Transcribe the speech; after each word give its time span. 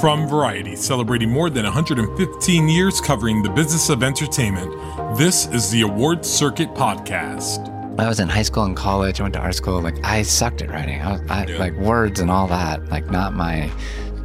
From 0.00 0.26
Variety, 0.28 0.76
celebrating 0.76 1.30
more 1.30 1.48
than 1.48 1.64
115 1.64 2.68
years 2.68 3.00
covering 3.00 3.42
the 3.42 3.48
business 3.48 3.88
of 3.88 4.02
entertainment, 4.02 4.70
this 5.16 5.46
is 5.46 5.70
the 5.70 5.82
Award 5.82 6.24
Circuit 6.24 6.68
Podcast. 6.74 7.72
I 7.98 8.06
was 8.06 8.20
in 8.20 8.28
high 8.28 8.42
school 8.42 8.64
and 8.64 8.76
college. 8.76 9.20
I 9.20 9.22
went 9.24 9.34
to 9.34 9.40
art 9.40 9.54
school. 9.54 9.80
Like 9.80 10.04
I 10.04 10.20
sucked 10.22 10.60
at 10.60 10.68
writing. 10.70 11.00
I, 11.00 11.18
I 11.30 11.46
Yeah. 11.46 11.58
like 11.58 11.74
words 11.78 12.20
and 12.20 12.30
all 12.30 12.46
that. 12.48 12.86
Like 12.90 13.10
not 13.10 13.32
my 13.34 13.70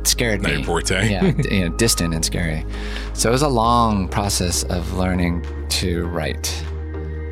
scared 0.03 0.41
Not 0.41 0.49
me. 0.51 0.57
your 0.57 0.65
forte. 0.65 1.09
yeah, 1.09 1.23
you 1.51 1.69
know, 1.69 1.75
distant 1.77 2.13
and 2.13 2.23
scary. 2.25 2.65
So 3.13 3.29
it 3.29 3.31
was 3.31 3.43
a 3.43 3.47
long 3.49 4.09
process 4.09 4.63
of 4.63 4.93
learning 4.93 5.45
to 5.69 6.05
write. 6.07 6.63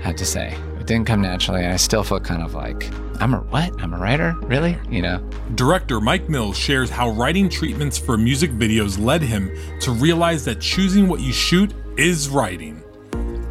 I 0.01 0.05
have 0.05 0.15
to 0.15 0.25
say, 0.25 0.55
didn't 0.89 1.05
come 1.05 1.21
naturally. 1.21 1.67
I 1.67 1.75
still 1.75 2.03
feel 2.03 2.19
kind 2.19 2.41
of 2.41 2.55
like 2.55 2.89
I'm 3.21 3.35
a 3.35 3.37
what? 3.37 3.79
I'm 3.79 3.93
a 3.93 3.97
writer, 3.97 4.35
really? 4.41 4.75
You 4.89 5.03
know? 5.03 5.19
Director 5.53 6.01
Mike 6.01 6.27
Mills 6.29 6.57
shares 6.57 6.89
how 6.89 7.11
writing 7.11 7.47
treatments 7.47 7.99
for 7.99 8.17
music 8.17 8.49
videos 8.49 8.99
led 8.99 9.21
him 9.21 9.51
to 9.81 9.91
realize 9.91 10.43
that 10.45 10.59
choosing 10.59 11.07
what 11.07 11.19
you 11.19 11.31
shoot 11.31 11.71
is 11.95 12.27
writing. 12.27 12.81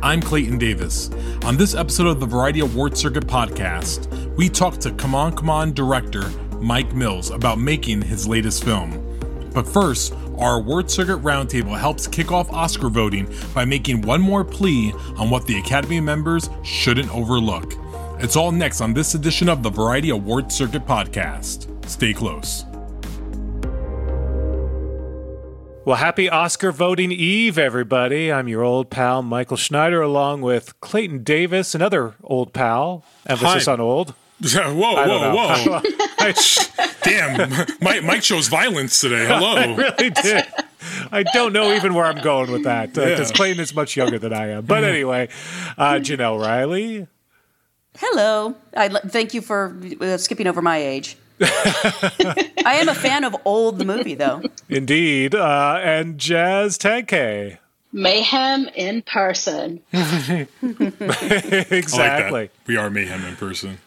I'm 0.03 0.21
Clayton 0.21 0.59
Davis. 0.59 1.11
On 1.45 1.57
this 1.57 1.77
episode 1.77 2.09
of 2.09 2.19
the 2.19 2.27
Variety 2.27 2.59
Award 2.59 2.99
Circuit 2.99 3.29
podcast, 3.29 4.09
we 4.35 4.49
talk 4.49 4.79
to 4.79 4.91
Come 4.91 5.15
On 5.15 5.33
Come 5.33 5.49
On 5.49 5.73
director 5.73 6.29
Mike 6.61 6.93
Mills 6.93 7.31
about 7.31 7.61
making 7.61 8.03
his 8.03 8.27
latest 8.27 8.65
film. 8.65 9.08
But 9.53 9.67
first, 9.67 10.15
our 10.37 10.57
Award 10.57 10.91
Circuit 10.91 11.23
Roundtable 11.23 11.79
helps 11.79 12.07
kick 12.07 12.31
off 12.31 12.53
Oscar 12.53 12.89
voting 12.89 13.29
by 13.55 13.65
making 13.65 14.03
one 14.03 14.21
more 14.21 14.45
plea 14.45 14.93
on 15.17 15.31
what 15.31 15.47
the 15.47 15.59
Academy 15.59 16.01
members 16.01 16.49
shouldn't 16.63 17.15
overlook. 17.15 17.75
It's 18.21 18.37
all 18.37 18.53
next 18.53 18.81
on 18.81 18.95
this 18.95 19.15
edition 19.15 19.49
of 19.49 19.63
the 19.63 19.71
Variety 19.71 20.11
Award 20.11 20.51
Circuit 20.53 20.85
podcast. 20.87 21.67
Stay 21.89 22.13
close. 22.13 22.65
Well, 25.85 25.97
happy 25.97 26.29
Oscar 26.29 26.71
voting 26.71 27.13
eve, 27.13 27.57
everybody. 27.57 28.31
I'm 28.31 28.47
your 28.47 28.63
old 28.63 28.91
pal, 28.91 29.23
Michael 29.23 29.57
Schneider, 29.57 30.03
along 30.03 30.43
with 30.43 30.79
Clayton 30.81 31.23
Davis, 31.23 31.75
another 31.75 32.15
old 32.23 32.53
pal. 32.53 33.05
Emphasis 33.27 33.65
Hi. 33.65 33.73
on 33.73 33.81
old. 33.81 34.15
whoa, 34.55 34.73
whoa, 34.75 34.95
don't 35.07 35.21
know. 35.21 35.35
whoa. 35.35 35.81
Damn, 37.03 37.51
Mike, 37.81 38.05
Mike 38.05 38.23
shows 38.23 38.49
violence 38.49 39.01
today. 39.01 39.27
Hello. 39.27 39.57
I 39.57 39.75
really 39.75 40.11
did. 40.11 40.45
I 41.11 41.23
don't 41.35 41.53
know 41.53 41.73
even 41.75 41.95
where 41.95 42.05
I'm 42.05 42.23
going 42.23 42.53
with 42.53 42.65
that 42.65 42.93
because 42.95 43.09
Yeah. 43.19 43.25
Mm-hmm. 43.25 43.35
Clayton 43.35 43.61
is 43.61 43.75
much 43.75 43.97
younger 43.97 44.19
than 44.19 44.33
I 44.33 44.49
am. 44.51 44.65
But 44.65 44.85
anyway, 44.85 45.29
uh, 45.77 45.95
Janelle 45.95 46.41
Riley. 46.41 47.07
Hello. 47.99 48.55
I 48.77 48.87
l- 48.89 49.01
thank 49.09 49.35
you 49.35 49.41
for 49.41 49.77
uh, 50.01 50.17
skipping 50.19 50.47
over 50.47 50.63
my 50.63 50.77
age. 50.79 51.17
I 51.41 52.79
am 52.81 52.89
a 52.89 52.95
fan 52.95 53.25
of 53.25 53.35
old 53.45 53.79
the 53.79 53.85
movie 53.85 54.15
though. 54.15 54.43
Indeed. 54.69 55.35
Uh, 55.35 55.81
and 55.83 56.19
Jazz 56.19 56.79
Tangcay. 56.79 57.59
Mayhem 57.93 58.69
in 58.75 59.03
person. 59.03 59.81
exactly. 61.71 62.31
Like. 62.33 62.53
We 62.67 62.77
are 62.77 62.91
mayhem 62.91 63.25
in 63.25 63.37
person. 63.37 63.79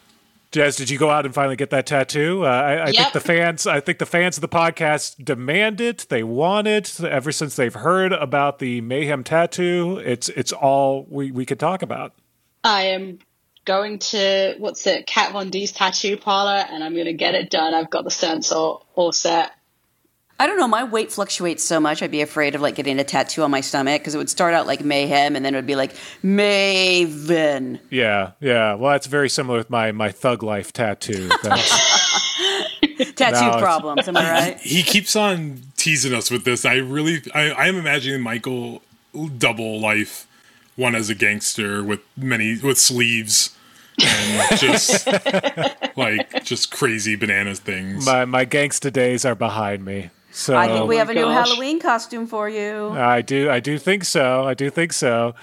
Jazz, 0.52 0.76
did 0.76 0.90
you 0.90 0.98
go 0.98 1.08
out 1.08 1.24
and 1.24 1.34
finally 1.34 1.56
get 1.56 1.70
that 1.70 1.86
tattoo? 1.86 2.44
Uh, 2.44 2.48
I, 2.48 2.82
I 2.82 2.92
think 2.92 3.12
the 3.14 3.20
fans, 3.20 3.66
I 3.66 3.80
think 3.80 3.98
the 3.98 4.06
fans 4.06 4.36
of 4.36 4.42
the 4.42 4.48
podcast 4.48 5.24
demand 5.24 5.80
it. 5.80 6.06
They 6.10 6.22
want 6.22 6.68
it 6.68 7.00
ever 7.00 7.32
since 7.32 7.56
they've 7.56 7.72
heard 7.72 8.12
about 8.12 8.58
the 8.58 8.82
mayhem 8.82 9.24
tattoo. 9.24 10.00
It's 10.04 10.28
it's 10.28 10.52
all 10.52 11.06
we, 11.08 11.30
we 11.30 11.46
could 11.46 11.58
talk 11.58 11.80
about. 11.80 12.14
I 12.62 12.88
am 12.88 13.18
going 13.64 13.98
to 13.98 14.56
what's 14.58 14.86
it, 14.86 15.06
Kat 15.06 15.32
Von 15.32 15.48
D's 15.48 15.72
tattoo 15.72 16.18
parlor, 16.18 16.66
and 16.70 16.84
I'm 16.84 16.92
going 16.92 17.06
to 17.06 17.14
get 17.14 17.34
it 17.34 17.48
done. 17.48 17.72
I've 17.72 17.90
got 17.90 18.04
the 18.04 18.10
stencil 18.10 18.86
all 18.94 19.12
set. 19.12 19.52
I 20.42 20.46
don't 20.48 20.58
know. 20.58 20.66
My 20.66 20.82
weight 20.82 21.12
fluctuates 21.12 21.62
so 21.62 21.78
much. 21.78 22.02
I'd 22.02 22.10
be 22.10 22.20
afraid 22.20 22.56
of 22.56 22.60
like 22.60 22.74
getting 22.74 22.98
a 22.98 23.04
tattoo 23.04 23.44
on 23.44 23.52
my 23.52 23.60
stomach 23.60 24.00
because 24.00 24.16
it 24.16 24.18
would 24.18 24.28
start 24.28 24.54
out 24.54 24.66
like 24.66 24.84
mayhem 24.84 25.36
and 25.36 25.44
then 25.44 25.54
it 25.54 25.58
would 25.58 25.68
be 25.68 25.76
like 25.76 25.94
Maven. 26.24 27.78
Yeah, 27.90 28.32
yeah. 28.40 28.74
Well, 28.74 28.90
that's 28.90 29.06
very 29.06 29.28
similar 29.30 29.58
with 29.58 29.70
my 29.70 29.92
my 29.92 30.10
thug 30.10 30.42
life 30.42 30.72
tattoo. 30.72 31.28
Tattoo 33.14 33.52
No, 33.52 33.58
problems. 33.60 34.08
Am 34.08 34.16
I 34.16 34.30
right? 34.32 34.58
He 34.58 34.82
keeps 34.82 35.14
on 35.14 35.62
teasing 35.76 36.12
us 36.12 36.28
with 36.28 36.44
this. 36.44 36.64
I 36.64 36.74
really, 36.74 37.22
I, 37.32 37.50
I 37.50 37.66
am 37.68 37.76
imagining 37.76 38.20
Michael 38.20 38.82
double 39.38 39.78
life, 39.78 40.26
one 40.74 40.96
as 40.96 41.08
a 41.08 41.14
gangster 41.14 41.84
with 41.84 42.00
many 42.16 42.58
with 42.58 42.78
sleeves 42.78 43.56
and 44.04 44.58
just 44.58 45.06
like 45.96 46.42
just 46.42 46.72
crazy 46.72 47.14
bananas 47.14 47.60
things. 47.60 48.04
my 48.04 48.24
my 48.24 48.44
gangsta 48.44 48.92
days 48.92 49.24
are 49.24 49.36
behind 49.36 49.84
me. 49.84 50.10
So 50.32 50.56
I 50.56 50.66
think 50.66 50.88
we 50.88 50.96
have 50.96 51.10
a 51.10 51.14
new. 51.14 51.28
Halloween 51.28 51.78
costume 51.78 52.26
for 52.26 52.48
you. 52.48 52.88
I 52.90 53.20
do, 53.20 53.50
I 53.50 53.60
do 53.60 53.78
think 53.78 54.04
so. 54.04 54.44
I 54.44 54.54
do 54.54 54.70
think 54.70 54.92
so. 54.92 55.34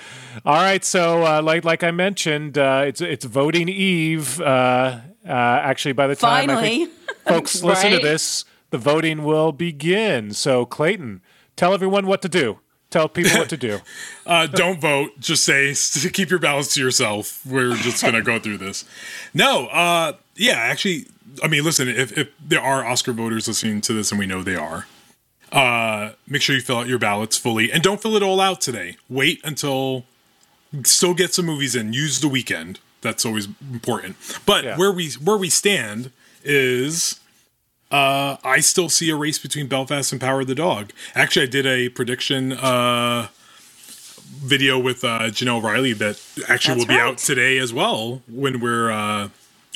All 0.46 0.56
right, 0.56 0.84
so 0.84 1.26
uh, 1.26 1.42
like 1.42 1.64
like 1.64 1.84
I 1.84 1.92
mentioned, 1.92 2.58
uh, 2.58 2.84
it's 2.86 3.00
it's 3.00 3.24
voting 3.26 3.70
eve. 3.70 4.42
Uh, 4.42 5.00
uh, 5.26 5.32
actually, 5.32 5.94
by 5.94 6.08
the 6.08 6.16
time 6.16 6.50
I 6.50 6.56
Finally. 6.56 6.86
think 6.86 6.92
folks 7.28 7.64
listen 7.64 7.92
to 7.92 8.00
this, 8.00 8.46
the 8.72 8.78
voting 8.78 9.24
will 9.24 9.52
begin. 9.52 10.34
So 10.34 10.66
Clayton, 10.66 11.22
tell 11.56 11.74
everyone 11.74 12.08
what 12.08 12.22
to 12.24 12.30
do. 12.30 12.60
Tell 12.90 13.08
people 13.08 13.38
what 13.38 13.50
to 13.50 13.58
do. 13.58 13.80
Uh, 14.26 14.46
don't 14.46 14.80
vote. 14.80 15.20
Just 15.20 15.44
say 15.44 15.74
keep 16.12 16.30
your 16.30 16.38
balance 16.38 16.72
to 16.76 16.80
yourself. 16.80 17.44
We're 17.48 17.74
just 17.78 18.04
gonna 18.04 18.22
go 18.22 18.38
through 18.38 18.60
this. 18.60 18.86
No, 19.34 19.66
uh, 19.68 20.14
yeah, 20.36 20.54
actually, 20.54 21.08
I 21.44 21.48
mean, 21.48 21.64
listen. 21.64 21.88
If, 21.88 22.18
if 22.18 22.30
there 22.44 22.62
are 22.62 22.86
Oscar 22.86 23.14
voters 23.14 23.48
listening 23.48 23.82
to 23.82 23.94
this, 23.94 24.12
and 24.12 24.20
we 24.20 24.26
know 24.26 24.42
they 24.44 24.56
are, 24.56 24.88
uh, 25.52 26.12
make 26.28 26.42
sure 26.42 26.56
you 26.56 26.62
fill 26.62 26.78
out 26.78 26.88
your 26.88 27.00
ballots 27.00 27.38
fully, 27.38 27.72
and 27.72 27.82
don't 27.84 28.02
fill 28.02 28.16
it 28.16 28.24
all 28.24 28.40
out 28.40 28.62
today. 28.62 28.98
Wait 29.10 29.40
until 29.44 30.06
still 30.84 31.14
get 31.14 31.34
some 31.34 31.46
movies 31.46 31.76
in. 31.76 31.94
Use 31.94 32.20
the 32.22 32.28
weekend. 32.28 32.80
That's 33.02 33.26
always 33.26 33.48
important. 33.72 34.18
But 34.46 34.64
Yeah. 34.64 34.78
where 34.78 34.92
we 34.92 35.12
where 35.24 35.38
we 35.38 35.50
stand 35.50 36.12
is 36.44 37.20
uh, 37.92 38.38
I 38.44 38.60
still 38.60 38.90
see 38.90 39.10
a 39.10 39.16
race 39.16 39.40
between 39.40 39.68
Belfast 39.68 40.12
and 40.12 40.22
Power 40.22 40.42
of 40.42 40.48
the 40.48 40.56
Dog. 40.56 40.92
Actually, 41.16 41.44
I 41.44 41.50
did 41.50 41.66
a 41.66 41.90
prediction 41.90 42.52
uh, 42.54 43.30
video 44.44 44.78
with 44.78 45.04
uh, 45.04 45.22
Janelle 45.32 45.64
Riley 45.64 45.94
that 45.94 46.22
actually 46.48 46.76
That's 46.76 46.86
will 46.86 46.86
be 46.86 47.00
right. 47.00 47.08
out 47.10 47.18
today 47.18 47.58
as 47.58 47.74
well 47.74 48.22
when 48.28 48.60
we're 48.60 48.92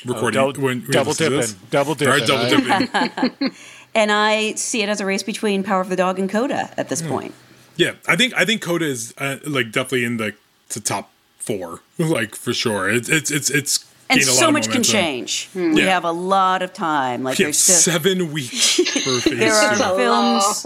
uh, 0.08 0.14
recording. 0.14 0.40
double- 0.42 0.62
when, 0.62 0.82
when 0.82 0.92
double 0.92 1.14
this 1.14 1.22
is 1.22 1.30
this. 1.30 1.54
dipping, 1.54 1.68
double 1.70 1.92
All 1.92 2.08
right, 2.08 2.26
dipping, 2.26 2.88
double 2.88 3.30
dipping. 3.30 3.52
And 3.96 4.12
I 4.12 4.54
see 4.56 4.82
it 4.82 4.90
as 4.90 5.00
a 5.02 5.06
race 5.06 5.22
between 5.22 5.62
Power 5.64 5.80
of 5.80 5.90
the 5.90 5.96
Dog 5.96 6.18
and 6.18 6.28
Coda 6.28 6.72
at 6.78 6.90
this 6.90 7.04
point. 7.04 7.32
yeah, 7.76 7.94
I 8.08 8.16
think 8.16 8.34
I 8.36 8.44
think 8.44 8.62
Coda 8.64 8.86
is 8.86 9.14
uh, 9.20 9.38
like 9.46 9.72
definitely 9.72 10.04
in 10.04 10.18
the, 10.18 10.34
the 10.70 10.80
top 10.80 11.12
four, 11.38 11.82
like 12.00 12.34
for 12.36 12.54
sure. 12.56 12.90
It's 12.90 13.08
it's 13.08 13.30
it's 13.30 13.52
it's 13.52 13.86
And 14.10 14.18
gained 14.20 14.30
a 14.30 14.34
lot 14.34 14.40
so 14.40 14.48
of 14.48 14.54
much 14.54 14.64
can 14.64 14.72
momentum. 14.82 14.92
change. 14.92 15.50
We 15.54 15.84
Yeah. 15.84 15.90
have 15.92 16.06
a 16.06 16.12
lot 16.12 16.64
of 16.64 16.74
time. 16.74 17.22
Like 17.22 17.38
Yeah, 17.38 17.46
there's 17.46 17.60
still, 17.60 17.76
seven 17.94 18.32
weeks 18.34 18.78
there 19.30 19.54
are 19.54 19.76
films. 19.96 20.66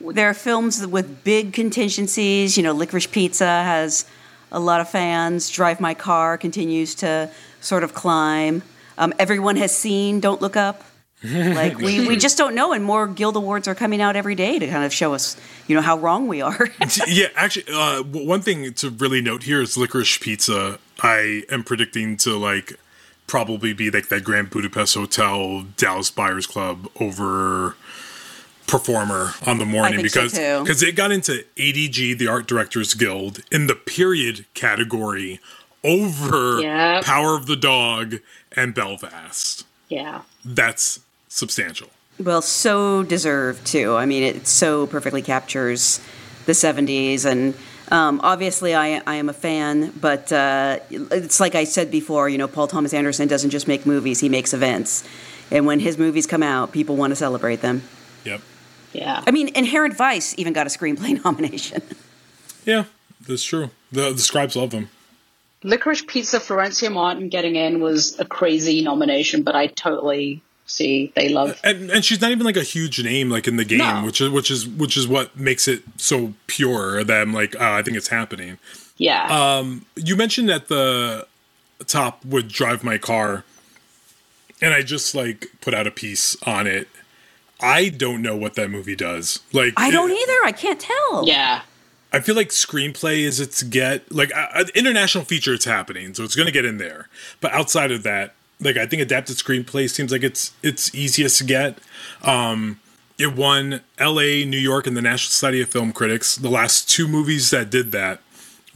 There 0.00 0.28
are 0.28 0.34
films 0.34 0.84
with 0.84 1.22
big 1.22 1.52
contingencies. 1.52 2.56
You 2.56 2.64
know, 2.64 2.74
Licorice 2.74 3.06
Pizza 3.10 3.46
has 3.46 4.04
a 4.50 4.58
lot 4.58 4.80
of 4.80 4.88
fans. 4.90 5.48
Drive 5.48 5.80
My 5.80 5.94
Car 5.94 6.36
continues 6.38 6.96
to 6.96 7.30
sort 7.60 7.84
of 7.84 7.94
climb. 7.94 8.64
Um, 8.98 9.12
everyone 9.18 9.56
has 9.56 9.76
seen 9.76 10.20
Don't 10.20 10.40
Look 10.40 10.56
Up. 10.56 10.82
Like 11.24 11.78
we, 11.78 12.06
we 12.06 12.18
just 12.18 12.36
don't 12.36 12.54
know, 12.54 12.74
and 12.74 12.84
more 12.84 13.06
Guild 13.06 13.36
Awards 13.36 13.66
are 13.66 13.74
coming 13.74 14.02
out 14.02 14.14
every 14.14 14.34
day 14.34 14.58
to 14.58 14.66
kind 14.66 14.84
of 14.84 14.92
show 14.92 15.14
us, 15.14 15.38
you 15.66 15.74
know, 15.74 15.80
how 15.80 15.96
wrong 15.96 16.28
we 16.28 16.42
are. 16.42 16.68
yeah, 17.06 17.28
actually, 17.34 17.64
uh, 17.72 18.02
one 18.02 18.42
thing 18.42 18.74
to 18.74 18.90
really 18.90 19.22
note 19.22 19.44
here 19.44 19.62
is 19.62 19.74
licorice 19.78 20.18
pizza. 20.18 20.78
I 21.02 21.44
am 21.50 21.64
predicting 21.64 22.18
to 22.18 22.36
like 22.36 22.74
probably 23.26 23.72
be 23.72 23.90
like 23.90 24.08
that 24.08 24.22
Grand 24.22 24.50
Budapest 24.50 24.96
Hotel 24.96 25.62
Dallas 25.78 26.10
Buyers 26.10 26.46
Club 26.46 26.90
over 27.00 27.74
performer 28.66 29.30
on 29.46 29.58
the 29.58 29.64
morning 29.66 30.00
so, 30.00 30.02
because 30.02 30.32
because 30.32 30.82
it 30.82 30.94
got 30.94 31.10
into 31.10 31.42
ADG, 31.56 32.18
the 32.18 32.28
Art 32.28 32.46
Directors 32.46 32.92
Guild, 32.92 33.40
in 33.50 33.66
the 33.66 33.74
period 33.74 34.44
category 34.52 35.40
over 35.82 36.60
Yep. 36.60 37.04
Power 37.04 37.36
of 37.36 37.46
the 37.46 37.56
Dog 37.56 38.16
and 38.56 38.74
Belfast. 38.74 39.64
Yeah. 39.88 40.22
That's 40.44 41.00
substantial. 41.28 41.88
Well, 42.18 42.42
so 42.42 43.02
deserved 43.02 43.66
too. 43.66 43.94
I 43.94 44.06
mean, 44.06 44.22
it 44.22 44.46
so 44.46 44.86
perfectly 44.86 45.22
captures 45.22 46.00
the 46.46 46.52
'70s, 46.52 47.24
and 47.24 47.54
um, 47.90 48.20
obviously, 48.22 48.74
I, 48.74 49.02
I 49.06 49.16
am 49.16 49.28
a 49.28 49.32
fan. 49.32 49.92
But 50.00 50.30
uh, 50.32 50.78
it's 50.90 51.40
like 51.40 51.56
I 51.56 51.64
said 51.64 51.90
before. 51.90 52.28
You 52.28 52.38
know, 52.38 52.46
Paul 52.46 52.68
Thomas 52.68 52.94
Anderson 52.94 53.26
doesn't 53.26 53.50
just 53.50 53.66
make 53.66 53.84
movies; 53.84 54.20
he 54.20 54.28
makes 54.28 54.54
events. 54.54 55.02
And 55.50 55.66
when 55.66 55.80
his 55.80 55.98
movies 55.98 56.26
come 56.26 56.42
out, 56.42 56.72
people 56.72 56.96
want 56.96 57.10
to 57.10 57.16
celebrate 57.16 57.60
them. 57.60 57.82
Yep. 58.24 58.40
Yeah. 58.92 59.22
I 59.26 59.30
mean, 59.32 59.48
Inherent 59.54 59.96
Vice 59.96 60.34
even 60.38 60.52
got 60.52 60.66
a 60.66 60.70
screenplay 60.70 61.22
nomination. 61.24 61.82
Yeah, 62.64 62.84
that's 63.26 63.42
true. 63.42 63.70
The 63.90 64.12
the 64.12 64.20
scribes 64.20 64.54
love 64.54 64.70
them. 64.70 64.88
Licorice 65.64 66.02
Pizza 66.06 66.38
Florencia 66.38 66.92
Martin 66.92 67.28
getting 67.28 67.56
in 67.56 67.80
was 67.80 68.18
a 68.20 68.24
crazy 68.24 68.82
nomination, 68.82 69.42
but 69.42 69.56
I 69.56 69.66
totally 69.68 70.42
see 70.66 71.12
they 71.16 71.28
love. 71.30 71.58
And, 71.64 71.90
and 71.90 72.04
she's 72.04 72.20
not 72.20 72.30
even 72.30 72.44
like 72.46 72.56
a 72.56 72.62
huge 72.62 73.02
name 73.02 73.30
like 73.30 73.48
in 73.48 73.56
the 73.56 73.64
game, 73.64 73.78
No. 73.78 74.02
which 74.04 74.20
is 74.20 74.30
which 74.30 74.50
is 74.50 74.66
which 74.68 74.96
is 74.96 75.08
what 75.08 75.36
makes 75.38 75.66
it 75.66 75.82
so 75.96 76.34
pure 76.46 77.02
that 77.04 77.20
I'm 77.22 77.32
like, 77.32 77.56
oh, 77.58 77.72
I 77.72 77.82
think 77.82 77.96
it's 77.96 78.08
happening. 78.08 78.58
Yeah, 78.96 79.26
um, 79.58 79.86
You 79.96 80.14
mentioned 80.16 80.48
that 80.50 80.68
the 80.68 81.26
top 81.86 82.24
would 82.24 82.46
drive 82.48 82.84
my 82.84 82.96
car, 82.98 83.44
and 84.62 84.72
I 84.72 84.82
just 84.82 85.14
like 85.14 85.48
put 85.60 85.74
out 85.74 85.86
a 85.86 85.90
piece 85.90 86.36
on 86.46 86.66
it. 86.66 86.88
I 87.60 87.88
don't 87.88 88.20
know 88.22 88.36
what 88.36 88.54
that 88.54 88.70
movie 88.70 88.96
does. 88.96 89.40
Like, 89.52 89.72
I 89.76 89.90
don't 89.90 90.10
it- 90.10 90.18
either. 90.18 90.38
I 90.44 90.52
can't 90.52 90.78
tell. 90.78 91.24
yeah. 91.26 91.62
I 92.14 92.20
feel 92.20 92.36
like 92.36 92.50
screenplay 92.50 93.22
is 93.22 93.40
its 93.40 93.64
get 93.64 94.12
like 94.12 94.30
uh, 94.36 94.66
international 94.76 95.24
feature. 95.24 95.52
It's 95.52 95.64
happening, 95.64 96.14
so 96.14 96.22
it's 96.22 96.36
going 96.36 96.46
to 96.46 96.52
get 96.52 96.64
in 96.64 96.78
there. 96.78 97.08
But 97.40 97.52
outside 97.52 97.90
of 97.90 98.04
that, 98.04 98.34
like 98.60 98.76
I 98.76 98.86
think 98.86 99.02
adapted 99.02 99.36
screenplay 99.36 99.90
seems 99.90 100.12
like 100.12 100.22
it's 100.22 100.52
it's 100.62 100.94
easiest 100.94 101.38
to 101.38 101.44
get. 101.44 101.78
Um, 102.22 102.78
it 103.18 103.34
won 103.34 103.80
L.A., 103.98 104.44
New 104.44 104.58
York, 104.58 104.86
and 104.86 104.96
the 104.96 105.02
National 105.02 105.30
Society 105.30 105.60
of 105.60 105.68
Film 105.68 105.92
Critics. 105.92 106.36
The 106.36 106.48
last 106.48 106.88
two 106.88 107.08
movies 107.08 107.50
that 107.50 107.68
did 107.68 107.90
that 107.90 108.20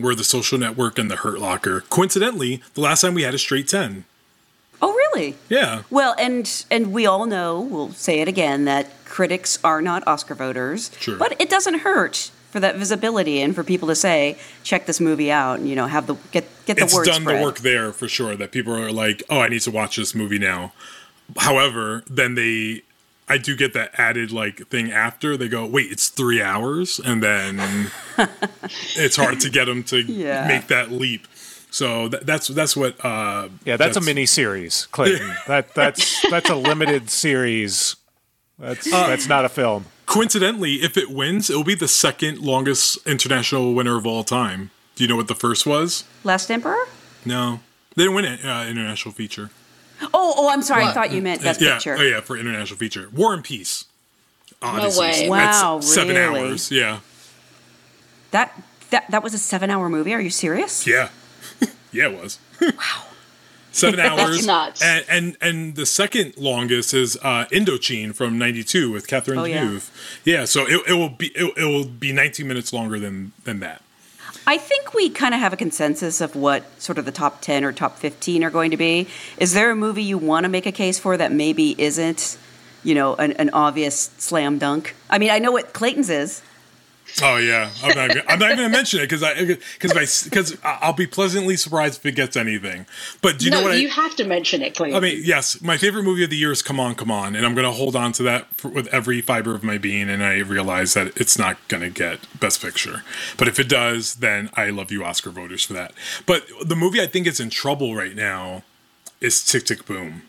were 0.00 0.16
The 0.16 0.24
Social 0.24 0.58
Network 0.58 0.98
and 0.98 1.08
The 1.08 1.16
Hurt 1.16 1.38
Locker. 1.38 1.82
Coincidentally, 1.82 2.60
the 2.74 2.80
last 2.80 3.02
time 3.02 3.14
we 3.14 3.22
had 3.22 3.34
a 3.34 3.38
straight 3.38 3.68
ten. 3.68 4.04
Oh, 4.82 4.92
really? 4.92 5.36
Yeah, 5.48 5.82
Well, 5.90 6.16
and 6.18 6.64
and 6.72 6.92
we 6.92 7.06
all 7.06 7.26
know, 7.26 7.60
we'll 7.60 7.92
say 7.92 8.18
it 8.18 8.26
again, 8.26 8.64
that 8.64 9.04
critics 9.04 9.60
are 9.62 9.80
not 9.80 10.06
Oscar 10.08 10.34
voters. 10.34 10.90
Sure. 10.98 11.16
But 11.16 11.40
it 11.40 11.48
doesn't 11.48 11.80
hurt 11.80 12.32
for 12.50 12.60
that 12.60 12.76
visibility 12.76 13.40
and 13.42 13.54
for 13.54 13.62
people 13.62 13.88
to 13.88 13.94
say, 13.94 14.38
check 14.62 14.86
this 14.86 15.00
movie 15.00 15.30
out, 15.30 15.58
and 15.58 15.68
you 15.68 15.76
know, 15.76 15.86
have 15.86 16.06
the 16.06 16.14
get 16.32 16.46
get 16.66 16.76
the 16.78 16.84
it's 16.84 16.94
word 16.94 17.06
done 17.06 17.22
spread. 17.22 17.40
the 17.40 17.44
work 17.44 17.58
there 17.58 17.92
for 17.92 18.08
sure. 18.08 18.36
That 18.36 18.52
people 18.52 18.74
are 18.74 18.90
like, 18.92 19.22
oh, 19.30 19.40
I 19.40 19.48
need 19.48 19.60
to 19.62 19.70
watch 19.70 19.96
this 19.96 20.14
movie 20.14 20.38
now. 20.38 20.72
However, 21.36 22.04
then 22.08 22.34
they, 22.36 22.82
I 23.28 23.36
do 23.36 23.54
get 23.54 23.74
that 23.74 23.90
added 23.98 24.32
like 24.32 24.66
thing 24.68 24.90
after 24.90 25.36
they 25.36 25.48
go, 25.48 25.66
wait, 25.66 25.92
it's 25.92 26.08
three 26.08 26.40
hours, 26.40 26.98
and 26.98 27.22
then 27.22 27.90
it's 28.96 29.16
hard 29.16 29.40
to 29.40 29.50
get 29.50 29.66
them 29.66 29.82
to 29.84 30.00
Yeah. 30.00 30.46
make 30.48 30.68
that 30.68 30.90
leap. 30.90 31.26
So 31.70 32.08
th- 32.08 32.22
that's 32.22 32.48
that's 32.48 32.74
what. 32.74 33.02
Uh, 33.04 33.50
Yeah, 33.66 33.76
that's, 33.76 33.98
a 33.98 34.00
mini 34.00 34.24
series, 34.24 34.86
Clayton. 34.86 35.34
that 35.46 35.74
that's 35.74 36.24
that's 36.30 36.48
a 36.48 36.54
limited 36.54 37.10
series. 37.10 37.96
That's 38.58 38.90
Uh, 38.90 39.06
that's 39.06 39.28
not 39.28 39.44
a 39.44 39.50
film. 39.50 39.84
Coincidentally, 40.08 40.76
if 40.76 40.96
it 40.96 41.10
wins, 41.10 41.50
it 41.50 41.54
will 41.56 41.64
be 41.64 41.74
the 41.74 41.86
second 41.86 42.38
longest 42.40 42.98
international 43.06 43.74
winner 43.74 43.98
of 43.98 44.06
all 44.06 44.24
time. 44.24 44.70
Do 44.94 45.04
you 45.04 45.08
know 45.08 45.16
what 45.16 45.28
the 45.28 45.34
first 45.34 45.66
was? 45.66 46.04
Last 46.24 46.50
Emperor? 46.50 46.78
No, 47.26 47.60
they 47.94 48.04
didn't 48.04 48.14
win 48.14 48.24
it. 48.24 48.42
Uh, 48.44 48.64
international 48.68 49.12
feature. 49.14 49.50
Oh, 50.02 50.34
oh, 50.36 50.48
I'm 50.48 50.62
sorry. 50.62 50.84
I 50.84 50.92
thought 50.94 51.12
you 51.12 51.20
meant 51.20 51.42
Best 51.42 51.60
yeah, 51.60 51.74
Picture. 51.74 51.96
oh 51.98 52.02
yeah, 52.02 52.20
for 52.20 52.38
international 52.38 52.78
feature. 52.78 53.10
War 53.14 53.34
and 53.34 53.44
Peace. 53.44 53.84
Odyssey. 54.62 54.98
way. 55.00 55.28
That's 55.28 55.62
Wow, 55.62 55.80
seven 55.80 56.16
really? 56.16 56.40
hours. 56.40 56.70
Yeah, 56.70 57.00
That 58.30 58.58
that 58.90 59.10
that 59.10 59.22
was 59.22 59.34
a 59.34 59.38
seven-hour 59.38 59.88
movie. 59.90 60.14
Are 60.14 60.20
you 60.20 60.30
serious? 60.30 60.86
yeah, 60.86 61.10
yeah. 61.92 62.08
It 62.08 62.20
was. 62.20 62.38
Wow. 62.62 63.04
Seven 63.78 64.00
hours. 64.00 64.46
nuts. 64.46 64.82
And, 64.82 65.04
and 65.08 65.36
and 65.40 65.74
the 65.76 65.86
second 65.86 66.36
longest 66.36 66.92
is 66.94 67.16
uh, 67.22 67.46
Indochine 67.50 68.14
from 68.14 68.38
'92 68.38 68.90
with 68.90 69.06
Catherine 69.06 69.38
Oh, 69.38 69.44
yeah. 69.44 69.64
Deneuve. 69.64 69.90
Yeah, 70.24 70.44
so 70.44 70.66
it, 70.66 70.80
it 70.88 70.94
will 70.94 71.08
be 71.10 71.28
it, 71.28 71.52
it 71.56 71.64
will 71.64 71.84
be 71.86 72.12
19 72.12 72.46
minutes 72.46 72.72
longer 72.72 72.98
than 72.98 73.32
than 73.44 73.60
that. 73.60 73.82
I 74.46 74.56
think 74.56 74.94
we 74.94 75.10
kind 75.10 75.34
of 75.34 75.40
have 75.40 75.52
a 75.52 75.56
consensus 75.56 76.20
of 76.22 76.34
what 76.34 76.64
sort 76.80 76.96
of 76.96 77.04
the 77.04 77.12
top 77.12 77.42
10 77.42 77.64
or 77.64 77.72
top 77.72 77.98
15 77.98 78.42
are 78.44 78.50
going 78.50 78.70
to 78.70 78.78
be. 78.78 79.06
Is 79.38 79.52
there 79.52 79.70
a 79.70 79.76
movie 79.76 80.02
you 80.02 80.16
want 80.16 80.44
to 80.44 80.48
make 80.48 80.64
a 80.64 80.72
case 80.72 80.98
for 80.98 81.18
that 81.18 81.32
maybe 81.32 81.74
isn't, 81.78 82.38
you 82.82 82.94
know, 82.94 83.14
an, 83.16 83.32
an 83.32 83.50
obvious 83.50 84.10
slam 84.16 84.56
dunk? 84.56 84.94
I 85.10 85.18
mean, 85.18 85.30
I 85.30 85.38
know 85.38 85.52
what 85.52 85.74
Clayton's 85.74 86.08
is. 86.08 86.40
Oh 87.22 87.36
yeah, 87.36 87.70
I'm 87.82 87.96
not. 87.96 88.08
Gonna, 88.08 88.22
I'm 88.28 88.38
not 88.38 88.52
even 88.52 88.64
gonna 88.64 88.68
mention 88.68 89.00
it 89.00 89.04
because 89.04 89.22
I 89.22 89.34
because 89.44 90.24
because 90.24 90.56
I'll 90.62 90.92
be 90.92 91.06
pleasantly 91.06 91.56
surprised 91.56 92.00
if 92.00 92.06
it 92.06 92.14
gets 92.14 92.36
anything. 92.36 92.86
But 93.22 93.38
do 93.38 93.46
you 93.46 93.50
no, 93.50 93.60
know 93.60 93.68
what? 93.68 93.80
you 93.80 93.88
I, 93.88 93.92
have 93.92 94.14
to 94.16 94.24
mention 94.24 94.62
it, 94.62 94.76
Clayton. 94.76 94.96
I 94.96 95.00
mean, 95.00 95.22
yes, 95.24 95.60
my 95.60 95.76
favorite 95.76 96.04
movie 96.04 96.24
of 96.24 96.30
the 96.30 96.36
year 96.36 96.52
is 96.52 96.62
Come 96.62 96.78
On, 96.78 96.94
Come 96.94 97.10
On, 97.10 97.34
and 97.34 97.44
I'm 97.44 97.54
gonna 97.54 97.72
hold 97.72 97.96
on 97.96 98.12
to 98.12 98.22
that 98.24 98.54
for, 98.54 98.68
with 98.68 98.86
every 98.88 99.20
fiber 99.20 99.54
of 99.54 99.64
my 99.64 99.78
being. 99.78 100.08
And 100.08 100.22
I 100.22 100.38
realize 100.38 100.94
that 100.94 101.16
it's 101.16 101.38
not 101.38 101.56
gonna 101.68 101.90
get 101.90 102.20
Best 102.38 102.62
Picture, 102.62 103.02
but 103.36 103.48
if 103.48 103.58
it 103.58 103.68
does, 103.68 104.16
then 104.16 104.50
I 104.54 104.70
love 104.70 104.92
you, 104.92 105.04
Oscar 105.04 105.30
voters, 105.30 105.64
for 105.64 105.72
that. 105.72 105.92
But 106.26 106.46
the 106.64 106.76
movie 106.76 107.00
I 107.00 107.06
think 107.06 107.26
is 107.26 107.40
in 107.40 107.50
trouble 107.50 107.94
right 107.94 108.14
now 108.14 108.62
is 109.20 109.42
Tick 109.42 109.64
Tick 109.64 109.86
Boom. 109.86 110.22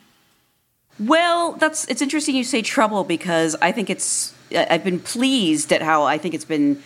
Well, 1.00 1.54
that's 1.54 1.86
it's 1.86 2.02
interesting 2.02 2.36
you 2.36 2.44
say 2.44 2.62
trouble 2.62 3.04
because 3.04 3.56
I 3.62 3.72
think 3.72 3.90
it's 3.90 4.34
I- 4.34 4.36
I've 4.56 4.84
been 4.84 5.00
pleased 5.00 5.72
at 5.72 5.82
how 5.82 6.04
I 6.04 6.18
think 6.18 6.34
it's 6.34 6.46
been 6.46 6.82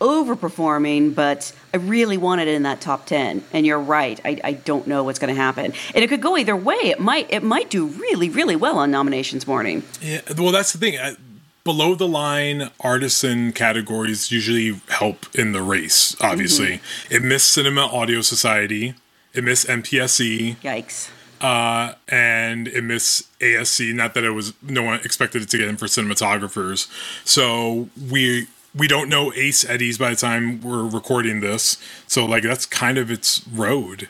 overperforming, 0.00 1.14
but 1.14 1.52
I 1.74 1.78
really 1.78 2.16
wanted 2.16 2.48
it 2.48 2.54
in 2.54 2.62
that 2.62 2.80
top 2.80 3.06
10. 3.06 3.44
And 3.52 3.66
you're 3.66 3.80
right. 3.80 4.20
I, 4.24 4.40
I 4.44 4.52
don't 4.52 4.86
know 4.86 5.02
what's 5.02 5.18
going 5.18 5.34
to 5.34 5.40
happen. 5.40 5.72
And 5.94 6.04
it 6.04 6.08
could 6.08 6.22
go 6.22 6.36
either 6.36 6.56
way. 6.56 6.76
It 6.76 7.00
might 7.00 7.32
it 7.32 7.42
might 7.42 7.70
do 7.70 7.86
really 7.86 8.28
really 8.28 8.56
well 8.56 8.78
on 8.78 8.90
nominations 8.90 9.46
morning. 9.46 9.82
Yeah, 10.00 10.20
well, 10.36 10.52
that's 10.52 10.72
the 10.72 10.78
thing. 10.78 10.98
I, 10.98 11.16
below 11.64 11.94
the 11.94 12.08
line 12.08 12.70
artisan 12.80 13.52
categories 13.52 14.30
usually 14.32 14.80
help 14.88 15.26
in 15.34 15.52
the 15.52 15.62
race. 15.62 16.16
Obviously, 16.20 16.78
mm-hmm. 16.78 17.14
it 17.14 17.22
missed 17.22 17.50
Cinema 17.50 17.82
Audio 17.82 18.22
Society, 18.22 18.94
it 19.34 19.44
missed 19.44 19.66
MPSE, 19.66 20.56
Yikes. 20.56 21.10
Uh, 21.40 21.94
and 22.08 22.68
it 22.68 22.82
missed 22.82 23.38
ASC. 23.40 23.94
Not 23.94 24.14
that 24.14 24.24
it 24.24 24.30
was 24.30 24.52
no 24.62 24.82
one 24.82 25.00
expected 25.00 25.42
it 25.42 25.48
to 25.50 25.58
get 25.58 25.68
in 25.68 25.76
for 25.76 25.86
cinematographers. 25.86 26.88
So 27.26 27.88
we 28.10 28.46
we 28.74 28.86
don't 28.88 29.08
know 29.08 29.32
Ace 29.34 29.68
Eddies 29.68 29.98
by 29.98 30.10
the 30.10 30.16
time 30.16 30.60
we're 30.60 30.86
recording 30.86 31.40
this. 31.40 31.76
So 32.06 32.24
like 32.24 32.42
that's 32.42 32.66
kind 32.66 32.98
of 32.98 33.10
its 33.10 33.46
road. 33.48 34.08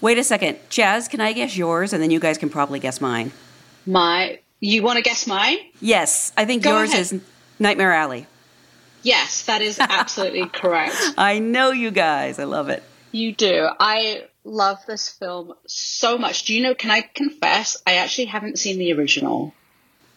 Wait 0.00 0.16
a 0.18 0.24
second. 0.24 0.58
Jazz, 0.68 1.08
can 1.08 1.20
I 1.20 1.32
guess 1.32 1.56
yours 1.56 1.92
and 1.92 2.02
then 2.02 2.10
you 2.10 2.20
guys 2.20 2.38
can 2.38 2.48
probably 2.50 2.78
guess 2.78 3.00
mine? 3.00 3.32
My, 3.84 4.38
you 4.60 4.82
want 4.82 4.96
to 4.98 5.02
guess 5.02 5.26
mine? 5.26 5.58
Yes, 5.80 6.32
I 6.36 6.44
think 6.44 6.62
Go 6.62 6.78
yours 6.78 6.90
ahead. 6.90 7.00
is 7.00 7.20
Nightmare 7.58 7.92
Alley. 7.92 8.26
Yes, 9.02 9.42
that 9.46 9.60
is 9.60 9.78
absolutely 9.80 10.46
correct. 10.52 10.94
I 11.16 11.38
know 11.40 11.70
you 11.72 11.90
guys. 11.90 12.38
I 12.38 12.44
love 12.44 12.68
it. 12.68 12.82
You 13.10 13.32
do. 13.32 13.68
I 13.80 14.24
love 14.48 14.78
this 14.86 15.08
film 15.08 15.54
so 15.66 16.18
much. 16.18 16.44
Do 16.44 16.54
you 16.54 16.62
know? 16.62 16.74
Can 16.74 16.90
I 16.90 17.02
confess? 17.02 17.80
I 17.86 17.94
actually 17.96 18.26
haven't 18.26 18.58
seen 18.58 18.78
the 18.78 18.92
original. 18.92 19.54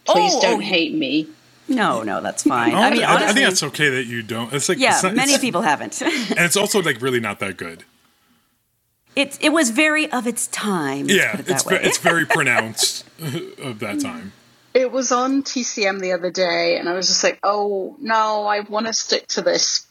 Please 0.04 0.32
Oh, 0.34 0.40
don't 0.42 0.54
oh, 0.56 0.58
hate 0.64 0.94
me. 0.94 1.28
No, 1.68 2.02
no, 2.02 2.20
that's 2.20 2.42
fine. 2.42 2.74
I 2.74 2.90
mean, 2.90 3.02
I, 3.04 3.14
honestly, 3.14 3.34
think 3.34 3.46
that's 3.48 3.62
okay 3.62 3.88
that 3.90 4.06
you 4.06 4.22
don't. 4.22 4.52
It's 4.52 4.68
like 4.68 4.78
yeah, 4.78 4.94
it's 4.94 5.02
not- 5.04 5.14
many 5.14 5.32
it's- 5.32 5.40
people 5.40 5.62
haven't. 5.62 6.02
and 6.02 6.38
it's 6.40 6.56
also 6.56 6.82
like 6.82 7.00
really 7.00 7.20
not 7.20 7.38
that 7.40 7.56
good. 7.56 7.84
it 9.14 9.38
it 9.40 9.50
was 9.50 9.70
very 9.70 10.10
of 10.10 10.26
its 10.26 10.48
time. 10.48 11.06
Yeah, 11.08 11.38
it 11.38 11.48
it's 11.48 11.62
ve- 11.62 11.76
it's 11.76 11.98
very 11.98 12.26
pronounced 12.36 13.04
of 13.58 13.78
that 13.78 14.00
time. 14.00 14.32
It 14.74 14.90
was 14.90 15.12
on 15.12 15.42
TCM 15.42 16.00
the 16.00 16.12
other 16.12 16.30
day, 16.30 16.78
and 16.78 16.88
I 16.88 16.94
was 16.94 17.06
just 17.06 17.22
like, 17.22 17.38
oh 17.44 17.96
no, 18.00 18.44
I 18.46 18.60
want 18.60 18.86
to 18.86 18.92
stick 18.92 19.28
to 19.28 19.42
this 19.42 19.86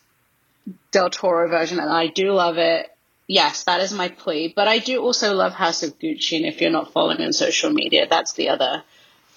Del 0.91 1.09
Toro 1.09 1.47
version, 1.47 1.79
and 1.79 1.89
I 1.89 2.07
do 2.07 2.31
love 2.33 2.57
it. 2.57 2.90
Yes, 3.31 3.63
that 3.63 3.79
is 3.79 3.93
my 3.93 4.09
plea. 4.09 4.51
But 4.53 4.67
I 4.67 4.79
do 4.79 5.01
also 5.01 5.33
love 5.33 5.53
House 5.53 5.83
of 5.83 5.97
Gucci, 5.97 6.35
and 6.35 6.45
if 6.45 6.59
you're 6.59 6.69
not 6.69 6.91
following 6.91 7.21
on 7.21 7.31
social 7.31 7.69
media, 7.69 8.05
that's 8.05 8.33
the 8.33 8.49
other 8.49 8.83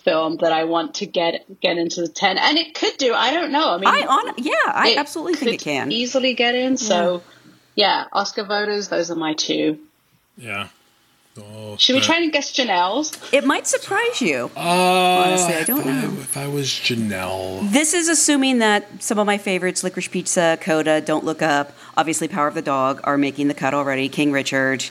film 0.02 0.38
that 0.38 0.52
I 0.52 0.64
want 0.64 0.96
to 0.96 1.06
get 1.06 1.60
get 1.60 1.78
into 1.78 2.00
the 2.00 2.08
ten, 2.08 2.36
and 2.36 2.58
it 2.58 2.74
could 2.74 2.96
do. 2.96 3.14
I 3.14 3.32
don't 3.32 3.52
know. 3.52 3.72
I 3.72 3.78
mean, 3.78 3.86
I 3.86 4.00
on 4.00 4.34
yeah, 4.38 4.52
I 4.66 4.88
it 4.88 4.98
absolutely 4.98 5.34
think 5.34 5.54
it 5.54 5.60
can. 5.60 5.92
easily 5.92 6.34
get 6.34 6.56
in. 6.56 6.76
So, 6.76 7.22
yeah, 7.76 8.06
Oscar 8.12 8.42
voters, 8.42 8.88
those 8.88 9.12
are 9.12 9.14
my 9.14 9.34
two. 9.34 9.78
Yeah. 10.36 10.70
Oh, 11.36 11.76
Should 11.78 11.96
we 11.96 12.00
try 12.00 12.18
and 12.18 12.32
guess 12.32 12.52
Janelle's? 12.52 13.10
It 13.32 13.44
might 13.44 13.66
surprise 13.66 14.20
you. 14.22 14.52
Uh, 14.56 14.60
Honestly, 14.60 15.54
I 15.54 15.64
don't 15.64 15.80
if 15.80 15.86
know. 15.86 16.20
if 16.20 16.36
I 16.36 16.46
was 16.46 16.68
Janelle, 16.68 17.68
This 17.72 17.92
is 17.92 18.08
assuming 18.08 18.58
that 18.58 19.02
some 19.02 19.18
of 19.18 19.26
my 19.26 19.36
favorites, 19.36 19.82
Licorice 19.82 20.08
Pizza, 20.08 20.56
Coda, 20.60 21.00
Don't 21.00 21.24
Look 21.24 21.42
Up, 21.42 21.72
obviously 21.96 22.28
Power 22.28 22.46
of 22.46 22.54
the 22.54 22.62
Dog, 22.62 23.00
are 23.02 23.18
making 23.18 23.48
the 23.48 23.54
cut 23.54 23.74
already. 23.74 24.08
King 24.08 24.30
Richard. 24.30 24.84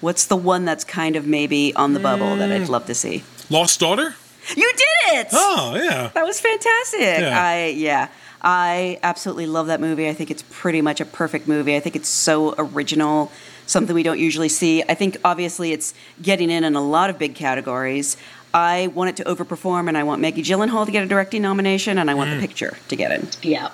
What's 0.00 0.24
the 0.26 0.36
one 0.36 0.64
that's 0.64 0.84
kind 0.84 1.16
of 1.16 1.26
maybe 1.26 1.74
on 1.76 1.92
the 1.92 2.00
bubble 2.00 2.34
that 2.36 2.48
Mm. 2.48 2.62
I'd 2.62 2.68
love 2.70 2.86
to 2.86 2.94
see? 2.94 3.22
Lost 3.50 3.78
Daughter. 3.80 4.14
You 4.56 4.72
did 4.72 5.18
it! 5.20 5.28
Oh 5.32 5.74
yeah. 5.74 6.10
That 6.14 6.24
was 6.24 6.40
fantastic. 6.40 7.00
Yeah. 7.00 7.42
I 7.42 7.66
yeah. 7.76 8.08
I 8.42 8.98
absolutely 9.02 9.46
love 9.46 9.68
that 9.68 9.80
movie. 9.80 10.06
I 10.08 10.12
think 10.12 10.30
it's 10.30 10.44
pretty 10.50 10.82
much 10.82 11.00
a 11.00 11.06
perfect 11.06 11.48
movie. 11.48 11.76
I 11.76 11.80
think 11.80 11.96
it's 11.96 12.08
so 12.10 12.54
original, 12.58 13.32
something 13.66 13.94
we 13.94 14.02
don't 14.02 14.18
usually 14.18 14.48
see. 14.48 14.82
I 14.88 14.94
think 14.94 15.16
obviously 15.24 15.72
it's 15.72 15.94
getting 16.22 16.50
in 16.50 16.64
in 16.64 16.74
a 16.74 16.80
lot 16.82 17.10
of 17.10 17.18
big 17.18 17.34
categories. 17.34 18.16
I 18.52 18.86
want 18.88 19.10
it 19.10 19.16
to 19.16 19.24
overperform, 19.24 19.88
and 19.88 19.98
I 19.98 20.04
want 20.04 20.20
Maggie 20.20 20.42
Gyllenhaal 20.42 20.86
to 20.86 20.92
get 20.92 21.02
a 21.02 21.06
directing 21.08 21.42
nomination, 21.42 21.98
and 21.98 22.08
I 22.10 22.14
want 22.14 22.30
Mm. 22.30 22.40
the 22.40 22.46
picture 22.46 22.76
to 22.88 22.96
get 22.96 23.10
in. 23.10 23.28
Yeah. 23.42 23.70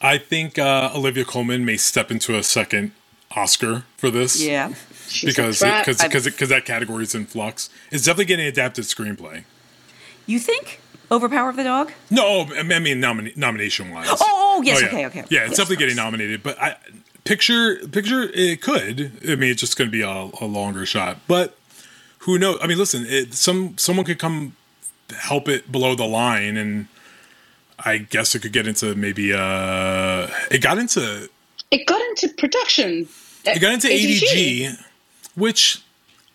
I 0.00 0.18
think 0.18 0.58
uh, 0.58 0.90
Olivia 0.94 1.24
Colman 1.24 1.64
may 1.64 1.76
step 1.76 2.10
into 2.10 2.36
a 2.36 2.42
second 2.42 2.92
Oscar 3.34 3.84
for 3.96 4.10
this. 4.10 4.42
Yeah. 4.42 4.72
She's 5.08 5.34
Because 5.34 5.60
because 5.60 6.02
because 6.02 6.24
because 6.24 6.48
that 6.48 6.64
category 6.64 7.04
is 7.04 7.14
in 7.14 7.26
flux. 7.26 7.70
It's 7.90 8.04
definitely 8.04 8.24
getting 8.26 8.46
adapted 8.46 8.84
screenplay. 8.84 9.44
You 10.26 10.38
think 10.40 10.80
over 11.10 11.28
Power 11.28 11.48
of 11.48 11.56
the 11.56 11.62
Dog? 11.64 11.92
No, 12.10 12.46
I 12.58 12.62
mean 12.62 13.00
nomina- 13.00 13.36
nomination 13.36 13.90
wise. 13.90 14.08
Oh, 14.10 14.16
oh, 14.20 14.62
yes, 14.62 14.80
yeah. 14.80 14.88
okay, 14.88 15.06
okay. 15.06 15.18
Yeah, 15.28 15.42
it's 15.42 15.50
Yes, 15.50 15.56
definitely 15.58 15.76
getting 15.76 15.96
nominated, 15.96 16.42
but 16.42 16.60
I 16.60 16.76
picture 17.26 17.76
picture 17.88 18.22
it 18.32 18.62
could. 18.62 19.12
I 19.28 19.36
mean, 19.36 19.50
it's 19.50 19.60
just 19.60 19.76
going 19.76 19.88
to 19.88 19.92
be 19.92 20.02
a, 20.02 20.30
a 20.40 20.46
longer 20.46 20.86
shot, 20.86 21.18
but 21.26 21.56
who 22.20 22.38
knows? 22.38 22.58
I 22.62 22.66
mean, 22.66 22.78
listen, 22.78 23.04
it, 23.06 23.34
some 23.34 23.76
someone 23.76 24.06
could 24.06 24.18
come 24.18 24.56
help 25.10 25.48
it 25.48 25.70
below 25.70 25.94
the 25.94 26.06
line, 26.06 26.56
and 26.56 26.86
I 27.78 27.98
guess 27.98 28.34
it 28.34 28.40
could 28.40 28.52
get 28.52 28.66
into 28.66 28.94
maybe 28.94 29.32
uh, 29.32 30.28
it 30.50 30.62
got 30.62 30.78
into 30.78 31.28
It 31.70 31.86
got 31.86 32.00
into 32.00 32.28
production. 32.34 33.08
it 33.44 33.60
got 33.60 33.74
into 33.74 33.88
ADG, 33.88 34.82
which 35.34 35.82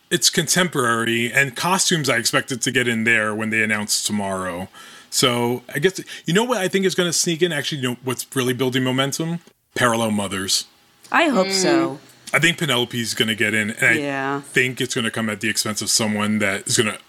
it's 0.10 0.29
contemporary 0.29 1.31
and 1.31 1.55
costumes. 1.55 2.10
I 2.10 2.17
expect 2.17 2.51
it 2.51 2.62
to 2.62 2.71
get 2.71 2.88
in 2.88 3.03
there 3.05 3.33
when 3.33 3.50
they 3.50 3.63
announce 3.63 4.03
tomorrow. 4.03 4.67
So 5.10 5.63
I 5.74 5.79
guess 5.79 6.00
you 6.25 6.33
know 6.33 6.43
what 6.43 6.60
I 6.60 6.67
think 6.67 6.86
is 6.86 6.95
going 6.95 7.10
to 7.10 7.13
sneak 7.13 7.41
in. 7.41 7.51
Actually, 7.51 7.81
you 7.81 7.89
know 7.89 7.98
what's 8.03 8.25
really 8.36 8.53
building 8.53 8.83
momentum? 8.83 9.39
Parallel 9.75 10.12
Mothers. 10.12 10.67
I 11.12 11.30
hope 11.30 11.48
mm. 11.48 11.51
so. 11.51 12.00
I 12.34 12.39
think 12.39 12.58
Penelope's 12.58 13.13
going 13.13 13.27
to 13.27 13.36
get 13.36 13.53
in, 13.53 13.72
and 13.72 13.84
I 13.84 14.39
think 14.39 14.80
it's 14.80 14.96
going 14.96 15.06
to 15.06 15.12
come 15.12 15.30
at 15.30 15.41
the 15.41 15.50
expense 15.50 15.82
of 15.82 15.89
someone 15.89 16.39
that 16.39 16.68
is 16.68 16.77
going 16.77 16.94
to 16.94 17.00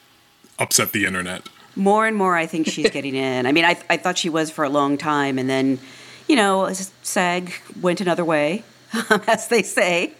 upset 0.58 0.92
the 0.92 1.04
internet. 1.04 1.48
More 1.76 2.06
and 2.06 2.16
more, 2.16 2.36
I 2.36 2.46
think 2.46 2.66
she's 2.66 2.90
getting 2.92 3.14
in. 3.14 3.46
I 3.46 3.52
mean, 3.52 3.64
I, 3.64 3.80
I 3.88 3.96
thought 3.96 4.18
she 4.18 4.28
was 4.28 4.50
for 4.50 4.64
a 4.64 4.68
long 4.68 4.98
time, 4.98 5.38
and 5.38 5.48
then, 5.48 5.78
you 6.28 6.34
know, 6.34 6.72
SAG 7.02 7.52
went 7.80 8.00
another 8.00 8.24
way, 8.24 8.64
as 9.28 9.48
they 9.48 9.62
say. 9.62 10.12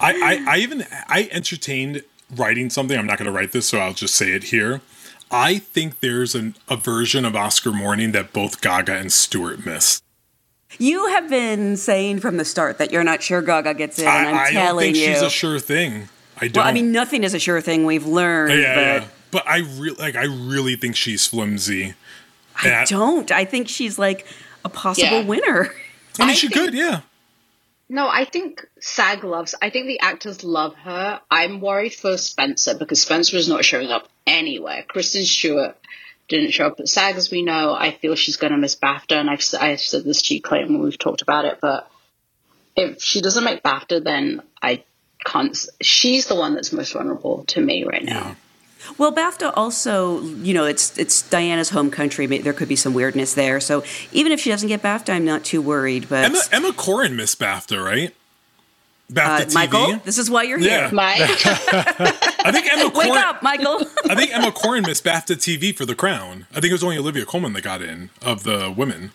I, 0.00 0.12
I, 0.12 0.44
I 0.54 0.58
even 0.58 0.86
I 1.08 1.28
entertained 1.30 2.02
writing 2.34 2.70
something. 2.70 2.98
I'm 2.98 3.06
not 3.06 3.18
going 3.18 3.26
to 3.26 3.32
write 3.32 3.52
this, 3.52 3.66
so 3.66 3.78
I'll 3.78 3.94
just 3.94 4.14
say 4.14 4.32
it 4.32 4.44
here. 4.44 4.80
I 5.30 5.58
think 5.58 6.00
there's 6.00 6.34
an, 6.34 6.54
a 6.68 6.76
version 6.76 7.24
of 7.24 7.34
Oscar 7.34 7.72
Morning 7.72 8.12
that 8.12 8.32
both 8.32 8.60
Gaga 8.60 8.94
and 8.94 9.12
Stewart 9.12 9.64
missed. 9.66 10.03
You 10.78 11.06
have 11.08 11.28
been 11.28 11.76
saying 11.76 12.20
from 12.20 12.36
the 12.36 12.44
start 12.44 12.78
that 12.78 12.90
you're 12.92 13.04
not 13.04 13.22
sure 13.22 13.42
Gaga 13.42 13.74
gets 13.74 13.98
in, 13.98 14.06
and 14.06 14.28
I, 14.28 14.30
I'm 14.30 14.34
I 14.36 14.44
don't 14.44 14.52
telling 14.52 14.84
think 14.94 14.96
you. 14.96 15.06
she's 15.12 15.22
a 15.22 15.30
sure 15.30 15.58
thing. 15.58 16.08
I 16.38 16.48
don't. 16.48 16.56
well, 16.56 16.66
I 16.66 16.72
mean, 16.72 16.90
nothing 16.92 17.22
is 17.24 17.34
a 17.34 17.38
sure 17.38 17.60
thing. 17.60 17.84
We've 17.84 18.06
learned, 18.06 18.60
yeah, 18.60 18.74
but 18.74 18.80
yeah. 19.02 19.08
But 19.30 19.48
I 19.48 19.58
really 19.58 19.96
like. 19.96 20.16
I 20.16 20.24
really 20.24 20.76
think 20.76 20.96
she's 20.96 21.26
flimsy. 21.26 21.94
I 22.62 22.68
And 22.68 22.88
don't. 22.88 23.30
I 23.32 23.44
think 23.44 23.68
she's 23.68 23.98
like 23.98 24.26
a 24.64 24.68
possible 24.68 25.20
Yeah. 25.20 25.24
winner. 25.24 25.74
I 26.20 26.26
mean, 26.26 26.36
she 26.36 26.48
think- 26.48 26.66
could. 26.66 26.74
Yeah. 26.74 27.00
No, 27.88 28.08
I 28.08 28.24
think 28.24 28.64
SAG 28.80 29.24
loves. 29.24 29.54
I 29.60 29.68
think 29.70 29.86
the 29.86 30.00
actors 30.00 30.42
love 30.42 30.74
her. 30.76 31.20
I'm 31.30 31.60
worried 31.60 31.92
for 31.94 32.16
Spencer 32.16 32.74
because 32.74 33.02
Spencer 33.02 33.36
is 33.36 33.48
not 33.48 33.64
showing 33.64 33.90
up 33.90 34.08
anywhere. 34.26 34.84
Kristen 34.88 35.24
Stewart 35.24 35.76
didn't 36.28 36.52
show 36.52 36.66
up 36.68 36.80
at 36.80 36.88
SAG, 36.88 37.16
as 37.16 37.30
we 37.30 37.42
know. 37.42 37.74
I 37.74 37.90
feel 37.92 38.14
she's 38.14 38.36
going 38.36 38.52
to 38.52 38.58
miss 38.58 38.74
BAFTA, 38.76 39.12
and 39.16 39.28
I've, 39.30 39.40
s- 39.40 39.54
I've 39.54 39.80
said 39.80 40.04
this 40.04 40.22
to 40.22 40.34
you, 40.34 40.40
Clayton, 40.42 40.72
when 40.72 40.82
we've 40.82 40.98
talked 40.98 41.22
about 41.22 41.44
it. 41.44 41.58
But 41.60 41.90
if 42.76 43.02
she 43.02 43.20
doesn't 43.20 43.44
make 43.44 43.62
BAFTA, 43.62 44.02
then 44.02 44.42
I 44.62 44.82
can't. 45.24 45.56
She's 45.80 46.26
the 46.26 46.34
one 46.34 46.54
that's 46.54 46.72
most 46.72 46.92
vulnerable 46.92 47.44
to 47.48 47.60
me 47.60 47.84
right 47.84 48.04
now. 48.04 48.36
Well, 48.98 49.12
BAFTA 49.14 49.52
also, 49.56 50.20
you 50.22 50.52
know, 50.52 50.64
it's 50.66 50.98
it's 50.98 51.22
Diana's 51.22 51.70
home 51.70 51.90
country. 51.90 52.26
May- 52.26 52.38
There 52.38 52.52
could 52.52 52.68
be 52.68 52.76
some 52.76 52.92
weirdness 52.94 53.32
there. 53.34 53.58
So 53.60 53.82
even 54.12 54.30
if 54.32 54.40
she 54.40 54.50
doesn't 54.50 54.68
get 54.68 54.82
BAFTA, 54.82 55.10
I'm 55.14 55.24
not 55.24 55.42
too 55.44 55.62
worried. 55.62 56.08
But 56.10 56.24
Emma 56.24 56.40
Emma 56.52 56.68
Corrin 56.72 57.14
missed 57.16 57.38
BAFTA, 57.40 57.82
right? 57.82 58.14
BAFTA 59.12 59.40
uh, 59.40 59.44
TV. 59.46 59.54
Michael, 59.54 59.96
this 60.04 60.18
is 60.18 60.30
why 60.30 60.42
you're 60.42 60.58
Yeah. 60.58 60.88
here. 60.88 60.94
Mike, 60.94 61.18
I 62.44 62.52
think 62.52 62.70
Emma 62.72 62.90
Wake 62.94 63.10
Corrin. 63.10 63.16
up, 63.22 63.42
Michael. 63.42 63.80
I 64.10 64.14
think 64.14 64.32
Emma 64.34 64.50
Corrin 64.50 64.86
missed 64.86 65.04
BAFTA 65.04 65.36
TV 65.36 65.74
for 65.74 65.84
The 65.86 65.94
Crown. 65.94 66.46
I 66.50 66.54
think 66.60 66.66
it 66.66 66.72
was 66.72 66.84
only 66.84 66.98
Olivia 66.98 67.24
Colman 67.24 67.52
that 67.54 67.62
got 67.62 67.80
in 67.82 68.10
of 68.22 68.42
the 68.44 68.72
women. 68.76 69.12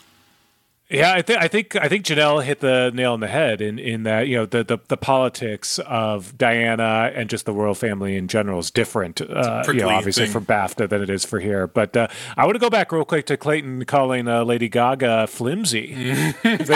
Yeah, 0.91 1.13
I 1.13 1.21
think 1.21 1.39
I 1.39 1.47
think 1.47 1.75
I 1.75 1.87
think 1.87 2.03
Janelle 2.03 2.43
hit 2.43 2.61
the 2.61 2.89
nail 2.91 3.13
on 3.13 3.19
the 3.19 3.27
head 3.27 3.61
in, 3.61 3.77
in 3.77 4.01
that 4.03 4.27
you 4.27 4.35
know 4.37 4.47
the, 4.47 4.63
the 4.63 4.79
the 4.87 4.97
politics 4.97 5.77
of 5.85 6.35
Diana 6.35 7.11
and 7.13 7.29
just 7.29 7.45
the 7.45 7.53
royal 7.53 7.75
family 7.75 8.17
in 8.17 8.27
general 8.27 8.57
is 8.57 8.71
different. 8.71 9.21
Uh, 9.21 9.63
you 9.67 9.73
know, 9.81 9.89
obviously 9.89 10.23
thing. 10.25 10.33
for 10.33 10.41
BAFTA 10.41 10.89
than 10.89 11.03
it 11.03 11.11
is 11.11 11.23
for 11.25 11.39
here. 11.39 11.67
But 11.67 11.95
uh, 11.95 12.07
I 12.35 12.45
want 12.45 12.55
to 12.55 12.59
go 12.59 12.71
back 12.71 12.91
real 12.91 13.05
quick 13.05 13.27
to 13.27 13.37
Clayton 13.37 13.85
calling 13.85 14.27
uh, 14.27 14.43
Lady 14.43 14.67
Gaga 14.67 15.27
flimsy. 15.27 15.93
this, 16.43 16.67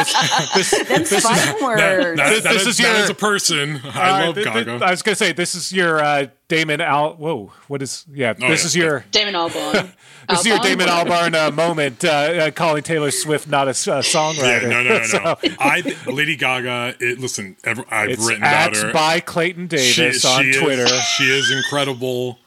this, 0.54 0.70
Them 0.88 1.06
fighting 1.06 1.64
words. 1.66 1.80
That, 1.82 2.16
that, 2.18 2.30
This- 2.30 2.44
that 2.44 2.54
this 2.54 2.62
is, 2.62 2.68
is 2.68 2.78
that 2.78 2.94
your- 2.96 3.04
is 3.06 3.10
a 3.10 3.16
person. 3.16 3.82
I 3.84 3.88
right, 3.88 4.26
love 4.28 4.36
th- 4.36 4.46
th- 4.46 4.66
Gaga. 4.68 4.86
I 4.86 4.92
was 4.92 5.02
going 5.02 5.14
to 5.14 5.18
say 5.26 5.32
this 5.32 5.56
is 5.56 5.74
your 5.74 6.00
uh, 6.00 6.28
Damon 6.54 6.82
Al. 6.82 7.14
Whoa, 7.16 7.52
what 7.68 7.82
is? 7.82 8.06
Yeah, 8.14 8.34
this 8.34 8.42
yeah. 8.42 8.54
is 8.68 8.76
your 8.76 9.06
Damon 9.12 9.34
Albarn. 9.34 9.92
this 10.30 10.40
is 10.42 10.46
your 10.46 10.58
Albarn? 10.58 10.64
Damon 10.64 10.88
Albarn 10.88 11.36
uh, 11.36 11.52
moment, 11.52 12.06
uh, 12.06 12.10
uh, 12.10 12.52
calling 12.52 12.84
Taylor 12.84 13.12
Swift 13.12 13.48
not 13.48 13.68
a, 13.68 13.72
s- 13.72 13.88
a 13.88 13.92
yeah, 13.92 14.00
songwriter. 14.02 14.70
no, 14.70 14.84
no, 14.84 14.98
no, 15.00 15.04
So, 15.06 15.18
no. 15.20 15.36
I 15.60 15.82
th- 15.82 16.06
Lady 16.08 16.36
Gaga. 16.36 16.96
It, 17.00 17.20
listen, 17.20 17.56
ever, 17.64 17.84
I've 17.90 18.12
it's 18.12 18.26
written 18.28 18.44
at 18.44 18.70
about 18.70 18.84
her. 18.84 18.94
by 18.94 19.20
Clayton 19.20 19.68
Davis 19.68 20.24
on 20.26 20.46
is- 20.46 20.58
Twitter. 20.58 20.88
she 21.18 21.24
is 21.26 21.50
incredible, 21.52 22.40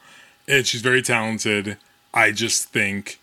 and 0.47 0.65
she's 0.65 0.81
very 0.81 1.01
talented. 1.01 1.77
I 2.13 2.31
just 2.31 2.69
think 2.69 3.19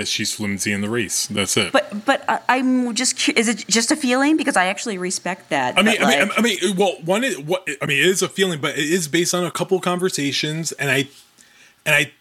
that 0.00 0.08
she's 0.08 0.32
flimsy 0.32 0.72
in 0.72 0.80
the 0.80 0.88
race. 0.88 1.26
That's 1.26 1.56
it. 1.56 1.72
But 1.72 2.04
but 2.06 2.24
I'm 2.48 2.94
just 2.94 3.28
is 3.28 3.48
it 3.48 3.66
just 3.68 3.92
a 3.92 3.96
feeling 3.96 4.36
because 4.36 4.56
I 4.56 4.66
actually 4.66 4.98
respect 4.98 5.50
that. 5.50 5.78
I 5.78 5.82
mean, 5.82 6.02
I 6.02 6.08
mean, 6.08 6.28
like- 6.28 6.38
I 6.38 6.42
mean, 6.42 6.76
well, 6.76 6.94
one 7.04 7.22
is 7.22 7.38
what 7.38 7.68
I 7.82 7.86
mean. 7.86 7.98
It 7.98 8.06
is 8.06 8.22
a 8.22 8.28
feeling, 8.28 8.60
but 8.60 8.78
it 8.78 8.84
is 8.90 9.06
based 9.08 9.34
on 9.34 9.44
a 9.44 9.50
couple 9.50 9.78
conversations, 9.80 10.72
and 10.72 10.90
I, 10.90 11.08
and 11.84 11.94
I, 11.94 12.12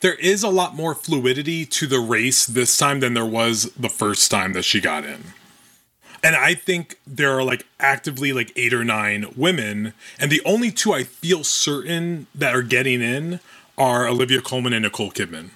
there 0.00 0.14
is 0.14 0.42
a 0.42 0.48
lot 0.48 0.74
more 0.74 0.94
fluidity 0.94 1.64
to 1.66 1.86
the 1.86 2.00
race 2.00 2.44
this 2.44 2.76
time 2.76 3.00
than 3.00 3.14
there 3.14 3.24
was 3.24 3.72
the 3.74 3.88
first 3.88 4.30
time 4.30 4.52
that 4.54 4.64
she 4.64 4.80
got 4.80 5.04
in. 5.04 5.32
And 6.22 6.34
I 6.34 6.54
think 6.54 6.98
there 7.06 7.30
are 7.38 7.44
like 7.44 7.66
actively 7.78 8.32
like 8.32 8.52
eight 8.56 8.74
or 8.74 8.84
nine 8.84 9.26
women, 9.36 9.92
and 10.18 10.30
the 10.30 10.42
only 10.44 10.72
two 10.72 10.92
I 10.92 11.04
feel 11.04 11.44
certain 11.44 12.26
that 12.34 12.52
are 12.54 12.62
getting 12.62 13.00
in 13.00 13.38
are 13.78 14.08
Olivia 14.08 14.40
Colman 14.40 14.72
and 14.72 14.82
Nicole 14.82 15.12
Kidman. 15.12 15.50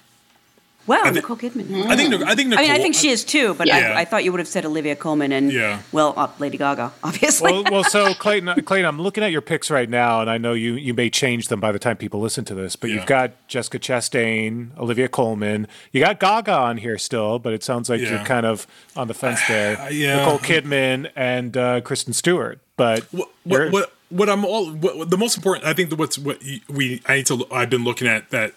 Wow, 0.87 1.01
thi- 1.05 1.11
Nicole 1.11 1.37
Kidman. 1.37 1.85
I 1.87 1.95
think 1.95 2.13
I 2.13 2.35
think 2.35 2.49
Nicole. 2.49 2.65
I 2.65 2.67
mean, 2.67 2.71
I 2.71 2.77
think 2.79 2.95
she 2.95 3.09
is 3.09 3.23
too, 3.23 3.53
but 3.53 3.67
Yeah. 3.67 3.93
I, 3.95 4.01
I 4.01 4.05
thought 4.05 4.23
you 4.23 4.31
would 4.31 4.39
have 4.39 4.47
said 4.47 4.65
Olivia 4.65 4.95
Colman 4.95 5.31
and 5.31 5.51
Yeah. 5.51 5.81
well, 5.91 6.13
uh, 6.17 6.27
Lady 6.39 6.57
Gaga, 6.57 6.91
obviously. 7.03 7.51
well, 7.51 7.63
well, 7.71 7.83
so 7.83 8.13
Clayton, 8.13 8.49
uh, 8.49 8.55
Clayton, 8.55 8.85
I'm 8.87 9.01
looking 9.01 9.23
at 9.23 9.31
your 9.31 9.41
picks 9.41 9.69
right 9.71 9.89
now, 9.89 10.21
and 10.21 10.29
I 10.29 10.37
know 10.37 10.53
you 10.53 10.73
you 10.73 10.93
may 10.93 11.09
change 11.09 11.47
them 11.47 11.59
by 11.59 11.71
the 11.71 11.79
time 11.79 11.97
people 11.97 12.19
listen 12.19 12.45
to 12.45 12.55
this, 12.55 12.75
but 12.75 12.89
Yeah. 12.89 12.97
you've 12.97 13.05
got 13.05 13.31
Jessica 13.47 13.79
Chastain, 13.79 14.77
Olivia 14.77 15.07
Colman, 15.07 15.67
you 15.91 16.01
got 16.03 16.19
Gaga 16.19 16.51
on 16.53 16.77
here 16.77 16.97
still, 16.97 17.39
but 17.39 17.53
it 17.53 17.63
sounds 17.63 17.89
like 17.89 18.01
Yeah. 18.01 18.09
you're 18.11 18.25
kind 18.25 18.45
of 18.45 18.67
on 18.95 19.07
the 19.07 19.13
fence 19.13 19.39
there. 19.47 19.77
Yeah. 19.91 20.17
Nicole 20.17 20.39
Kidman 20.39 21.09
and 21.15 21.55
uh, 21.57 21.81
Kristen 21.81 22.13
Stewart, 22.13 22.59
but 22.77 23.03
what 23.11 23.29
what, 23.43 23.71
what 23.71 23.93
what 24.09 24.29
I'm 24.29 24.43
all 24.45 24.69
what, 24.71 24.97
what- 24.97 25.09
the 25.09 25.17
most 25.17 25.37
important 25.37 25.65
I 25.65 25.73
think 25.73 25.89
that 25.89 25.99
what's 25.99 26.17
what 26.17 26.39
we 26.69 27.01
I 27.07 27.15
need 27.17 27.25
to 27.27 27.45
I've 27.51 27.69
been 27.69 27.83
looking 27.83 28.07
at 28.07 28.29
that 28.31 28.53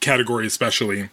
category 0.00 0.46
especially 0.46 1.08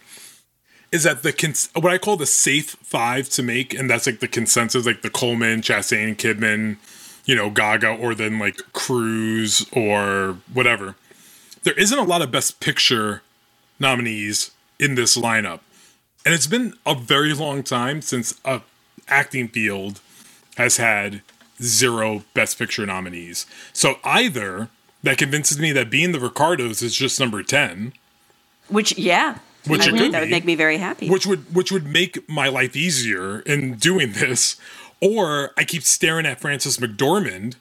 is 0.90 1.02
that 1.04 1.22
the 1.22 1.32
cons- 1.32 1.70
what 1.74 1.92
I 1.92 1.98
call 1.98 2.16
the 2.16 2.26
safe 2.26 2.70
five 2.82 3.28
to 3.30 3.42
make 3.42 3.74
and 3.74 3.90
that's 3.90 4.06
like 4.06 4.20
the 4.20 4.28
consensus 4.28 4.86
like 4.86 5.02
the 5.02 5.10
Colman, 5.10 5.60
Chastain, 5.60 6.16
Kidman, 6.16 6.76
you 7.24 7.36
know 7.36 7.50
Gaga 7.50 7.88
or 7.88 8.14
then 8.14 8.38
like 8.38 8.56
Cruz 8.72 9.66
or 9.72 10.38
whatever. 10.52 10.96
There 11.62 11.78
isn't 11.78 11.98
a 11.98 12.04
lot 12.04 12.22
of 12.22 12.30
best 12.30 12.60
picture 12.60 13.22
nominees 13.78 14.50
in 14.78 14.94
this 14.94 15.16
lineup. 15.16 15.60
And 16.24 16.34
it's 16.34 16.46
been 16.46 16.74
a 16.84 16.94
very 16.94 17.32
long 17.32 17.62
time 17.62 18.02
since 18.02 18.38
a 18.44 18.62
acting 19.08 19.48
field 19.48 20.00
has 20.56 20.76
had 20.76 21.22
zero 21.62 22.24
Best 22.34 22.58
Picture 22.58 22.86
nominees. 22.86 23.46
So 23.72 23.96
either 24.04 24.68
that 25.02 25.18
convinces 25.18 25.58
me 25.58 25.72
that 25.72 25.90
being 25.90 26.12
the 26.12 26.20
Ricardos 26.20 26.82
is 26.82 26.96
just 26.96 27.18
number 27.20 27.42
ten, 27.42 27.92
which 28.68 28.96
yeah, 28.98 29.38
Which 29.66 29.82
I 29.82 29.88
it 29.88 29.92
would- 29.92 30.00
could 30.00 30.12
that 30.12 30.20
would 30.20 30.30
make 30.30 30.44
me 30.44 30.54
very 30.54 30.78
happy. 30.78 31.08
which 31.10 31.26
would 31.26 31.54
which 31.54 31.70
would 31.72 31.86
make 31.86 32.28
my 32.28 32.48
life 32.48 32.76
easier 32.76 33.40
in 33.40 33.74
doing 33.76 34.12
this. 34.12 34.56
Or 35.00 35.52
I 35.56 35.64
keep 35.64 35.82
staring 35.84 36.26
at 36.26 36.40
Frances 36.40 36.78
McDormand 36.78 37.54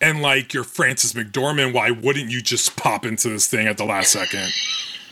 and 0.00 0.22
like 0.22 0.54
you're 0.54 0.64
Frances 0.64 1.12
McDormand, 1.14 1.72
why 1.72 1.90
wouldn't 1.90 2.30
you 2.30 2.40
just 2.40 2.76
pop 2.76 3.04
into 3.04 3.28
this 3.28 3.48
thing 3.48 3.66
at 3.66 3.76
the 3.76 3.84
last 3.84 4.12
second? 4.12 4.50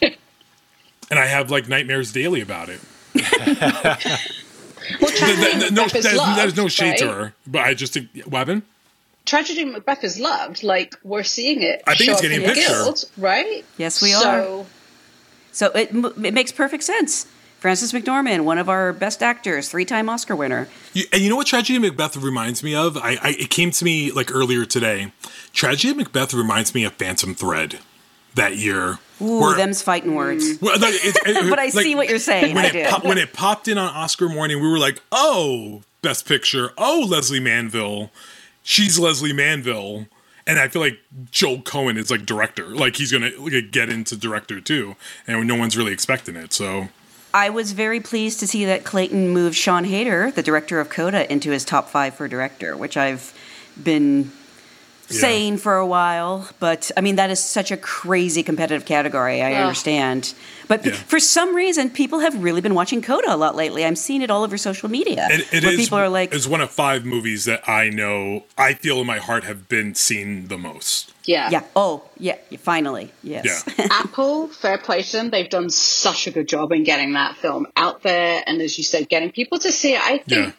and 0.03 1.19
I 1.19 1.27
have 1.27 1.51
like 1.51 1.69
nightmares 1.69 2.13
daily 2.13 2.41
about 2.41 2.69
it. 2.69 2.81
Well, 5.01 5.11
Tragedy 5.11 5.43
Th- 5.43 5.59
th- 5.59 5.73
no, 5.73 5.85
Macbeth 5.85 6.03
there's, 6.03 6.17
loved, 6.17 6.39
there's 6.39 6.57
no 6.57 6.69
shade 6.69 6.97
to 6.99 7.13
her, 7.13 7.35
but 7.47 7.63
I 7.63 7.75
just 7.75 7.93
think 7.93 8.09
weapon. 8.27 8.63
Tragedy 9.27 9.65
Macbeth 9.67 10.03
is 10.03 10.19
loved. 10.19 10.63
Like 10.63 10.95
we're 11.03 11.25
seeing 11.25 11.61
it. 11.63 11.83
I 11.87 11.95
think 11.95 12.11
it's 12.11 12.23
getting 12.23 12.41
in 12.43 12.49
the 12.49 12.55
picture. 12.55 12.73
Guild, 12.73 13.05
right? 13.19 13.65
Yes, 13.77 14.01
we 14.01 14.11
so, 14.13 14.67
So 15.59 15.73
it 15.75 15.91
it 16.25 16.33
makes 16.35 16.53
perfect 16.53 16.85
sense. 16.85 17.27
Frances 17.59 17.93
McDormand, 17.93 18.45
one 18.45 18.59
of 18.59 18.69
our 18.69 18.93
best 18.93 19.21
actors, 19.25 19.69
three-time 19.69 20.09
Oscar 20.09 20.37
winner. 20.37 20.69
You, 20.93 21.07
and 21.13 21.21
you 21.21 21.29
know 21.29 21.35
what 21.35 21.49
Tragedy 21.49 21.75
of 21.75 21.83
Macbeth 21.83 22.17
reminds 22.17 22.63
me 22.63 22.77
of? 22.77 22.97
I, 22.97 23.19
I 23.21 23.31
it 23.41 23.51
came 23.51 23.73
to 23.73 23.85
me 23.85 24.13
like 24.13 24.33
earlier 24.33 24.65
today. 24.65 25.11
Tragedy 25.53 25.91
of 25.91 25.97
Macbeth 25.97 26.33
reminds 26.33 26.77
me 26.77 26.85
of 26.85 26.93
Phantom 26.93 27.35
Thread, 27.35 27.81
that 28.37 28.57
year. 28.57 29.01
Ooh, 29.21 29.41
where- 29.41 29.57
them's 29.57 29.83
fighting 29.83 30.15
words. 30.15 30.45
Mm. 30.59 30.63
well, 30.63 30.79
like, 30.79 30.95
it- 30.95 31.17
it- 31.27 31.51
But 31.51 31.59
I 31.59 31.71
see 31.71 31.97
what 31.97 32.09
you're 32.09 32.21
saying. 32.21 32.55
When 32.55 32.65
I 32.65 32.69
it, 32.69 32.89
pop- 32.91 33.05
when 33.05 33.19
it 33.19 33.33
popped 33.33 33.67
in 33.67 33.79
on 33.79 33.93
Oscar 33.93 34.29
morning, 34.29 34.63
we 34.63 34.69
were 34.69 34.79
like, 34.79 35.03
"Oh, 35.11 35.83
Best 36.03 36.25
Picture! 36.29 36.71
Oh, 36.79 37.05
Lesley 37.09 37.41
Manville, 37.41 38.13
she's 38.63 38.97
Lesley 39.01 39.33
Manville." 39.33 40.07
And 40.49 40.59
I 40.59 40.67
feel 40.67 40.81
like 40.81 40.99
Joel 41.31 41.59
Coen 41.59 41.99
is 41.99 42.11
like 42.11 42.25
director, 42.25 42.67
like 42.67 42.97
he's 42.97 43.13
gonna 43.13 43.31
like, 43.39 43.71
get 43.71 43.91
into 43.91 44.17
director 44.17 44.61
too, 44.61 44.97
and 45.27 45.47
no 45.47 45.55
one's 45.55 45.77
really 45.77 45.93
expecting 45.93 46.37
it. 46.37 46.55
So 46.55 46.89
I 47.35 47.51
was 47.51 47.73
very 47.73 48.01
pleased 48.01 48.41
to 48.41 48.47
see 48.47 48.65
that 48.65 48.83
Clayton 48.83 49.29
moved 49.29 49.57
Siân 49.57 49.85
Heder, 49.85 50.31
the 50.31 50.43
director 50.43 50.81
of 50.81 50.89
Coda, 50.89 51.31
into 51.31 51.51
his 51.51 51.67
top 51.67 51.91
five 51.91 52.15
for 52.15 52.27
director, 52.27 52.77
which 52.77 52.97
I've 52.97 53.35
been 53.81 54.33
Yeah. 55.11 55.21
saying 55.21 55.59
for 55.59 55.77
a 55.77 55.87
while. 55.87 56.49
But 56.61 56.91
I 56.97 57.01
mean, 57.01 57.17
that 57.17 57.31
is 57.31 57.43
such 57.43 57.71
a 57.71 57.77
crazy 57.77 58.43
competitive 58.43 58.85
category. 58.87 59.41
I 59.43 59.55
Ugh. 59.55 59.63
understand. 59.63 60.35
But 60.69 60.85
Yeah. 60.85 60.93
for 60.93 61.19
some 61.19 61.55
reason, 61.55 61.89
people 61.89 62.19
have 62.19 62.43
really 62.43 62.61
been 62.61 62.75
watching 62.75 63.01
Coda 63.01 63.35
a 63.35 63.37
lot 63.37 63.57
lately. 63.57 63.87
I'm 63.87 63.97
seeing 63.97 64.21
it 64.21 64.31
all 64.31 64.45
over 64.45 64.59
social 64.59 64.91
media. 64.91 65.27
it, 65.31 65.47
it 65.53 65.65
where 65.65 65.73
is 65.73 65.81
people 65.81 65.97
are 65.99 66.11
like, 66.11 66.35
is 66.35 66.47
one 66.47 66.61
of 66.61 66.71
five 66.71 67.07
movies 67.07 67.47
that 67.47 67.67
I 67.67 67.89
know 67.89 68.45
I 68.59 68.75
feel 68.75 69.01
in 69.01 69.07
my 69.07 69.17
heart 69.19 69.45
have 69.45 69.67
been 69.69 69.95
seen 69.95 70.49
the 70.49 70.59
most. 70.59 71.13
Yeah. 71.25 71.51
yeah, 71.51 71.63
oh, 71.77 72.05
yeah, 72.19 72.37
finally, 72.59 73.11
yes. 73.23 73.65
Yeah. 73.79 73.87
Apple, 73.91 74.49
fair 74.49 74.79
play 74.79 75.03
to 75.03 75.13
them. 75.13 75.31
They've 75.31 75.49
done 75.51 75.69
such 75.69 76.27
a 76.27 76.31
good 76.31 76.49
job 76.49 76.73
in 76.73 76.85
getting 76.85 77.13
that 77.15 77.37
film 77.37 77.67
out 77.77 78.03
there, 78.03 78.43
and 78.47 78.63
as 78.63 78.79
you 78.79 78.85
said, 78.85 79.09
getting 79.11 79.31
people 79.31 79.59
to 79.59 79.71
see 79.71 79.93
it. 79.95 80.01
I 80.01 80.19
think 80.19 80.29
Yeah. 80.31 80.53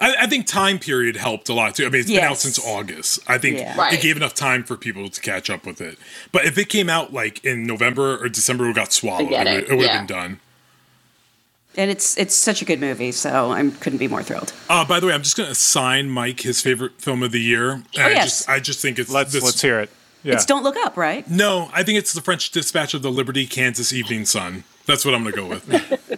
I, 0.00 0.14
I 0.20 0.26
think 0.26 0.46
time 0.46 0.78
period 0.78 1.16
helped 1.16 1.48
a 1.48 1.54
lot 1.54 1.74
too. 1.74 1.86
I 1.86 1.88
mean, 1.90 2.00
it's 2.00 2.10
been 2.10 2.20
out 2.24 2.38
since 2.38 2.58
August. 2.64 3.20
I 3.26 3.38
think 3.38 3.58
Yeah. 3.58 3.92
it 3.92 4.00
gave 4.00 4.16
enough 4.16 4.34
time 4.34 4.64
for 4.64 4.76
people 4.76 5.08
to 5.08 5.20
catch 5.20 5.50
up 5.50 5.66
with 5.66 5.80
it. 5.80 5.98
But 6.32 6.44
if 6.44 6.58
it 6.58 6.68
came 6.68 6.88
out 6.88 7.12
like 7.12 7.44
in 7.44 7.66
November 7.66 8.22
or 8.22 8.28
December, 8.28 8.68
it 8.68 8.74
got 8.76 8.92
swallowed. 8.92 9.32
It, 9.32 9.46
it, 9.46 9.54
would- 9.54 9.64
it 9.70 9.76
would 9.76 9.84
yeah. 9.86 9.98
have 9.98 10.06
been 10.08 10.16
done. 10.16 10.40
And 11.76 11.92
it's 11.92 12.18
it's 12.18 12.34
such 12.34 12.60
a 12.60 12.64
good 12.64 12.80
movie, 12.80 13.12
so 13.12 13.52
I 13.52 13.70
couldn't 13.70 13.98
be 13.98 14.08
more 14.08 14.22
thrilled. 14.22 14.52
Uh, 14.68 14.84
by 14.84 14.98
the 14.98 15.06
way, 15.06 15.12
I'm 15.12 15.22
just 15.22 15.36
going 15.36 15.46
to 15.46 15.52
assign 15.52 16.10
Mike 16.10 16.40
his 16.40 16.60
favorite 16.60 17.00
film 17.00 17.22
of 17.22 17.30
the 17.30 17.40
year. 17.40 17.70
And 17.70 17.84
I 17.96 18.10
yes. 18.10 18.24
just, 18.24 18.48
I 18.48 18.58
just 18.58 18.82
think 18.82 18.98
it's 18.98 19.10
Let's 19.10 19.32
this, 19.32 19.44
let's 19.44 19.60
hear 19.62 19.78
it. 19.78 19.90
Yeah. 20.24 20.34
It's 20.34 20.44
Don't 20.44 20.64
Look 20.64 20.76
Up, 20.78 20.96
right? 20.96 21.28
No, 21.30 21.70
I 21.72 21.84
think 21.84 21.98
it's 21.98 22.12
the 22.12 22.20
French 22.20 22.50
Dispatch 22.50 22.94
of 22.94 23.02
the 23.02 23.12
Liberty 23.12 23.46
Kansas 23.46 23.92
Evening 23.92 24.24
Sun. 24.24 24.64
That's 24.86 25.04
what 25.04 25.14
I'm 25.14 25.22
going 25.22 25.34
to 25.34 25.40
go 25.40 25.46
with. 25.46 26.17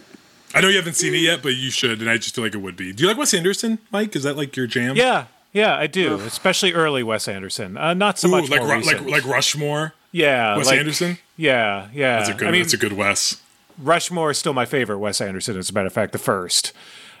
I 0.53 0.61
know 0.61 0.67
you 0.67 0.77
haven't 0.77 0.95
seen 0.95 1.13
it 1.13 1.19
yet, 1.21 1.41
but 1.43 1.55
you 1.55 1.71
should, 1.71 2.01
and 2.01 2.09
I 2.09 2.17
just 2.17 2.35
feel 2.35 2.43
like 2.43 2.53
it 2.55 2.59
would 2.59 2.75
be. 2.75 2.93
Do 2.93 3.03
you 3.03 3.07
like 3.09 3.17
Wes 3.17 3.33
Anderson, 3.33 3.79
Mike? 3.91 4.15
Is 4.15 4.23
that 4.23 4.37
like 4.37 4.55
your 4.55 4.67
jam? 4.67 4.95
yeah, 4.95 5.25
yeah, 5.53 5.75
I 5.75 5.87
do, 5.87 6.15
especially 6.15 6.73
early 6.73 7.03
Wes 7.03 7.27
Anderson. 7.27 7.77
Uh, 7.77 7.93
not 7.93 8.17
so 8.19 8.27
Ooh, 8.27 8.31
much 8.31 8.49
like 8.49 8.61
more 8.61 8.75
Ru- 8.75 8.81
like 8.83 9.01
like 9.01 9.25
Rushmore. 9.25 9.93
yeah, 10.11 10.55
Wes 10.57 10.67
like- 10.67 10.79
Anderson. 10.79 11.17
Yeah, 11.37 11.87
yeah. 11.93 12.17
That's 12.17 12.29
a 12.29 12.33
good. 12.33 12.47
I 12.47 12.51
mean, 12.51 12.61
that's 12.61 12.73
a 12.73 12.77
good 12.77 12.93
Wes. 12.93 13.41
Rushmore 13.79 14.31
is 14.31 14.37
still 14.37 14.53
my 14.53 14.65
favorite 14.65 14.99
Wes 14.99 15.19
Anderson. 15.21 15.57
As 15.57 15.69
a 15.69 15.73
matter 15.73 15.87
of 15.87 15.93
fact, 15.93 16.11
the 16.11 16.17
first. 16.19 16.71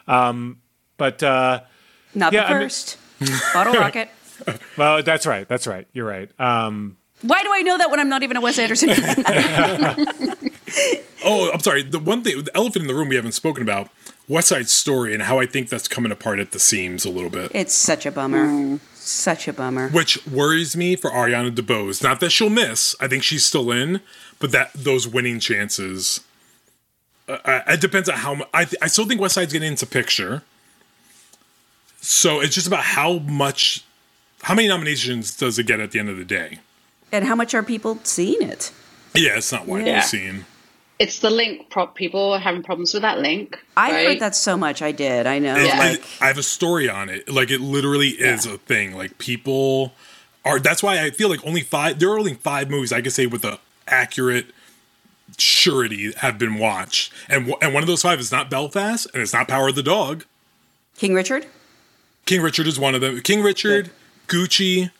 Um, 0.07 0.59
but 0.97 1.23
uh, 1.23 1.61
Not 2.13 2.33
Yeah, 2.33 2.41
the 2.41 2.47
I 2.47 2.53
mean- 2.53 2.61
first. 2.63 2.97
Bottle 3.53 3.73
Rocket. 3.79 4.09
well, 4.77 5.01
that's 5.03 5.25
right. 5.25 5.47
That's 5.47 5.65
right. 5.67 5.87
You're 5.93 6.05
right. 6.07 6.29
Um, 6.39 6.97
Why 7.21 7.41
do 7.43 7.49
I 7.53 7.61
know 7.61 7.77
that 7.77 7.89
when 7.91 7.99
I'm 7.99 8.09
not 8.09 8.23
even 8.23 8.37
a 8.37 8.41
Wes 8.41 8.57
Anderson 8.59 8.89
fan? 8.95 10.35
Oh, 11.23 11.51
I'm 11.53 11.59
sorry. 11.59 11.83
The 11.83 11.99
one 11.99 12.23
thing, 12.23 12.43
the 12.45 12.55
elephant 12.57 12.81
in 12.81 12.87
the 12.87 12.95
room 12.95 13.07
we 13.09 13.15
haven't 13.15 13.33
spoken 13.33 13.61
about, 13.61 13.89
West 14.27 14.47
Side 14.47 14.67
Story, 14.67 15.13
and 15.13 15.21
how 15.21 15.37
I 15.37 15.45
think 15.45 15.69
that's 15.69 15.87
coming 15.87 16.11
apart 16.11 16.39
at 16.39 16.49
the 16.51 16.57
seams 16.57 17.05
a 17.05 17.11
little 17.11 17.29
bit. 17.29 17.51
it's 17.53 17.75
such 17.75 18.07
a 18.07 18.11
bummer. 18.11 18.79
Such 18.95 19.47
a 19.47 19.53
bummer. 19.53 19.89
which 19.89 20.25
worries 20.25 20.75
me 20.75 20.95
for 20.95 21.11
Ariana 21.11 21.53
DeBose. 21.53 22.01
Not 22.01 22.21
that 22.21 22.31
she'll 22.31 22.49
miss. 22.49 22.95
I 22.99 23.07
think 23.07 23.21
she's 23.21 23.45
still 23.45 23.69
in, 23.71 24.01
but 24.39 24.51
that 24.51 24.71
those 24.73 25.07
winning 25.07 25.39
chances. 25.39 26.21
Uh, 27.29 27.37
uh, 27.45 27.61
it 27.67 27.81
depends 27.81 28.09
on 28.09 28.17
how 28.17 28.33
much. 28.33 28.47
I, 28.51 28.65
th- 28.65 28.81
I 28.81 28.87
still 28.87 29.05
think 29.05 29.21
West 29.21 29.35
Side's 29.35 29.53
getting 29.53 29.67
into 29.69 29.85
picture. 29.85 30.41
So 32.01 32.39
it's 32.39 32.55
just 32.55 32.65
about 32.67 32.83
how 32.83 33.19
much, 33.19 33.83
how 34.43 34.55
many 34.55 34.67
nominations 34.67 35.37
does 35.37 35.59
it 35.59 35.67
get 35.67 35.79
at 35.79 35.91
the 35.91 35.99
end 35.99 36.09
of 36.09 36.17
the 36.17 36.25
day? 36.25 36.59
And 37.11 37.25
how 37.25 37.35
much 37.35 37.53
are 37.53 37.61
people 37.61 37.99
seeing 38.03 38.41
it? 38.41 38.71
Yeah, 39.13 39.37
it's 39.37 39.51
not 39.51 39.67
widely 39.67 39.91
Yeah. 39.91 40.01
seen. 40.01 40.45
It's 41.01 41.19
the 41.19 41.29
link. 41.29 41.69
Prop 41.69 41.95
people 41.95 42.33
are 42.33 42.39
having 42.39 42.63
problems 42.63 42.93
with 42.93 43.01
that 43.01 43.19
link. 43.19 43.57
I 43.75 43.91
right? 43.91 44.07
heard 44.07 44.19
that 44.19 44.35
so 44.35 44.55
much. 44.55 44.81
I 44.81 44.91
did. 44.91 45.27
I 45.27 45.39
know. 45.39 45.55
Yeah. 45.55 45.77
Like, 45.79 45.99
it- 45.99 46.05
I 46.21 46.27
have 46.27 46.37
a 46.37 46.43
story 46.43 46.89
on 46.89 47.09
it. 47.09 47.27
Like 47.29 47.51
it 47.51 47.59
literally 47.59 48.09
is 48.09 48.45
a 48.45 48.57
thing. 48.57 48.95
Like 48.95 49.17
people 49.17 49.93
are. 50.45 50.59
That's 50.59 50.81
why 50.83 51.03
I 51.03 51.09
feel 51.11 51.29
like 51.29 51.45
only 51.45 51.61
five. 51.61 51.99
There 51.99 52.09
are 52.09 52.19
only 52.19 52.35
five 52.35 52.69
movies 52.69 52.91
I 52.93 53.01
could 53.01 53.13
say 53.13 53.25
with 53.25 53.43
a 53.43 53.59
accurate 53.87 54.47
surety 55.37 56.13
have 56.17 56.37
been 56.37 56.57
watched, 56.59 57.11
and 57.29 57.53
and 57.61 57.73
one 57.73 57.83
of 57.83 57.87
those 57.87 58.01
five 58.01 58.19
is 58.19 58.31
not 58.31 58.49
Belfast, 58.49 59.07
and 59.13 59.21
it's 59.21 59.33
not 59.33 59.47
Power 59.47 59.69
of 59.69 59.75
the 59.75 59.83
Dog. 59.83 60.25
King 60.97 61.13
Richard? 61.13 61.47
King 62.25 62.41
Richard 62.41 62.67
is 62.67 62.79
one 62.79 62.93
of 62.93 63.01
them. 63.01 63.19
King 63.21 63.41
Richard, 63.41 63.89
Gucci, 64.27 64.91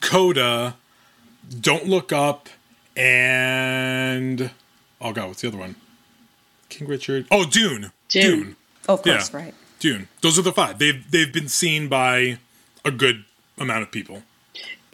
Coda, 0.00 0.76
Don't 1.60 1.86
Look 1.86 2.12
Up, 2.12 2.48
and 2.96 4.50
oh 5.04 5.12
god, 5.12 5.28
what's 5.28 5.42
the 5.42 5.48
other 5.48 5.58
one? 5.58 5.76
King 6.68 6.88
Richard. 6.88 7.26
Oh, 7.30 7.44
Dune. 7.44 7.92
Dune. 8.08 8.22
Dune. 8.38 8.56
Oh, 8.88 8.94
of 8.94 9.02
course, 9.02 9.30
Yeah. 9.32 9.36
right. 9.40 9.54
Dune. 9.78 10.08
Those 10.22 10.38
are 10.38 10.42
the 10.42 10.52
five. 10.52 10.78
They've 10.78 11.08
they've 11.10 11.32
been 11.32 11.48
seen 11.48 11.88
by 11.88 12.38
a 12.84 12.90
good 12.90 13.24
amount 13.58 13.82
of 13.82 13.90
people. 13.92 14.22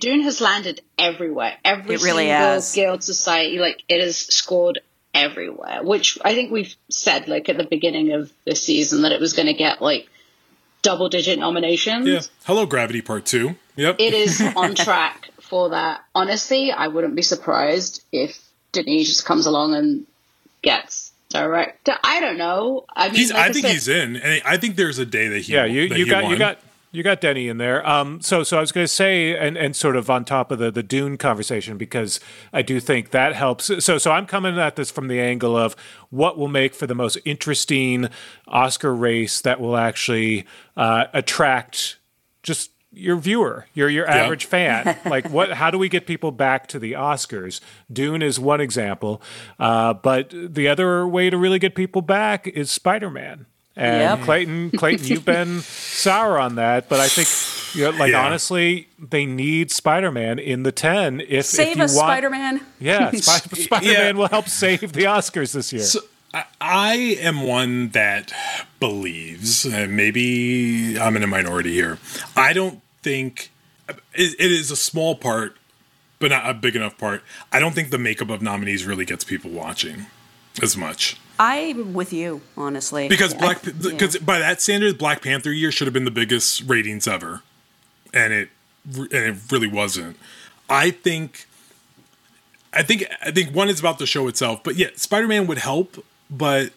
Dune 0.01 0.23
has 0.23 0.41
landed 0.41 0.81
everywhere. 0.99 1.57
Every 1.65 1.95
It 1.97 2.03
really 2.03 2.25
single 2.27 2.37
has. 2.49 2.75
Guild 2.75 3.05
Society, 3.05 3.59
like 3.59 3.83
it 3.89 4.01
has 4.01 4.17
scored 4.19 4.81
everywhere. 5.15 5.81
Which 5.83 6.19
I 6.25 6.35
think 6.35 6.51
we've 6.51 6.75
said, 6.91 7.29
like 7.29 7.49
at 7.49 7.57
the 7.59 7.65
beginning 7.65 8.13
of 8.13 8.33
the 8.47 8.55
season, 8.57 9.03
that 9.03 9.13
it 9.13 9.21
was 9.21 9.33
going 9.35 9.47
to 9.47 9.55
get 9.55 9.81
like 9.83 10.09
double 10.83 11.09
digit 11.09 11.39
nominations. 11.39 12.09
Yeah. 12.09 12.21
Hello, 12.45 12.67
Gravity 12.67 13.03
Part 13.03 13.27
Two. 13.27 13.57
Yep. 13.77 13.97
It 13.99 14.15
is 14.15 14.41
on 14.57 14.75
track 14.75 15.29
for 15.41 15.71
that. 15.71 16.01
Honestly, 16.15 16.73
I 16.73 16.89
wouldn't 16.89 17.15
be 17.15 17.23
surprised 17.23 18.03
if 18.13 18.41
Denis 18.73 19.09
just 19.09 19.25
comes 19.25 19.47
along 19.47 19.75
and 19.75 20.07
gets 20.63 21.13
director. 21.29 21.95
I 22.03 22.21
don't 22.21 22.39
know. 22.39 22.85
I 22.95 23.09
mean, 23.09 23.17
He's. 23.17 23.33
like 23.33 23.51
I 23.51 23.53
think 23.53 23.67
said, 23.67 23.73
he's 23.73 23.89
in, 23.89 24.17
and 24.17 24.43
I 24.45 24.57
think 24.57 24.77
there's 24.77 24.99
a 24.99 25.07
day 25.07 25.29
that 25.29 25.41
he. 25.41 25.53
yeah, 25.53 25.65
you, 25.65 25.83
you 25.83 26.05
he 26.05 26.05
got 26.05 26.25
won. 26.25 26.33
you 26.33 26.39
got 26.39 26.59
you 26.93 27.03
got 27.05 27.21
Denny 27.21 27.49
in 27.49 27.59
there. 27.59 27.87
Um, 27.89 28.21
so 28.21 28.43
so 28.43 28.59
I 28.59 28.61
was 28.61 28.73
going 28.73 28.85
to 28.85 28.89
say, 28.89 29.37
and 29.37 29.57
and 29.57 29.75
sort 29.77 29.97
of 29.97 30.11
on 30.11 30.25
top 30.25 30.51
of 30.51 30.59
the 30.59 30.71
the 30.71 30.83
Dune 30.83 31.17
conversation 31.17 31.79
because 31.79 32.21
I 32.53 32.63
do 32.63 32.81
think 32.81 33.11
that 33.11 33.35
helps. 33.35 33.71
So 33.85 33.99
so 33.99 34.11
I'm 34.11 34.27
coming 34.27 34.59
at 34.59 34.77
this 34.77 34.91
from 34.91 35.09
the 35.09 35.21
angle 35.21 35.57
of 35.57 35.77
what 36.11 36.37
will 36.37 36.49
make 36.49 36.75
for 36.75 36.87
the 36.87 36.95
most 36.95 37.19
interesting 37.25 38.09
Oscar 38.49 38.95
race 38.95 39.41
that 39.41 39.61
will 39.61 39.77
actually 39.77 40.47
uh, 40.77 41.05
attract 41.13 41.99
just 42.43 42.73
your 42.93 43.17
viewer, 43.17 43.67
your 43.75 43.89
your 43.89 44.07
average 44.09 44.45
fan. 44.47 44.99
like 45.05 45.29
what? 45.31 45.53
How 45.53 45.71
do 45.71 45.79
we 45.79 45.89
get 45.89 46.07
people 46.07 46.33
back 46.33 46.67
to 46.69 46.79
the 46.79 46.93
Oscars? 46.93 47.61
Dune 47.93 48.23
is 48.23 48.39
one 48.41 48.61
example, 48.61 49.23
uh, 49.59 49.95
but 49.95 50.31
the 50.33 50.69
other 50.69 51.07
way 51.07 51.31
to 51.31 51.37
really 51.39 51.59
get 51.59 51.75
people 51.75 52.03
back 52.03 52.47
is 52.47 52.71
Spider 52.71 53.11
Man. 53.11 53.47
And 53.77 54.19
Yep. 54.19 54.21
Clayton, 54.27 54.71
Clayton, 54.73 55.07
you've 55.07 55.25
been 55.25 55.61
sour 55.63 56.39
on 56.39 56.57
that, 56.57 56.89
but 56.89 56.99
I 57.01 57.07
think, 57.09 57.29
you 57.77 57.85
know, 57.91 57.97
like 57.99 58.11
Yeah. 58.11 58.27
honestly, 58.27 58.89
they 58.99 59.25
need 59.25 59.71
Spider 59.71 60.11
Man 60.11 60.39
in 60.41 60.65
the 60.65 60.73
ten. 60.73 61.23
If 61.27 61.47
Save 61.47 61.69
if 61.73 61.77
you 61.79 61.83
us, 61.85 61.97
want, 61.97 62.09
Spider 62.09 62.31
Man. 62.31 62.61
Yeah, 62.81 63.11
Sp- 63.15 63.55
Spider 63.57 63.87
Man 63.93 64.17
will 64.19 64.29
help 64.29 64.49
save 64.49 64.93
the 64.93 65.05
Oscars 65.05 65.53
this 65.55 65.73
year. 65.73 65.83
So, 65.85 66.01
I, 66.33 66.45
I 66.61 66.95
am 67.21 67.43
one 67.43 67.91
that 67.91 68.33
believes, 68.79 69.65
and 69.65 69.97
maybe 69.97 70.99
I'm 70.99 71.17
in 71.17 71.23
a 71.23 71.27
minority 71.27 71.73
here. 71.73 71.99
I 72.37 72.53
don't 72.53 72.81
think 73.03 73.51
it, 73.89 73.99
it 74.15 74.53
is 74.53 74.71
a 74.71 74.77
small 74.77 75.15
part, 75.17 75.57
but 76.19 76.31
not 76.31 76.49
a 76.49 76.55
big 76.55 76.77
enough 76.77 76.97
part. 76.99 77.23
I 77.53 77.59
don't 77.59 77.75
think 77.75 77.91
the 77.91 77.99
makeup 77.99 78.31
of 78.31 78.43
nominees 78.43 78.87
really 78.87 79.05
gets 79.05 79.25
people 79.25 79.51
watching 79.51 80.07
as 80.63 80.77
much 80.77 81.17
I'm 81.41 81.95
with 81.95 82.13
you, 82.13 82.43
honestly. 82.55 83.09
because 83.09 83.33
Black 83.33 83.65
yeah. 83.65 83.73
because 83.81 84.19
by 84.19 84.39
that 84.39 84.61
standard, 84.61 84.99
Black 84.99 85.23
Panther 85.23 85.51
year 85.51 85.73
should 85.73 85.87
have 85.87 85.95
been 85.95 86.05
the 86.05 86.11
biggest 86.11 86.63
ratings 86.69 87.09
ever, 87.09 87.43
and 88.13 88.33
it 88.35 88.51
and 88.95 89.13
it 89.13 89.37
really 89.51 89.67
wasn't. 89.67 90.19
I 90.69 90.91
think. 90.91 91.47
I 92.73 92.85
think 92.85 93.05
I 93.21 93.33
think 93.33 93.53
one 93.53 93.69
is 93.69 93.81
about 93.81 93.99
the 93.99 94.07
show 94.07 94.29
itself, 94.29 94.63
but 94.63 94.77
yeah, 94.77 94.89
Spider 94.95 95.27
Man 95.27 95.49
would 95.49 95.59
help, 95.59 96.05
but 96.31 96.73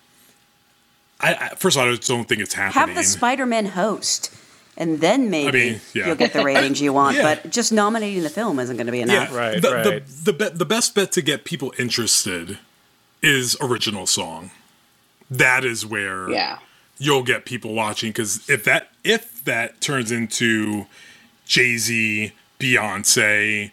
I, 1.19 1.33
I 1.35 1.47
first 1.55 1.77
of 1.77 1.83
all 1.83 1.91
I 1.91 1.95
don't 1.95 2.27
think 2.27 2.41
it's 2.41 2.53
happening. 2.53 2.87
have 2.87 2.95
the 2.95 3.03
Spider 3.03 3.45
Man 3.45 3.67
host, 3.67 4.33
and 4.77 4.99
then 4.99 5.29
maybe 5.29 5.71
mean, 5.71 5.81
yeah. 5.93 6.07
you'll 6.07 6.15
get 6.15 6.33
the 6.33 6.43
ratings 6.43 6.81
you 6.81 6.93
want. 6.93 7.17
Yeah. 7.17 7.35
But 7.35 7.51
just 7.51 7.71
nominating 7.71 8.23
the 8.23 8.29
film 8.29 8.59
isn't 8.59 8.75
going 8.75 8.87
to 8.87 8.91
be 8.91 9.01
enough. 9.01 9.31
yeah, 9.31 9.37
Right, 9.37 9.61
the, 9.61 9.71
right. 9.71 9.83
The 10.05 10.31
the, 10.31 10.33
be, 10.33 10.49
the 10.49 10.65
best 10.65 10.95
bet 10.95 11.11
to 11.13 11.21
get 11.21 11.43
people 11.45 11.73
interested 11.77 12.57
is 13.21 13.55
original 13.61 14.05
song. 14.05 14.51
That 15.31 15.63
is 15.63 15.85
where 15.85 16.29
Yeah. 16.29 16.59
you'll 16.97 17.23
get 17.23 17.45
people 17.45 17.73
watching 17.73 18.09
because 18.09 18.49
if 18.49 18.63
that 18.65 18.89
if 19.03 19.43
that 19.45 19.79
turns 19.81 20.11
into 20.11 20.85
Jay 21.45 21.77
Z, 21.77 22.31
Beyonce, 22.59 23.71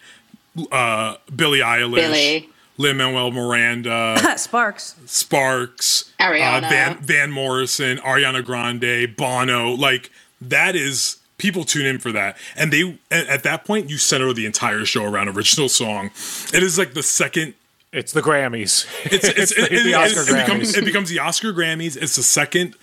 uh, 0.72 1.16
Billie 1.34 1.60
Eilish, 1.60 1.94
Billie. 1.94 2.48
Lin 2.80 2.96
Manuel 2.96 3.30
Miranda, 3.30 4.16
Sparks. 4.38 4.94
Sparks, 5.06 6.12
uh, 6.18 6.24
Ariana. 6.24 6.68
Van 6.68 6.96
Van 7.02 7.30
Morrison, 7.30 7.98
Ariana 7.98 8.42
Grande, 8.44 9.14
Bono. 9.16 9.72
Like 9.72 10.10
that 10.40 10.74
is 10.74 11.18
people 11.36 11.64
tune 11.64 11.84
in 11.86 11.98
for 11.98 12.10
that, 12.12 12.36
and 12.56 12.72
they 12.72 12.98
at 13.10 13.26
at 13.26 13.42
that 13.42 13.64
point 13.66 13.90
you 13.90 13.98
center 13.98 14.32
the 14.32 14.46
entire 14.46 14.84
show 14.86 15.04
around 15.04 15.28
original 15.28 15.68
song. 15.68 16.06
It 16.54 16.62
is 16.62 16.78
like 16.78 16.94
the 16.94 17.02
second 17.02 17.52
It's 17.92 18.12
the 18.12 18.22
Grammys. 18.22 18.86
it's, 19.04 19.28
it's, 19.28 19.54
the, 19.56 19.62
it, 19.64 19.72
it- 19.72 19.84
the 19.84 19.94
Oscar 19.94 20.20
it 20.22 20.26
becomes, 20.46 20.72
Grammys. 20.72 20.78
it 20.78 20.84
becomes 20.86 21.08
the 21.10 21.18
Oscar 21.18 21.52
Grammys. 21.52 21.96
It's 22.00 22.16
the 22.16 22.22
second 22.22 22.76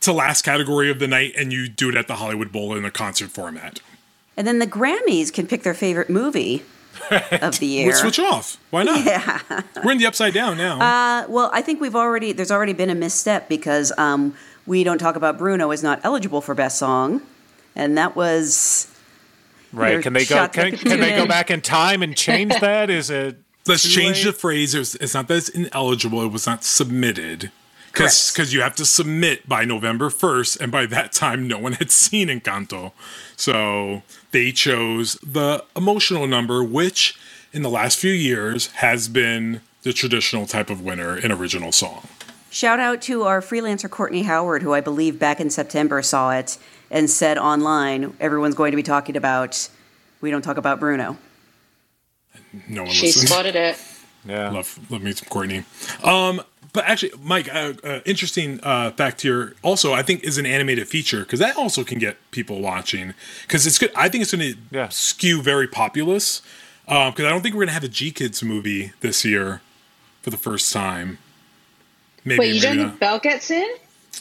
to 0.00 0.12
last 0.12 0.42
category 0.42 0.90
of 0.90 0.98
the 0.98 1.06
night, 1.08 1.32
and 1.36 1.50
you 1.52 1.68
do 1.68 1.88
it 1.88 1.94
at 1.94 2.08
the 2.08 2.16
Hollywood 2.16 2.52
Bowl 2.52 2.74
in 2.76 2.84
a 2.84 2.90
concert 2.90 3.30
format. 3.30 3.80
And 4.36 4.46
then 4.46 4.58
the 4.58 4.66
Grammys 4.66 5.32
can 5.32 5.46
pick 5.46 5.62
their 5.62 5.74
favorite 5.74 6.08
movie 6.10 6.62
of 7.42 7.58
the 7.58 7.66
year. 7.66 7.86
We'll 7.86 7.96
switch 7.96 8.18
off. 8.18 8.56
Why 8.70 8.82
not? 8.82 9.04
Yeah. 9.10 9.40
We're 9.84 9.92
in 9.92 9.98
the 9.98 10.06
upside 10.06 10.34
down 10.34 10.56
now. 10.56 10.80
Uh, 10.80 11.26
well, 11.28 11.50
I 11.52 11.62
think 11.62 11.80
we've 11.80 11.96
already 11.96 12.32
there's 12.32 12.50
already 12.50 12.72
been 12.72 12.90
a 12.90 12.94
misstep 12.94 13.48
because 13.48 13.92
um, 13.98 14.34
we 14.66 14.84
don't 14.84 14.98
talk 14.98 15.16
about 15.16 15.38
Bruno 15.38 15.70
is 15.70 15.82
not 15.82 16.00
eligible 16.04 16.40
for 16.40 16.54
best 16.54 16.78
song, 16.78 17.22
and 17.74 17.96
that 17.98 18.14
was 18.14 18.88
right? 19.72 20.02
Can 20.02 20.12
they 20.12 20.24
go? 20.24 20.48
Can, 20.48 20.76
can 20.76 21.00
they 21.00 21.16
go 21.16 21.26
back 21.26 21.50
in 21.50 21.60
time 21.60 22.02
and 22.02 22.16
change 22.16 22.52
that? 22.60 22.90
Is 22.90 23.10
it? 23.10 23.36
Let's 23.66 23.82
too 23.82 23.90
change 23.90 24.24
the 24.24 24.32
phrase. 24.32 24.74
It's, 24.74 24.94
it's 24.96 25.14
not 25.14 25.28
that 25.28 25.36
it's 25.36 25.48
ineligible. 25.48 26.22
It 26.22 26.32
was 26.32 26.46
not 26.46 26.64
submitted. 26.64 27.50
Correct. 27.92 28.32
Because 28.32 28.52
you 28.52 28.60
have 28.62 28.76
to 28.76 28.84
submit 28.84 29.48
by 29.48 29.64
November 29.64 30.10
1st, 30.10 30.60
and 30.60 30.70
by 30.72 30.86
that 30.86 31.12
time, 31.12 31.48
no 31.48 31.58
one 31.58 31.72
had 31.74 31.90
seen 32.02 32.28
Encanto. 32.28 32.92
So 33.36 34.02
they 34.30 34.52
chose 34.52 35.14
the 35.22 35.64
emotional 35.76 36.26
number, 36.26 36.62
which 36.62 37.18
in 37.52 37.62
the 37.62 37.70
last 37.70 37.98
few 37.98 38.12
years 38.12 38.68
has 38.74 39.08
been 39.08 39.60
the 39.82 39.92
traditional 39.92 40.46
type 40.46 40.70
of 40.70 40.82
winner 40.82 41.16
in 41.16 41.32
original 41.32 41.72
song. 41.72 42.06
Shout 42.50 42.80
out 42.80 43.00
to 43.02 43.22
our 43.22 43.40
freelancer 43.40 43.88
Courtney 43.88 44.22
Howard, 44.22 44.62
who 44.62 44.74
I 44.74 44.80
believe 44.80 45.18
back 45.18 45.40
in 45.40 45.50
September 45.50 46.02
saw 46.02 46.32
it 46.32 46.58
and 46.90 47.08
said 47.08 47.38
online, 47.38 48.14
everyone's 48.20 48.54
going 48.56 48.72
to 48.72 48.76
be 48.76 48.82
talking 48.82 49.16
about. 49.16 49.68
We 50.20 50.30
don't 50.30 50.42
talk 50.42 50.56
about 50.58 50.80
Bruno. 50.80 51.16
No 52.68 52.82
one 52.82 52.92
She 52.92 53.06
listened. 53.06 53.28
spotted 53.28 53.56
it. 53.56 53.78
Yeah. 54.26 54.50
Love, 54.50 54.78
love 54.90 55.00
me 55.00 55.12
some 55.12 55.30
Courtney. 55.30 55.64
Um, 56.04 56.42
but 56.72 56.84
actually, 56.84 57.12
Mike, 57.22 57.48
uh, 57.52 57.72
uh, 57.82 58.00
interesting 58.04 58.60
uh, 58.62 58.90
fact 58.92 59.22
here. 59.22 59.54
Also, 59.62 59.92
I 59.92 60.02
think 60.02 60.22
is 60.24 60.38
an 60.38 60.46
animated 60.46 60.88
feature 60.88 61.20
because 61.20 61.40
that 61.40 61.56
also 61.56 61.82
can 61.84 61.98
get 61.98 62.16
people 62.30 62.60
watching 62.60 63.14
because 63.42 63.66
it's 63.66 63.78
good. 63.78 63.90
I 63.96 64.08
think 64.08 64.22
it's 64.22 64.32
going 64.34 64.52
to 64.54 64.58
Yeah. 64.70 64.88
skew 64.88 65.42
very 65.42 65.66
populous 65.66 66.42
because 66.84 67.24
I 67.24 67.28
don't 67.28 67.42
think 67.42 67.54
we're 67.54 67.60
going 67.60 67.68
to 67.68 67.74
have 67.74 67.84
a 67.84 67.88
GKIDS 67.88 68.42
movie 68.42 68.92
this 69.00 69.24
year 69.24 69.60
for 70.22 70.30
the 70.30 70.36
first 70.36 70.72
time. 70.72 71.18
Maybe, 72.24 72.38
Wait, 72.40 72.46
you 72.48 72.54
maybe 72.54 72.66
don't 72.66 72.76
not. 72.78 72.88
think 72.90 73.00
Belle 73.00 73.18
gets 73.20 73.50
in? 73.50 73.68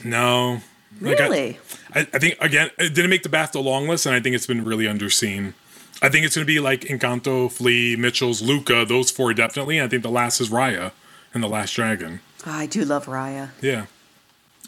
No. 0.03 0.62
Like, 1.01 1.19
I- 1.19 1.23
Really? 1.27 1.59
I, 1.93 1.99
I 2.13 2.19
think 2.19 2.38
again, 2.41 2.69
it 2.77 2.93
didn't 2.93 3.09
make 3.09 3.23
the 3.23 3.29
BAFTA 3.29 3.63
long 3.63 3.88
list, 3.88 4.05
and 4.05 4.15
I 4.15 4.19
think 4.19 4.35
it's 4.35 4.47
been 4.47 4.63
really 4.63 4.85
underseen. 4.85 5.53
I 6.01 6.07
think 6.09 6.25
it's 6.25 6.35
going 6.35 6.45
to 6.47 6.51
be 6.51 6.59
like 6.59 6.81
Encanto, 6.81 7.51
Flee, 7.51 7.95
Mitchell's, 7.97 8.41
Luca, 8.41 8.85
those 8.85 9.12
four 9.12 9.33
definitely. 9.33 9.77
And 9.77 9.85
I 9.85 9.89
think 9.89 10.01
the 10.03 10.09
last 10.09 10.39
is 10.39 10.49
Raya 10.49 10.91
and 11.33 11.43
the 11.43 11.47
Last 11.49 11.73
Dragon. 11.73 12.21
Oh, 12.45 12.52
I 12.52 12.65
do 12.65 12.84
love 12.86 13.06
Raya. 13.06 13.49
Yeah. 13.62 13.86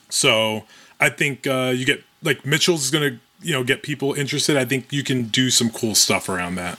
So 0.10 0.66
I 1.00 1.10
think 1.10 1.48
uh, 1.48 1.72
you 1.76 1.86
get 1.86 2.04
like 2.22 2.46
Mitchell's 2.46 2.84
is 2.86 2.92
going 2.92 3.14
to 3.14 3.20
you 3.42 3.54
know 3.54 3.64
get 3.64 3.82
people 3.84 4.14
interested. 4.14 4.58
I 4.58 4.66
think 4.66 4.92
you 4.92 5.04
can 5.04 5.24
do 5.24 5.50
some 5.50 5.70
cool 5.70 5.96
stuff 5.96 6.28
around 6.30 6.56
that. 6.56 6.78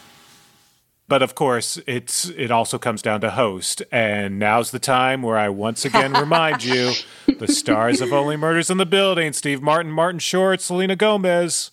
But 1.08 1.22
of 1.22 1.34
course, 1.34 1.78
it's 1.86 2.26
it 2.30 2.50
also 2.50 2.78
comes 2.78 3.02
down 3.02 3.20
to 3.22 3.30
host, 3.30 3.82
and 3.90 4.38
now's 4.38 4.70
the 4.70 4.78
time 4.78 5.22
where 5.22 5.36
I 5.36 5.48
once 5.48 5.84
again 5.84 6.12
remind 6.20 6.64
you: 6.64 6.92
the 7.38 7.48
stars 7.48 8.00
of 8.00 8.12
Only 8.12 8.36
Murders 8.36 8.70
in 8.70 8.78
the 8.78 8.86
Building, 8.86 9.32
Steve 9.32 9.60
Martin, 9.60 9.92
Martin 9.92 10.20
Short, 10.20 10.60
Selena 10.60 10.96
Gomez. 10.96 11.70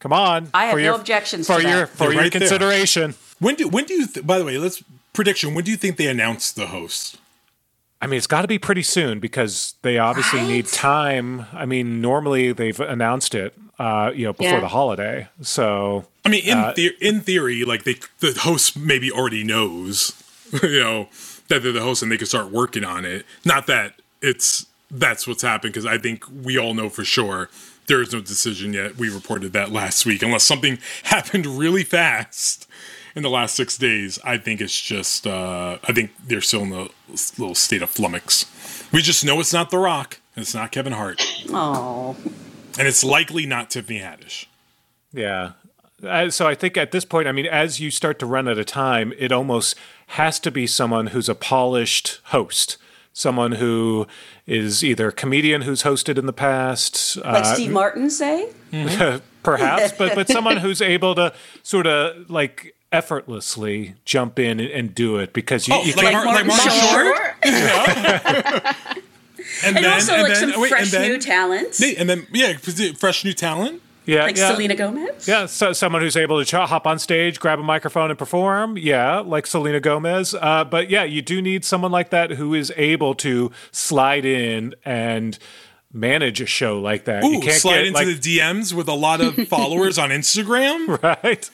Come 0.00 0.12
on, 0.12 0.48
I 0.52 0.66
have 0.66 0.74
for 0.74 0.80
no 0.82 0.94
objections 0.96 1.46
for 1.46 1.60
to 1.60 1.62
your 1.68 1.80
that. 1.80 1.88
for 1.88 1.96
They're 2.04 2.12
your 2.12 2.22
right 2.24 2.32
there. 2.32 2.40
consideration. 2.40 3.14
When 3.38 3.54
do 3.54 3.68
when 3.68 3.84
do 3.84 3.94
you 3.94 4.06
th- 4.06 4.26
by 4.26 4.38
the 4.38 4.44
way 4.44 4.58
let's 4.58 4.82
prediction 5.14 5.54
when 5.54 5.64
do 5.64 5.70
you 5.70 5.76
think 5.78 5.96
they 5.96 6.06
announce 6.08 6.52
the 6.52 6.66
host? 6.66 7.18
I 8.00 8.06
mean, 8.06 8.18
it's 8.18 8.26
got 8.26 8.42
to 8.42 8.48
be 8.48 8.58
pretty 8.58 8.82
soon 8.82 9.20
because 9.20 9.74
they 9.82 9.98
obviously 9.98 10.42
need 10.42 10.66
time. 10.66 11.46
I 11.52 11.64
mean, 11.66 12.00
normally 12.00 12.52
they've 12.52 12.78
announced 12.78 13.34
it, 13.34 13.54
uh, 13.78 14.12
you 14.14 14.26
know, 14.26 14.32
before 14.34 14.54
Yeah. 14.54 14.60
the 14.60 14.68
holiday. 14.68 15.28
So 15.40 16.06
I 16.24 16.28
mean, 16.28 16.44
in 16.44 16.58
Uh, 16.58 16.72
the- 16.76 16.94
in 17.00 17.20
theory, 17.22 17.64
like 17.64 17.84
they 17.84 17.96
the 18.20 18.32
host 18.40 18.76
maybe 18.76 19.10
already 19.10 19.44
knows, 19.44 20.12
you 20.62 20.78
know, 20.80 21.08
that 21.48 21.62
they're 21.62 21.72
the 21.72 21.80
host 21.80 22.02
and 22.02 22.12
they 22.12 22.18
can 22.18 22.26
start 22.26 22.50
working 22.50 22.84
on 22.84 23.04
it. 23.04 23.24
Not 23.44 23.66
that 23.68 23.94
it's 24.20 24.66
that's 24.90 25.26
what's 25.26 25.42
happened 25.42 25.72
because 25.72 25.86
I 25.86 25.98
think 25.98 26.24
we 26.30 26.56
all 26.58 26.72
know 26.74 26.88
for 26.88 27.04
sure 27.04 27.48
there 27.86 28.00
is 28.02 28.12
no 28.12 28.20
decision 28.20 28.72
yet. 28.72 28.96
We 28.96 29.08
reported 29.08 29.52
that 29.54 29.72
last 29.72 30.04
week, 30.06 30.22
unless 30.22 30.44
something 30.44 30.78
happened 31.04 31.46
really 31.46 31.82
fast 31.84 32.66
in 33.14 33.22
the 33.22 33.30
last 33.30 33.54
six 33.56 33.78
days. 33.78 34.18
I 34.22 34.36
think 34.38 34.60
it's 34.60 34.78
just 34.80 35.26
uh, 35.26 35.78
I 35.88 35.92
think 35.92 36.10
they're 36.26 36.40
still 36.42 36.62
in 36.62 36.72
a 36.72 36.88
little 37.08 37.54
state 37.54 37.82
of 37.82 37.90
flummox. 37.92 38.90
We 38.92 39.02
just 39.02 39.24
know 39.24 39.40
it's 39.40 39.52
not 39.52 39.70
The 39.70 39.78
Rock. 39.78 40.20
and 40.34 40.42
It's 40.42 40.54
not 40.54 40.72
Kevin 40.72 40.92
Hart, 40.92 41.22
Oh, 41.50 42.16
and 42.78 42.86
it's 42.86 43.02
likely 43.04 43.46
not 43.46 43.70
Tiffany 43.70 44.00
Haddish. 44.00 44.46
Yeah. 45.12 45.52
Uh, 46.06 46.28
so 46.28 46.46
I 46.46 46.54
think 46.54 46.76
at 46.76 46.92
this 46.92 47.04
point, 47.06 47.26
I 47.26 47.32
mean, 47.32 47.46
as 47.46 47.80
you 47.80 47.90
start 47.90 48.18
to 48.18 48.26
run 48.26 48.46
out 48.48 48.58
of 48.58 48.66
time, 48.66 49.14
it 49.18 49.32
almost 49.32 49.76
has 50.08 50.38
to 50.40 50.50
be 50.50 50.66
someone 50.66 51.08
who's 51.08 51.28
a 51.28 51.34
polished 51.34 52.20
host, 52.24 52.76
someone 53.14 53.52
who 53.52 54.06
is 54.46 54.84
either 54.84 55.08
a 55.08 55.12
comedian 55.12 55.62
who's 55.62 55.82
hosted 55.84 56.18
in 56.18 56.26
the 56.26 56.34
past, 56.34 57.16
like 57.16 57.44
uh, 57.44 57.54
Steve 57.54 57.72
Martin 57.72 58.10
say? 58.10 58.50
perhaps, 59.42 59.92
but 59.96 60.14
but 60.14 60.28
someone 60.28 60.56
who's 60.64 60.82
able 60.82 61.14
to 61.14 61.32
sort 61.62 61.86
of 61.86 62.28
like 62.28 62.74
effortlessly 62.96 63.94
jump 64.04 64.38
in 64.38 64.58
and, 64.60 64.70
and 64.70 64.94
do 64.94 65.16
it 65.18 65.32
because 65.32 65.68
you, 65.68 65.74
Oh, 65.74 65.82
you 65.82 65.92
like, 65.94 66.06
can't. 66.10 66.24
Mar- 66.24 66.34
like 66.34 66.46
Martin 66.46 66.68
Martin 66.68 66.90
Short? 67.42 68.64
Short. 68.64 68.76
And, 69.64 69.76
And 69.76 69.86
also 69.86 70.12
like 70.22 70.34
some 70.36 70.60
wait, 70.60 70.68
fresh 70.68 70.92
and 70.92 71.04
then, 71.04 71.12
new 71.12 71.18
talent, 71.18 71.80
and 71.80 72.08
then 72.10 72.26
yeah, 72.32 72.54
fresh 72.98 73.24
new 73.24 73.32
talent. 73.32 73.80
yeah, 74.04 74.24
like 74.24 74.36
yeah. 74.36 74.50
Selena 74.52 74.74
Gomez. 74.74 75.26
Yeah, 75.28 75.46
so 75.46 75.72
someone 75.72 76.02
who's 76.02 76.16
able 76.16 76.38
to 76.40 76.44
ch- 76.44 76.50
hop 76.68 76.86
on 76.86 76.98
stage, 76.98 77.38
grab 77.40 77.58
a 77.58 77.62
microphone, 77.62 78.10
and 78.10 78.18
perform. 78.18 78.76
Yeah, 78.76 79.20
like 79.20 79.46
Selena 79.46 79.80
Gomez. 79.80 80.34
Uh, 80.34 80.64
but 80.64 80.90
yeah, 80.90 81.04
you 81.04 81.22
do 81.22 81.40
need 81.40 81.64
someone 81.64 81.92
like 81.92 82.10
that 82.10 82.32
who 82.32 82.52
is 82.54 82.72
able 82.76 83.14
to 83.16 83.50
slide 83.70 84.24
in 84.26 84.74
and 84.84 85.38
manage 85.92 86.40
a 86.40 86.46
show 86.46 86.78
like 86.78 87.04
that. 87.04 87.22
you 87.24 87.40
can't 87.40 87.54
slide 87.54 87.76
get 87.76 87.86
into 87.86 87.98
like, 88.04 88.20
the 88.20 88.38
DMs 88.38 88.74
with 88.74 88.88
a 88.88 88.94
lot 88.94 89.20
of 89.22 89.36
followers 89.48 89.96
on 89.96 90.10
Instagram. 90.10 91.00
right. 91.02 91.50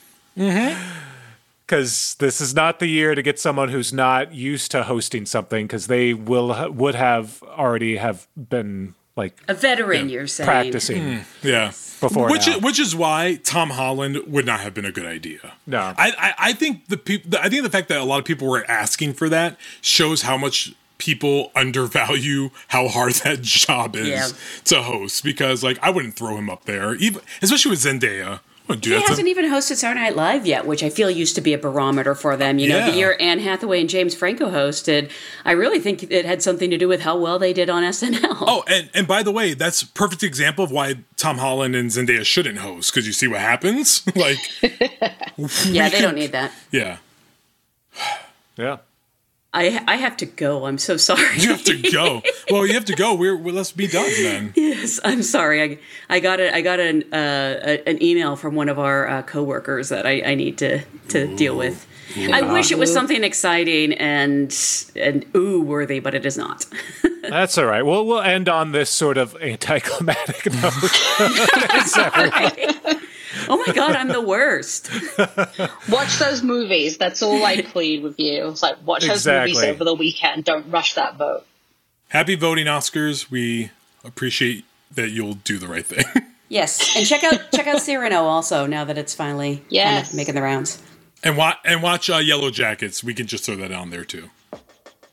Because 1.73 2.17
this 2.19 2.43
is 2.43 2.55
not 2.55 2.81
the 2.81 2.87
year 2.87 3.15
to 3.15 3.23
get 3.23 3.39
someone 3.41 3.71
who's 3.71 3.95
not 3.95 4.35
used 4.35 4.71
to 4.73 4.83
hosting 4.83 5.25
something, 5.25 5.67
because 5.67 5.87
they 5.87 6.13
will 6.13 6.53
ha- 6.53 6.69
would 6.69 6.95
have 6.95 7.43
already 7.45 7.97
have 7.97 8.29
been 8.37 8.95
like 9.17 9.41
A 9.49 9.55
veteran, 9.55 10.11
you're 10.11 10.27
saying. 10.27 10.47
practicing 10.47 11.03
mm, 11.03 11.25
Yeah, 11.43 11.69
before 11.99 12.31
which 12.31 12.47
now. 12.47 12.57
is, 12.57 12.63
which 12.63 12.79
is 12.79 12.95
why 12.95 13.41
Tom 13.43 13.71
Holland 13.71 14.19
would 14.27 14.45
not 14.45 14.61
have 14.61 14.75
been 14.75 14.85
a 14.85 14.93
good 14.93 15.07
idea. 15.07 15.55
No. 15.67 15.79
I 15.97 16.13
I, 16.19 16.35
I 16.39 16.53
think 16.53 16.89
the 16.89 16.99
people. 16.99 17.39
I 17.41 17.49
think 17.49 17.63
the 17.63 17.71
fact 17.71 17.89
that 17.89 17.99
a 18.03 18.05
lot 18.05 18.19
of 18.19 18.27
people 18.27 18.49
were 18.49 18.71
asking 18.71 19.15
for 19.15 19.31
that 19.31 19.57
shows 19.81 20.21
how 20.23 20.37
much 20.37 20.75
people 20.99 21.51
undervalue 21.57 22.51
how 22.69 22.87
hard 22.89 23.13
that 23.25 23.41
job 23.41 23.97
is 23.97 24.09
Yeah. 24.09 24.29
to 24.65 24.83
host. 24.83 25.25
Because 25.25 25.65
like 25.65 25.79
I 25.83 25.89
wouldn't 25.89 26.17
throw 26.17 26.37
him 26.37 26.51
up 26.51 26.67
there, 26.67 26.95
even 26.97 27.23
especially 27.41 27.71
with 27.71 27.81
Zendaya. 27.81 28.41
I 28.69 28.77
He 28.81 28.93
hasn't 29.03 29.29
even 29.29 29.47
hosted 29.47 29.77
Saturday 29.77 30.01
Night 30.01 30.17
Live 30.17 30.47
yet, 30.47 30.67
which 30.67 30.83
I 30.83 30.89
feel 30.89 31.11
used 31.11 31.35
to 31.35 31.41
be 31.41 31.53
a 31.53 31.59
barometer 31.59 32.15
for 32.15 32.37
them. 32.37 32.59
You 32.59 32.69
know, 32.69 32.79
Yeah. 32.79 32.91
the 32.91 32.97
year 32.97 33.17
Anne 33.21 33.41
Hathaway 33.41 33.81
and 33.81 33.89
James 33.91 34.15
Franco 34.15 34.51
hosted, 34.51 35.11
I 35.45 35.53
really 35.53 35.79
think 35.81 36.05
it 36.11 36.25
had 36.25 36.43
something 36.43 36.71
to 36.71 36.79
do 36.79 36.89
with 36.89 37.03
how 37.03 37.19
well 37.19 37.39
they 37.39 37.53
did 37.53 37.69
on 37.69 37.83
SNL. 37.83 38.23
Oh, 38.41 38.65
and, 38.69 38.89
and 38.95 39.07
by 39.07 39.23
the 39.23 39.33
way, 39.33 39.55
that's 39.55 39.83
a 39.83 39.87
perfect 39.89 40.23
example 40.23 40.65
of 40.65 40.71
why 40.71 40.95
Tom 41.17 41.39
Holland 41.39 41.75
and 41.75 41.91
Zendaya 41.91 42.25
shouldn't 42.25 42.59
host 42.59 42.93
because 42.93 43.07
you 43.07 43.13
see 43.13 43.27
what 43.29 43.41
happens. 43.41 44.03
like, 44.17 44.39
yeah, 45.67 45.89
they 45.89 46.01
don't 46.01 46.15
need 46.15 46.33
that. 46.33 46.53
yeah, 46.71 46.99
yeah. 48.57 48.79
I 49.55 49.83
I 49.87 49.97
have 49.97 50.17
to 50.19 50.27
go. 50.27 50.67
I'm 50.67 50.79
so 50.79 50.97
sorry. 50.97 51.37
you 51.37 51.49
have 51.49 51.65
to 51.65 51.91
go. 51.91 52.23
well, 52.51 52.67
you 52.67 52.75
have 52.75 52.87
to 52.87 52.95
go. 52.95 53.15
We're, 53.15 53.37
we're 53.37 53.53
let's 53.53 53.73
be 53.73 53.87
done 53.87 54.11
then. 54.23 54.53
yes, 54.57 54.99
I'm 55.05 55.23
sorry. 55.23 55.63
I 55.63 55.79
I 56.09 56.21
got 56.21 56.41
a, 56.41 56.55
I 56.55 56.63
got 56.63 56.81
an 56.81 57.05
uh, 57.13 57.61
a, 57.63 57.89
an 57.89 58.03
email 58.03 58.37
from 58.37 58.55
one 58.55 58.69
of 58.69 58.79
our 58.79 59.09
uh, 59.09 59.23
coworkers 59.23 59.91
that 59.91 60.07
I, 60.07 60.23
I 60.23 60.35
need 60.35 60.59
to 60.59 60.83
to 61.09 61.35
deal 61.37 61.57
with. 61.57 61.87
I 62.17 62.43
wish 62.43 62.71
it 62.71 62.79
was 62.79 62.93
something 62.93 63.25
exciting 63.25 63.95
and 63.95 64.55
and 64.97 65.25
ooh 65.35 65.63
worthy, 65.63 66.01
but 66.01 66.15
it 66.15 66.27
is 66.27 66.37
not. 66.37 66.67
That's 67.23 67.57
all 67.57 67.67
right. 67.67 67.85
Well, 67.85 68.05
we'll 68.05 68.21
end 68.21 68.49
on 68.49 68.73
this 68.73 68.91
sort 68.91 69.17
of 69.17 69.37
anticlimactic 69.41 70.47
note. 70.53 70.73
oh 70.73 73.01
Oh 73.49 73.63
my 73.67 73.73
god, 73.73 73.97
I'm 73.97 74.09
the 74.09 74.21
worst. 74.21 74.91
Watch 75.89 76.19
those 76.19 76.43
movies. 76.43 76.99
That's 76.99 77.23
all 77.23 77.45
I 77.45 77.63
plead 77.63 78.03
with 78.03 78.19
you. 78.19 78.49
It's 78.49 78.63
like 78.63 78.77
watch 78.85 79.07
those 79.07 79.27
movies 79.27 79.63
over 79.63 79.85
the 79.85 79.95
weekend. 79.95 80.45
Don't 80.45 80.71
rush 80.71 80.95
that 80.95 81.17
vote. 81.17 81.45
Happy 82.09 82.35
voting, 82.35 82.67
Oscars. 82.67 83.31
We 83.31 83.71
appreciate 84.05 84.65
that 84.95 85.11
you'll 85.11 85.35
do 85.35 85.59
the 85.59 85.69
right 85.69 85.87
thing. 85.87 86.05
Yes, 86.49 86.95
and 86.99 87.07
check 87.07 87.25
out 87.25 87.51
check 87.55 87.67
out 87.67 87.81
Cyrano 87.81 88.25
also 88.25 88.67
now 88.67 88.85
that 88.85 88.99
it's 88.99 89.15
finally 89.15 89.63
kind 89.75 90.07
of 90.07 90.13
making 90.13 90.35
the 90.35 90.43
rounds. 90.43 90.83
and 91.25 91.35
watch 91.39 91.57
and 91.65 91.83
watch 91.83 92.11
uh, 92.11 92.17
Yellow 92.19 92.51
Jackets. 92.51 93.03
We 93.03 93.15
can 93.15 93.27
just 93.27 93.45
throw 93.47 93.57
that 93.57 93.73
on 93.73 93.89
there 93.89 94.05
too. 94.05 94.29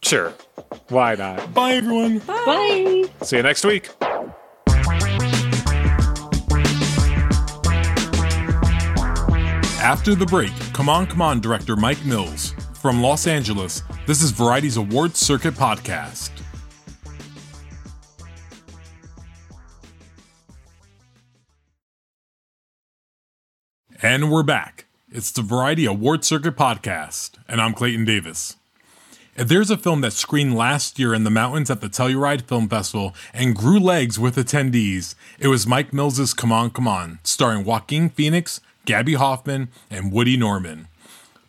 Sure. 0.03 0.33
Why 0.89 1.15
not? 1.15 1.53
Bye, 1.53 1.75
everyone. 1.75 2.19
Bye. 2.19 3.05
See 3.21 3.37
you 3.37 3.43
next 3.43 3.63
week. 3.63 3.89
After 9.81 10.13
the 10.13 10.25
break, 10.25 10.51
Come 10.73 10.89
On, 10.89 11.07
Come 11.07 11.21
On 11.21 11.39
director 11.39 11.77
Mike 11.77 12.03
Mills. 12.05 12.53
From 12.81 13.01
Los 13.01 13.27
Angeles, 13.27 13.81
this 14.05 14.21
is 14.21 14.31
Variety's 14.31 14.75
Awards 14.75 15.19
Circuit 15.19 15.53
podcast. 15.53 16.31
And 24.01 24.29
we're 24.29 24.43
back. 24.43 24.85
It's 25.11 25.31
the 25.31 25.41
Variety 25.41 25.85
Award 25.85 26.25
Circuit 26.25 26.57
podcast, 26.57 27.31
and 27.47 27.61
I'm 27.61 27.73
Clayton 27.73 28.03
Davis. 28.03 28.57
If 29.37 29.47
there's 29.47 29.71
a 29.71 29.77
film 29.77 30.01
that 30.01 30.11
screened 30.11 30.57
last 30.57 30.99
year 30.99 31.13
in 31.13 31.23
the 31.23 31.29
mountains 31.29 31.69
at 31.69 31.79
the 31.79 31.87
Telluride 31.87 32.41
Film 32.41 32.67
Festival 32.67 33.15
and 33.33 33.55
grew 33.55 33.79
legs 33.79 34.19
with 34.19 34.35
attendees, 34.35 35.15
it 35.39 35.47
was 35.47 35.65
Mike 35.65 35.93
Mills's 35.93 36.33
Come 36.33 36.51
On, 36.51 36.69
Come 36.69 36.89
On, 36.89 37.19
starring 37.23 37.63
Joaquin 37.63 38.09
Phoenix, 38.09 38.59
Gaby 38.85 39.13
Hoffmann, 39.13 39.69
and 39.89 40.11
Woody 40.11 40.37
Norman. 40.37 40.87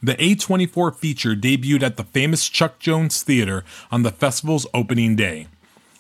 The 0.03 0.15
A24 0.15 0.97
feature 0.97 1.35
debuted 1.35 1.83
at 1.83 1.97
the 1.97 2.05
famous 2.05 2.49
Chuck 2.49 2.79
Jones 2.79 3.23
Theater 3.23 3.65
on 3.91 4.03
the 4.03 4.11
festival's 4.11 4.67
opening 4.73 5.15
day, 5.15 5.47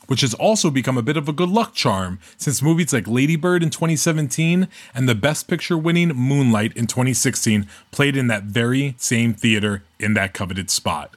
which 0.06 0.22
has 0.22 0.32
also 0.34 0.70
become 0.70 0.96
a 0.96 1.02
bit 1.02 1.18
of 1.18 1.28
a 1.28 1.34
good 1.34 1.50
luck 1.50 1.74
charm 1.74 2.18
since 2.38 2.62
movies 2.62 2.92
like 2.94 3.06
Lady 3.06 3.36
Bird 3.36 3.62
in 3.62 3.68
2017 3.68 4.68
and 4.94 5.08
the 5.08 5.14
Best 5.14 5.48
Picture 5.48 5.76
winning 5.76 6.08
Moonlight 6.08 6.74
in 6.76 6.86
2016 6.86 7.66
played 7.90 8.16
in 8.16 8.26
that 8.28 8.44
very 8.44 8.94
same 8.96 9.34
theater 9.34 9.82
in 9.98 10.14
that 10.14 10.32
coveted 10.32 10.70
spot. 10.70 11.14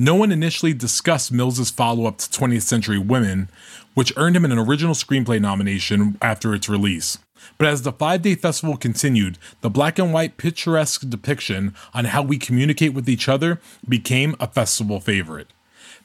No 0.00 0.14
one 0.14 0.30
initially 0.30 0.72
discussed 0.72 1.32
Mills's 1.32 1.70
follow-up 1.70 2.18
to 2.18 2.30
20th 2.30 2.62
Century 2.62 2.98
Women, 2.98 3.50
which 3.98 4.12
earned 4.16 4.36
him 4.36 4.44
an 4.44 4.56
original 4.56 4.94
screenplay 4.94 5.40
nomination 5.40 6.16
after 6.22 6.54
its 6.54 6.68
release. 6.68 7.18
But 7.58 7.66
as 7.66 7.82
the 7.82 7.90
five-day 7.90 8.36
festival 8.36 8.76
continued, 8.76 9.38
the 9.60 9.68
black 9.68 9.98
and 9.98 10.12
white 10.12 10.36
picturesque 10.36 11.10
depiction 11.10 11.74
on 11.92 12.04
how 12.04 12.22
we 12.22 12.38
communicate 12.38 12.94
with 12.94 13.08
each 13.08 13.28
other 13.28 13.60
became 13.88 14.36
a 14.38 14.46
festival 14.46 15.00
favorite. 15.00 15.52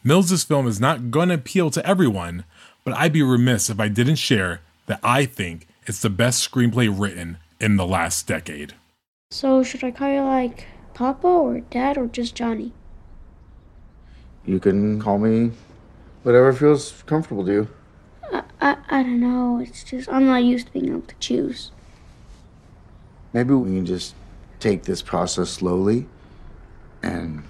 Mills's 0.03 0.43
film 0.43 0.65
is 0.65 0.79
not 0.79 1.12
gonna 1.12 1.36
appeal 1.36 1.69
to 1.69 1.86
everyone, 1.86 2.45
but 2.84 2.97
I'd 2.97 3.13
be 3.13 3.21
remiss 3.21 3.69
if 3.69 3.79
I 3.79 3.89
didn't 3.89 4.15
share 4.15 4.62
that 4.88 4.99
I 5.03 5.27
think 5.27 5.67
it's 5.86 6.01
the 6.01 6.10
best 6.10 6.51
screenplay 6.51 6.89
written 6.91 7.38
in 7.62 7.75
the 7.75 7.86
last 7.86 8.25
decade. 8.25 8.73
So 9.29 9.62
should 9.62 9.84
I 9.84 9.91
call 9.91 10.12
you 10.12 10.21
like 10.21 10.65
Papa 10.95 11.27
or 11.27 11.60
Dad 11.60 11.99
or 11.99 12.08
just 12.08 12.34
Johnny? 12.34 12.73
You 14.47 14.60
can 14.60 14.99
call 14.99 15.19
me 15.19 15.51
whatever 16.23 16.51
feels 16.53 17.03
comfortable 17.06 17.45
to 17.45 17.51
you. 17.51 17.67
I, 18.33 18.43
I 18.61 18.77
I 18.89 19.03
don't 19.03 19.19
know. 19.19 19.59
It's 19.59 19.83
just 19.83 20.09
I'm 20.09 20.25
not 20.25 20.43
used 20.43 20.67
to 20.67 20.73
being 20.73 20.89
able 20.89 21.01
to 21.01 21.15
choose. 21.19 21.71
Maybe 23.31 23.53
we 23.53 23.75
can 23.75 23.85
just 23.85 24.15
take 24.59 24.83
this 24.83 25.01
process 25.01 25.49
slowly 25.49 26.07
and 27.01 27.43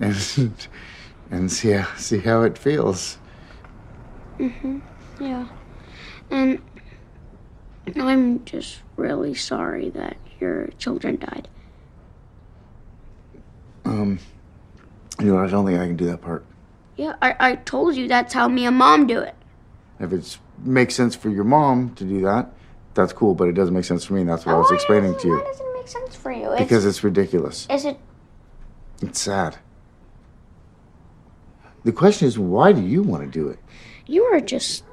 and 0.00 0.68
and 1.30 1.50
see 1.52 1.70
how, 1.70 1.94
see 1.96 2.18
how 2.18 2.42
it 2.42 2.56
feels. 2.56 3.18
Mhm. 4.38 4.82
Yeah. 5.20 5.46
And 6.30 6.60
I'm 7.96 8.44
just 8.44 8.80
really 8.96 9.34
sorry 9.34 9.90
that 9.90 10.16
your 10.40 10.68
children 10.78 11.16
died. 11.16 11.48
Um, 13.84 14.18
you 15.20 15.26
know, 15.32 15.38
I 15.38 15.46
don't 15.46 15.64
think 15.64 15.78
I 15.78 15.86
can 15.86 15.96
do 15.96 16.06
that 16.06 16.20
part. 16.20 16.44
Yeah, 16.96 17.14
I, 17.22 17.36
I 17.38 17.54
told 17.56 17.94
you 17.94 18.08
that's 18.08 18.34
how 18.34 18.48
me 18.48 18.66
and 18.66 18.76
mom 18.76 19.06
do 19.06 19.20
it. 19.20 19.35
If 19.98 20.12
it 20.12 20.38
makes 20.58 20.94
sense 20.94 21.14
for 21.14 21.30
your 21.30 21.44
mom 21.44 21.94
to 21.94 22.04
do 22.04 22.20
that, 22.22 22.52
that's 22.94 23.12
cool. 23.12 23.34
But 23.34 23.48
it 23.48 23.52
doesn't 23.52 23.74
make 23.74 23.84
sense 23.84 24.04
for 24.04 24.14
me. 24.14 24.20
And 24.22 24.30
that's 24.30 24.44
what 24.46 24.54
I 24.54 24.58
was 24.58 24.68
oh, 24.70 24.74
explaining 24.74 25.16
to 25.18 25.28
you. 25.28 25.36
Why 25.38 25.44
doesn't 25.44 25.66
it 25.66 25.74
make 25.74 25.88
sense 25.88 26.16
for 26.16 26.32
you? 26.32 26.50
It's, 26.52 26.60
Because 26.62 26.84
it's 26.86 27.02
ridiculous. 27.04 27.66
is 27.70 27.84
it 27.84 27.98
It's 29.02 29.20
sad. 29.20 29.58
The 31.84 31.92
question 31.92 32.26
is, 32.26 32.38
why 32.38 32.72
do 32.72 32.80
you 32.80 33.02
want 33.02 33.22
to 33.24 33.28
do 33.30 33.48
it? 33.48 33.58
you 34.08 34.22
are 34.24 34.40
just 34.40 34.84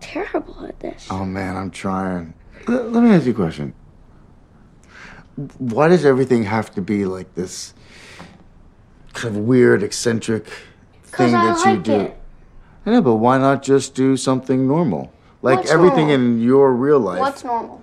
terrible 0.00 0.66
at 0.66 0.78
this. 0.80 1.06
Oh 1.10 1.24
man, 1.24 1.56
I'm 1.56 1.70
trying. 1.70 2.34
L- 2.68 2.84
let 2.90 3.02
me 3.02 3.10
ask 3.10 3.24
you 3.24 3.32
a 3.32 3.34
question. 3.34 3.72
Why 5.58 5.88
does 5.88 6.04
everything 6.04 6.44
have 6.44 6.74
to 6.74 6.82
be 6.82 7.06
like 7.06 7.34
this 7.34 7.72
kind 9.14 9.34
of 9.36 9.42
weird, 9.42 9.82
eccentric 9.82 10.46
thing 11.04 11.34
I 11.34 11.46
that 11.46 11.58
you 11.64 11.72
like 11.76 11.82
do? 11.82 11.92
it. 11.94 12.20
I 12.86 12.90
know, 12.90 13.02
but 13.02 13.16
why 13.16 13.38
not 13.38 13.62
just 13.62 13.94
do 13.94 14.16
something 14.16 14.68
normal? 14.68 15.12
Like 15.42 15.58
What's 15.58 15.70
everything 15.70 16.08
normal? 16.08 16.14
in 16.14 16.42
your 16.42 16.72
real 16.72 17.00
life. 17.00 17.20
What's 17.20 17.44
normal? 17.44 17.82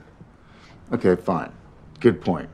Okay, 0.92 1.16
fine. 1.16 1.52
Good 2.00 2.22
point. 2.22 2.50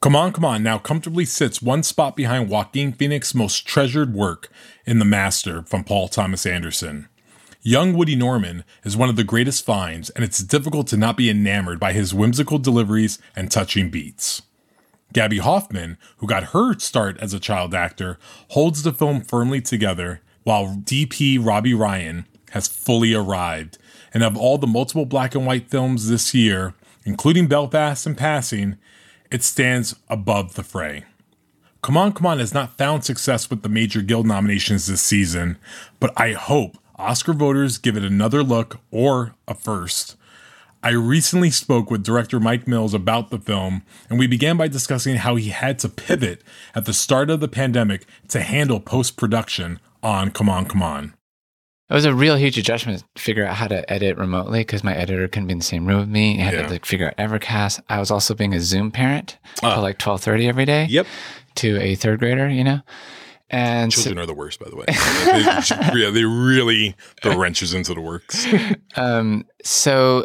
Come 0.00 0.16
On, 0.16 0.32
Come 0.32 0.44
On 0.44 0.62
now 0.62 0.78
comfortably 0.78 1.24
sits 1.24 1.62
one 1.62 1.82
spot 1.82 2.16
behind 2.16 2.48
Joaquin 2.50 2.92
Phoenix's 2.92 3.34
most 3.34 3.66
treasured 3.66 4.14
work 4.14 4.50
in 4.84 4.98
The 4.98 5.04
Master 5.04 5.62
from 5.62 5.84
Paul 5.84 6.08
Thomas 6.08 6.44
Anderson. 6.44 7.08
Young 7.60 7.92
Woody 7.92 8.16
Norman 8.16 8.64
is 8.82 8.96
one 8.96 9.08
of 9.08 9.14
the 9.14 9.22
greatest 9.22 9.64
finds, 9.64 10.10
and 10.10 10.24
it's 10.24 10.42
difficult 10.42 10.88
to 10.88 10.96
not 10.96 11.16
be 11.16 11.30
enamored 11.30 11.78
by 11.78 11.92
his 11.92 12.12
whimsical 12.12 12.58
deliveries 12.58 13.20
and 13.36 13.48
touching 13.48 13.88
beats. 13.88 14.42
Gaby 15.12 15.38
Hoffmann, 15.38 15.96
who 16.16 16.26
got 16.26 16.46
her 16.46 16.76
start 16.80 17.16
as 17.20 17.32
a 17.32 17.38
child 17.38 17.72
actor, 17.72 18.18
holds 18.48 18.82
the 18.82 18.92
film 18.92 19.20
firmly 19.20 19.60
together, 19.60 20.22
while 20.44 20.76
DP 20.76 21.38
Robbie 21.44 21.74
Ryan 21.74 22.26
has 22.50 22.68
fully 22.68 23.14
arrived. 23.14 23.78
And 24.14 24.22
of 24.22 24.36
all 24.36 24.58
the 24.58 24.66
multiple 24.66 25.06
black 25.06 25.34
and 25.34 25.46
white 25.46 25.70
films 25.70 26.08
this 26.08 26.34
year, 26.34 26.74
including 27.04 27.46
Belfast 27.46 28.06
and 28.06 28.16
Passing, 28.16 28.76
it 29.30 29.42
stands 29.42 29.94
above 30.08 30.54
the 30.54 30.62
fray. 30.62 31.04
Come 31.82 31.96
On, 31.96 32.12
Come 32.12 32.26
On 32.26 32.38
has 32.38 32.54
not 32.54 32.76
found 32.76 33.04
success 33.04 33.50
with 33.50 33.62
the 33.62 33.68
major 33.68 34.02
guild 34.02 34.26
nominations 34.26 34.86
this 34.86 35.02
season, 35.02 35.58
but 35.98 36.12
I 36.16 36.32
hope 36.32 36.76
Oscar 36.96 37.32
voters 37.32 37.78
give 37.78 37.96
it 37.96 38.04
another 38.04 38.44
look 38.44 38.78
or 38.90 39.34
a 39.48 39.54
first. 39.54 40.16
I 40.84 40.90
recently 40.90 41.50
spoke 41.50 41.90
with 41.90 42.02
director 42.02 42.38
Mike 42.38 42.68
Mills 42.68 42.92
about 42.92 43.30
the 43.30 43.38
film, 43.38 43.82
and 44.10 44.18
we 44.18 44.26
began 44.26 44.56
by 44.56 44.68
discussing 44.68 45.16
how 45.16 45.36
he 45.36 45.50
had 45.50 45.78
to 45.80 45.88
pivot 45.88 46.42
at 46.74 46.84
the 46.84 46.92
start 46.92 47.30
of 47.30 47.40
the 47.40 47.48
pandemic 47.48 48.04
to 48.28 48.40
handle 48.40 48.80
post 48.80 49.16
production 49.16 49.80
on 50.02 50.30
Come 50.30 50.48
On, 50.48 50.66
Come 50.66 50.82
On. 50.82 51.14
It 51.90 51.94
was 51.94 52.04
a 52.06 52.14
real 52.14 52.36
huge 52.36 52.56
adjustment 52.56 53.04
to 53.14 53.22
figure 53.22 53.44
out 53.44 53.56
how 53.56 53.66
to 53.68 53.90
edit 53.92 54.16
remotely 54.16 54.60
because 54.60 54.82
my 54.82 54.94
editor 54.94 55.28
couldn't 55.28 55.48
be 55.48 55.52
in 55.52 55.58
the 55.58 55.64
same 55.64 55.84
room 55.84 56.00
with 56.00 56.08
me. 56.08 56.40
I 56.40 56.44
had 56.44 56.54
Yeah. 56.54 56.62
to 56.62 56.70
like 56.70 56.86
figure 56.86 57.08
out 57.08 57.16
Evercast. 57.18 57.80
I 57.90 57.98
was 57.98 58.10
also 58.10 58.34
being 58.34 58.54
a 58.54 58.60
Zoom 58.60 58.90
parent 58.90 59.38
Ah. 59.62 59.74
till 59.74 59.82
like 59.82 59.98
twelve 59.98 60.22
thirty 60.22 60.48
every 60.48 60.64
day. 60.64 60.86
Yep. 60.88 61.06
To 61.56 61.78
a 61.82 61.94
third 61.94 62.20
grader, 62.20 62.48
you 62.48 62.64
know, 62.64 62.80
and 63.50 63.92
so- 63.92 64.04
Children 64.04 64.22
are 64.22 64.26
the 64.26 64.32
worst, 64.34 64.58
by 64.58 64.70
the 64.70 64.76
way. 64.76 64.86
they, 64.86 66.00
yeah, 66.00 66.08
they 66.10 66.24
really 66.24 66.94
throw 67.22 67.36
wrenches 67.36 67.74
into 67.74 67.92
the 67.92 68.00
works. 68.00 68.46
um, 68.96 69.44
so 69.62 70.24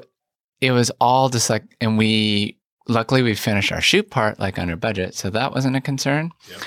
it 0.62 0.72
was 0.72 0.90
all 1.02 1.28
just 1.28 1.50
like, 1.50 1.64
and 1.82 1.98
we 1.98 2.58
luckily 2.88 3.22
we 3.24 3.36
finished 3.36 3.74
our 3.74 3.82
shoot 3.82 4.10
part 4.10 4.40
like 4.40 4.58
under 4.58 4.78
budget, 4.78 5.16
so 5.16 5.30
that 5.32 5.52
wasn't 5.54 5.76
a 5.76 5.82
concern. 5.82 6.32
Yep. 6.50 6.62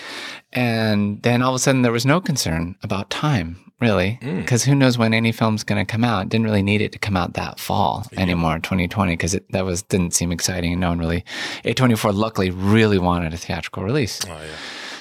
And 0.52 1.22
then 1.22 1.42
all 1.42 1.50
of 1.50 1.56
a 1.56 1.58
sudden 1.58 1.82
there 1.82 1.92
was 1.92 2.04
no 2.06 2.20
concern 2.20 2.76
about 2.82 3.08
time, 3.10 3.56
really, 3.80 4.18
Mm. 4.22 4.38
because 4.40 4.64
who 4.64 4.74
knows 4.74 4.98
when 4.98 5.14
any 5.14 5.30
film's 5.32 5.62
going 5.62 5.84
to 5.84 5.90
come 5.90 6.02
out? 6.04 6.28
Didn't 6.28 6.46
really 6.46 6.62
need 6.62 6.80
it 6.80 6.92
to 6.92 6.98
come 6.98 7.16
out 7.16 7.34
that 7.34 7.60
fall 7.60 8.04
anymore, 8.16 8.58
2020, 8.58 9.12
because 9.12 9.38
that 9.50 9.64
was 9.64 9.82
didn't 9.82 10.12
seem 10.14 10.32
exciting. 10.32 10.72
And 10.72 10.80
no 10.80 10.88
one 10.88 10.98
really, 10.98 11.24
A24 11.64 12.12
luckily 12.14 12.50
really 12.50 12.98
wanted 12.98 13.32
a 13.32 13.36
theatrical 13.36 13.84
release. 13.84 14.20
Oh, 14.26 14.30
yeah. 14.32 14.56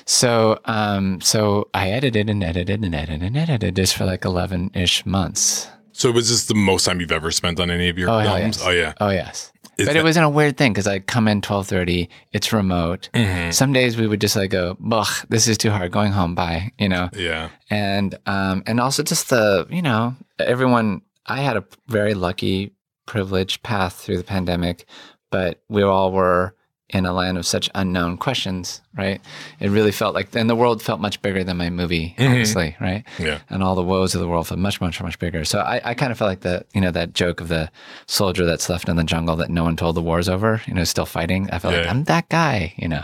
So, 0.05 0.59
um, 0.65 1.21
so 1.21 1.69
I 1.73 1.89
edited 1.91 2.29
and 2.29 2.43
edited 2.43 2.83
and 2.83 2.95
edited 2.95 3.21
and 3.21 3.37
edited 3.37 3.75
this 3.75 3.93
for 3.93 4.05
like 4.05 4.25
11 4.25 4.71
ish 4.73 5.05
months. 5.05 5.67
So 5.91 6.11
was 6.11 6.29
this 6.29 6.45
the 6.45 6.55
most 6.55 6.85
time 6.85 6.99
you've 7.01 7.11
ever 7.11 7.29
spent 7.29 7.59
on 7.59 7.69
any 7.69 7.89
of 7.89 7.97
your 7.97 8.09
Oh, 8.09 8.21
films? 8.23 8.57
yes. 8.57 8.65
Oh 8.65 8.69
yeah. 8.71 8.93
Oh 9.01 9.09
yes. 9.09 9.51
But 9.85 9.95
it 9.95 10.03
wasn't 10.03 10.25
a 10.25 10.29
weird 10.29 10.57
thing 10.57 10.73
because 10.73 10.87
I 10.87 10.99
come 10.99 11.27
in 11.27 11.41
twelve 11.41 11.67
thirty. 11.67 12.09
It's 12.31 12.51
remote. 12.53 13.09
Mhm. 13.13 13.53
Some 13.53 13.73
days 13.73 13.97
we 13.97 14.07
would 14.07 14.21
just 14.21 14.35
like 14.35 14.51
go, 14.51 14.77
"Ugh, 14.91 15.25
this 15.29 15.47
is 15.47 15.57
too 15.57 15.69
hard. 15.71 15.91
Going 15.91 16.11
home, 16.11 16.35
bye." 16.35 16.71
You 16.77 16.89
know, 16.89 17.09
Yeah. 17.15 17.49
and 17.69 18.15
um, 18.25 18.63
and 18.67 18.79
also 18.79 19.03
just 19.03 19.29
the 19.29 19.67
you 19.69 19.81
know 19.81 20.15
everyone. 20.39 21.01
I 21.25 21.41
had 21.41 21.57
a 21.57 21.63
very 21.87 22.13
lucky 22.15 22.71
privileged 23.05 23.61
path 23.63 23.93
through 23.93 24.17
the 24.17 24.23
pandemic, 24.23 24.85
but 25.31 25.61
we 25.69 25.83
all 25.83 26.11
were 26.11 26.55
in 26.89 27.05
a 27.05 27.13
land 27.13 27.37
of 27.37 27.45
such 27.45 27.69
unknown 27.75 28.17
questions, 28.17 28.81
right? 28.97 29.21
It 29.59 29.69
really 29.69 29.91
felt 29.91 30.15
like, 30.15 30.35
and 30.35 30.49
the 30.49 30.55
world 30.55 30.81
felt 30.81 30.99
much 30.99 31.21
bigger 31.21 31.43
than 31.43 31.57
my 31.57 31.69
movie, 31.69 32.15
obviously, 32.17 32.75
right? 32.81 33.03
Yeah. 33.19 33.39
And 33.49 33.61
all 33.61 33.75
the 33.75 33.83
woes 33.83 34.15
of 34.15 34.21
the 34.21 34.27
world 34.27 34.47
felt 34.47 34.59
much, 34.59 34.81
much, 34.81 35.01
much 35.01 35.19
bigger. 35.19 35.45
So 35.45 35.59
I, 35.59 35.81
I 35.83 35.93
kind 35.93 36.11
of 36.11 36.17
felt 36.17 36.29
like 36.29 36.39
the, 36.41 36.65
you 36.73 36.81
know, 36.81 36.91
that 36.91 37.13
joke 37.13 37.41
of 37.41 37.47
the 37.47 37.69
soldier 38.07 38.45
that's 38.45 38.69
left 38.69 38.89
in 38.89 38.95
the 38.95 39.03
jungle 39.03 39.35
that 39.35 39.51
no 39.51 39.63
one 39.63 39.75
told 39.75 39.95
the 39.95 40.01
war's 40.01 40.27
over, 40.27 40.61
you 40.65 40.73
know, 40.73 40.83
still 40.83 41.05
fighting. 41.05 41.49
I 41.51 41.59
felt 41.59 41.75
like 41.75 41.87
I'm 41.87 42.05
that 42.05 42.27
guy, 42.29 42.73
you 42.75 42.87
know. 42.87 43.03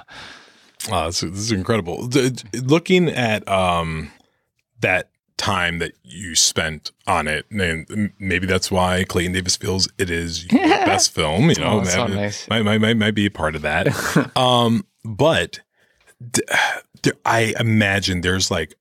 Wow, 0.89 1.07
this, 1.07 1.21
this 1.21 1.37
is 1.37 1.51
incredible. 1.51 2.07
D- 2.07 2.31
looking 2.53 3.09
at 3.09 3.47
um, 3.47 4.11
that 4.81 5.09
time 5.37 5.79
that 5.79 5.93
you 6.03 6.33
spent 6.35 6.91
on 7.07 7.27
it, 7.27 7.45
and 7.51 8.11
maybe 8.19 8.47
that's 8.47 8.71
why 8.71 9.03
Clayton 9.03 9.33
Davis 9.33 9.55
feels 9.55 9.87
it 9.97 10.09
is 10.09 10.45
your 10.51 10.61
best 10.67 11.11
film. 11.13 11.49
You 11.49 11.55
know, 11.55 11.79
Oh, 11.79 11.81
that 11.81 12.09
nice. 12.09 12.47
might, 12.49 12.61
might, 12.63 12.79
might, 12.79 12.97
might 12.97 13.15
be 13.15 13.25
a 13.25 13.31
part 13.31 13.55
of 13.55 13.61
that. 13.63 13.87
um, 14.37 14.85
but 15.03 15.59
d- 16.31 16.41
d- 17.01 17.11
I 17.25 17.53
imagine 17.59 18.21
there's 18.21 18.49
like 18.49 18.75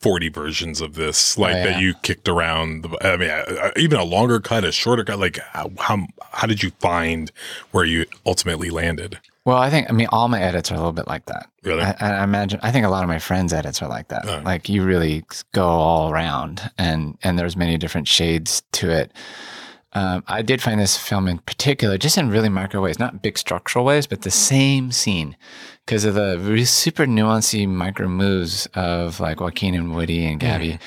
40 0.00 0.28
versions 0.28 0.80
of 0.80 0.94
this, 0.94 1.36
like 1.38 1.54
Oh, 1.54 1.58
yeah. 1.58 1.64
that 1.64 1.80
you 1.80 1.94
kicked 2.02 2.28
around. 2.28 2.82
The, 2.82 2.96
I 3.06 3.16
mean, 3.16 3.30
uh, 3.30 3.70
even 3.76 3.98
a 3.98 4.04
longer 4.04 4.38
cut, 4.40 4.64
a 4.64 4.70
shorter 4.72 5.04
cut. 5.04 5.18
Like, 5.18 5.38
how, 5.38 5.70
how 5.78 6.06
how 6.32 6.46
did 6.46 6.62
you 6.62 6.70
find 6.78 7.32
where 7.72 7.84
you 7.84 8.04
ultimately 8.26 8.70
landed? 8.70 9.18
Well, 9.44 9.56
I 9.56 9.70
think 9.70 9.88
I 9.88 9.92
mean 9.92 10.08
all 10.10 10.28
my 10.28 10.42
edits 10.42 10.70
are 10.70 10.74
a 10.74 10.78
little 10.78 10.92
bit 10.92 11.06
like 11.06 11.26
that. 11.26 11.48
Really? 11.62 11.82
I, 11.82 11.94
I 12.00 12.24
imagine 12.24 12.60
I 12.62 12.70
think 12.70 12.84
a 12.84 12.90
lot 12.90 13.02
of 13.02 13.08
my 13.08 13.18
friends' 13.18 13.52
edits 13.52 13.80
are 13.80 13.88
like 13.88 14.08
that. 14.08 14.28
Oh. 14.28 14.42
Like 14.44 14.68
you 14.68 14.84
really 14.84 15.24
go 15.52 15.66
all 15.66 16.10
around, 16.10 16.70
and 16.76 17.16
and 17.22 17.38
there's 17.38 17.56
many 17.56 17.78
different 17.78 18.08
shades 18.08 18.62
to 18.72 18.90
it. 18.90 19.12
Um, 19.94 20.22
I 20.26 20.42
did 20.42 20.60
find 20.60 20.78
this 20.78 20.98
film 20.98 21.26
in 21.28 21.38
particular, 21.38 21.96
just 21.96 22.18
in 22.18 22.28
really 22.28 22.50
micro 22.50 22.82
ways, 22.82 22.98
not 22.98 23.22
big 23.22 23.38
structural 23.38 23.86
ways, 23.86 24.06
but 24.06 24.20
the 24.20 24.30
same 24.30 24.92
scene, 24.92 25.34
because 25.86 26.04
of 26.04 26.14
the 26.14 26.38
really 26.38 26.66
super 26.66 27.06
nuancy 27.06 27.66
micro 27.66 28.06
moves 28.06 28.66
of 28.74 29.18
like 29.18 29.40
Joaquin 29.40 29.74
and 29.74 29.94
Woody 29.94 30.26
and 30.26 30.38
Gaby. 30.38 30.78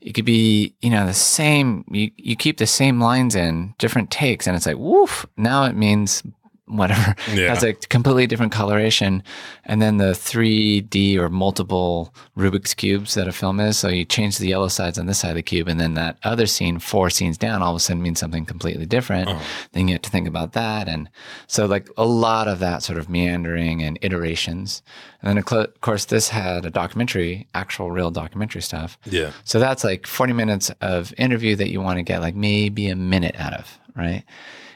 It 0.00 0.12
could 0.12 0.24
be, 0.24 0.74
you 0.80 0.90
know, 0.90 1.06
the 1.06 1.14
same. 1.14 1.84
You 1.88 2.10
you 2.16 2.34
keep 2.34 2.58
the 2.58 2.66
same 2.66 3.00
lines 3.00 3.36
in 3.36 3.74
different 3.78 4.10
takes, 4.10 4.48
and 4.48 4.56
it's 4.56 4.66
like, 4.66 4.76
woof. 4.76 5.24
Now 5.36 5.64
it 5.64 5.76
means 5.76 6.24
whatever. 6.68 7.14
Yeah. 7.28 7.52
That's 7.52 7.62
a 7.62 7.74
completely 7.74 8.26
different 8.26 8.52
coloration. 8.52 9.22
And 9.64 9.82
then 9.82 9.98
the 9.98 10.12
3D 10.12 11.16
or 11.16 11.28
multiple 11.28 12.12
Rubik's 12.36 12.74
cubes 12.74 13.14
that 13.14 13.28
a 13.28 13.32
film 13.32 13.60
is. 13.60 13.76
So 13.76 13.88
you 13.88 14.04
change 14.04 14.38
the 14.38 14.48
yellow 14.48 14.68
sides 14.68 14.98
on 14.98 15.06
this 15.06 15.18
side 15.18 15.30
of 15.30 15.36
the 15.36 15.42
cube, 15.42 15.68
and 15.68 15.78
then 15.78 15.94
that 15.94 16.16
other 16.22 16.46
scene, 16.46 16.78
four 16.78 17.10
scenes 17.10 17.36
down, 17.36 17.62
all 17.62 17.70
of 17.70 17.76
a 17.76 17.80
sudden 17.80 18.02
means 18.02 18.18
something 18.18 18.46
completely 18.46 18.86
different. 18.86 19.28
Uh-huh. 19.28 19.44
Then 19.72 19.88
you 19.88 19.94
have 19.94 20.02
to 20.02 20.10
think 20.10 20.26
about 20.26 20.54
that. 20.54 20.88
And 20.88 21.10
so, 21.46 21.66
like, 21.66 21.88
a 21.96 22.04
lot 22.04 22.48
of 22.48 22.58
that 22.60 22.82
sort 22.82 22.98
of 22.98 23.08
meandering 23.08 23.82
and 23.82 23.98
iterations. 24.00 24.82
And 25.20 25.28
then, 25.28 25.38
of 25.38 25.80
course, 25.80 26.06
this 26.06 26.28
had 26.30 26.64
a 26.64 26.70
documentary, 26.70 27.48
actual 27.54 27.90
real 27.90 28.10
documentary 28.10 28.62
stuff. 28.62 28.98
Yeah. 29.04 29.32
So 29.44 29.58
that's 29.60 29.84
like 29.84 30.06
40 30.06 30.32
minutes 30.32 30.70
of 30.80 31.12
interview 31.18 31.56
that 31.56 31.70
you 31.70 31.80
want 31.80 31.98
to 31.98 32.02
get 32.02 32.20
like 32.20 32.34
maybe 32.34 32.88
a 32.88 32.96
minute 32.96 33.34
out 33.38 33.52
of, 33.52 33.78
right? 33.96 34.24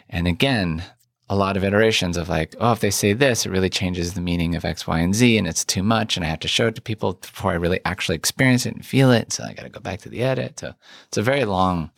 And 0.09 0.27
again, 0.27 0.85
a 1.33 1.35
lot 1.35 1.57
of 1.57 1.65
iterations 1.65 2.19
of 2.19 2.29
like, 2.29 2.55
oh, 2.61 2.73
if 2.73 2.81
they 2.81 2.91
say 2.91 3.15
this, 3.15 3.47
it 3.47 3.51
really 3.51 3.71
changes 3.71 4.13
the 4.13 4.21
meaning 4.21 4.55
of 4.55 4.67
X, 4.67 4.87
Y, 4.87 4.99
and 4.99 5.15
Z, 5.15 5.39
and 5.39 5.49
it's 5.49 5.65
too 5.65 5.83
much, 5.83 6.15
and 6.15 6.27
I 6.27 6.29
have 6.29 6.41
to 6.41 6.49
show 6.49 6.67
it 6.67 6.75
to 6.75 6.83
people 6.83 7.15
before 7.15 7.53
I 7.53 7.55
really 7.55 7.81
actually 7.87 8.17
experience 8.17 8.67
it 8.67 8.75
and 8.75 8.85
feel 8.85 9.11
it. 9.11 9.33
So 9.33 9.43
I 9.43 9.55
got 9.55 9.63
to 9.63 9.71
go 9.71 9.81
back 9.81 10.01
to 10.01 10.11
the 10.11 10.23
edit. 10.23 10.61
So 10.61 10.75
it's 11.09 11.17
a 11.17 11.23
very 11.23 11.47
long 11.47 11.91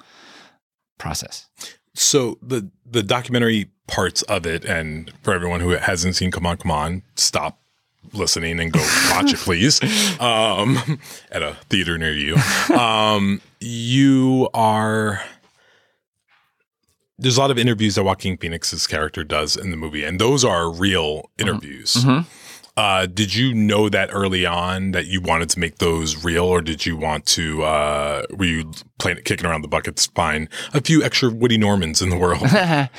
process. 0.99 1.49
So 1.95 2.39
the 2.41 2.71
the 2.87 3.03
documentary 3.03 3.73
parts 3.89 4.23
of 4.23 4.47
it, 4.47 4.65
and 4.65 5.13
for 5.23 5.35
everyone 5.35 5.59
who 5.59 5.71
hasn't 5.71 6.15
seen 6.15 6.31
Come 6.31 6.47
On, 6.47 6.57
Come 6.57 6.71
On, 6.71 7.03
stop 7.17 7.59
listening 8.13 8.61
and 8.61 8.73
go 8.73 8.79
watch 9.11 9.33
it, 9.33 9.41
please. 9.41 9.83
Um, 10.21 11.01
at 11.33 11.43
a 11.43 11.57
theater 11.71 11.99
near 11.99 12.13
you. 12.13 12.37
Um, 12.73 13.41
you 13.59 14.49
are. 14.55 15.25
There's 17.19 17.37
a 17.37 17.41
lot 17.41 17.51
of 17.51 17.59
interviews 17.59 17.95
that 17.95 18.05
Joaquin 18.05 18.37
Phoenix's 18.37 18.87
character 18.87 19.23
does 19.25 19.57
in 19.57 19.71
the 19.71 19.77
movie, 19.77 20.05
and 20.05 20.21
those 20.21 20.45
are 20.45 20.71
real 20.71 21.31
interviews. 21.39 22.05
Uh, 22.77 23.07
did 23.07 23.33
you 23.37 23.55
know 23.55 23.89
that 23.89 24.11
early 24.13 24.45
on 24.45 24.91
that 24.91 25.07
you 25.07 25.21
wanted 25.21 25.49
to 25.51 25.61
make 25.61 25.79
those 25.79 26.25
real, 26.25 26.45
or 26.45 26.61
did 26.61 26.85
you 26.85 26.97
want 26.97 27.25
to? 27.27 27.63
Uh, 27.63 28.25
were 28.31 28.47
you 28.47 28.73
playing 28.99 29.19
kicking 29.25 29.47
around 29.47 29.63
the 29.63 29.69
buckets, 29.69 30.07
find 30.07 30.49
a 30.73 30.81
few 30.81 31.03
extra 31.05 31.31
Woody 31.31 31.57
Normans 31.57 32.03
in 32.03 32.11
the 32.11 32.19
world? 32.19 32.43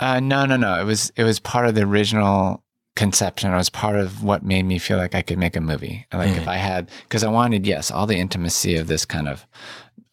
Uh, 0.00 0.18
no, 0.18 0.44
no, 0.44 0.56
no. 0.56 0.80
It 0.80 0.84
was 0.84 1.12
it 1.14 1.22
was 1.22 1.38
part 1.38 1.66
of 1.66 1.76
the 1.76 1.82
original 1.82 2.64
conception. 2.96 3.52
It 3.52 3.56
was 3.56 3.70
part 3.70 3.96
of 3.96 4.24
what 4.24 4.44
made 4.44 4.64
me 4.64 4.78
feel 4.78 4.98
like 4.98 5.14
I 5.14 5.22
could 5.22 5.38
make 5.38 5.54
a 5.54 5.60
movie. 5.60 6.04
Like 6.12 6.36
if 6.36 6.48
I 6.48 6.56
had, 6.56 6.90
because 7.04 7.22
I 7.22 7.28
wanted, 7.28 7.64
yes, 7.64 7.92
all 7.92 8.06
the 8.06 8.16
intimacy 8.16 8.76
of 8.76 8.88
this 8.88 9.04
kind 9.04 9.28
of 9.28 9.46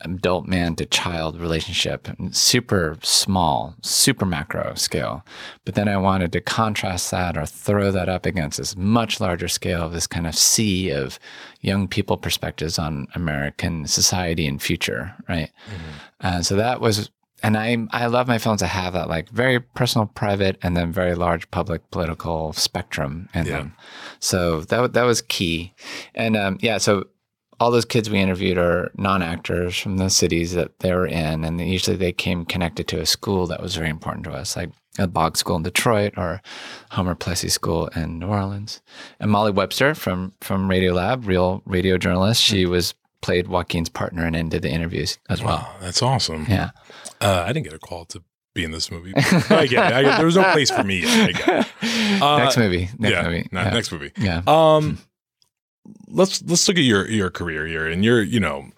adult 0.02 0.48
man 0.48 0.76
to 0.76 0.86
child 0.86 1.39
relationship, 1.39 2.08
super 2.32 2.98
small, 3.04 3.76
super 3.82 4.26
macro 4.26 4.74
scale. 4.74 5.24
But 5.63 5.76
then 5.76 5.88
I 5.88 5.98
wanted 5.98 6.32
to 6.34 6.41
contrast 6.41 7.12
that 7.12 7.38
or 7.38 7.46
throw 7.46 7.91
that 7.91 8.10
up 8.10 8.26
against 8.26 8.58
this 8.58 8.76
much 8.76 9.20
larger 9.20 9.48
scale 9.48 9.84
of 9.84 9.94
this 9.94 10.08
kind 10.08 10.26
of 10.26 10.36
sea 10.36 10.89
of 10.89 11.20
young 11.62 11.88
people 11.88 12.17
perspectives 12.17 12.80
on 12.80 13.08
American 13.13 13.86
society 13.86 14.48
and 14.48 14.62
future, 14.62 15.13
right? 15.30 15.52
Uh, 16.20 16.41
so 16.41 16.56
that 16.56 16.82
was 16.82 17.10
and 17.44 17.58
I 17.58 17.76
I 17.91 18.06
love 18.06 18.28
my 18.28 18.38
films 18.38 18.60
to 18.62 18.67
have 18.67 18.94
that 18.94 19.10
like 19.10 19.30
very 19.30 19.60
personal, 19.60 20.06
private, 20.06 20.58
and 20.62 20.78
then 20.78 20.91
very 20.91 21.15
large 21.15 21.50
public 21.50 21.89
political 21.89 22.54
spectrum 22.54 23.30
in 23.34 23.46
Yeah. 23.48 23.52
them. 23.58 23.76
So 24.20 24.62
that 24.62 24.94
that 24.94 25.04
was 25.04 25.22
key, 25.24 25.74
and 26.13 26.38
um, 26.38 26.58
yeah, 26.62 26.78
so 26.78 27.06
all 27.62 27.69
those 27.69 27.86
kids 27.86 28.10
we 28.10 28.19
interviewed 28.19 28.58
are 28.58 28.91
non-actors 28.97 29.78
from 29.78 29.97
the 29.97 30.10
cities 30.10 30.54
that 30.54 30.80
they 30.80 30.91
were 30.91 31.06
in, 31.06 31.43
and 31.43 31.62
usually 31.62 31.95
they 31.95 32.12
came 32.12 32.43
connected 32.43 32.88
to 32.88 33.00
a 33.00 33.06
school 33.06 33.45
that 33.45 33.62
was 33.62 33.76
very 33.76 33.89
important 33.89 34.26
to 34.26 34.32
us, 34.32 34.56
like 34.56 34.71
a 34.97 35.06
Boggs 35.06 35.41
School 35.41 35.58
in 35.58 35.63
Detroit 35.63 36.13
or 36.17 36.41
Homer 36.89 37.13
Plessy 37.13 37.50
School 37.50 37.86
in 37.95 38.17
New 38.17 38.26
Orleans. 38.26 38.82
And 39.19 39.30
Molly 39.30 39.52
Webster 39.52 39.93
from 39.93 40.34
from 40.41 40.67
Radiolab, 40.69 41.28
real 41.28 41.62
radio 41.65 42.00
journalist, 42.00 42.41
she 42.41 42.65
was 42.65 42.95
played 43.21 43.47
Joaquin's 43.47 43.89
partner 43.89 44.26
and 44.26 44.34
then 44.34 44.50
did 44.50 44.63
the 44.63 44.71
interviews 44.71 45.19
as 45.30 45.43
well. 45.43 45.58
Wow, 45.58 45.76
that's 45.82 46.02
awesome. 46.02 46.47
Yeah. 46.50 46.71
Uh, 47.21 47.43
I 47.45 47.54
didn't 47.54 47.65
get 47.65 47.74
a 47.74 47.80
call 47.80 48.06
to 48.06 48.24
be 48.56 48.63
in 48.63 48.71
this 48.71 48.89
movie. 48.89 49.13
I 49.15 49.67
get 49.67 49.71
it. 49.71 49.78
I 49.78 50.02
get, 50.02 50.17
there 50.17 50.26
was 50.26 50.36
no 50.36 50.52
place 50.52 50.71
for 50.71 50.84
me. 50.84 51.04
I 51.06 51.32
get 51.32 51.47
it. 51.47 51.67
Uh, 52.21 52.38
next 52.38 52.58
movie. 52.58 52.88
Next 53.00 53.13
yeah, 53.13 53.24
movie. 53.24 53.50
yeah. 53.52 53.69
next 53.71 53.91
movie. 53.91 54.12
Yeah. 54.15 54.43
Um, 54.45 55.00
let's 56.08 56.41
let's 56.44 56.67
look 56.67 56.78
at 56.78 56.84
your 56.84 57.08
your 57.10 57.30
career 57.30 57.65
here, 57.65 57.88
and 57.88 58.04
you're 58.04 58.22
you 58.22 58.39
know 58.39 58.70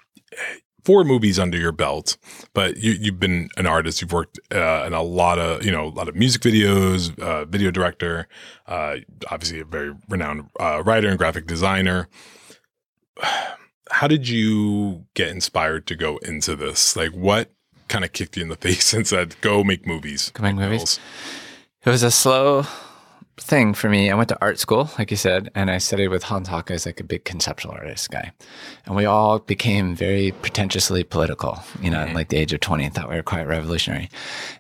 four 0.84 1.04
movies 1.04 1.40
under 1.40 1.58
your 1.58 1.72
belt, 1.72 2.18
but 2.54 2.78
you 2.78 2.92
you've 2.92 3.20
been 3.20 3.50
an 3.58 3.66
artist. 3.66 4.02
You've 4.02 4.14
worked 4.14 4.40
uh, 4.52 4.84
in 4.86 4.94
a 4.94 5.02
lot 5.02 5.40
of 5.40 5.66
you 5.66 5.72
know 5.72 5.86
a 5.86 5.90
lot 5.90 6.10
of 6.10 6.16
music 6.16 6.42
videos, 6.42 7.18
uh, 7.20 7.46
video 7.46 7.72
director, 7.72 8.28
uh, 8.68 8.98
obviously 9.30 9.60
a 9.60 9.66
very 9.66 9.94
renowned 10.10 10.50
uh, 10.60 10.84
writer 10.84 11.10
and 11.10 11.18
graphic 11.18 11.48
designer. 11.48 12.08
How 13.92 14.08
did 14.08 14.28
you 14.28 15.06
get 15.14 15.30
inspired 15.30 15.86
to 15.88 15.96
go 15.96 16.18
into 16.18 16.56
this? 16.56 16.96
Like, 16.96 17.12
what 17.12 17.52
kind 17.88 18.04
of 18.04 18.12
kicked 18.12 18.38
you 18.38 18.44
in 18.44 18.50
the 18.50 18.56
face 18.68 18.94
and 18.94 19.08
said, 19.08 19.36
"Go 19.42 19.64
make 19.64 19.86
movies"? 19.86 20.32
Go 20.34 20.44
make 20.44 20.56
movies? 20.56 21.00
It 21.86 21.90
was 21.90 22.04
a 22.04 22.12
slow 22.12 22.66
thing 23.38 23.74
for 23.74 23.90
me. 23.90 24.12
I 24.12 24.16
went 24.16 24.30
to 24.30 24.38
art 24.42 24.60
school, 24.60 24.90
like 24.98 25.10
you 25.10 25.18
said, 25.18 25.50
and 25.56 25.72
I 25.72 25.80
studied 25.80 26.10
with 26.10 26.24
Hans 26.24 26.50
Haacke 26.50 26.72
as 26.72 26.86
like 26.86 27.00
a 27.00 27.04
big 27.04 27.26
conceptual 27.26 27.72
artist 27.72 28.12
guy. 28.12 28.32
And 28.86 28.96
we 28.96 29.06
all 29.06 29.40
became 29.40 29.96
very 29.96 30.32
pretentiously 30.32 31.04
political, 31.04 31.60
you 31.82 31.90
know, 31.90 32.00
at 32.00 32.14
like 32.14 32.30
the 32.30 32.38
age 32.38 32.54
of 32.54 32.60
20 32.60 32.86
and 32.86 32.94
thought 32.94 33.10
we 33.10 33.16
were 33.16 33.24
quite 33.24 33.48
revolutionary. 33.48 34.10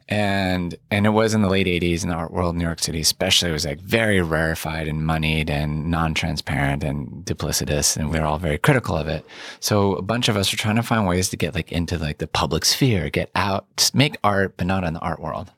And 0.10 0.76
and 0.92 1.06
it 1.06 1.12
was 1.12 1.34
in 1.34 1.42
the 1.42 1.50
late 1.50 1.68
80s 1.68 2.04
in 2.04 2.10
the 2.10 2.16
art 2.16 2.32
world 2.32 2.56
New 2.56 2.64
York 2.64 2.80
City, 2.80 3.00
especially 3.00 3.50
it 3.50 3.54
was 3.54 3.66
like 3.66 3.80
very 3.80 4.22
rarefied 4.22 4.88
and 4.88 5.06
moneyed 5.06 5.50
and 5.50 5.90
non-transparent 5.90 6.84
and 6.84 7.26
duplicitous. 7.26 7.96
And 7.96 8.12
we 8.12 8.20
were 8.20 8.26
all 8.26 8.38
very 8.38 8.58
critical 8.58 8.98
of 8.98 9.08
it. 9.08 9.26
So 9.60 9.96
a 9.96 10.02
bunch 10.02 10.28
of 10.30 10.36
us 10.36 10.52
were 10.52 10.58
trying 10.58 10.76
to 10.76 10.84
find 10.84 11.08
ways 11.08 11.30
to 11.30 11.38
get 11.38 11.56
like 11.56 11.72
into 11.72 11.98
like 11.98 12.18
the 12.18 12.28
public 12.28 12.66
sphere, 12.66 13.10
get 13.10 13.32
out, 13.36 13.92
make 13.94 14.18
art, 14.24 14.58
but 14.58 14.68
not 14.68 14.84
in 14.84 14.94
the 14.94 15.00
art 15.00 15.20
world. 15.22 15.52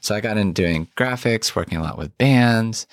So 0.00 0.14
I 0.14 0.20
got 0.20 0.36
into 0.36 0.52
doing 0.62 0.88
graphics, 0.96 1.56
working 1.56 1.78
a 1.78 1.82
lot 1.82 1.98
with 1.98 2.16
bands. 2.18 2.86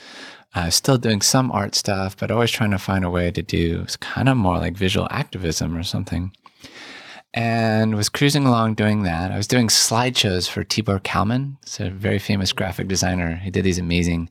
Uh, 0.56 0.70
still 0.70 0.99
doing 0.99 1.20
some 1.20 1.51
art 1.51 1.74
stuff, 1.74 2.16
but 2.16 2.30
always 2.30 2.51
trying 2.51 2.70
to 2.70 2.78
find 2.78 3.04
a 3.04 3.10
way 3.10 3.32
to 3.32 3.41
do 3.41 3.84
kind 3.99 4.30
of 4.30 4.38
more 4.38 4.60
like 4.60 4.78
visual 4.78 5.08
activism 5.10 5.76
or 5.76 5.82
something. 5.82 6.32
And 7.36 7.95
was 7.95 8.09
cruising 8.09 8.45
along 8.45 8.75
doing 8.75 9.03
that. 9.03 9.31
I 9.31 9.38
was 9.38 9.47
doing 9.47 9.67
slideshows 9.67 10.47
for 10.47 10.63
Tibor 10.63 11.01
Kalman. 11.01 11.57
It's 11.63 11.79
a 11.79 11.89
very 11.89 12.19
famous 12.19 12.53
graphic 12.53 12.88
designer. 12.88 13.38
He 13.38 13.49
did 13.49 13.65
these 13.65 13.79
amazing 13.79 14.29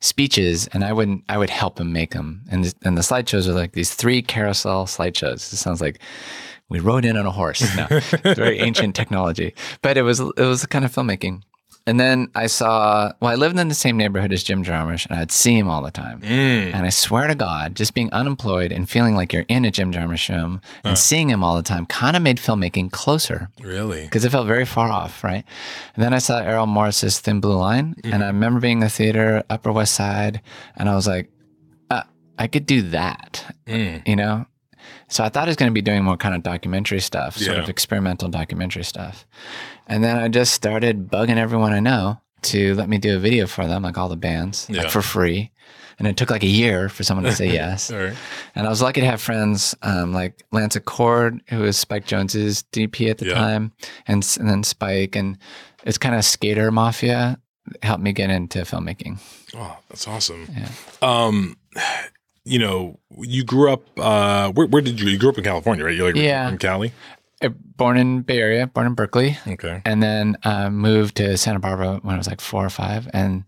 speeches, 0.00 0.66
and 0.72 0.82
I 0.82 0.92
would 0.92 1.22
I 1.28 1.38
would 1.38 1.50
help 1.50 1.78
him 1.78 1.92
make 1.92 2.12
them. 2.12 2.42
And 2.50 2.64
the, 2.64 2.74
and 2.82 2.98
the 2.98 3.02
slideshows 3.02 3.46
are 3.46 3.52
like 3.52 3.72
these 3.72 3.94
three 3.94 4.20
carousel 4.20 4.86
slideshows. 4.86 5.52
It 5.52 5.58
sounds 5.58 5.80
like 5.80 6.00
we 6.68 6.80
rode 6.80 7.04
in 7.04 7.16
on 7.16 7.26
a 7.26 7.30
horse. 7.30 7.62
No, 7.76 7.86
very 8.34 8.58
ancient 8.68 8.96
technology, 8.96 9.54
but 9.80 9.96
it 9.96 10.02
was 10.02 10.18
it 10.18 10.38
was 10.38 10.62
the 10.62 10.68
kind 10.68 10.84
of 10.84 10.92
filmmaking. 10.92 11.42
And 11.86 11.98
then 11.98 12.28
I 12.34 12.46
saw, 12.46 13.10
well, 13.20 13.32
I 13.32 13.34
lived 13.36 13.58
in 13.58 13.68
the 13.68 13.74
same 13.74 13.96
neighborhood 13.96 14.32
as 14.32 14.42
Jim 14.44 14.62
Jarmusch 14.62 15.06
and 15.06 15.18
I'd 15.18 15.32
see 15.32 15.56
him 15.58 15.68
all 15.68 15.82
the 15.82 15.90
time. 15.90 16.20
Mm. 16.20 16.74
And 16.74 16.86
I 16.86 16.90
swear 16.90 17.26
to 17.26 17.34
God, 17.34 17.74
just 17.74 17.94
being 17.94 18.12
unemployed 18.12 18.70
and 18.70 18.88
feeling 18.88 19.16
like 19.16 19.32
you're 19.32 19.46
in 19.48 19.64
a 19.64 19.70
Jim 19.70 19.90
Jarmusch 19.92 20.28
room 20.28 20.60
and 20.84 20.96
seeing 20.96 21.30
him 21.30 21.42
all 21.42 21.56
the 21.56 21.62
time 21.62 21.86
kind 21.86 22.16
of 22.16 22.22
made 22.22 22.36
filmmaking 22.36 22.92
closer 22.92 23.48
Really? 23.60 24.02
because 24.04 24.24
it 24.24 24.30
felt 24.30 24.46
very 24.46 24.66
far 24.66 24.90
off, 24.90 25.24
right? 25.24 25.44
And 25.96 26.04
then 26.04 26.12
I 26.12 26.18
saw 26.18 26.38
Errol 26.38 26.66
Morris's 26.66 27.18
Thin 27.18 27.40
Blue 27.40 27.56
Line, 27.56 27.94
and 28.04 28.22
I 28.22 28.26
remember 28.28 28.60
being 28.60 28.78
in 28.78 28.80
the 28.80 28.88
theater, 28.90 29.42
Upper 29.50 29.72
West 29.72 29.94
Side, 29.94 30.42
and 30.76 30.88
I 30.88 30.94
was 30.94 31.06
like, 31.08 31.30
uh, 31.90 32.02
I 32.38 32.46
could 32.46 32.66
do 32.66 32.82
that, 32.90 33.54
Mm. 33.66 34.06
you 34.06 34.16
know? 34.16 34.46
So 35.10 35.22
I 35.24 35.28
thought 35.28 35.44
I 35.44 35.50
was 35.50 35.56
going 35.56 35.70
to 35.70 35.74
be 35.74 35.82
doing 35.82 36.02
more 36.04 36.16
kind 36.16 36.34
of 36.34 36.42
documentary 36.42 37.00
stuff, 37.00 37.36
sort 37.36 37.56
Yeah. 37.56 37.62
of 37.62 37.68
experimental 37.68 38.28
documentary 38.28 38.84
stuff. 38.84 39.26
And 39.86 40.02
then 40.02 40.16
I 40.16 40.28
just 40.28 40.54
started 40.54 41.08
bugging 41.08 41.36
everyone 41.36 41.72
I 41.72 41.80
know 41.80 42.20
to 42.42 42.74
let 42.74 42.88
me 42.88 42.96
do 42.96 43.16
a 43.16 43.18
video 43.18 43.46
for 43.46 43.66
them, 43.66 43.82
like 43.82 43.98
all 43.98 44.08
the 44.08 44.16
bands, 44.16 44.66
Yeah. 44.70 44.82
like 44.82 44.90
for 44.90 45.02
free. 45.02 45.50
And 45.98 46.08
it 46.08 46.16
took 46.16 46.30
like 46.30 46.42
a 46.42 46.46
year 46.46 46.88
for 46.88 47.02
someone 47.04 47.24
to 47.24 47.32
say 47.32 47.52
yes. 47.52 47.90
Right. 47.92 48.14
And 48.54 48.66
I 48.66 48.70
was 48.70 48.80
lucky 48.80 49.00
to 49.02 49.06
have 49.06 49.20
friends 49.20 49.74
um, 49.82 50.14
like 50.14 50.42
Lance 50.52 50.76
Acord, 50.76 51.40
who 51.50 51.58
was 51.58 51.76
Spike 51.76 52.06
Jonze's 52.06 52.62
DP 52.72 53.10
at 53.10 53.18
the 53.18 53.26
Yeah. 53.26 53.34
time, 53.34 53.72
and, 54.06 54.26
and 54.40 54.48
then 54.48 54.62
Spike, 54.62 55.16
and 55.16 55.36
it's 55.84 55.98
kind 55.98 56.14
of 56.14 56.24
skater 56.24 56.70
mafia 56.70 57.38
helped 57.82 58.02
me 58.02 58.12
get 58.12 58.30
into 58.30 58.60
filmmaking. 58.60 59.18
Oh, 59.54 59.76
that's 59.90 60.08
awesome. 60.08 60.48
Yeah. 60.56 60.68
Um, 61.02 61.56
you 62.44 62.58
know, 62.58 62.98
you 63.18 63.44
grew 63.44 63.72
up. 63.72 63.82
Uh, 63.98 64.50
where, 64.52 64.66
where 64.66 64.82
did 64.82 65.00
you? 65.00 65.08
You 65.08 65.18
grew 65.18 65.30
up 65.30 65.38
in 65.38 65.44
California, 65.44 65.84
right? 65.84 65.94
You're 65.94 66.06
like 66.12 66.16
Yeah. 66.16 66.48
in 66.48 66.58
Cali. 66.58 66.92
Uh, 67.42 67.48
Born 67.48 67.96
in 67.96 68.20
Bay 68.22 68.38
Area, 68.38 68.66
born 68.66 68.86
in 68.86 68.94
Berkeley, 68.94 69.38
Okay. 69.46 69.80
and 69.86 70.02
then 70.02 70.36
uh, 70.44 70.68
moved 70.68 71.16
to 71.16 71.38
Santa 71.38 71.58
Barbara 71.58 71.98
when 72.02 72.14
I 72.14 72.18
was 72.18 72.26
like 72.26 72.40
four 72.40 72.64
or 72.64 72.68
five, 72.70 73.08
and 73.14 73.44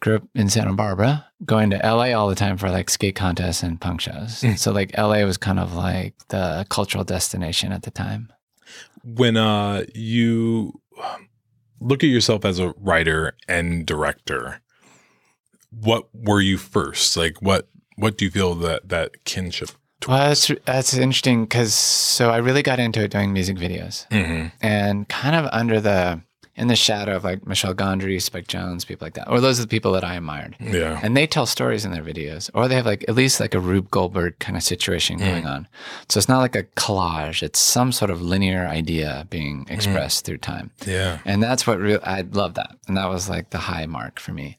grew 0.00 0.16
up 0.16 0.22
in 0.34 0.48
Santa 0.48 0.72
Barbara, 0.72 1.26
going 1.44 1.68
to 1.70 1.76
LA 1.76 2.12
all 2.18 2.28
the 2.28 2.34
time 2.34 2.56
for 2.56 2.70
like 2.70 2.88
skate 2.88 3.14
contests 3.14 3.62
and 3.62 3.78
punk 3.80 4.00
shows. 4.00 4.42
So 4.60 4.72
like 4.72 4.96
LA 4.96 5.24
was 5.24 5.36
kind 5.36 5.58
of 5.58 5.74
like 5.74 6.14
the 6.28 6.64
cultural 6.70 7.04
destination 7.04 7.72
at 7.72 7.82
the 7.82 7.90
time. 7.90 8.32
When 9.04 9.36
uh, 9.36 9.84
you 9.94 10.80
look 11.78 12.02
at 12.02 12.08
yourself 12.08 12.44
as 12.46 12.58
a 12.58 12.72
writer 12.78 13.36
and 13.46 13.84
director, 13.84 14.62
what 15.70 16.08
were 16.14 16.40
you 16.40 16.56
first? 16.56 17.16
Like, 17.18 17.40
what 17.42 17.68
what 17.96 18.16
do 18.16 18.24
you 18.24 18.30
feel 18.30 18.54
that 18.56 18.88
that 18.88 19.24
kinship? 19.24 19.70
Well, 20.06 20.28
that's 20.28 20.50
that's 20.64 20.94
interesting 20.94 21.44
because 21.44 21.74
so 21.74 22.30
I 22.30 22.36
really 22.38 22.62
got 22.62 22.78
into 22.78 23.02
it 23.02 23.10
doing 23.10 23.32
music 23.32 23.56
videos, 23.56 24.06
Mm-hmm. 24.08 24.48
and 24.60 25.08
kind 25.08 25.34
of 25.34 25.48
under 25.52 25.80
the 25.80 26.20
in 26.58 26.68
the 26.68 26.76
shadow 26.76 27.14
of 27.16 27.22
like 27.24 27.46
Michel 27.46 27.74
Gondry, 27.74 28.20
Spike 28.20 28.46
Jonze, 28.46 28.86
people 28.86 29.04
like 29.04 29.12
that, 29.14 29.28
or 29.30 29.40
those 29.42 29.58
are 29.58 29.62
the 29.62 29.68
people 29.68 29.92
that 29.92 30.04
I 30.04 30.14
admired. 30.14 30.56
Yeah. 30.58 30.98
And 31.02 31.14
they 31.14 31.26
tell 31.26 31.44
stories 31.44 31.84
in 31.84 31.92
their 31.92 32.02
videos, 32.02 32.48
or 32.54 32.66
they 32.66 32.76
have 32.76 32.86
like 32.86 33.04
at 33.08 33.14
least 33.14 33.40
like 33.40 33.54
a 33.54 33.60
Rube 33.60 33.90
Goldberg 33.90 34.38
kind 34.38 34.56
of 34.56 34.62
situation 34.62 35.18
going 35.18 35.46
on. 35.46 35.68
So 36.08 36.16
it's 36.18 36.28
not 36.30 36.38
like 36.40 36.56
a 36.56 36.64
collage; 36.64 37.42
it's 37.42 37.58
some 37.58 37.90
sort 37.92 38.10
of 38.10 38.22
linear 38.22 38.66
idea 38.66 39.26
being 39.28 39.66
expressed 39.68 40.24
through 40.24 40.38
time. 40.38 40.70
Yeah. 40.86 41.18
And 41.24 41.42
that's 41.42 41.66
what 41.66 41.78
real 41.78 42.00
I 42.04 42.20
love 42.22 42.54
that. 42.54 42.76
And 42.88 42.96
that 42.96 43.08
was 43.10 43.28
like 43.28 43.50
the 43.50 43.58
high 43.58 43.86
mark 43.86 44.18
for 44.20 44.32
me. 44.32 44.58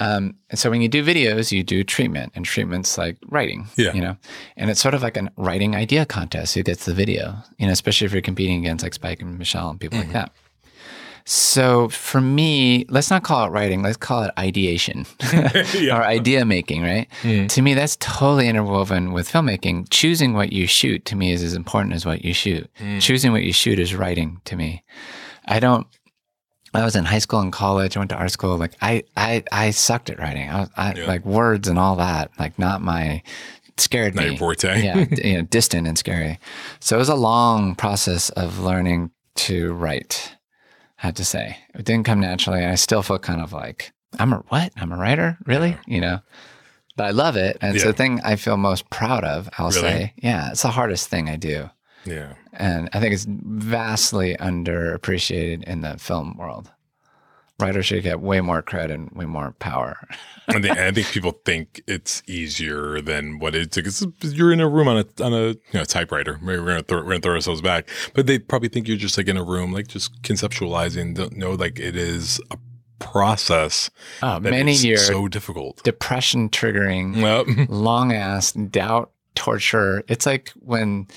Um, 0.00 0.34
and 0.48 0.58
so 0.58 0.70
when 0.70 0.80
you 0.80 0.88
do 0.88 1.04
videos, 1.04 1.52
you 1.52 1.62
do 1.62 1.84
treatment, 1.84 2.32
and 2.34 2.44
treatment's 2.44 2.96
like 2.96 3.18
writing. 3.28 3.68
Yeah. 3.76 3.92
You 3.92 4.00
know, 4.00 4.16
and 4.56 4.70
it's 4.70 4.80
sort 4.80 4.94
of 4.94 5.02
like 5.02 5.16
a 5.16 5.30
writing 5.36 5.76
idea 5.76 6.06
contest. 6.06 6.54
Who 6.54 6.62
gets 6.62 6.86
the 6.86 6.94
video? 6.94 7.36
You 7.58 7.66
know, 7.66 7.72
especially 7.72 8.06
if 8.06 8.12
you're 8.12 8.22
competing 8.22 8.58
against 8.58 8.82
like 8.82 8.94
Spike 8.94 9.20
and 9.20 9.38
Michel 9.38 9.70
and 9.70 9.78
people 9.78 9.98
like 9.98 10.08
mm-hmm. 10.08 10.14
that. 10.14 10.32
So 11.26 11.88
for 11.90 12.20
me, 12.20 12.86
let's 12.88 13.10
not 13.10 13.22
call 13.22 13.46
it 13.46 13.50
writing. 13.50 13.82
Let's 13.82 13.96
call 13.96 14.24
it 14.24 14.32
ideation 14.38 15.06
or 15.92 16.02
idea 16.02 16.44
making, 16.44 16.82
right? 16.82 17.08
Mm. 17.22 17.48
To 17.50 17.62
me, 17.62 17.74
that's 17.74 17.96
totally 18.00 18.48
interwoven 18.48 19.12
with 19.12 19.30
filmmaking. 19.30 19.88
Choosing 19.90 20.32
what 20.32 20.52
you 20.52 20.66
shoot 20.66 21.04
to 21.04 21.16
me 21.16 21.32
is 21.32 21.42
as 21.42 21.54
important 21.54 21.94
as 21.94 22.06
what 22.06 22.24
you 22.24 22.32
shoot. 22.32 22.68
Mm. 22.80 23.00
Choosing 23.00 23.32
what 23.32 23.42
you 23.42 23.52
shoot 23.52 23.78
is 23.78 23.94
writing 23.94 24.40
to 24.46 24.56
me. 24.56 24.82
I 25.44 25.60
don't. 25.60 25.86
I 26.72 26.84
was 26.84 26.94
in 26.96 27.04
high 27.04 27.18
school 27.18 27.40
and 27.40 27.52
college. 27.52 27.96
I 27.96 28.00
went 28.00 28.10
to 28.10 28.16
art 28.16 28.30
school. 28.30 28.56
Like 28.56 28.74
I, 28.80 29.02
I, 29.16 29.42
I 29.50 29.70
sucked 29.70 30.08
at 30.10 30.18
writing. 30.18 30.48
I, 30.48 30.60
was, 30.60 30.70
I 30.76 30.94
Yeah. 30.94 31.06
like 31.06 31.24
words 31.24 31.66
and 31.68 31.78
all 31.78 31.96
that. 31.96 32.30
Like 32.38 32.58
not 32.58 32.80
my 32.82 33.22
scared 33.76 34.14
Not 34.14 34.22
me. 34.24 34.30
your 34.30 34.38
forte. 34.38 34.82
yeah, 34.82 35.04
you 35.24 35.34
know, 35.38 35.42
distant 35.42 35.86
and 35.88 35.98
scary. 35.98 36.38
So 36.80 36.96
it 36.96 36.98
was 37.00 37.08
a 37.08 37.14
long 37.16 37.74
process 37.74 38.30
of 38.30 38.60
learning 38.60 39.10
to 39.36 39.72
write. 39.72 40.36
I 41.02 41.06
have 41.06 41.14
to 41.14 41.24
say, 41.24 41.56
it 41.74 41.84
didn't 41.86 42.04
come 42.04 42.20
naturally. 42.20 42.64
I 42.64 42.74
still 42.74 43.02
feel 43.02 43.18
kind 43.18 43.40
of 43.40 43.52
like 43.52 43.92
I'm 44.18 44.32
a 44.32 44.36
what? 44.48 44.72
I'm 44.76 44.92
a 44.92 44.96
writer, 44.96 45.38
really? 45.46 45.76
You 45.86 46.00
know. 46.02 46.20
But 46.96 47.06
I 47.06 47.10
love 47.12 47.36
it, 47.36 47.56
and 47.62 47.74
it's 47.74 47.84
Yeah. 47.84 47.92
the 47.92 47.96
thing 47.96 48.20
I 48.22 48.36
feel 48.36 48.56
most 48.58 48.90
proud 48.90 49.24
of. 49.24 49.48
I'll 49.56 49.70
Really? 49.70 49.80
say, 49.80 50.12
yeah, 50.18 50.50
it's 50.50 50.62
the 50.62 50.68
hardest 50.68 51.08
thing 51.08 51.30
I 51.30 51.36
do 51.36 51.70
Yeah. 52.04 52.34
and 52.54 52.88
I 52.92 53.00
think 53.00 53.12
it's 53.14 53.26
vastly 53.28 54.36
underappreciated 54.40 55.64
in 55.64 55.82
the 55.82 55.98
film 55.98 56.36
world. 56.36 56.70
Writers 57.58 57.84
should 57.86 58.02
get 58.02 58.20
way 58.20 58.40
more 58.40 58.62
credit 58.62 58.94
and 58.94 59.10
way 59.10 59.26
more 59.26 59.52
power. 59.58 59.98
I 60.48 60.54
think, 60.60 60.78
I 60.78 60.90
think 60.92 61.08
people 61.08 61.32
think 61.44 61.82
it's 61.86 62.22
easier 62.26 63.02
than 63.02 63.38
what 63.38 63.54
it's 63.54 63.76
because 63.76 64.06
you're 64.22 64.50
in 64.50 64.60
a 64.60 64.68
room 64.68 64.88
on 64.88 64.96
a 64.96 65.22
on 65.22 65.34
a 65.34 65.48
you 65.48 65.56
know, 65.74 65.84
typewriter. 65.84 66.38
Maybe 66.40 66.58
we're 66.58 66.66
gonna 66.68 66.82
throw, 66.82 66.98
we're 67.02 67.10
gonna 67.10 67.20
throw 67.20 67.34
ourselves 67.34 67.60
back, 67.60 67.86
but 68.14 68.26
they 68.26 68.38
probably 68.38 68.70
think 68.70 68.88
you're 68.88 68.96
just 68.96 69.18
like 69.18 69.28
in 69.28 69.36
a 69.36 69.44
room, 69.44 69.72
like 69.74 69.88
just 69.88 70.22
conceptualizing. 70.22 71.14
Don't 71.14 71.36
know 71.36 71.52
like 71.52 71.78
it 71.78 71.96
is 71.96 72.40
a 72.50 72.56
process. 72.98 73.90
Oh, 74.22 74.40
many 74.40 74.72
years, 74.72 75.06
so 75.06 75.28
difficult. 75.28 75.82
depression 75.84 76.48
triggering, 76.48 77.16
Yep. 77.16 77.68
long 77.70 78.12
ass 78.12 78.52
doubt, 78.52 79.10
torture. 79.34 80.02
It's 80.08 80.24
like 80.24 80.50
when 80.60 81.08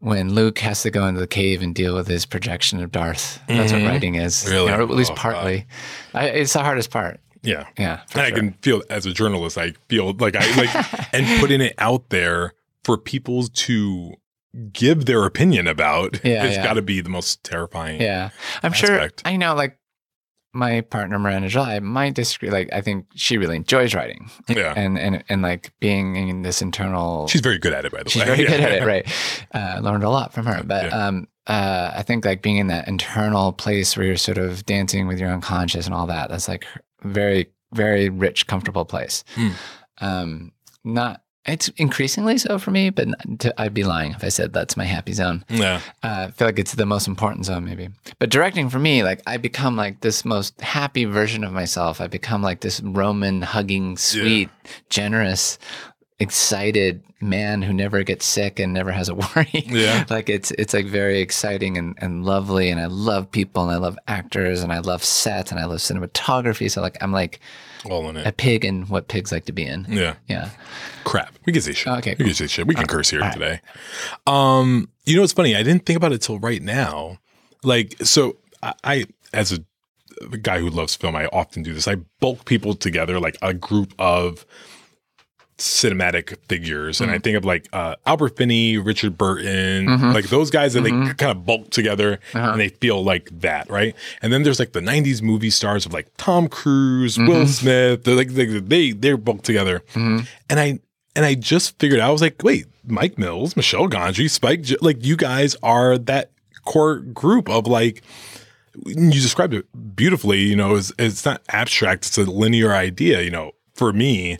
when 0.00 0.32
Luke 0.34 0.58
has 0.60 0.82
to 0.82 0.90
go 0.90 1.06
into 1.06 1.20
the 1.20 1.26
cave 1.26 1.60
and 1.62 1.74
deal 1.74 1.94
with 1.94 2.06
his 2.06 2.24
projection 2.26 2.80
of 2.82 2.92
Darth. 2.92 3.40
That's 3.48 3.72
what 3.72 3.82
writing 3.82 4.14
is, 4.14 4.44
Mm-hmm. 4.44 4.52
Really? 4.52 4.72
or 4.72 4.82
at 4.82 4.90
least 4.90 5.12
Oh, 5.12 5.14
partly. 5.16 5.66
I, 6.14 6.26
it's 6.28 6.52
the 6.52 6.62
hardest 6.62 6.90
part. 6.90 7.20
yeah. 7.42 7.66
Yeah, 7.78 8.00
and 8.14 8.22
I 8.22 8.30
can 8.30 8.52
feel 8.62 8.82
as 8.90 9.06
a 9.06 9.12
journalist, 9.12 9.58
I 9.58 9.74
feel 9.88 10.12
like 10.14 10.36
I 10.36 10.56
like 10.56 11.12
and 11.14 11.40
putting 11.40 11.60
it 11.60 11.74
out 11.78 12.10
there 12.10 12.54
for 12.84 12.96
people 12.96 13.44
to 13.48 14.14
give 14.72 15.04
their 15.06 15.24
opinion 15.24 15.66
about. 15.66 16.24
Yeah, 16.24 16.44
it's 16.44 16.56
yeah. 16.56 16.64
got 16.64 16.74
to 16.74 16.82
be 16.82 17.00
the 17.00 17.10
most 17.10 17.42
terrifying. 17.44 18.00
Yeah, 18.00 18.30
I'm 18.62 18.72
aspect. 18.72 19.22
sure. 19.22 19.30
I 19.32 19.36
know, 19.36 19.54
like 19.54 19.76
my 20.52 20.80
partner 20.80 21.18
Miranda 21.18 21.48
July 21.48 21.78
might 21.80 22.14
disagree. 22.14 22.50
Like, 22.50 22.68
I 22.72 22.80
think 22.80 23.06
she 23.14 23.36
really 23.38 23.56
enjoys 23.56 23.94
writing, 23.94 24.30
Yeah. 24.48 24.72
and 24.76 24.98
and 24.98 25.22
and 25.28 25.42
like 25.42 25.72
being 25.80 26.16
in 26.16 26.42
this 26.42 26.62
internal. 26.62 27.28
She's 27.28 27.40
very 27.42 27.58
good 27.58 27.72
at 27.74 27.84
it, 27.84 27.92
by 27.92 28.02
the 28.02 28.10
she's 28.10 28.22
way. 28.24 28.36
She's 28.36 28.46
very 28.46 28.60
Yeah. 28.62 28.66
good 28.68 28.72
at 28.76 28.82
it, 28.82 28.86
right? 28.92 29.06
Uh, 29.54 29.76
I 29.76 29.78
learned 29.80 30.04
a 30.04 30.10
lot 30.10 30.32
from 30.32 30.46
her, 30.46 30.62
but 30.64 30.86
Yeah. 30.86 31.06
um, 31.06 31.28
uh, 31.46 31.92
I 31.94 32.02
think 32.02 32.24
like 32.24 32.42
being 32.42 32.56
in 32.58 32.66
that 32.68 32.88
internal 32.88 33.52
place 33.52 33.96
where 33.96 34.06
you're 34.06 34.16
sort 34.16 34.38
of 34.38 34.64
dancing 34.66 35.06
with 35.06 35.18
your 35.18 35.30
unconscious 35.30 35.86
and 35.86 35.94
all 35.94 36.06
that. 36.06 36.28
That's 36.30 36.48
like 36.48 36.66
very 37.02 37.48
very 37.72 38.08
rich, 38.08 38.46
comfortable 38.46 38.84
place. 38.86 39.24
Hmm. 39.34 39.48
Um, 40.00 40.52
not. 40.84 41.22
It's 41.48 41.68
increasingly 41.78 42.38
so 42.38 42.58
for 42.58 42.70
me, 42.70 42.90
but 42.90 43.08
to, 43.40 43.60
I'd 43.60 43.74
be 43.74 43.82
lying 43.84 44.12
if 44.12 44.22
I 44.22 44.28
said 44.28 44.52
that's 44.52 44.76
my 44.76 44.84
happy 44.84 45.12
zone 45.14 45.44
Yeah. 45.48 45.80
uh, 46.02 46.26
I 46.28 46.30
feel 46.30 46.46
like 46.46 46.58
it's 46.58 46.74
the 46.74 46.86
most 46.86 47.08
important 47.08 47.46
zone, 47.46 47.64
maybe. 47.64 47.88
But 48.18 48.30
directing 48.30 48.68
for 48.68 48.78
me, 48.78 49.02
like 49.02 49.22
I 49.26 49.38
become 49.38 49.74
like 49.74 50.00
this 50.02 50.24
most 50.24 50.60
happy 50.60 51.04
version 51.06 51.42
of 51.44 51.52
myself. 51.52 52.00
I 52.00 52.06
become 52.06 52.42
like 52.42 52.60
this 52.60 52.80
Roman 52.80 53.42
hugging, 53.42 53.96
sweet, 53.96 54.50
generous, 54.90 55.58
excited 56.20 57.02
man 57.20 57.62
who 57.62 57.72
never 57.72 58.02
gets 58.02 58.24
sick 58.26 58.58
and 58.60 58.72
never 58.72 58.92
has 58.92 59.08
a 59.08 59.14
worry. 59.34 59.48
Yeah. 59.66 60.04
like 60.10 60.28
it's 60.28 60.50
it's 60.52 60.74
like 60.74 60.86
very 60.86 61.20
exciting 61.20 61.78
and, 61.78 61.96
and 61.98 62.24
lovely. 62.24 62.70
And 62.70 62.80
I 62.80 62.86
love 62.86 63.30
people 63.30 63.62
and 63.62 63.72
I 63.72 63.76
love 63.76 63.98
actors 64.06 64.62
and 64.62 64.72
I 64.72 64.80
love 64.80 65.02
sets 65.04 65.50
and 65.50 65.60
I 65.60 65.64
love 65.64 65.78
cinematography. 65.78 66.70
So 66.70 66.80
like 66.82 66.96
I'm 67.00 67.12
like 67.12 67.40
All 67.84 68.08
in 68.08 68.16
a 68.16 68.32
pig 68.32 68.64
in 68.64 68.82
what 68.86 69.08
pigs 69.08 69.32
like 69.32 69.44
to 69.46 69.52
be 69.52 69.64
in. 69.64 69.86
Yeah. 69.88 70.14
Yeah. 70.26 70.50
Crap. 71.04 71.34
We 71.46 71.52
can 71.52 71.62
say 71.62 71.72
shit. 71.72 71.92
Okay, 71.98 72.16
We 72.18 72.26
can 72.26 72.34
say 72.34 72.46
shit. 72.46 72.66
We 72.66 72.74
can 72.74 72.86
curse 72.86 73.10
here 73.10 73.20
today. 73.32 73.60
Um, 74.26 74.88
you 75.04 75.14
know 75.16 75.22
what's 75.22 75.32
funny? 75.32 75.56
I 75.56 75.62
didn't 75.62 75.86
think 75.86 75.96
about 75.96 76.12
it 76.12 76.22
till 76.22 76.38
right 76.38 76.62
now. 76.62 77.18
Like, 77.62 77.96
so 78.02 78.36
I, 78.62 78.74
I 78.84 79.04
as 79.32 79.52
a 79.52 80.36
guy 80.38 80.58
who 80.58 80.70
loves 80.70 80.94
film, 80.94 81.16
I 81.16 81.26
often 81.26 81.62
do 81.62 81.72
this. 81.74 81.88
I 81.88 81.96
bulk 82.20 82.44
people 82.44 82.74
together, 82.74 83.20
like 83.20 83.36
a 83.42 83.54
group 83.54 83.94
of 83.98 84.44
cinematic 85.58 86.36
figures, 86.48 87.00
and 87.00 87.10
I 87.10 87.18
mm. 87.18 87.22
think 87.22 87.36
of 87.36 87.44
like 87.44 87.68
uh, 87.72 87.96
Albert 88.06 88.36
Finney, 88.36 88.78
Richard 88.78 89.18
Burton, 89.18 89.86
mm-hmm. 89.86 90.12
like 90.12 90.28
those 90.28 90.50
guys 90.50 90.74
that 90.74 90.82
they 90.82 90.90
mm-hmm. 90.90 91.12
kind 91.12 91.32
of 91.32 91.44
bulk 91.44 91.70
together 91.70 92.20
uh-huh. 92.32 92.52
and 92.52 92.60
they 92.60 92.68
feel 92.68 93.02
like 93.02 93.28
that, 93.40 93.68
right? 93.68 93.94
And 94.22 94.32
then 94.32 94.44
there's 94.44 94.58
like 94.58 94.72
the 94.72 94.80
'90s 94.80 95.20
movie 95.20 95.50
stars 95.50 95.84
of 95.84 95.92
like 95.92 96.08
Tom 96.16 96.48
Cruise, 96.48 97.18
mm-hmm. 97.18 97.28
Will 97.28 97.46
Smith. 97.46 98.04
They're 98.04 98.14
like 98.14 98.30
they 98.30 98.46
they 98.46 98.92
they're 98.92 99.16
bulked 99.16 99.44
together, 99.44 99.82
and 99.94 100.26
I 100.50 100.78
and 101.16 101.26
I 101.26 101.34
just 101.34 101.78
figured 101.78 102.00
out 102.00 102.08
I 102.08 102.12
was 102.12 102.22
like, 102.22 102.42
wait, 102.42 102.66
Mike 102.86 103.18
Mills, 103.18 103.56
Michel 103.56 103.88
Gondry, 103.88 104.30
Spike, 104.30 104.62
J- 104.62 104.76
like 104.80 105.04
you 105.04 105.16
guys 105.16 105.56
are 105.62 105.98
that 105.98 106.30
core 106.64 106.98
group 106.98 107.48
of 107.48 107.66
like 107.66 108.02
you 108.86 109.10
described 109.10 109.54
it 109.54 109.66
beautifully. 109.96 110.38
You 110.38 110.54
know, 110.54 110.76
it's, 110.76 110.92
it's 110.98 111.24
not 111.24 111.42
abstract; 111.48 112.06
it's 112.06 112.18
a 112.18 112.22
linear 112.22 112.72
idea. 112.72 113.22
You 113.22 113.30
know, 113.30 113.52
for 113.74 113.92
me, 113.92 114.38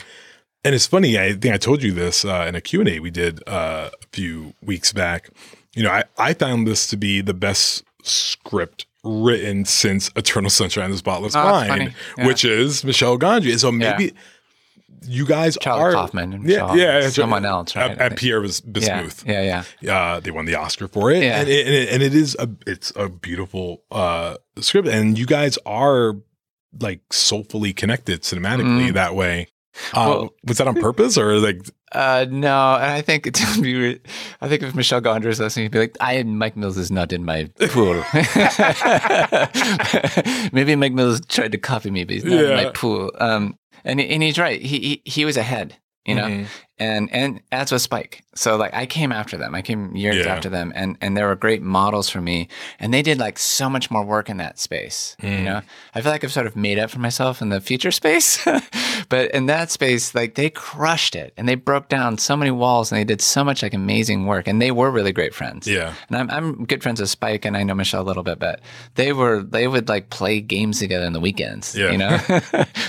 and 0.64 0.74
it's 0.74 0.86
funny. 0.86 1.18
I 1.18 1.32
think 1.32 1.54
I 1.54 1.58
told 1.58 1.82
you 1.82 1.92
this 1.92 2.24
uh, 2.24 2.44
in 2.48 2.54
a 2.54 2.60
Q 2.60 2.80
and 2.80 2.88
A 2.88 3.00
we 3.00 3.10
did 3.10 3.42
uh, 3.48 3.90
a 3.92 4.06
few 4.12 4.54
weeks 4.62 4.92
back. 4.92 5.30
You 5.74 5.82
know, 5.84 5.90
I, 5.90 6.04
I 6.18 6.34
found 6.34 6.66
this 6.66 6.86
to 6.88 6.96
be 6.96 7.20
the 7.20 7.34
best 7.34 7.84
script 8.02 8.86
written 9.04 9.64
since 9.64 10.10
Eternal 10.16 10.50
Sunshine 10.50 10.86
of 10.86 10.92
the 10.92 10.98
Spotless 10.98 11.36
Oh, 11.36 11.42
Mind. 11.44 11.94
Yeah. 12.16 12.26
which 12.26 12.44
is 12.44 12.84
Michel 12.84 13.18
Gondry. 13.18 13.56
So 13.58 13.70
maybe 13.70 14.12
you 15.02 15.24
guys 15.24 15.56
Charlie 15.60 15.82
are 15.82 15.92
Kaufman 15.92 16.32
and 16.32 16.42
yeah, 16.48 16.62
Michel- 16.62 16.76
yeah, 16.78 17.08
someone 17.10 17.44
else, 17.44 17.76
right? 17.76 17.92
At, 17.92 17.98
at 18.12 18.16
Pierre 18.18 18.42
Yeah, 18.44 18.50
Bismuth. 18.72 19.24
yeah, 19.26 19.64
yeah. 19.80 19.96
Uh, 19.96 20.20
they 20.20 20.32
won 20.32 20.46
the 20.46 20.56
Oscar 20.56 20.88
for 20.88 21.12
it, 21.12 21.22
Yeah. 21.22 21.40
and, 21.40 21.48
it, 21.48 21.66
and, 21.66 21.74
it, 21.74 21.88
and 21.90 22.02
it 22.02 22.14
is 22.14 22.36
a 22.40 22.48
it's 22.66 22.92
a 22.96 23.08
beautiful 23.08 23.82
uh, 23.92 24.36
script, 24.58 24.88
and 24.88 25.16
you 25.16 25.26
guys 25.26 25.56
are 25.64 26.14
like 26.80 27.00
soulfully 27.12 27.72
connected 27.72 28.22
cinematically 28.22 28.92
that 28.92 29.14
way. 29.14 29.46
Uh. 29.94 30.06
Well- 30.08 30.34
was 30.44 30.58
that 30.58 30.68
on 30.68 30.74
purpose 30.76 31.16
or 31.18 31.38
like? 31.38 31.62
Uh, 31.90 32.26
no, 32.28 32.74
and 32.74 32.84
I 32.92 33.00
think 33.00 33.26
it 33.26 33.40
would 33.56 33.62
be. 33.62 33.98
I 34.42 34.46
think 34.48 34.62
if 34.62 34.74
Michel 34.74 35.00
Gondry 35.00 35.28
is 35.28 35.40
listening, 35.40 35.64
he'd 35.64 35.72
be 35.72 35.78
like, 35.78 35.96
"I 36.00 36.22
Mike 36.22 36.54
Mills 36.54 36.76
is 36.76 36.90
not 36.90 37.14
in 37.14 37.24
my 37.24 37.48
pool." 37.70 38.04
Maybe 40.52 40.76
Mike 40.76 40.92
Mills 40.92 41.20
tried 41.28 41.52
to 41.52 41.58
copy 41.58 41.90
me, 41.90 42.04
but 42.04 42.12
he's 42.14 42.24
not 42.24 42.44
in 42.44 42.56
my 42.56 42.70
pool. 42.74 43.10
Um, 43.18 43.58
and 43.84 44.00
and 44.00 44.22
he's 44.22 44.38
right. 44.38 44.60
He 44.60 44.78
he, 44.80 45.02
he 45.10 45.24
was 45.24 45.36
ahead, 45.38 45.76
you 46.04 46.14
know, 46.14 46.26
Mhm. 46.26 46.46
And 46.80 47.12
and 47.12 47.40
as 47.52 47.72
was 47.72 47.82
Spike. 47.82 48.24
So 48.34 48.56
like 48.56 48.72
I 48.72 48.86
came 48.86 49.10
after 49.10 49.36
them. 49.36 49.54
I 49.54 49.62
came 49.62 49.96
years 49.96 50.24
Yeah. 50.24 50.32
after 50.34 50.48
them, 50.48 50.72
and 50.76 50.96
and 51.00 51.16
they 51.16 51.24
were 51.24 51.34
great 51.34 51.60
models 51.62 52.08
for 52.08 52.20
me. 52.20 52.48
And 52.78 52.94
they 52.94 53.02
did 53.02 53.18
like 53.18 53.38
so 53.38 53.68
much 53.68 53.90
more 53.90 54.04
work 54.04 54.28
in 54.30 54.36
that 54.36 54.58
space. 54.60 55.16
Mm. 55.22 55.38
You 55.38 55.44
know, 55.44 55.60
I 55.94 56.00
feel 56.02 56.12
like 56.12 56.22
I've 56.22 56.32
sort 56.32 56.46
of 56.46 56.54
made 56.54 56.78
up 56.78 56.90
for 56.90 57.00
myself 57.00 57.42
in 57.42 57.48
the 57.48 57.60
future 57.60 57.90
space, 57.90 58.46
but 59.08 59.30
in 59.32 59.46
that 59.46 59.70
space, 59.70 60.14
like 60.14 60.34
they 60.36 60.50
crushed 60.50 61.16
it, 61.16 61.32
and 61.36 61.48
they 61.48 61.56
broke 61.56 61.88
down 61.88 62.18
so 62.18 62.36
many 62.36 62.50
walls, 62.52 62.92
and 62.92 62.98
they 63.00 63.04
did 63.04 63.20
so 63.20 63.42
much 63.42 63.62
like 63.62 63.74
amazing 63.74 64.26
work, 64.26 64.46
and 64.46 64.62
they 64.62 64.70
were 64.70 64.90
really 64.90 65.12
great 65.12 65.34
friends. 65.34 65.66
Yeah. 65.66 65.94
And 66.08 66.16
I'm 66.16 66.30
I'm 66.30 66.64
good 66.64 66.82
friends 66.82 67.00
with 67.00 67.10
Spike, 67.10 67.44
and 67.44 67.56
I 67.56 67.64
know 67.64 67.74
Michel 67.74 68.02
a 68.02 68.06
little 68.06 68.22
bit, 68.22 68.38
but 68.38 68.60
they 68.94 69.12
were 69.12 69.42
they 69.42 69.66
would 69.66 69.88
like 69.88 70.10
play 70.10 70.40
games 70.40 70.78
together 70.78 71.06
in 71.06 71.12
the 71.12 71.20
weekends. 71.20 71.74
Yeah. 71.76 71.90
You 71.90 71.98
know, 71.98 72.08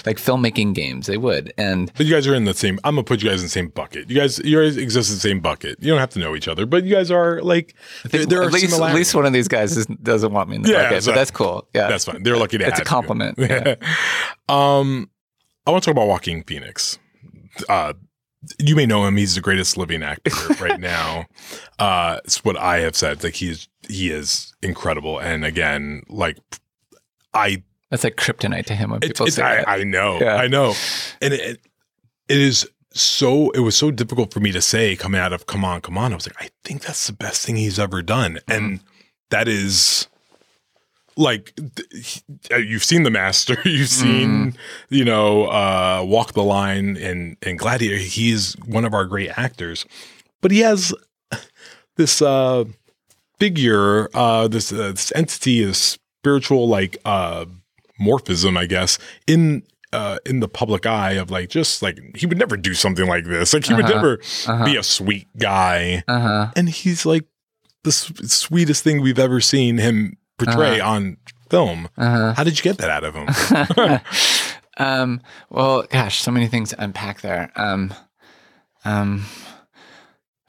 like 0.05 0.17
filmmaking 0.17 0.75
games. 0.75 1.07
They 1.07 1.17
would, 1.17 1.53
and 1.57 1.91
But 1.97 2.05
you 2.05 2.13
guys 2.13 2.27
are 2.27 2.35
in 2.35 2.45
the 2.45 2.53
same. 2.53 2.79
I'm 2.83 2.93
gonna 2.95 3.03
put 3.03 3.23
you 3.23 3.29
guys 3.29 3.39
in 3.41 3.45
the 3.45 3.49
same 3.49 3.71
bucket. 3.81 4.09
You 4.09 4.15
guys, 4.17 4.39
you 4.39 4.61
guys 4.61 4.77
exist 4.77 5.09
in 5.09 5.15
the 5.15 5.19
same 5.21 5.39
bucket. 5.39 5.77
You 5.81 5.89
don't 5.89 5.99
have 5.99 6.09
to 6.11 6.19
know 6.19 6.35
each 6.35 6.47
other, 6.47 6.65
but 6.65 6.83
you 6.83 6.93
guys 6.93 7.09
are 7.11 7.41
like 7.41 7.75
there, 8.05 8.25
there 8.25 8.41
are 8.41 8.45
at 8.45 8.51
least 8.53 8.79
at 8.79 8.93
least 8.95 9.15
one 9.15 9.25
of 9.25 9.33
these 9.33 9.47
guys 9.47 9.77
is, 9.77 9.85
doesn't 9.85 10.31
want 10.33 10.49
me 10.49 10.57
in 10.57 10.61
the 10.63 10.69
Yeah, 10.73 10.83
bucket, 10.83 11.03
so- 11.03 11.11
but 11.11 11.15
that's 11.15 11.31
cool. 11.31 11.67
Yeah, 11.73 11.87
That's 11.87 12.05
fine. 12.05 12.23
They're 12.23 12.37
lucky 12.37 12.57
to 12.57 12.65
It's 12.67 12.79
have 12.79 12.79
a 12.79 12.81
you. 12.81 12.85
compliment. 12.85 13.37
Yeah. 13.39 13.75
um, 14.49 15.09
I 15.65 15.71
want 15.71 15.83
to 15.83 15.89
talk 15.89 15.93
about 15.93 16.07
Joaquin 16.07 16.43
Phoenix. 16.43 16.99
Uh, 17.67 17.93
you 18.57 18.75
may 18.75 18.85
know 18.85 19.05
him. 19.05 19.17
He's 19.17 19.35
the 19.35 19.41
greatest 19.41 19.77
living 19.77 20.01
actor 20.03 20.31
right 20.63 20.79
now. 20.79 21.25
Uh, 21.77 22.19
it's 22.25 22.43
what 22.45 22.57
I 22.57 22.79
have 22.79 22.95
said. 22.95 23.23
Like 23.23 23.35
he's 23.35 23.67
he 23.87 24.11
is 24.11 24.53
incredible. 24.61 25.19
And 25.19 25.43
again, 25.45 26.03
like 26.09 26.37
I 27.33 27.63
That's 27.89 28.03
like 28.03 28.15
kryptonite 28.15 28.65
to 28.67 28.75
him 28.75 28.91
when 28.91 28.99
It's, 29.03 29.07
people 29.09 29.27
it's, 29.27 29.35
say 29.35 29.43
I. 29.43 29.77
I 29.79 29.83
know, 29.83 30.19
Yeah. 30.19 30.35
I 30.35 30.47
know, 30.47 30.73
and 31.21 31.33
it, 31.33 31.59
it 32.29 32.37
is 32.37 32.67
so. 33.01 33.49
It 33.51 33.59
was 33.59 33.75
so 33.75 33.91
difficult 33.91 34.33
for 34.33 34.39
me 34.39 34.51
to 34.51 34.61
say 34.61 34.95
coming 34.95 35.19
out 35.21 35.33
of 35.33 35.45
"Come 35.47 35.63
On, 35.65 35.81
Come 35.81 35.97
On." 35.97 36.11
I 36.11 36.15
was 36.15 36.27
like, 36.27 36.41
I 36.43 36.49
think 36.63 36.81
that's 36.83 37.07
the 37.07 37.13
best 37.13 37.45
thing 37.45 37.55
he's 37.55 37.79
ever 37.79 38.01
done, 38.01 38.35
Mm-hmm. 38.47 38.51
and 38.51 38.79
that 39.29 39.47
is 39.47 40.07
like 41.17 41.53
th- 41.75 42.21
you've 42.65 42.83
seen 42.83 43.03
the 43.03 43.09
master, 43.11 43.57
you've 43.65 43.89
seen 43.89 44.29
Mm-hmm. 44.53 44.95
you 44.95 45.05
know 45.05 45.45
uh, 45.47 46.03
Walk 46.05 46.33
the 46.33 46.43
Line 46.43 46.97
and 46.97 47.35
and 47.41 47.57
Gladiator. 47.59 47.97
He's 47.97 48.53
one 48.65 48.85
of 48.85 48.93
our 48.93 49.05
great 49.05 49.37
actors, 49.37 49.85
but 50.41 50.51
he 50.51 50.59
has 50.59 50.93
this 51.97 52.21
uh, 52.21 52.63
figure, 53.39 54.09
uh, 54.15 54.47
this 54.47 54.71
uh, 54.71 54.91
this 54.91 55.11
entity, 55.15 55.63
this 55.63 55.97
spiritual 56.21 56.67
like 56.67 56.97
uh, 57.05 57.45
morphism, 57.99 58.57
I 58.57 58.65
guess, 58.65 58.97
in 59.27 59.63
uh, 59.93 60.17
in 60.25 60.39
the 60.39 60.47
public 60.47 60.85
eye 60.85 61.13
of 61.13 61.31
like 61.31 61.49
just 61.49 61.81
like 61.81 61.99
he 62.15 62.25
would 62.25 62.37
never 62.37 62.55
do 62.57 62.73
something 62.73 63.07
like 63.07 63.25
this. 63.25 63.53
Like 63.53 63.65
he 63.65 63.73
would 63.73 63.85
Uh-huh. 63.85 63.93
never 63.95 64.19
Uh-huh. 64.47 64.65
be 64.65 64.75
a 64.77 64.83
sweet 64.83 65.27
guy, 65.37 66.03
Uh 66.07 66.19
huh. 66.19 66.51
and 66.55 66.69
he's 66.69 67.05
like 67.05 67.25
the 67.83 67.89
s- 67.89 68.11
sweetest 68.31 68.83
thing 68.83 69.01
we've 69.01 69.19
ever 69.19 69.39
seen 69.41 69.77
him 69.77 70.17
portray 70.37 70.79
on 70.79 71.17
film. 71.49 71.89
Uh 71.97 72.33
How 72.33 72.43
did 72.43 72.57
you 72.57 72.63
get 72.63 72.77
that 72.77 72.89
out 72.89 73.03
of 73.03 73.15
him? 73.15 73.99
um. 74.77 75.21
Well, 75.49 75.83
gosh, 75.89 76.21
so 76.21 76.31
many 76.31 76.47
things 76.47 76.69
to 76.69 76.81
unpack 76.83 77.21
there. 77.21 77.51
Um. 77.55 77.93
Um. 78.85 79.25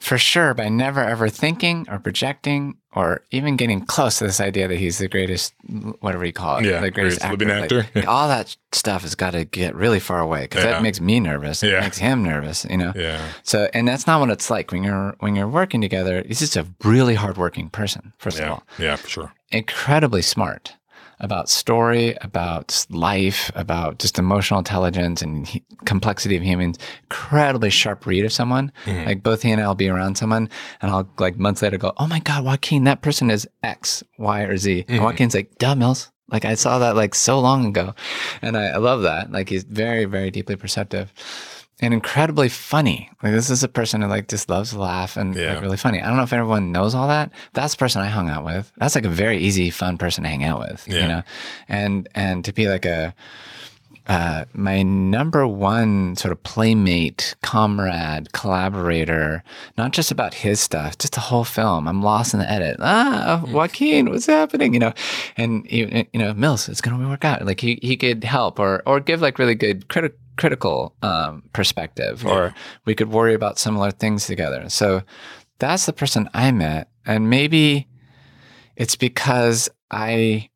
For 0.00 0.16
sure, 0.16 0.54
by 0.54 0.70
never 0.70 1.04
ever 1.04 1.28
thinking 1.28 1.86
or 1.90 1.98
projecting 1.98 2.76
or 2.92 3.22
even 3.30 3.56
getting 3.56 3.82
close 3.84 4.18
to 4.18 4.24
this 4.24 4.40
idea 4.40 4.66
that 4.66 4.78
he's 4.78 4.96
the 4.98 5.08
greatest, 5.08 5.52
whatever 6.00 6.24
you 6.24 6.32
call 6.32 6.56
it, 6.56 6.64
Yeah, 6.64 6.80
the 6.80 6.90
greatest, 6.90 7.20
greatest 7.20 7.30
living 7.40 7.50
actor. 7.50 7.80
actor. 7.80 7.98
Like, 8.00 8.08
all 8.08 8.26
that 8.28 8.56
stuff 8.72 9.02
has 9.02 9.14
got 9.14 9.32
to 9.32 9.44
get 9.44 9.74
really 9.74 10.00
far 10.00 10.20
away 10.20 10.42
because 10.44 10.64
Yeah. 10.64 10.70
that 10.72 10.82
makes 10.82 11.00
me 11.02 11.20
nervous. 11.20 11.62
It 11.62 11.72
Yeah. 11.72 11.80
makes 11.80 11.98
him 11.98 12.22
nervous. 12.24 12.66
You 12.68 12.78
know. 12.78 12.92
yeah, 12.96 13.20
So, 13.42 13.68
and 13.74 13.86
that's 13.86 14.06
not 14.06 14.20
what 14.20 14.30
it's 14.30 14.48
like 14.50 14.72
when 14.72 14.82
you're 14.84 15.14
when 15.20 15.36
you're 15.36 15.46
working 15.48 15.82
together. 15.82 16.24
He's 16.26 16.40
just 16.40 16.56
a 16.56 16.66
really 16.82 17.14
hardworking 17.14 17.68
person. 17.68 18.14
First 18.18 18.38
of 18.38 18.44
yeah, 18.46 18.50
all, 18.52 18.62
yeah, 18.78 18.96
for 18.96 19.08
sure. 19.08 19.32
incredibly 19.50 20.22
smart 20.22 20.74
about 21.20 21.48
story, 21.48 22.16
about 22.22 22.86
life, 22.90 23.50
about 23.54 23.98
just 23.98 24.18
emotional 24.18 24.58
intelligence 24.58 25.22
and 25.22 25.46
he, 25.46 25.62
complexity 25.84 26.36
of 26.36 26.42
humans. 26.42 26.78
Incredibly 27.04 27.70
sharp 27.70 28.06
read 28.06 28.24
of 28.24 28.32
someone. 28.32 28.72
Mm-hmm. 28.84 29.06
Like 29.06 29.22
both 29.22 29.42
he 29.42 29.50
and 29.50 29.60
I'll 29.60 29.74
be 29.74 29.88
around 29.88 30.16
someone, 30.16 30.48
and 30.80 30.90
I'll 30.90 31.08
like 31.18 31.38
months 31.38 31.62
later 31.62 31.78
go, 31.78 31.92
"Oh 31.98 32.06
my 32.06 32.20
God, 32.20 32.44
Joaquin, 32.44 32.84
that 32.84 33.02
person 33.02 33.30
is 33.30 33.48
X, 33.62 34.02
Y, 34.18 34.42
or 34.42 34.56
Z." 34.56 34.82
Mm-hmm. 34.82 34.92
And 34.92 35.04
Joaquin's 35.04 35.34
like, 35.34 35.58
"Duh, 35.58 35.74
Mills." 35.74 36.10
Like 36.30 36.44
I 36.44 36.54
saw 36.54 36.78
that 36.78 36.94
like 36.94 37.14
so 37.14 37.40
long 37.40 37.66
ago, 37.66 37.94
and 38.40 38.56
I, 38.56 38.68
I 38.68 38.76
love 38.76 39.02
that. 39.02 39.32
Like 39.32 39.48
he's 39.48 39.64
very, 39.64 40.04
very 40.04 40.30
deeply 40.30 40.56
perceptive 40.56 41.12
and 41.80 41.92
incredibly 41.94 42.48
funny. 42.48 43.10
Like 43.22 43.32
this 43.32 43.50
is 43.50 43.62
a 43.64 43.68
person 43.68 44.02
who 44.02 44.08
like 44.08 44.28
just 44.28 44.48
loves 44.48 44.70
to 44.70 44.78
laugh 44.78 45.16
and 45.16 45.34
Yeah. 45.34 45.54
like, 45.54 45.62
really 45.62 45.76
funny. 45.76 46.00
I 46.00 46.06
don't 46.08 46.16
know 46.16 46.22
if 46.22 46.32
everyone 46.32 46.72
knows 46.72 46.94
all 46.94 47.08
that. 47.08 47.30
That's 47.54 47.74
the 47.74 47.78
person 47.78 48.02
I 48.02 48.06
hung 48.06 48.28
out 48.28 48.44
with. 48.44 48.70
That's 48.76 48.94
like 48.94 49.04
a 49.06 49.08
very 49.10 49.38
easy, 49.38 49.70
fun 49.70 49.96
person 49.98 50.24
to 50.24 50.30
hang 50.30 50.44
out 50.44 50.60
with. 50.60 50.86
Yeah. 50.86 51.00
You 51.02 51.08
know, 51.08 51.22
and 51.68 52.08
and 52.14 52.44
to 52.44 52.52
be 52.52 52.68
like 52.68 52.84
a 52.84 53.14
uh, 54.06 54.44
my 54.54 54.82
number 54.82 55.46
one 55.46 56.16
sort 56.16 56.32
of 56.32 56.42
playmate, 56.42 57.36
comrade, 57.42 58.32
collaborator, 58.32 59.44
not 59.78 59.92
just 59.92 60.10
about 60.10 60.34
his 60.34 60.58
stuff, 60.60 60.98
just 60.98 61.12
the 61.14 61.20
whole 61.20 61.44
film. 61.44 61.86
I'm 61.86 62.02
lost 62.02 62.34
in 62.34 62.40
the 62.40 62.50
edit. 62.50 62.76
Ah, 62.80 63.44
Joaquin, 63.46 64.10
what's 64.10 64.26
happening? 64.26 64.74
You 64.74 64.80
know, 64.80 64.92
and 65.36 65.64
you, 65.70 66.04
you 66.12 66.18
know, 66.18 66.34
Mills, 66.34 66.68
it's 66.68 66.80
gonna 66.80 67.08
work 67.08 67.24
out. 67.24 67.44
Like 67.46 67.60
he 67.60 67.78
he 67.82 67.96
could 67.96 68.24
help 68.24 68.58
or 68.58 68.82
or 68.84 68.98
give 68.98 69.20
like 69.20 69.38
really 69.38 69.54
good 69.54 69.86
criti- 69.88 70.12
critical 70.36 70.94
um, 71.02 71.42
perspective, 71.52 72.24
or 72.26 72.54
we 72.84 72.94
could 72.94 73.10
worry 73.10 73.34
about 73.34 73.58
similar 73.58 73.90
things 73.90 74.26
together. 74.26 74.68
So 74.68 75.02
that's 75.58 75.86
the 75.86 75.92
person 75.92 76.28
I 76.34 76.50
met, 76.52 76.88
and 77.06 77.28
maybe 77.30 77.86
it's 78.76 78.96
because 78.96 79.68
I 79.90 80.48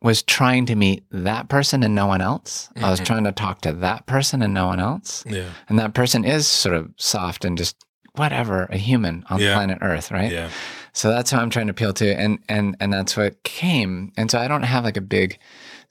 was 0.00 0.22
trying 0.24 0.66
to 0.66 0.74
meet 0.74 1.04
that 1.12 1.48
person 1.48 1.84
and 1.84 1.94
no 1.94 2.06
one 2.08 2.20
else. 2.20 2.68
I 2.76 2.90
was 2.90 3.00
Mhm. 3.00 3.04
trying 3.04 3.24
to 3.24 3.30
talk 3.32 3.60
to 3.60 3.72
that 3.72 4.04
person 4.06 4.42
and 4.42 4.52
no 4.52 4.66
one 4.66 4.80
else. 4.80 5.22
Yeah, 5.28 5.50
And 5.68 5.78
that 5.78 5.94
person 5.94 6.24
is 6.24 6.48
sort 6.48 6.74
of 6.74 6.90
soft 6.96 7.44
and 7.44 7.56
just 7.56 7.76
whatever, 8.16 8.64
a 8.70 8.76
human 8.78 9.24
on 9.30 9.38
Yeah. 9.40 9.54
planet 9.54 9.78
Earth, 9.80 10.10
right? 10.10 10.32
yeah, 10.32 10.48
So 10.92 11.10
that's 11.10 11.30
who 11.30 11.38
I'm 11.38 11.50
trying 11.50 11.66
to 11.66 11.72
appeal 11.72 11.92
to. 11.94 12.14
And 12.14 12.38
and 12.48 12.76
and 12.80 12.92
that's 12.92 13.16
what 13.16 13.42
came. 13.42 14.12
And 14.16 14.30
so 14.30 14.38
I 14.38 14.48
don't 14.48 14.62
have 14.62 14.84
like 14.84 14.96
a 14.96 15.02
big 15.02 15.38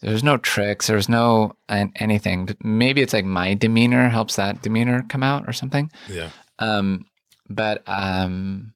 there's 0.01 0.23
no 0.23 0.37
tricks, 0.37 0.87
there's 0.87 1.09
no 1.09 1.55
anything. 1.69 2.49
Maybe 2.63 3.01
it's 3.01 3.13
like 3.13 3.25
my 3.25 3.53
demeanor 3.53 4.09
helps 4.09 4.35
that 4.35 4.61
demeanor 4.61 5.05
come 5.09 5.23
out 5.23 5.47
or 5.47 5.53
something. 5.53 5.91
yeah. 6.09 6.29
Um, 6.59 7.05
but 7.49 7.83
um, 7.87 8.73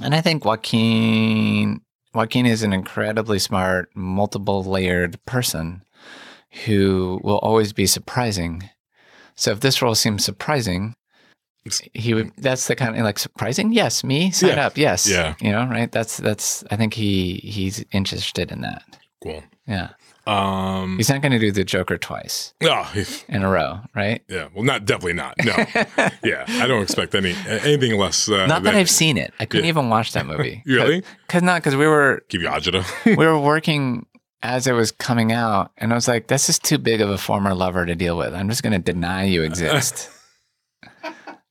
and 0.00 0.14
I 0.14 0.20
think 0.20 0.44
Joaquin 0.44 1.80
Joaquin 2.14 2.46
is 2.46 2.62
an 2.62 2.72
incredibly 2.72 3.38
smart, 3.38 3.90
multiple 3.94 4.62
layered 4.62 5.24
person 5.24 5.82
who 6.64 7.20
will 7.22 7.38
always 7.38 7.72
be 7.72 7.86
surprising. 7.86 8.70
So 9.34 9.50
if 9.50 9.60
this 9.60 9.82
role 9.82 9.96
seems 9.96 10.24
surprising, 10.24 10.94
he 11.94 12.14
would. 12.14 12.32
That's 12.36 12.66
the 12.66 12.76
kind 12.76 12.96
of 12.96 13.02
like 13.04 13.18
surprising. 13.18 13.72
Yes, 13.72 14.04
me 14.04 14.30
sign 14.30 14.50
Yeah. 14.50 14.66
up. 14.66 14.76
Yes, 14.76 15.08
Yeah. 15.08 15.34
You 15.40 15.52
know, 15.52 15.66
right? 15.66 15.90
That's 15.90 16.16
that's. 16.18 16.62
I 16.70 16.76
think 16.76 16.94
he 16.94 17.40
he's 17.42 17.84
interested 17.92 18.52
in 18.52 18.60
that. 18.62 18.82
Cool. 19.22 19.42
Yeah, 19.66 19.88
Um, 20.26 20.98
he's 20.98 21.08
not 21.08 21.22
going 21.22 21.32
to 21.32 21.38
do 21.38 21.50
the 21.50 21.64
Joker 21.64 21.96
twice 21.96 22.52
oh, 22.62 22.92
in 23.30 23.42
a 23.42 23.48
row, 23.48 23.80
right? 23.96 24.22
yeah. 24.28 24.48
Well, 24.54 24.62
not 24.62 24.84
definitely 24.84 25.14
not. 25.14 25.34
No. 25.42 25.54
yeah, 26.22 26.44
I 26.46 26.66
don't 26.66 26.82
expect 26.82 27.14
any 27.14 27.34
anything 27.46 27.96
less. 27.98 28.28
Uh, 28.28 28.44
Not 28.44 28.64
that 28.64 28.74
I've 28.74 28.90
seen 28.90 29.16
it. 29.16 29.32
I 29.40 29.46
couldn't 29.46 29.64
Yeah. 29.64 29.70
even 29.70 29.88
watch 29.88 30.12
that 30.12 30.26
movie. 30.26 30.62
Really? 30.66 31.02
Because 31.26 31.42
not 31.42 31.62
because 31.62 31.76
we 31.76 31.86
were 31.86 32.22
Give 32.28 32.42
you 32.42 32.48
agita. 32.48 32.84
we 33.16 33.24
were 33.26 33.38
working 33.38 34.04
as 34.42 34.66
it 34.66 34.72
was 34.72 34.92
coming 34.92 35.32
out, 35.32 35.70
and 35.78 35.90
I 35.92 35.94
was 35.94 36.06
like, 36.06 36.26
"This 36.26 36.50
is 36.50 36.58
too 36.58 36.76
big 36.76 37.00
of 37.00 37.08
a 37.08 37.16
former 37.16 37.54
lover 37.54 37.86
to 37.86 37.94
deal 37.94 38.18
with. 38.18 38.34
I'm 38.34 38.50
just 38.50 38.62
going 38.62 38.74
to 38.74 38.78
deny 38.92 39.24
you 39.24 39.42
exist." 39.42 40.10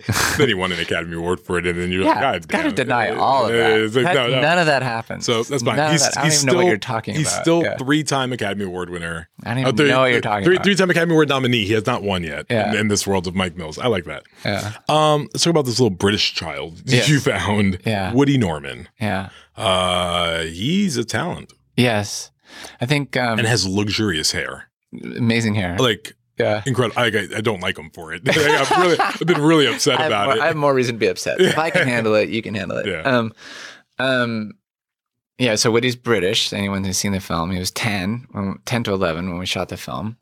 then 0.37 0.47
he 0.47 0.53
won 0.53 0.71
an 0.71 0.79
Academy 0.79 1.15
Award 1.15 1.39
for 1.39 1.57
it, 1.57 1.65
and 1.67 1.79
then 1.79 1.91
you're 1.91 2.03
like, 2.05 2.15
yeah, 2.15 2.21
God 2.39 2.47
got 2.47 2.57
to 2.57 2.63
damn." 2.69 2.75
deny 2.75 3.09
all 3.11 3.45
of 3.45 3.51
Uh, 3.51 3.57
that. 3.57 3.79
it's 3.79 3.95
like, 3.95 4.05
That- 4.05 4.13
no, 4.15 4.27
no. 4.27 4.41
None 4.41 4.57
of 4.59 4.65
that 4.65 4.83
happened. 4.83 5.23
So 5.23 5.43
that's 5.43 5.63
fine. 5.63 5.77
None 5.77 5.91
he's. 5.91 6.03
I 6.03 6.11
don't 6.11 6.25
even 6.25 6.31
still, 6.37 6.53
know 6.53 6.59
what 6.59 6.65
you're 6.67 6.77
talking 6.77 7.15
he's 7.15 7.27
about. 7.31 7.41
still 7.41 7.63
Yeah. 7.63 7.77
three-time 7.77 8.33
Academy 8.33 8.65
Award 8.65 8.89
winner. 8.89 9.29
I 9.43 9.49
don't 9.53 9.59
even 9.67 9.87
know 9.87 9.99
what 10.01 10.11
you're 10.11 10.21
talking 10.21 10.43
three, 10.45 10.55
about. 10.55 10.65
Three-time 10.65 10.89
Academy 10.89 11.13
Award 11.13 11.29
nominee. 11.29 11.65
He 11.65 11.73
has 11.73 11.85
not 11.85 12.03
won 12.03 12.23
yet 12.23 12.45
Yeah. 12.49 12.71
in, 12.71 12.77
in 12.77 12.87
this 12.89 13.05
world 13.07 13.27
of 13.27 13.35
Mike 13.35 13.55
Mills. 13.55 13.77
I 13.77 13.87
like 13.87 14.05
that. 14.05 14.23
Yeah. 14.45 14.73
Um, 14.89 15.29
let's 15.33 15.43
talk 15.43 15.51
about 15.51 15.65
this 15.65 15.79
little 15.79 15.95
British 15.95 16.33
child 16.33 16.81
Yes. 16.85 17.07
you 17.09 17.19
found. 17.19 17.79
Yeah. 17.85 18.13
Woody 18.13 18.37
Norman. 18.37 18.89
Yeah. 18.99 19.29
Uh, 19.55 20.43
he's 20.43 20.97
a 20.97 21.03
talent 21.05 21.53
Yes. 21.77 22.31
I 22.81 22.85
think 22.85 23.15
um, 23.17 23.39
and 23.39 23.47
has 23.47 23.65
luxurious 23.67 24.31
hair. 24.31 24.69
amazing 25.15 25.55
hair. 25.55 25.75
Like 25.79 26.13
yeah. 26.37 26.63
incredible. 26.65 26.99
I, 26.99 27.05
I 27.05 27.41
don't 27.41 27.61
like 27.61 27.77
him 27.77 27.89
for 27.91 28.13
it. 28.13 28.21
I've, 28.27 28.71
really, 28.71 28.99
I've 28.99 29.19
been 29.19 29.41
really 29.41 29.67
upset 29.67 30.05
about 30.05 30.27
more, 30.27 30.37
it. 30.37 30.41
I 30.41 30.47
have 30.47 30.55
more 30.55 30.73
reason 30.73 30.95
to 30.95 30.99
be 30.99 31.07
upset. 31.07 31.39
If 31.39 31.57
I 31.57 31.69
can 31.69 31.87
handle 31.87 32.15
it, 32.15 32.29
you 32.29 32.41
can 32.41 32.55
handle 32.55 32.77
it. 32.77 32.87
Yeah. 32.87 33.01
Um, 33.01 33.33
um, 33.99 34.51
yeah. 35.37 35.55
So 35.55 35.71
Woody's 35.71 35.95
British. 35.95 36.53
Anyone 36.53 36.83
who's 36.83 36.97
seen 36.97 37.11
the 37.11 37.19
film, 37.19 37.51
he 37.51 37.59
was 37.59 37.71
ten, 37.71 38.27
when, 38.31 38.59
ten 38.65 38.83
to 38.83 38.93
eleven 38.93 39.29
when 39.29 39.39
we 39.39 39.45
shot 39.45 39.69
the 39.69 39.77
film. 39.77 40.17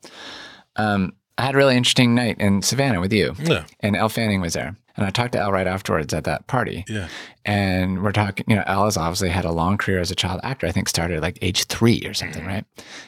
Um, 0.76 1.14
I 1.38 1.46
had 1.46 1.54
a 1.54 1.58
really 1.58 1.76
interesting 1.76 2.14
night 2.14 2.38
in 2.38 2.62
Savannah 2.62 3.00
with 3.00 3.12
you, 3.12 3.34
yeah. 3.38 3.64
and 3.80 3.96
Elle 3.96 4.10
Fanning 4.10 4.40
was 4.40 4.52
there, 4.52 4.76
and 4.96 5.06
I 5.06 5.10
talked 5.10 5.32
to 5.32 5.40
Elle 5.40 5.50
right 5.50 5.66
afterwards 5.66 6.12
at 6.12 6.24
that 6.24 6.46
party. 6.46 6.84
Yeah. 6.88 7.08
And 7.44 8.02
we're 8.02 8.12
talking, 8.12 8.44
you 8.48 8.56
know, 8.56 8.64
Elle 8.66 8.84
has 8.84 8.96
obviously 8.96 9.30
had 9.30 9.44
a 9.44 9.52
long 9.52 9.78
career 9.78 9.98
as 9.98 10.10
a 10.10 10.14
child 10.14 10.40
actor. 10.44 10.66
I 10.66 10.72
think 10.72 10.88
started 10.88 11.16
at 11.16 11.22
like 11.22 11.38
age 11.40 11.64
three 11.64 12.02
or 12.06 12.14
something, 12.14 12.44
right? 12.44 12.64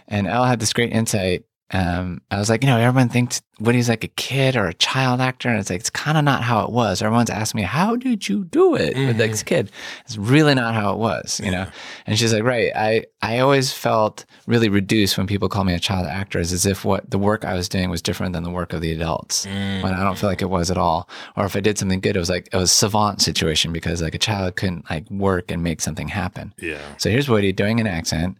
And 0.08 0.26
Elle 0.26 0.44
had 0.44 0.60
this 0.60 0.72
great 0.72 0.92
insight. 0.92 1.44
Um, 1.70 2.20
I 2.30 2.38
was 2.38 2.50
like, 2.50 2.62
you 2.62 2.68
know, 2.68 2.78
everyone 2.78 3.08
thinks 3.08 3.42
Woody's 3.58 3.88
like 3.88 4.04
a 4.04 4.08
kid 4.08 4.54
or 4.54 4.66
a 4.66 4.74
child 4.74 5.20
actor, 5.20 5.48
and 5.48 5.58
it's 5.58 5.70
like 5.70 5.80
it's 5.80 5.90
kind 5.90 6.18
of 6.18 6.24
not 6.24 6.42
how 6.42 6.64
it 6.64 6.70
was. 6.70 7.00
Everyone's 7.00 7.30
asking 7.30 7.60
me, 7.60 7.64
how 7.64 7.96
did 7.96 8.28
you 8.28 8.44
do 8.44 8.74
it 8.74 8.96
with 8.96 9.18
like 9.18 9.30
this 9.30 9.42
kid? 9.42 9.70
It's 10.04 10.16
really 10.18 10.54
not 10.54 10.74
how 10.74 10.92
it 10.92 10.98
was, 10.98 11.40
you 11.42 11.50
know. 11.50 11.66
And 12.06 12.18
she's 12.18 12.32
like, 12.32 12.42
right. 12.42 12.70
I 12.76 13.04
I 13.22 13.38
always 13.38 13.72
felt 13.72 14.26
really 14.46 14.68
reduced 14.68 15.16
when 15.16 15.26
people 15.26 15.48
call 15.48 15.64
me 15.64 15.72
a 15.72 15.80
child 15.80 16.06
actor, 16.06 16.38
is 16.38 16.52
as 16.52 16.66
if 16.66 16.84
what 16.84 17.10
the 17.10 17.18
work 17.18 17.44
I 17.44 17.54
was 17.54 17.68
doing 17.68 17.90
was 17.90 18.02
different 18.02 18.34
than 18.34 18.42
the 18.42 18.50
work 18.50 18.72
of 18.72 18.80
the 18.80 18.92
adults. 18.92 19.46
When 19.46 19.94
I 19.94 20.04
don't 20.04 20.18
feel 20.18 20.28
like 20.28 20.42
it 20.42 20.50
was 20.50 20.70
at 20.70 20.78
all. 20.78 21.08
Or 21.36 21.46
if 21.46 21.56
I 21.56 21.60
did 21.60 21.78
something 21.78 22.00
good, 22.00 22.16
it 22.16 22.20
was 22.20 22.30
like 22.30 22.48
it 22.52 22.56
was 22.56 22.70
a 22.70 22.74
savant 22.74 23.22
situation 23.22 23.72
because 23.72 24.02
like 24.02 24.14
a 24.14 24.18
child 24.18 24.56
couldn't 24.56 24.88
like 24.90 25.10
work 25.10 25.50
and 25.50 25.62
make 25.62 25.80
something 25.80 26.08
happen. 26.08 26.52
Yeah. 26.60 26.82
So 26.98 27.08
here's 27.08 27.28
Woody 27.28 27.52
doing 27.52 27.80
an 27.80 27.86
accent, 27.86 28.36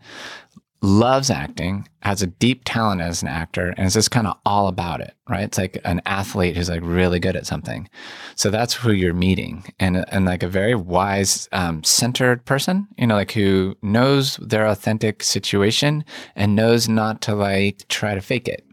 loves 0.85 1.31
acting, 1.31 1.89
has 2.03 2.23
a 2.23 2.27
deep 2.27 2.63
talent 2.65 3.01
as 3.01 3.23
an 3.23 3.29
actor, 3.29 3.73
and 3.77 3.87
is 3.87 3.95
just 3.95 4.11
kind 4.11 4.27
of 4.27 4.37
all 4.45 4.69
about 4.69 5.01
it, 5.01 5.15
right? 5.29 5.45
It's 5.45 5.59
like 5.59 5.81
an 5.85 6.03
athlete 6.05 6.57
who's 6.57 6.69
like 6.69 6.83
really 6.85 7.19
good 7.19 7.37
at 7.37 7.47
something. 7.47 7.89
So 8.37 8.51
that's 8.51 8.75
who 8.75 8.93
you're 8.93 9.15
meeting, 9.15 9.65
and 9.81 10.05
and 10.13 10.27
like 10.27 10.43
a 10.43 10.49
very 10.49 10.75
wise, 10.75 11.49
um, 11.53 11.83
centered 11.83 12.45
person, 12.45 12.87
you 12.99 13.07
know, 13.07 13.15
like 13.15 13.33
who 13.33 13.77
knows 13.83 14.37
their 14.37 14.67
authentic 14.67 15.23
situation 15.23 16.05
and 16.37 16.55
knows 16.55 16.89
not 16.89 17.23
to 17.23 17.35
like 17.35 17.89
try 17.89 18.15
to 18.15 18.21
fake 18.21 18.47
it. 18.47 18.65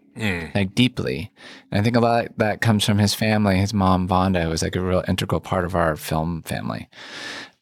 Like 0.53 0.75
deeply, 0.75 1.31
and 1.71 1.79
I 1.79 1.83
think 1.83 1.95
a 1.95 2.01
lot 2.01 2.25
of 2.25 2.31
that 2.35 2.59
comes 2.59 2.85
from 2.85 2.97
his 2.97 3.13
family. 3.13 3.55
His 3.57 3.73
mom 3.73 4.09
Vonda 4.09 4.49
was 4.49 4.61
like 4.61 4.75
a 4.75 4.81
real 4.81 5.05
integral 5.07 5.39
part 5.39 5.63
of 5.63 5.73
our 5.73 5.95
film 5.95 6.41
family. 6.41 6.89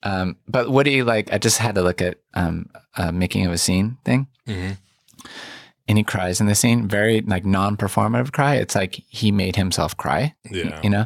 Um, 0.03 0.37
but 0.47 0.71
Woody, 0.71 1.03
like, 1.03 1.31
I 1.33 1.37
just 1.37 1.57
had 1.57 1.75
to 1.75 1.81
look 1.81 2.01
at 2.01 2.17
um, 2.33 2.69
a 2.97 3.11
making 3.11 3.45
of 3.45 3.51
a 3.51 3.57
scene 3.57 3.97
thing, 4.05 4.27
and 5.87 5.97
he 5.97 6.03
cries 6.03 6.39
in 6.39 6.47
the 6.47 6.55
scene. 6.55 6.87
Very 6.87 7.21
like 7.21 7.45
non-performative 7.45 8.31
cry. 8.31 8.55
It's 8.55 8.75
like 8.75 9.01
he 9.09 9.31
made 9.31 9.55
himself 9.55 9.97
cry. 9.97 10.35
Yeah. 10.49 10.79
You 10.83 10.89
know, 10.89 11.05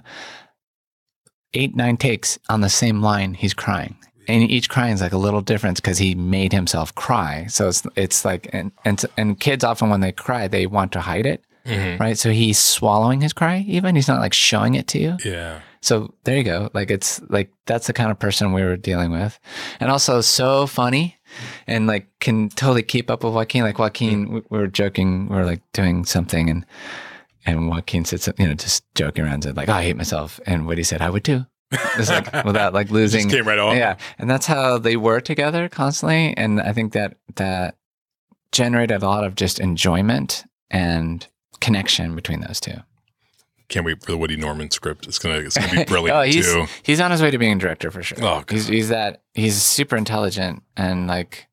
eight 1.53 1.75
nine 1.75 1.97
takes 1.97 2.37
on 2.49 2.61
the 2.61 2.69
same 2.69 3.01
line, 3.01 3.33
he's 3.33 3.53
crying, 3.53 3.95
and 4.27 4.43
each 4.43 4.69
crying 4.69 4.93
is 4.93 5.01
like 5.01 5.13
a 5.13 5.17
little 5.17 5.41
difference 5.41 5.79
because 5.79 5.97
he 5.97 6.15
made 6.15 6.53
himself 6.53 6.93
cry. 6.95 7.47
So 7.47 7.67
it's 7.69 7.83
it's 7.95 8.23
like 8.25 8.49
and 8.53 8.71
and 8.85 9.03
and 9.17 9.39
kids 9.39 9.63
often 9.63 9.89
when 9.89 10.01
they 10.01 10.11
cry, 10.11 10.47
they 10.47 10.67
want 10.67 10.91
to 10.93 11.01
hide 11.01 11.25
it. 11.25 11.43
Right, 11.97 12.17
so 12.17 12.29
he's 12.31 12.59
swallowing 12.59 13.21
his 13.21 13.31
cry. 13.33 13.63
Even 13.67 13.95
he's 13.95 14.09
not 14.09 14.19
like 14.19 14.33
showing 14.33 14.75
it 14.75 14.87
to 14.89 14.99
you. 14.99 15.17
Yeah. 15.23 15.61
So 15.83 16.13
there 16.23 16.37
you 16.37 16.43
go. 16.43 16.69
Like 16.73 16.89
it's 16.89 17.21
like 17.29 17.51
that's 17.65 17.87
the 17.87 17.93
kind 17.93 18.09
of 18.09 18.17
person 18.17 18.53
we 18.53 18.63
were 18.63 18.77
dealing 18.77 19.11
with, 19.11 19.37
and 19.81 19.91
also 19.91 20.21
so 20.21 20.65
funny, 20.65 21.17
and 21.67 21.87
like 21.87 22.07
can 22.21 22.47
totally 22.47 22.83
keep 22.83 23.11
up 23.11 23.21
with 23.23 23.33
Joaquin. 23.33 23.63
Like 23.63 23.79
Joaquin, 23.79 24.27
mm. 24.27 24.33
we, 24.33 24.41
we 24.49 24.57
were 24.59 24.67
joking, 24.67 25.27
we 25.27 25.35
are 25.35 25.45
like 25.45 25.61
doing 25.73 26.05
something, 26.05 26.49
and 26.49 26.65
and 27.45 27.67
Joaquin 27.67 28.05
sits, 28.05 28.29
you 28.39 28.47
know, 28.47 28.53
just 28.53 28.85
joking 28.95 29.25
around, 29.25 29.43
said 29.43 29.57
like, 29.57 29.67
"Oh, 29.67 29.73
I 29.73 29.83
hate 29.83 29.97
myself," 29.97 30.39
and 30.45 30.65
Woody 30.65 30.83
said, 30.83 31.01
"I 31.01 31.09
would 31.09 31.25
too." 31.25 31.45
It's 31.71 32.09
like 32.09 32.31
without 32.45 32.73
like 32.73 32.89
losing. 32.89 33.29
came 33.29 33.45
right 33.45 33.59
off. 33.59 33.75
Yeah, 33.75 33.97
and 34.17 34.29
that's 34.29 34.45
how 34.45 34.77
they 34.77 34.95
were 34.95 35.19
together 35.19 35.67
constantly, 35.67 36.33
and 36.37 36.61
I 36.61 36.71
think 36.71 36.93
that 36.93 37.17
that 37.35 37.75
generated 38.53 39.03
a 39.03 39.07
lot 39.07 39.25
of 39.25 39.35
just 39.35 39.59
enjoyment 39.59 40.45
and 40.71 41.27
connection 41.59 42.15
between 42.15 42.39
those 42.39 42.61
two. 42.61 42.77
Can't 43.69 43.85
wait 43.85 44.03
for 44.03 44.11
the 44.11 44.17
Woody 44.17 44.35
Norman 44.35 44.69
script. 44.71 45.07
It's 45.07 45.19
gonna 45.19 45.39
it's 45.39 45.57
gonna 45.57 45.71
be 45.71 45.83
brilliant 45.87 46.17
oh, 46.17 46.21
he's 46.21 46.45
too. 46.45 46.65
he's 46.83 46.99
on 46.99 47.11
his 47.11 47.21
way 47.21 47.31
to 47.31 47.37
being 47.37 47.53
a 47.53 47.59
director 47.59 47.91
for 47.91 48.03
sure. 48.03 48.17
Oh, 48.21 48.43
he's 48.49 48.67
he's 48.67 48.89
that 48.89 49.21
he's 49.33 49.61
super 49.61 49.95
intelligent 49.95 50.63
and 50.77 51.07
like 51.07 51.47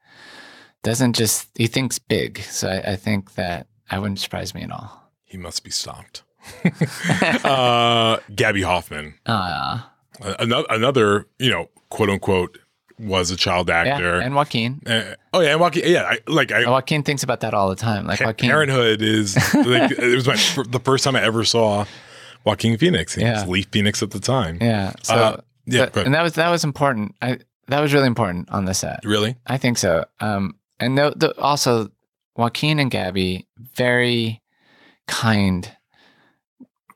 doesn't 0.83 1.15
just 1.15 1.49
he 1.55 1.67
thinks 1.67 1.99
big. 1.99 2.41
So 2.41 2.69
I, 2.69 2.93
I 2.93 2.97
think 2.97 3.35
that 3.35 3.67
I 3.91 3.99
wouldn't 3.99 4.19
surprise 4.19 4.55
me 4.55 4.63
at 4.63 4.71
all. 4.71 5.11
He 5.25 5.39
must 5.39 5.65
be 5.65 5.71
stopped. 5.71 6.23
uh, 7.45 8.19
Gaby 8.35 8.63
Hoffmann, 8.63 9.15
Uh, 9.27 10.35
another, 10.39 10.67
another, 10.69 11.27
you 11.39 11.51
know, 11.51 11.71
quote 11.89 12.11
unquote, 12.11 12.59
was 13.01 13.31
a 13.31 13.37
child 13.37 13.69
yeah, 13.69 13.83
actor. 13.83 14.21
and 14.21 14.35
Joaquin. 14.35 14.81
Uh, 14.87 15.15
oh 15.33 15.41
yeah, 15.41 15.53
and 15.53 15.61
Joaquin. 15.61 15.83
Yeah, 15.87 16.03
I, 16.05 16.19
like 16.27 16.53
I, 16.53 16.69
Joaquin 16.69 17.03
thinks 17.03 17.23
about 17.23 17.41
that 17.41 17.55
all 17.55 17.69
the 17.69 17.77
time. 17.77 18.07
Like 18.07 18.21
Joaquin. 18.21 18.51
Parenthood 18.51 19.01
is 19.03 19.37
like, 19.55 19.91
it 19.93 20.15
was 20.15 20.27
my 20.27 20.65
the 20.69 20.81
first 20.85 21.05
time 21.05 21.17
I 21.17 21.23
ever 21.23 21.45
saw 21.45 21.87
Joaquin 22.45 22.77
Phoenix. 22.79 23.15
He 23.15 23.25
was 23.25 23.43
Yeah. 23.43 23.47
Leaf 23.47 23.67
Phoenix 23.73 24.03
at 24.03 24.11
the 24.11 24.21
time. 24.21 24.59
Yeah. 24.61 24.93
So 25.03 25.15
Uh, 25.15 25.37
yeah, 25.67 25.89
but- 25.93 26.05
and 26.07 26.15
that 26.15 26.23
was 26.23 26.35
that 26.35 26.51
was 26.51 26.63
important. 26.65 27.15
I 27.23 27.39
that 27.69 27.81
was 27.81 27.93
really 27.95 28.07
important 28.09 28.51
on 28.51 28.65
the 28.65 28.75
set. 28.75 29.01
Really? 29.05 29.37
I 29.47 29.57
think 29.57 29.79
so. 29.79 30.05
Um, 30.21 30.57
and 30.81 30.99
the, 30.99 31.13
the, 31.15 31.39
also 31.41 31.91
Joaquin 32.37 32.79
and 32.81 32.91
Gaby, 32.91 33.47
very 33.77 34.41
kind, 35.07 35.71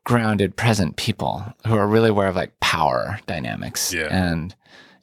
grounded, 0.05 0.57
present 0.57 0.97
people 0.97 1.45
who 1.67 1.77
are 1.77 1.87
really 1.87 2.09
aware 2.11 2.29
of 2.29 2.37
like 2.37 2.59
power 2.61 3.21
dynamics 3.27 3.93
Yeah. 3.93 4.09
and 4.11 4.55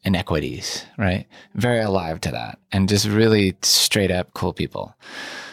inequities, 0.03 0.85
right? 0.97 1.27
Very 1.55 1.79
alive 1.79 2.21
to 2.21 2.31
that, 2.31 2.59
and 2.71 2.89
just 2.89 3.07
really 3.07 3.55
straight 3.61 4.11
up 4.11 4.33
cool 4.33 4.53
people. 4.53 4.95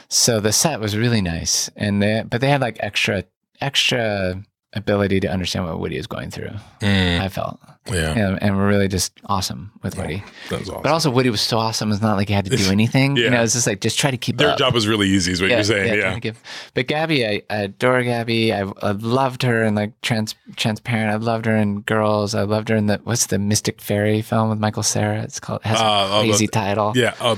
So 0.09 0.41
the 0.41 0.53
set 0.53 0.81
was 0.81 0.97
really 0.97 1.21
nice, 1.21 1.71
and 1.77 2.03
they 2.03 2.25
but 2.29 2.41
they 2.41 2.49
had 2.49 2.61
like 2.61 2.79
extra 2.81 3.25
extra 3.61 4.43
ability 4.75 5.19
to 5.21 5.29
understand 5.29 5.67
what 5.67 5.81
Woody 5.81 5.97
is 5.97 6.07
going 6.07 6.31
through. 6.31 6.51
Mm, 6.81 7.21
I 7.21 7.29
felt, 7.29 7.59
yeah, 7.91 8.13
and, 8.13 8.43
and 8.43 8.57
we're 8.57 8.69
really 8.69 8.87
just 8.89 9.13
awesome 9.25 9.73
with 9.83 9.97
Woody. 9.97 10.23
that 10.51 10.61
was 10.61 10.69
awesome. 10.69 10.83
But 10.83 10.93
also, 10.93 11.11
Woody 11.11 11.31
was 11.31 11.41
so 11.41 11.57
awesome. 11.59 11.91
It's 11.91 12.03
not 12.03 12.17
like 12.17 12.29
he 12.29 12.35
had 12.35 12.45
to 12.45 12.55
do 12.57 12.65
anything. 12.71 13.17
You 13.17 13.25
Yeah. 13.25 13.31
know, 13.31 13.43
it's 13.43 13.55
just 13.55 13.67
like 13.67 13.81
just 13.81 13.99
try 13.99 14.11
to 14.11 14.17
keep 14.19 14.37
Their 14.37 14.51
up. 14.51 14.59
job 14.59 14.75
was 14.75 14.87
really 14.87 15.09
easy, 15.09 15.33
is 15.33 15.41
what 15.41 15.51
you're 15.51 15.63
saying. 15.65 15.89
trying 16.01 16.13
Yeah. 16.15 16.19
give- 16.19 16.43
But 16.75 16.87
Gaby, 16.87 17.27
I, 17.27 17.43
I 17.49 17.57
adore 17.63 18.03
Gaby. 18.03 18.53
I, 18.53 18.63
I 18.83 18.91
loved 18.93 19.43
her 19.43 19.65
in 19.65 19.75
like 19.75 19.99
trans, 20.03 20.35
Transparent. 20.57 21.11
I 21.13 21.17
loved 21.17 21.47
her 21.47 21.57
in 21.57 21.81
Girls. 21.81 22.35
I 22.35 22.43
loved 22.43 22.69
her 22.69 22.77
in 22.77 22.87
the 22.87 23.01
what's 23.05 23.27
the 23.27 23.39
Mystic 23.39 23.81
Fairy 23.81 24.21
film 24.23 24.51
with 24.51 24.59
Michael 24.59 24.83
Cera. 24.83 25.23
It's 25.23 25.41
called 25.41 25.61
it 25.65 25.69
has 25.69 25.81
Uh, 25.81 26.09
a 26.13 26.21
crazy 26.21 26.47
the- 26.47 26.53
title. 26.53 26.93
Yeah. 26.95 27.15
Uh, 27.21 27.37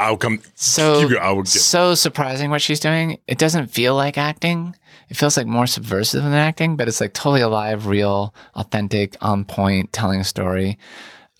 I'll 0.00 0.16
come. 0.16 0.40
So 0.54 1.00
keep 1.00 1.10
going. 1.10 1.22
I 1.22 1.30
will 1.32 1.42
get. 1.42 1.48
so 1.50 1.94
surprising 1.94 2.50
what 2.50 2.62
she's 2.62 2.80
doing. 2.80 3.18
It 3.26 3.38
doesn't 3.38 3.68
feel 3.68 3.94
like 3.94 4.16
acting. 4.18 4.74
It 5.08 5.16
feels 5.16 5.36
like 5.36 5.46
more 5.46 5.66
subversive 5.66 6.22
than 6.22 6.32
acting, 6.34 6.76
but 6.76 6.86
it's 6.88 7.00
like 7.00 7.12
totally 7.14 7.40
alive, 7.40 7.86
real, 7.86 8.32
authentic, 8.54 9.16
on 9.20 9.44
point, 9.44 9.92
telling 9.92 10.20
a 10.20 10.24
story. 10.24 10.78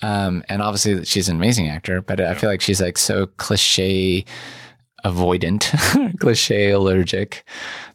Um, 0.02 0.42
and 0.48 0.60
obviously, 0.62 1.04
she's 1.04 1.28
an 1.28 1.36
amazing 1.36 1.68
actor, 1.68 2.00
but 2.02 2.20
I 2.20 2.34
feel 2.34 2.50
like 2.50 2.60
she's 2.62 2.80
like 2.80 2.98
so 2.98 3.26
cliche 3.26 4.24
avoidant, 5.04 6.18
cliche 6.20 6.70
allergic. 6.70 7.44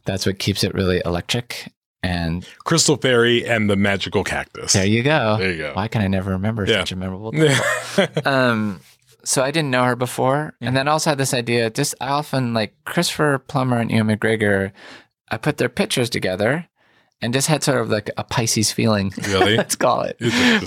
That's 0.05 0.25
what 0.25 0.39
keeps 0.39 0.63
it 0.63 0.73
really 0.73 1.01
electric. 1.05 1.71
And 2.03 2.47
Crystal 2.65 2.97
Fairy 2.97 3.47
and 3.47 3.67
the 3.69 3.75
Magical 3.75 4.23
Cactus. 4.23 4.73
there 4.73 4.85
you 4.85 5.01
go. 5.01 5.37
There 5.39 5.51
you 5.51 5.57
go. 5.57 5.71
Why 5.73 5.87
can 5.87 6.01
I 6.03 6.07
never 6.07 6.31
remember 6.31 6.63
Yeah. 6.65 6.79
such 6.81 6.91
a 6.91 6.95
memorable 6.95 7.33
um, 8.25 8.79
so 9.25 9.43
I 9.43 9.51
didn't 9.51 9.71
know 9.71 9.83
her 9.83 9.95
before, 9.95 10.53
and 10.61 10.75
then 10.77 10.87
I 10.87 10.91
also 10.91 11.09
had 11.11 11.17
this 11.17 11.33
idea. 11.33 11.69
Just 11.69 11.95
I 11.99 12.07
often 12.09 12.53
like 12.53 12.73
Christopher 12.85 13.39
Plummer 13.39 13.77
and 13.79 13.91
Ewan 13.91 14.07
McGregor. 14.17 14.71
I 15.29 15.37
put 15.37 15.57
their 15.57 15.69
pictures 15.69 16.09
together, 16.09 16.67
and 17.21 17.33
just 17.33 17.47
had 17.47 17.63
sort 17.63 17.81
of 17.81 17.89
like 17.89 18.09
a 18.17 18.23
Pisces 18.23 18.71
feeling. 18.71 19.11
Really? 19.27 19.57
Let's 19.57 19.75
call 19.75 20.01
it 20.01 20.17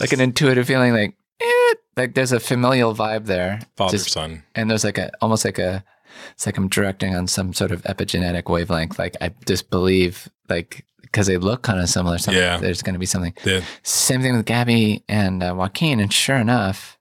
like 0.01 0.13
an 0.13 0.21
intuitive 0.21 0.67
feeling. 0.67 0.93
Like, 0.93 1.15
eh, 1.41 1.75
like 1.97 2.15
there's 2.15 2.33
a 2.33 2.41
familial 2.41 2.95
vibe 2.95 3.27
there. 3.27 3.61
Father 3.77 3.93
Just- 3.97 4.11
son. 4.11 4.43
and 4.55 4.69
there's 4.71 4.85
like 4.85 4.99
a 4.99 5.11
almost 5.21 5.45
like 5.45 5.59
a 5.59 5.85
It's 6.33 6.45
like 6.47 6.57
I'm 6.59 6.69
directing 6.69 7.15
on 7.15 7.27
some 7.29 7.53
sort 7.55 7.71
of 7.71 7.83
epigenetic 7.85 8.51
wavelength. 8.51 8.99
Like 8.99 9.17
I 9.21 9.31
just 9.47 9.71
believe, 9.71 10.29
like 10.49 10.85
because 11.03 11.27
they 11.29 11.39
look 11.39 11.63
kind 11.63 11.81
of 11.81 11.89
similar. 11.89 12.19
Something, 12.19 12.43
Yeah. 12.43 12.57
there's 12.59 12.83
going 12.83 12.95
to 12.95 12.99
be 12.99 13.07
something. 13.07 13.33
Yeah. 13.45 13.61
Same 13.83 14.21
thing 14.21 14.37
with 14.37 14.45
Gaby 14.45 15.05
and 15.09 15.43
uh, 15.43 15.55
Joaquin. 15.57 16.01
And 16.01 16.13
sure 16.13 16.37
enough, 16.37 16.98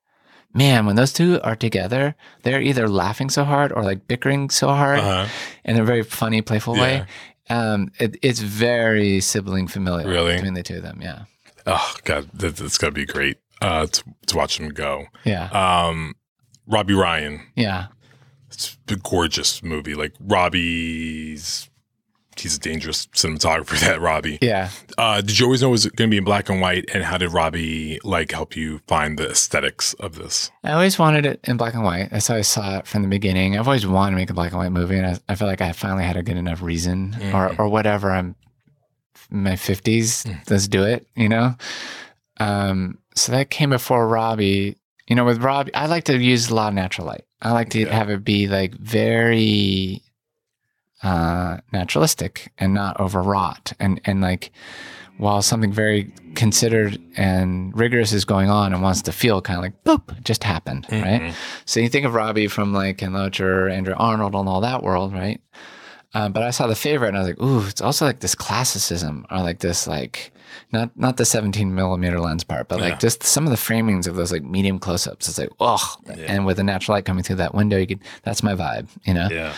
man, 0.54 0.86
when 0.86 0.96
those 0.96 1.14
two 1.14 1.40
are 1.44 1.56
together, 1.56 2.16
they're 2.44 2.62
either 2.62 2.88
laughing 2.88 3.30
so 3.30 3.44
hard 3.44 3.72
or 3.72 3.84
like 3.84 4.08
bickering 4.08 4.50
so 4.50 4.68
hard 4.70 5.00
Uh-huh. 5.00 5.28
in 5.66 5.78
a 5.80 5.84
very 5.84 6.04
funny, 6.04 6.42
playful 6.42 6.74
way. 6.74 7.06
Um, 7.50 7.92
it, 8.00 8.18
it's 8.22 8.40
very 8.42 9.20
sibling 9.22 9.68
familial 9.68 10.10
Really? 10.10 10.36
between 10.36 10.54
the 10.54 10.64
two 10.64 10.78
of 10.78 10.84
them. 10.84 11.00
Yeah. 11.02 11.24
Oh 11.66 11.96
God, 12.04 12.30
that, 12.34 12.56
that's 12.58 12.78
gotta 12.78 12.92
be 12.94 13.06
great 13.06 13.38
uh, 13.62 13.86
to 13.88 14.04
to 14.28 14.38
watch 14.38 14.58
them 14.58 14.70
go. 14.70 15.06
Yeah. 15.24 15.50
Um, 15.52 16.16
Robbie 16.66 16.94
Ryan, 16.94 17.42
yeah. 17.56 17.88
it's 18.52 18.78
a 18.90 18.96
gorgeous 18.98 19.64
movie. 19.64 19.96
Like 19.96 20.14
Robbie's, 20.20 21.70
he's 22.40 22.56
a 22.56 22.60
dangerous 22.60 23.08
cinematographer. 23.08 23.80
That 23.88 24.02
Robbie. 24.02 24.38
Yeah. 24.42 24.70
Uh, 24.98 25.22
did 25.22 25.40
you 25.40 25.46
always 25.46 25.62
know 25.62 25.70
it 25.70 25.72
was 25.72 25.86
going 25.88 26.10
to 26.10 26.12
be 26.12 26.18
in 26.18 26.24
black 26.24 26.50
and 26.50 26.60
white? 26.62 26.90
And 26.94 27.04
how 27.04 27.18
did 27.18 27.32
Robbie 27.32 28.00
like 28.04 28.32
help 28.32 28.56
you 28.56 28.80
find 28.88 29.18
the 29.18 29.30
aesthetics 29.32 29.94
of 29.96 30.16
this? 30.16 30.52
I 30.64 30.74
always 30.74 30.98
wanted 31.00 31.26
it 31.26 31.40
in 31.46 31.58
black 31.58 31.74
and 31.74 31.84
white. 31.84 32.10
That's 32.12 32.28
how 32.28 32.36
I 32.36 32.42
saw 32.42 32.80
it 32.80 32.88
from 32.88 33.04
the 33.04 33.08
beginning. 33.08 33.58
I've 33.58 33.68
always 33.68 33.86
wanted 33.88 34.12
to 34.12 34.18
make 34.18 34.30
a 34.30 34.34
black 34.34 34.52
and 34.52 34.60
white 34.60 34.72
movie, 34.72 34.98
and 34.98 35.06
I, 35.08 35.20
I 35.30 35.36
feel 35.36 35.48
like 35.48 35.62
I 35.62 35.72
finally 35.72 36.04
had 36.04 36.18
a 36.18 36.24
good 36.24 36.38
enough 36.38 36.62
reason, 36.62 37.16
or 37.34 37.56
or 37.60 37.70
whatever. 37.70 38.12
I'm 38.12 38.36
in 39.32 39.44
my 39.44 39.56
fifties. 39.56 40.26
Let's 40.50 40.68
do 40.68 40.84
it. 40.84 41.08
You 41.16 41.30
know. 41.30 41.56
Um. 42.40 42.98
So 43.16 43.32
that 43.32 43.50
came 43.50 43.70
before 43.72 44.08
Robbie. 44.08 44.78
You 45.08 45.16
know, 45.16 45.26
with 45.26 45.42
Robbie, 45.42 45.74
I 45.74 45.86
like 45.86 46.04
to 46.06 46.18
use 46.18 46.50
a 46.50 46.56
lot 46.56 46.68
of 46.70 46.74
natural 46.74 47.08
light. 47.08 47.24
I 47.42 47.52
like 47.52 47.70
to 47.72 47.80
Yeah. 47.80 47.94
have 47.96 48.10
it 48.10 48.24
be 48.24 48.48
like 48.48 48.74
very 48.76 50.02
uh, 51.04 51.58
naturalistic 51.72 52.52
and 52.58 52.74
not 52.74 53.00
overwrought, 53.00 53.74
and 53.80 54.00
and 54.06 54.22
like 54.22 54.52
while 55.18 55.42
something 55.42 55.72
very 55.74 56.12
considered 56.36 57.02
and 57.16 57.76
rigorous 57.76 58.14
is 58.14 58.24
going 58.24 58.52
on 58.52 58.72
and 58.72 58.84
wants 58.84 59.02
to 59.02 59.12
feel 59.12 59.42
kind 59.42 59.58
of 59.58 59.64
like 59.64 59.84
boop, 59.84 60.24
just 60.24 60.44
happened, 60.44 60.86
right? 60.92 61.34
So 61.66 61.80
you 61.80 61.90
think 61.90 62.06
of 62.06 62.14
Robbie 62.14 62.48
from 62.48 62.72
like 62.72 63.00
Ken 63.00 63.14
Loach 63.14 63.40
or 63.42 63.68
Andrea 63.68 63.96
Arnold 63.96 64.36
and 64.36 64.48
all 64.48 64.62
that 64.62 64.84
world, 64.84 65.14
right? 65.14 65.42
Um, 66.14 66.34
but 66.34 66.44
I 66.44 66.52
saw 66.52 66.68
the 66.68 66.76
favorite 66.76 67.10
and 67.10 67.18
I 67.18 67.22
was 67.22 67.28
like, 67.30 67.42
ooh, 67.42 67.66
it's 67.68 67.82
also 67.82 68.06
like 68.06 68.20
this 68.20 68.36
classicism 68.36 69.26
or 69.32 69.40
like 69.40 69.58
this 69.60 69.88
like 69.88 70.32
not 70.72 70.96
not 70.96 71.18
the 71.18 71.26
17 71.26 71.74
millimeter 71.74 72.20
lens 72.20 72.44
part, 72.44 72.68
but 72.68 72.80
like 72.80 72.94
Yeah. 72.94 72.98
just 73.00 73.24
some 73.24 73.46
of 73.46 73.50
the 73.50 73.58
framings 73.58 74.08
of 74.08 74.16
those 74.16 74.32
like 74.32 74.44
medium 74.44 74.78
close-ups. 74.78 75.28
It's 75.28 75.40
like, 75.40 75.50
oh, 75.60 75.96
and 76.28 76.46
with 76.46 76.58
the 76.58 76.64
natural 76.64 76.96
light 76.96 77.06
coming 77.06 77.24
through 77.24 77.38
that 77.38 77.56
window, 77.56 77.78
you 77.78 77.88
could 77.88 78.00
that's 78.22 78.44
my 78.44 78.54
vibe, 78.54 78.88
you 79.04 79.16
know? 79.16 79.30
Yeah. 79.32 79.54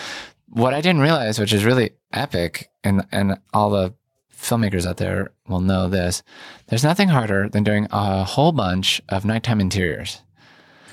What 0.50 0.74
I 0.74 0.82
didn't 0.82 1.02
realize, 1.02 1.40
which 1.40 1.54
is 1.54 1.64
really 1.66 1.92
epic, 2.14 2.70
and 2.84 3.06
and 3.12 3.38
all 3.54 3.70
the 3.70 3.94
filmmakers 4.36 4.86
out 4.86 4.98
there 4.98 5.32
will 5.48 5.60
know 5.62 5.90
this. 5.90 6.24
There's 6.68 6.84
nothing 6.84 7.10
harder 7.10 7.50
than 7.50 7.64
doing 7.64 7.88
a 7.92 8.24
whole 8.24 8.52
bunch 8.52 9.02
of 9.10 9.26
nighttime 9.26 9.60
interiors 9.60 10.22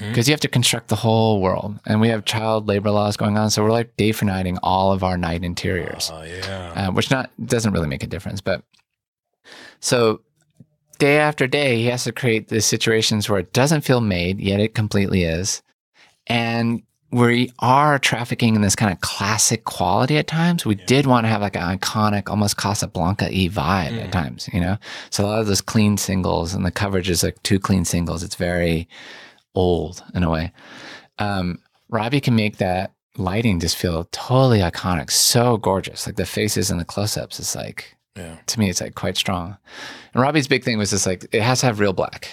because 0.01 0.29
you 0.29 0.33
have 0.33 0.41
to 0.41 0.49
construct 0.49 0.89
the 0.89 0.97
whole 0.97 1.41
world, 1.41 1.79
and 1.87 2.01
we 2.01 2.09
have 2.09 2.25
child 2.27 2.69
labor 2.69 2.91
laws 2.91 3.17
going 3.17 3.39
on, 3.39 3.51
so 3.51 3.63
we're 3.63 3.71
like 3.71 3.97
day 3.97 4.13
for 4.13 4.25
nighting 4.27 4.59
all 4.63 4.93
of 4.93 5.03
our 5.03 5.17
night 5.17 5.43
interiors 5.43 6.11
Oh 6.13 6.23
yeah. 6.23 6.73
uh, 6.89 6.93
which 6.93 7.11
not 7.11 7.31
doesn't 7.45 7.73
really 7.73 7.89
make 7.89 8.03
a 8.03 8.07
difference. 8.07 8.41
But 8.43 8.63
so 9.81 10.21
day 10.99 11.19
after 11.19 11.47
day, 11.47 11.77
he 11.77 11.87
has 11.87 12.05
to 12.05 12.13
create 12.13 12.49
the 12.49 12.61
situations 12.61 13.29
where 13.31 13.39
it 13.41 13.53
doesn't 13.53 13.83
feel 13.83 14.01
made, 14.01 14.41
yet 14.41 14.61
it 14.61 14.75
completely 14.75 15.23
is, 15.25 15.63
and 16.27 16.83
we 17.13 17.53
are 17.61 17.99
trafficking 17.99 18.55
in 18.57 18.63
this 18.63 18.75
kind 18.77 18.93
of 18.93 19.01
classic 19.01 19.65
quality 19.65 20.19
at 20.19 20.27
times. 20.27 20.67
We 20.67 20.75
did 20.75 21.07
want 21.07 21.25
to 21.25 21.29
have 21.29 21.41
like 21.41 21.57
an 21.57 21.79
iconic, 21.79 22.29
almost 22.29 22.57
Casablanca 22.57 23.27
y 23.27 23.49
vibe 23.51 24.03
at 24.03 24.13
times, 24.13 24.49
you 24.53 24.61
know. 24.61 24.77
So 25.11 25.25
a 25.25 25.27
lot 25.27 25.41
of 25.41 25.47
those 25.47 25.61
clean 25.61 25.97
singles 25.97 26.53
and 26.53 26.67
the 26.67 26.71
coverage 26.71 27.09
is 27.09 27.23
like 27.23 27.41
two 27.43 27.59
clean 27.61 27.85
singles. 27.85 28.23
It's 28.23 28.35
very 28.35 28.89
old 29.55 30.03
in 30.15 30.23
a 30.25 30.31
way. 30.31 30.53
Um, 31.19 31.61
Robbie 31.89 32.21
can 32.21 32.35
make 32.35 32.57
that 32.59 32.93
lighting 33.17 33.61
just 33.61 33.77
feel 33.77 34.09
totally 34.13 34.59
iconic, 34.59 35.11
so 35.11 35.57
gorgeous. 35.57 36.07
Like 36.07 36.17
the 36.17 36.27
faces 36.27 36.71
and 36.71 36.79
the 36.81 36.85
close-ups 36.85 37.41
is 37.41 37.55
like 37.55 37.97
Yeah. 38.17 38.37
to 38.47 38.59
me, 38.61 38.69
it's 38.69 38.81
like 38.81 38.95
quite 38.95 39.17
strong. 39.17 39.57
And 40.13 40.23
Robbie's 40.23 40.49
big 40.49 40.65
thing 40.65 40.77
was 40.77 40.91
just 40.91 41.07
like 41.07 41.25
it 41.33 41.43
has 41.43 41.61
to 41.61 41.67
have 41.67 41.79
real 41.81 41.93
black. 41.93 42.29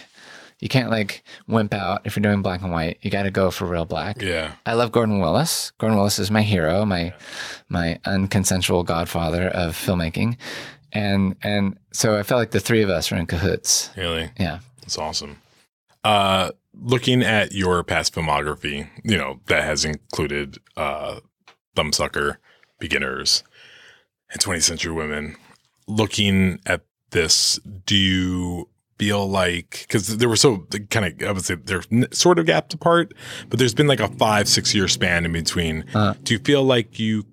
You 0.64 0.70
can't 0.70 0.90
like 0.90 1.26
wimp 1.46 1.74
out 1.74 2.04
if 2.06 2.16
you're 2.16 2.22
doing 2.22 2.42
black 2.42 2.62
and 2.62 2.72
white. 2.72 2.98
You 3.02 3.12
got 3.12 3.24
to 3.24 3.32
go 3.32 3.52
for 3.52 3.66
real 3.66 3.84
black. 3.84 4.22
Yeah. 4.22 4.54
I 4.66 4.76
love 4.76 4.94
Gordon 4.94 5.20
Willis. 5.20 5.74
Gordon 5.78 5.98
Willis 5.98 6.20
is 6.20 6.32
my 6.32 6.42
hero, 6.42 6.86
my 6.86 7.14
my 7.68 8.00
unconsensual 8.06 8.86
godfather 8.86 9.50
of 9.50 9.76
filmmaking, 9.76 10.38
and 10.94 11.36
and 11.44 11.78
so 11.92 12.18
I 12.18 12.24
felt 12.24 12.40
like 12.40 12.52
the 12.52 12.62
three 12.62 12.82
of 12.82 12.90
us 12.90 13.12
were 13.12 13.18
in 13.18 13.26
cahoots. 13.26 13.90
Really. 13.98 14.32
Yeah. 14.40 14.60
That's 14.80 14.98
awesome. 14.98 15.42
Uh, 16.02 16.52
looking 16.74 17.24
at 17.24 17.52
your 17.52 17.84
past 17.84 18.16
filmography, 18.16 18.88
you 19.04 19.18
know, 19.18 19.42
that 19.48 19.66
has 19.66 19.84
included 19.84 20.60
uh, 20.78 21.20
Thumbsucker, 21.76 22.38
Beginners, 22.80 23.44
and 24.32 24.42
20th 24.42 24.64
Century 24.64 24.94
Women. 24.94 25.36
Looking 25.90 26.62
at 26.66 26.86
this, 27.10 27.60
do 27.86 27.98
you 27.98 28.70
feel 29.04 29.28
like, 29.30 29.86
because 29.88 30.18
there 30.18 30.30
were 30.30 30.36
so 30.36 30.66
kind 30.90 31.06
of, 31.22 31.28
I 31.28 31.32
would 31.32 31.44
say 31.46 31.56
they're 31.56 31.84
sort 32.12 32.40
of 32.40 32.46
gapped 32.46 32.74
apart, 32.74 33.14
but 33.50 33.60
there's 33.60 33.74
been 33.74 33.88
like 33.88 34.00
a 34.00 34.08
five, 34.08 34.48
six 34.48 34.74
year 34.74 34.88
span 34.88 35.26
in 35.26 35.32
between. 35.34 35.86
Uh. 35.94 36.14
do 36.24 36.34
you 36.34 36.40
feel 36.40 36.64
like 36.64 37.00
you 37.00 37.26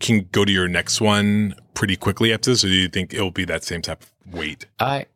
can 0.00 0.28
go 0.32 0.44
to 0.44 0.52
your 0.52 0.68
next 0.68 1.00
one 1.00 1.54
pretty 1.74 1.96
quickly 1.96 2.32
after 2.32 2.50
this, 2.50 2.64
or 2.64 2.68
do 2.68 2.74
you 2.74 2.88
think 2.88 3.12
it'll 3.14 3.30
be 3.30 3.44
that 3.44 3.64
same 3.64 3.82
type 3.82 4.02
of 4.02 4.10
wait? 4.34 4.66
I 4.78 5.06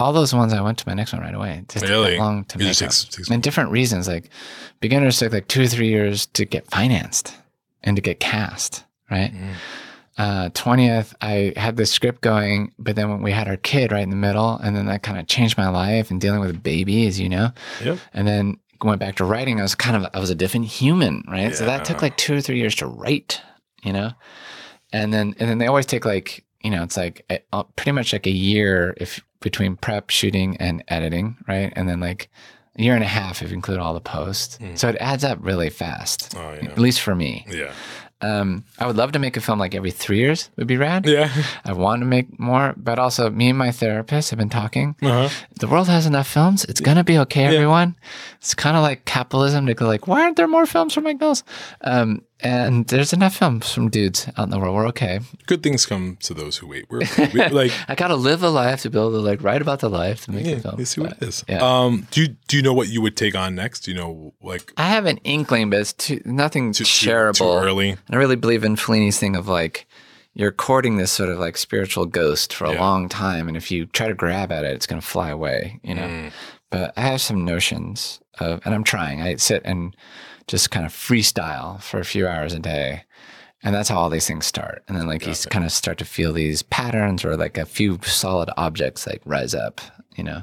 all 0.00 0.12
those 0.12 0.34
ones 0.34 0.52
I 0.52 0.60
went 0.60 0.78
to 0.78 0.88
my 0.88 0.94
next 0.94 1.12
one 1.12 1.22
right 1.22 1.34
away. 1.34 1.58
It 1.58 1.68
just 1.68 1.86
Really? 1.88 2.18
long 2.18 2.44
to 2.46 2.56
It 2.58 2.64
make 2.64 2.76
takes- 2.76 3.04
takes- 3.04 3.30
and 3.30 3.42
different 3.42 3.70
reasons. 3.70 4.08
Like 4.08 4.30
beginners 4.80 5.18
took 5.18 5.32
like 5.32 5.46
two 5.48 5.62
or 5.62 5.66
three 5.68 5.88
years 5.88 6.26
to 6.26 6.44
get 6.44 6.68
financed 6.70 7.34
and 7.84 7.94
to 7.96 8.02
get 8.02 8.18
cast. 8.18 8.84
Right. 9.10 9.32
Mm. 9.34 9.54
Uh, 10.18 10.50
20th, 10.50 11.14
I 11.20 11.52
had 11.56 11.76
the 11.76 11.86
script 11.86 12.20
going, 12.20 12.72
but 12.78 12.96
then 12.96 13.08
when 13.08 13.22
we 13.22 13.32
had 13.32 13.48
our 13.48 13.56
kid 13.56 13.92
right 13.92 14.02
in 14.02 14.10
the 14.10 14.16
middle, 14.16 14.58
and 14.58 14.76
then 14.76 14.86
that 14.86 15.02
kind 15.02 15.18
of 15.18 15.26
changed 15.26 15.56
my 15.56 15.68
life 15.68 16.10
and 16.10 16.20
dealing 16.20 16.40
with 16.40 16.50
a 16.50 16.58
baby, 16.58 17.06
as 17.06 17.18
you 17.18 17.28
know. 17.28 17.50
Yep. 17.82 17.98
And 18.12 18.26
then 18.26 18.58
went 18.84 19.00
back 19.00 19.16
to 19.16 19.24
writing. 19.24 19.58
I 19.58 19.62
was 19.62 19.74
kind 19.74 19.96
of 19.96 20.10
I 20.14 20.18
was 20.18 20.30
a 20.30 20.34
different 20.34 20.66
human, 20.66 21.24
right? 21.28 21.50
Yeah. 21.50 21.54
So 21.54 21.66
that 21.66 21.84
took 21.84 22.02
like 22.02 22.16
two 22.16 22.36
or 22.36 22.40
three 22.40 22.58
years 22.58 22.74
to 22.76 22.86
write, 22.86 23.40
you 23.82 23.92
know. 23.92 24.12
And 24.92 25.12
then 25.12 25.34
and 25.38 25.48
then 25.48 25.58
they 25.58 25.66
always 25.66 25.86
take 25.86 26.04
like 26.04 26.44
you 26.62 26.70
know 26.70 26.82
it's 26.82 26.96
like 26.96 27.24
a, 27.30 27.40
uh, 27.52 27.62
pretty 27.76 27.92
much 27.92 28.12
like 28.12 28.26
a 28.26 28.30
year 28.30 28.94
if 28.98 29.20
between 29.40 29.76
prep, 29.76 30.10
shooting, 30.10 30.56
and 30.58 30.84
editing, 30.88 31.36
right? 31.48 31.72
And 31.74 31.88
then 31.88 32.00
like 32.00 32.30
a 32.78 32.82
year 32.82 32.94
and 32.94 33.04
a 33.04 33.08
half 33.08 33.42
if 33.42 33.50
you 33.50 33.54
include 33.54 33.78
all 33.78 33.92
the 33.94 34.00
post. 34.00 34.58
So 34.74 34.88
it 34.88 34.96
adds 35.00 35.24
up 35.24 35.38
really 35.42 35.68
fast. 35.68 36.34
Oh, 36.36 36.52
yeah. 36.54 36.70
at 36.70 36.78
least 36.78 37.00
for 37.00 37.14
me. 37.14 37.44
Yeah. 37.48 37.72
Um, 38.22 38.64
I 38.78 38.86
would 38.86 38.96
love 38.96 39.12
to 39.12 39.18
make 39.18 39.36
a 39.36 39.40
film 39.40 39.58
like 39.58 39.74
every 39.74 39.90
three 39.90 40.18
years. 40.18 40.50
Would 40.56 40.66
be 40.66 40.76
rad. 40.76 41.06
Yeah. 41.06 41.30
I 41.64 41.72
want 41.72 42.00
to 42.00 42.06
make 42.06 42.38
more, 42.38 42.74
but 42.76 42.98
also 42.98 43.30
me 43.30 43.50
and 43.50 43.58
my 43.58 43.72
therapist 43.72 44.30
have 44.30 44.38
been 44.38 44.48
talking. 44.48 44.94
Uh-huh. 45.02 45.28
The 45.58 45.68
world 45.68 45.88
has 45.88 46.06
enough 46.06 46.28
films. 46.28 46.64
It's 46.64 46.80
gonna 46.80 47.04
be 47.04 47.18
okay, 47.18 47.44
everyone. 47.44 47.96
It's 48.36 48.54
kind 48.54 48.76
of 48.76 48.82
like 48.82 49.04
capitalism 49.04 49.66
to 49.66 49.74
go 49.74 49.86
like, 49.86 50.06
why 50.06 50.22
aren't 50.22 50.36
there 50.36 50.48
more 50.48 50.66
films 50.66 50.96
Mike 51.02 51.20
Mills? 51.20 51.44
Um, 51.82 52.22
and 52.42 52.86
there's 52.88 53.12
enough 53.12 53.36
films 53.36 53.72
from 53.72 53.88
dudes 53.88 54.28
out 54.36 54.44
in 54.44 54.50
the 54.50 54.58
world. 54.58 54.74
We're 54.74 54.86
okay. 54.88 55.20
Good 55.46 55.62
things 55.62 55.86
come 55.86 56.16
to 56.22 56.34
those 56.34 56.56
who 56.58 56.66
wait. 56.66 56.86
We're 56.90 57.00
we, 57.34 57.48
like, 57.48 57.72
I 57.88 57.94
gotta 57.94 58.16
live 58.16 58.42
a 58.42 58.48
life 58.50 58.82
to 58.82 58.90
be 58.90 58.98
able 58.98 59.12
to 59.12 59.18
like 59.18 59.42
write 59.42 59.62
about 59.62 59.80
the 59.80 59.88
life 59.90 60.24
to 60.24 60.32
make 60.32 60.46
yeah, 60.46 60.56
a 60.56 60.60
film. 60.60 60.84
see 60.84 61.00
what 61.00 61.12
it 61.12 61.22
is. 61.22 61.44
yeah. 61.48 61.60
Um, 61.62 62.06
do 62.10 62.22
you 62.22 62.28
do 62.48 62.56
you 62.56 62.62
know 62.62 62.74
what 62.74 62.88
you 62.88 63.00
would 63.02 63.16
take 63.16 63.34
on 63.34 63.54
next? 63.54 63.80
Do 63.80 63.90
you 63.92 63.96
know 63.96 64.34
like 64.42 64.72
I 64.76 64.88
have 64.88 65.06
an 65.06 65.18
inkling, 65.18 65.70
but 65.70 65.80
it's 65.80 65.92
too 65.92 66.20
nothing 66.24 66.72
too, 66.72 66.84
too, 66.84 67.08
shareable. 67.08 67.38
too 67.60 67.66
early? 67.66 67.90
And 67.90 68.00
I 68.10 68.16
really 68.16 68.36
believe 68.36 68.64
in 68.64 68.76
Fellini's 68.76 69.18
thing 69.18 69.36
of 69.36 69.48
like 69.48 69.86
you're 70.34 70.52
courting 70.52 70.96
this 70.96 71.12
sort 71.12 71.28
of 71.28 71.38
like 71.38 71.58
spiritual 71.58 72.06
ghost 72.06 72.54
for 72.54 72.64
a 72.64 72.72
Yeah. 72.72 72.80
long 72.80 73.08
time, 73.08 73.48
and 73.48 73.56
if 73.56 73.70
you 73.70 73.84
try 73.86 74.08
to 74.08 74.14
grab 74.14 74.50
at 74.50 74.64
it, 74.64 74.72
it's 74.74 74.86
going 74.86 75.00
to 75.00 75.06
fly 75.06 75.28
away, 75.28 75.78
you 75.82 75.94
know. 75.94 76.08
Mm. 76.08 76.32
But 76.70 76.94
I 76.96 77.02
have 77.02 77.20
some 77.20 77.44
notions 77.44 78.18
of, 78.40 78.62
and 78.64 78.74
I'm 78.74 78.82
trying. 78.82 79.20
I 79.20 79.36
sit 79.36 79.60
and 79.66 79.94
just 80.46 80.70
kind 80.70 80.86
of 80.86 80.92
freestyle 80.92 81.82
for 81.82 82.00
a 82.00 82.04
few 82.04 82.26
hours 82.26 82.52
a 82.52 82.58
day. 82.58 83.04
And 83.62 83.74
that's 83.74 83.88
how 83.88 83.98
all 83.98 84.10
these 84.10 84.26
things 84.26 84.44
start. 84.44 84.82
And 84.88 84.96
then 84.96 85.06
like 85.06 85.26
you 85.26 85.34
kind 85.50 85.64
of 85.64 85.70
start 85.70 85.98
to 85.98 86.04
feel 86.04 86.32
these 86.32 86.62
patterns 86.62 87.24
or 87.24 87.36
like 87.36 87.56
a 87.56 87.64
few 87.64 88.00
solid 88.02 88.50
objects 88.56 89.06
like 89.06 89.22
rise 89.24 89.54
up, 89.54 89.80
you 90.16 90.24
know. 90.24 90.42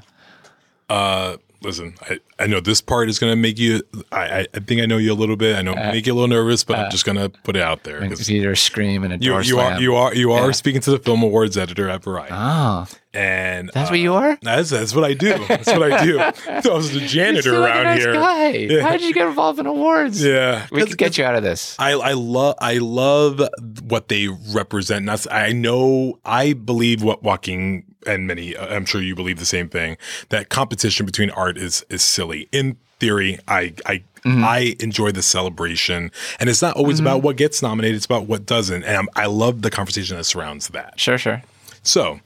Uh, 0.89 1.37
listen, 1.61 1.95
I, 2.01 2.19
I 2.39 2.47
know 2.47 2.59
this 2.59 2.81
part 2.81 3.09
is 3.09 3.19
going 3.19 3.31
to 3.31 3.35
make 3.35 3.59
you. 3.59 3.81
I, 4.11 4.39
I 4.41 4.47
I 4.53 4.59
think 4.59 4.81
I 4.81 4.85
know 4.85 4.97
you 4.97 5.11
a 5.11 5.15
little 5.15 5.35
bit. 5.35 5.55
I 5.55 5.61
know 5.61 5.75
make 5.75 6.05
you 6.07 6.13
a 6.13 6.15
little 6.15 6.27
nervous, 6.27 6.63
but 6.63 6.79
I'm 6.79 6.91
just 6.91 7.05
going 7.05 7.17
to 7.17 7.29
put 7.29 7.55
it 7.55 7.61
out 7.61 7.83
there. 7.83 7.99
A 8.01 8.55
scream 8.55 9.03
and 9.03 9.13
a 9.13 9.17
You, 9.17 9.39
you 9.41 9.59
are 9.59 9.79
you 9.81 9.95
are 9.95 10.13
you 10.15 10.31
are 10.31 10.45
Yeah. 10.47 10.51
speaking 10.51 10.81
to 10.81 10.91
the 10.91 10.99
film 10.99 11.23
awards 11.23 11.57
editor 11.57 11.89
at 11.89 12.03
Variety, 12.03 12.33
Oh, 12.33 12.87
and 13.13 13.69
that's 13.73 13.89
uh, 13.89 13.93
what 13.93 13.99
you 13.99 14.13
are. 14.13 14.37
That's 14.41 14.69
that's 14.69 14.93
what 14.95 15.03
I 15.03 15.13
do. 15.13 15.37
That's 15.47 15.67
what 15.67 15.91
I 15.91 16.03
do. 16.05 16.19
I 16.47 16.61
was 16.73 16.91
the 16.91 17.01
janitor 17.01 17.51
You're 17.53 17.61
around 17.63 17.83
nice 17.83 18.01
here. 18.03 18.13
Guy. 18.13 18.49
Yeah. 18.69 18.81
How 18.81 18.91
did 18.91 19.01
you 19.01 19.13
get 19.13 19.27
involved 19.27 19.59
in 19.59 19.65
awards? 19.65 20.23
Yeah, 20.23 20.67
we 20.71 20.83
could 20.85 20.97
get 20.97 21.17
you 21.17 21.23
out 21.23 21.35
of 21.35 21.43
this. 21.43 21.75
I, 21.79 21.91
I 21.91 22.13
love 22.13 22.55
I 22.59 22.77
love 22.77 23.41
what 23.83 24.07
they 24.07 24.27
represent. 24.53 25.05
That's 25.05 25.27
I 25.29 25.51
know 25.51 26.19
I 26.25 26.53
believe 26.53 27.03
what 27.03 27.23
Joaquin 27.23 27.83
and 28.07 28.27
many 28.27 28.57
I'm 28.57 28.85
sure 28.85 29.01
you 29.01 29.15
believe 29.15 29.39
the 29.39 29.45
same 29.45 29.69
thing 29.69 29.97
that 30.29 30.49
competition 30.49 31.05
between 31.05 31.29
art 31.31 31.57
is 31.57 31.85
is 31.89 32.01
silly. 32.03 32.47
In 32.51 32.77
theory, 32.99 33.39
I 33.47 33.73
I 33.85 34.03
Mm-hmm. 34.25 34.43
I 34.43 34.75
enjoy 34.81 35.13
the 35.13 35.21
celebration, 35.21 36.11
and 36.41 36.49
it's 36.49 36.61
not 36.61 36.75
always 36.75 36.99
about 36.99 37.23
what 37.23 37.37
gets 37.37 37.61
nominated; 37.61 37.95
it's 37.95 38.05
about 38.05 38.25
what 38.27 38.45
doesn't. 38.45 38.83
And 38.83 38.97
I'm, 38.97 39.07
I 39.15 39.27
love 39.27 39.61
the 39.61 39.69
conversation 39.71 40.17
that 40.17 40.25
surrounds 40.25 40.67
that. 40.69 40.99
Sure, 40.99 41.17
sure. 41.17 41.41
So, 41.83 42.19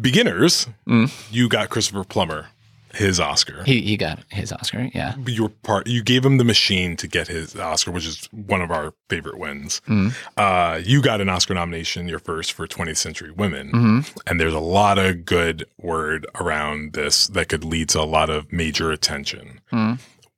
beginners, 0.00 0.68
Mm. 0.88 1.12
you 1.30 1.48
got 1.50 1.68
Christopher 1.70 2.04
Plummer 2.04 2.48
his 2.94 3.18
Oscar. 3.20 3.62
He 3.64 3.80
he 3.82 3.96
got 3.96 4.18
his 4.30 4.52
Oscar. 4.52 4.90
Yeah. 4.94 5.14
you 5.26 5.44
were 5.44 5.48
part 5.48 5.86
you 5.86 6.02
gave 6.02 6.24
him 6.24 6.36
the 6.38 6.44
machine 6.44 6.96
to 6.96 7.06
get 7.08 7.28
his 7.28 7.56
oscar 7.56 7.90
which 7.90 8.06
is 8.06 8.28
one 8.32 8.60
of 8.60 8.70
our 8.70 8.92
favorite 9.08 9.38
wins 9.38 9.80
uh, 10.36 10.80
you 10.84 11.00
got 11.02 11.20
an 11.20 11.28
oscar 11.28 11.54
nomination 11.54 12.08
your 12.08 12.18
first 12.18 12.52
for 12.52 12.66
20th 12.66 12.96
century 12.98 13.30
women 13.30 14.04
and 14.26 14.40
there's 14.40 14.54
a 14.54 14.58
lot 14.60 14.98
of 14.98 15.24
good 15.24 15.64
word 15.78 16.26
around 16.40 16.92
this 16.92 17.26
that 17.28 17.48
could 17.48 17.64
lead 17.64 17.88
to 17.90 18.00
a 18.00 18.04
lot 18.04 18.28
of 18.30 18.52
major 18.52 18.90
attention 18.92 19.60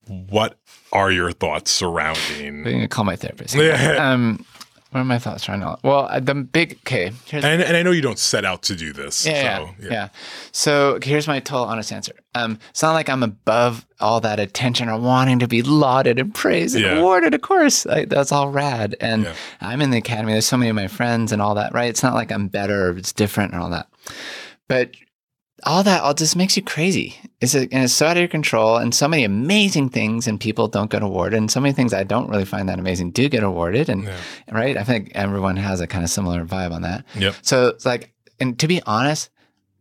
what 0.07 0.59
are 0.92 1.11
your 1.11 1.32
thoughts 1.32 1.70
surrounding 1.70 2.66
I'm 2.66 2.72
gonna 2.72 2.88
call 2.88 3.05
my 3.05 3.16
therapist. 3.16 3.55
Yeah. 3.55 4.11
Um, 4.12 4.44
what 4.95 5.01
are 5.01 5.05
my 5.05 5.18
thoughts 5.18 5.49
right 5.49 5.59
now? 5.59 5.76
Well, 5.82 6.07
uh, 6.09 6.20
the 6.20 6.36
big 6.36 6.74
okay. 6.86 7.11
And, 7.32 7.45
and 7.45 7.76
i 7.76 7.82
know 7.82 7.90
you 7.90 8.01
don't 8.01 8.18
set 8.18 8.45
out 8.45 8.62
to 8.62 8.76
do 8.76 8.92
this 8.92 9.26
yeah, 9.26 9.59
so 9.59 9.70
yeah, 9.80 9.88
yeah. 9.90 10.09
So 10.53 11.01
here's 11.03 11.26
my 11.26 11.40
total 11.40 11.64
honest 11.66 11.90
answer. 11.90 12.12
Um, 12.36 12.61
it's 12.70 12.80
not 12.80 12.92
like 12.92 13.09
I'm 13.09 13.24
above 13.24 13.84
all 14.01 14.20
that 14.20 14.38
attention 14.38 14.88
or 14.88 14.97
wanting 15.01 15.40
to 15.40 15.49
be 15.49 15.62
lauded 15.62 16.20
and 16.20 16.32
praised 16.32 16.76
and 16.76 16.84
Yeah. 16.84 16.99
awarded. 16.99 17.34
Of 17.34 17.40
course, 17.42 17.84
like, 17.86 18.09
that's 18.09 18.30
all 18.30 18.51
rad. 18.51 18.95
And 19.01 19.24
Yeah. 19.24 19.34
I'm 19.61 19.82
in 19.82 19.90
the 19.90 19.99
academy. 19.99 20.32
There's 20.32 20.47
so 20.47 20.57
many 20.57 20.70
of 20.70 20.76
my 20.76 20.86
friends 20.86 21.32
and 21.32 21.42
all 21.42 21.57
that. 21.57 21.74
Right? 21.74 21.88
It's 21.90 22.05
not 22.05 22.14
like 22.14 22.30
I'm 22.30 22.47
better 22.47 22.90
or 22.90 22.97
it's 22.97 23.12
different 23.12 23.53
and 23.53 23.61
all 23.61 23.70
that. 23.70 23.88
But 24.68 24.92
all 25.66 25.82
that 25.84 26.02
all 26.02 26.14
just 26.14 26.36
makes 26.36 26.56
you 26.56 26.62
crazy. 26.62 27.16
It's 27.40 27.54
a, 27.54 27.60
and 27.60 27.84
it's 27.84 27.92
so 27.92 28.06
out 28.06 28.16
of 28.16 28.20
your 28.20 28.28
control. 28.28 28.76
And 28.76 28.94
so 28.94 29.08
many 29.08 29.24
amazing 29.24 29.88
things 29.90 30.26
and 30.26 30.38
people 30.40 30.68
don't 30.68 30.90
get 30.90 31.02
awarded. 31.02 31.38
And 31.38 31.50
so 31.50 31.60
many 31.60 31.72
things 31.72 31.92
I 31.92 32.04
don't 32.04 32.28
really 32.28 32.44
find 32.44 32.68
that 32.68 32.78
amazing 32.78 33.10
do 33.10 33.28
get 33.28 33.42
awarded. 33.42 33.88
And 33.88 34.04
Yeah. 34.04 34.16
right, 34.52 34.76
I 34.76 34.84
think 34.84 35.12
everyone 35.14 35.56
has 35.56 35.80
a 35.80 35.86
kind 35.86 36.04
of 36.04 36.10
similar 36.10 36.44
vibe 36.44 36.72
on 36.72 36.82
that. 36.82 37.04
Yep. 37.18 37.34
So 37.42 37.68
it's 37.68 37.84
like, 37.86 38.12
and 38.40 38.58
to 38.58 38.66
be 38.68 38.82
honest, 38.86 39.30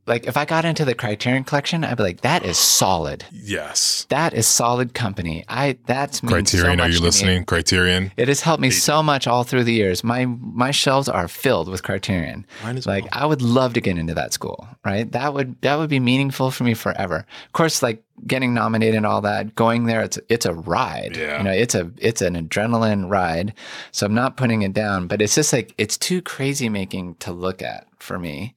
like 0.06 0.26
if 0.28 0.36
I 0.38 0.46
got 0.46 0.66
into 0.66 0.86
the 0.86 0.94
Criterion 0.94 1.44
collection, 1.44 1.84
I'd 1.84 1.98
be 1.98 2.04
like, 2.04 2.22
that 2.22 2.44
is 2.44 2.58
solid. 2.58 3.26
yes 3.32 4.06
That 4.10 4.34
is 4.34 4.48
solid 4.48 4.94
company. 4.94 5.46
I 5.48 5.78
that's 5.86 6.20
criterion 6.20 6.80
so 6.80 6.84
are 6.84 6.88
you 6.90 6.96
to 6.96 7.02
me. 7.02 7.06
listening 7.06 7.46
criterion 7.46 8.12
It 8.18 8.28
has 8.28 8.42
helped 8.42 8.62
me 8.62 8.70
so 8.70 9.02
much 9.04 9.28
all 9.28 9.44
through 9.44 9.64
the 9.64 9.74
years. 9.74 10.04
My 10.04 10.26
my 10.26 10.72
shelves 10.72 11.08
are 11.10 11.28
filled 11.28 11.70
with 11.70 11.84
Criterion. 11.84 12.46
Mine 12.64 12.78
as 12.78 12.86
like 12.86 13.04
well. 13.06 13.24
I 13.24 13.26
would 13.26 13.42
love 13.42 13.74
to 13.74 13.82
get 13.82 13.98
into 13.98 14.14
that 14.14 14.34
school, 14.34 14.68
right? 14.86 15.12
That 15.12 15.34
would 15.34 15.62
that 15.62 15.78
would 15.78 15.90
be 15.90 16.00
meaningful 16.00 16.52
for 16.52 16.64
me 16.64 16.74
forever. 16.74 17.26
Of 17.46 17.54
course, 17.54 17.82
like 17.82 18.04
getting 18.28 18.54
nominated 18.54 18.96
and 18.96 19.06
all 19.06 19.22
that, 19.22 19.56
going 19.56 19.86
there, 19.86 20.02
it's 20.02 20.20
it's 20.30 20.46
a 20.46 20.54
ride. 20.54 21.16
Yeah. 21.16 21.38
You 21.38 21.44
know, 21.44 21.52
it's 21.52 21.76
a 21.76 21.92
it's 21.98 22.22
an 22.22 22.36
adrenaline 22.36 23.10
ride. 23.10 23.54
So 23.92 24.06
I'm 24.06 24.14
not 24.14 24.38
putting 24.38 24.62
it 24.62 24.74
down, 24.74 25.08
but 25.08 25.22
it's 25.22 25.36
just 25.36 25.54
like 25.54 25.74
it's 25.78 25.98
too 25.98 26.22
crazy 26.22 26.70
making 26.70 27.16
to 27.16 27.32
look 27.32 27.62
at 27.62 27.88
for 28.00 28.20
me. 28.20 28.56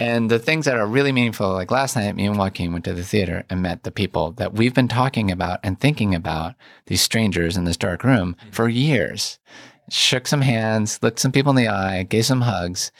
And 0.00 0.30
the 0.30 0.38
things 0.38 0.64
that 0.66 0.76
are 0.76 0.86
really 0.86 1.10
meaningful, 1.10 1.52
like 1.52 1.72
last 1.72 1.96
night, 1.96 2.14
me 2.14 2.26
and 2.26 2.38
Joaquin 2.38 2.72
went 2.72 2.84
to 2.84 2.94
the 2.94 3.02
theater 3.02 3.44
and 3.50 3.62
met 3.62 3.82
the 3.82 3.90
people 3.90 4.30
that 4.32 4.54
we've 4.54 4.74
been 4.74 4.86
talking 4.86 5.30
about 5.30 5.58
and 5.64 5.80
thinking 5.80 6.14
about, 6.14 6.54
these 6.86 7.02
strangers 7.02 7.56
in 7.56 7.64
this 7.64 7.76
dark 7.76 8.04
room 8.04 8.36
mm-hmm. 8.38 8.50
for 8.50 8.68
years. 8.68 9.40
Shook 9.90 10.28
some 10.28 10.42
hands, 10.42 11.00
looked 11.02 11.18
some 11.18 11.32
people 11.32 11.50
in 11.50 11.56
the 11.56 11.68
eye, 11.68 12.04
gave 12.04 12.26
some 12.26 12.42
hugs. 12.42 12.92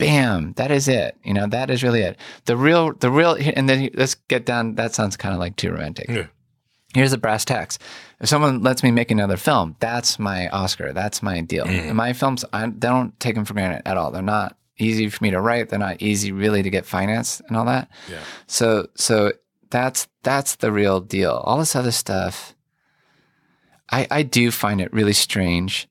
Bam, 0.00 0.52
that 0.54 0.70
is 0.70 0.88
it. 0.88 1.16
You 1.22 1.34
know, 1.34 1.46
that 1.46 1.70
is 1.70 1.82
really 1.82 2.02
it. 2.02 2.18
The 2.46 2.56
real, 2.56 2.92
the 2.92 3.10
real, 3.10 3.36
and 3.38 3.68
then 3.68 3.90
let's 3.94 4.14
get 4.14 4.44
down. 4.44 4.74
That 4.74 4.94
sounds 4.94 5.16
kind 5.16 5.34
of 5.34 5.40
like 5.40 5.56
too 5.56 5.70
romantic 5.70 6.08
yeah 6.08 6.26
here's 6.94 7.10
the 7.10 7.18
brass 7.18 7.44
tacks. 7.44 7.78
If 8.20 8.28
someone 8.28 8.62
lets 8.62 8.82
me 8.82 8.90
make 8.90 9.10
another 9.10 9.36
film, 9.36 9.76
that's 9.80 10.18
my 10.18 10.48
Oscar. 10.48 10.92
That's 10.92 11.22
my 11.22 11.40
deal. 11.40 11.64
Mm-hmm. 11.64 11.88
And 11.88 11.96
my 11.96 12.12
films, 12.12 12.44
I 12.52 12.66
don't 12.66 13.18
take 13.20 13.34
them 13.34 13.44
for 13.44 13.54
granted 13.54 13.82
at 13.86 13.96
all. 13.96 14.10
They're 14.10 14.22
not 14.22 14.56
easy 14.78 15.08
for 15.08 15.22
me 15.22 15.30
to 15.30 15.40
write. 15.40 15.68
They're 15.68 15.78
not 15.78 16.02
easy 16.02 16.32
really 16.32 16.62
to 16.62 16.70
get 16.70 16.86
financed 16.86 17.42
and 17.48 17.56
all 17.56 17.66
that. 17.66 17.90
yeah 18.10 18.20
So 18.46 18.88
so 18.96 19.32
that's 19.70 20.08
that's 20.22 20.56
the 20.56 20.72
real 20.72 21.00
deal. 21.00 21.32
All 21.32 21.58
this 21.58 21.76
other 21.76 21.92
stuff, 21.92 22.54
I 23.90 24.06
I 24.10 24.22
do 24.22 24.50
find 24.50 24.80
it 24.80 24.92
really 24.92 25.12
strange 25.12 25.88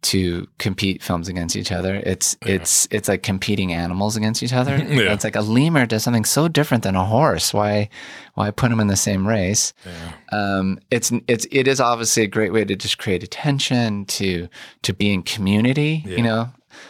to 0.00 0.46
compete 0.58 1.02
films 1.02 1.28
against 1.28 1.56
each 1.56 1.72
other. 1.72 1.96
It's 1.96 2.36
it's 2.46 2.86
it's 2.90 3.08
like 3.08 3.22
competing 3.22 3.72
animals 3.72 4.16
against 4.16 4.42
each 4.42 4.52
other. 4.52 4.76
Yeah. 4.88 5.12
It's 5.12 5.24
like 5.24 5.36
a 5.36 5.40
lemur 5.40 5.86
does 5.86 6.02
something 6.02 6.24
so 6.24 6.48
different 6.48 6.82
than 6.84 6.96
a 6.96 7.04
horse. 7.04 7.52
Why 7.52 7.88
why 8.34 8.50
put 8.50 8.70
them 8.70 8.80
in 8.80 8.86
the 8.86 8.96
same 8.96 9.26
race? 9.26 9.72
Um, 10.32 10.78
it's 10.90 11.12
it's 11.26 11.46
it 11.50 11.66
is 11.68 11.80
obviously 11.80 12.22
a 12.22 12.26
great 12.28 12.52
way 12.52 12.64
to 12.64 12.76
just 12.76 12.98
create 12.98 13.22
attention 13.22 14.04
to 14.06 14.48
to 14.82 14.92
be 14.92 15.12
in 15.12 15.22
community. 15.22 16.04
You 16.06 16.22
know, 16.22 16.48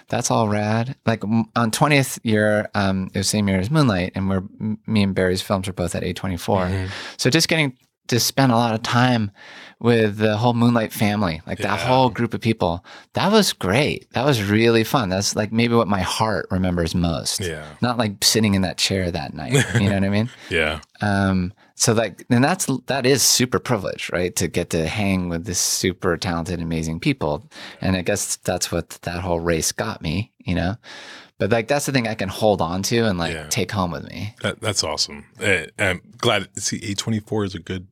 that's 0.09 0.31
all 0.31 0.49
rad. 0.49 0.97
Like 1.07 1.23
on 1.57 1.71
twentieth 1.71 2.19
year, 2.23 2.69
um, 2.75 3.11
it 3.15 3.19
was 3.19 3.29
same 3.29 3.49
year 3.49 3.59
as 3.59 3.71
Moonlight, 3.71 4.13
and 4.15 4.29
we're 4.29 4.43
me 4.87 5.03
and 5.03 5.15
Barry's 5.15 5.43
films 5.43 5.67
are 5.69 5.73
both 5.73 5.95
at 5.95 6.03
A24. 6.03 6.89
So 7.17 7.31
just 7.31 7.49
getting 7.49 7.77
to 8.09 8.19
spend 8.21 8.53
a 8.53 8.57
lot 8.57 8.75
of 8.75 8.83
time 8.83 9.31
with 9.81 10.17
the 10.19 10.37
whole 10.37 10.55
Moonlight 10.55 10.93
family, 10.93 11.41
like 11.47 11.59
that 11.59 11.79
whole 11.79 12.11
group 12.11 12.35
of 12.35 12.41
people, 12.41 12.85
that 13.13 13.31
was 13.31 13.53
great. 13.53 14.11
That 14.13 14.25
was 14.25 14.43
really 14.43 14.83
fun. 14.85 15.09
That's 15.09 15.37
like 15.37 15.53
maybe 15.53 15.75
what 15.75 15.87
my 15.87 16.01
heart 16.01 16.49
remembers 16.51 16.95
most. 16.95 17.41
Yeah. 17.41 17.65
Not 17.81 17.97
like 17.99 18.25
sitting 18.25 18.55
in 18.55 18.63
that 18.63 18.77
chair 18.79 19.11
that 19.11 19.35
night. 19.35 19.53
You 19.75 19.89
know 19.89 19.95
what 19.95 20.05
I 20.05 20.09
mean? 20.09 20.31
yeah 20.51 20.81
Um, 21.01 21.53
so 21.77 21.93
like, 21.93 22.25
and 22.29 22.43
that's 22.43 22.67
that 22.87 23.07
is 23.07 23.23
super 23.23 23.61
privileged, 23.61 24.13
right? 24.13 24.35
To 24.35 24.49
get 24.49 24.71
to 24.71 24.89
hang 24.89 25.29
with 25.29 25.45
this 25.45 25.61
super 25.61 26.17
talented, 26.17 26.61
amazing 26.61 26.99
people, 26.99 27.49
and 27.81 27.95
I 27.97 28.03
guess 28.03 28.35
that's 28.37 28.73
what 28.73 28.91
that 29.03 29.21
whole 29.21 29.39
race 29.39 29.71
got 29.71 30.03
me, 30.03 30.33
you 30.39 30.57
know. 30.57 30.75
But 31.39 31.51
like, 31.53 31.69
that's 31.69 31.87
the 31.87 31.93
thing 31.93 32.09
I 32.09 32.17
can 32.17 32.29
hold 32.29 32.61
on 32.61 32.83
to 32.85 33.05
and 33.07 33.17
like 33.17 33.33
Yeah. 33.33 33.47
take 33.49 33.71
home 33.71 33.93
with 33.93 34.09
me. 34.11 34.35
That, 34.43 34.61
that's 34.61 34.83
awesome. 34.83 35.27
Eh, 35.41 35.67
I'm 35.79 36.01
glad. 36.19 36.49
See, 36.61 36.81
A24 36.81 37.47
is 37.47 37.55
a 37.55 37.61
good 37.61 37.87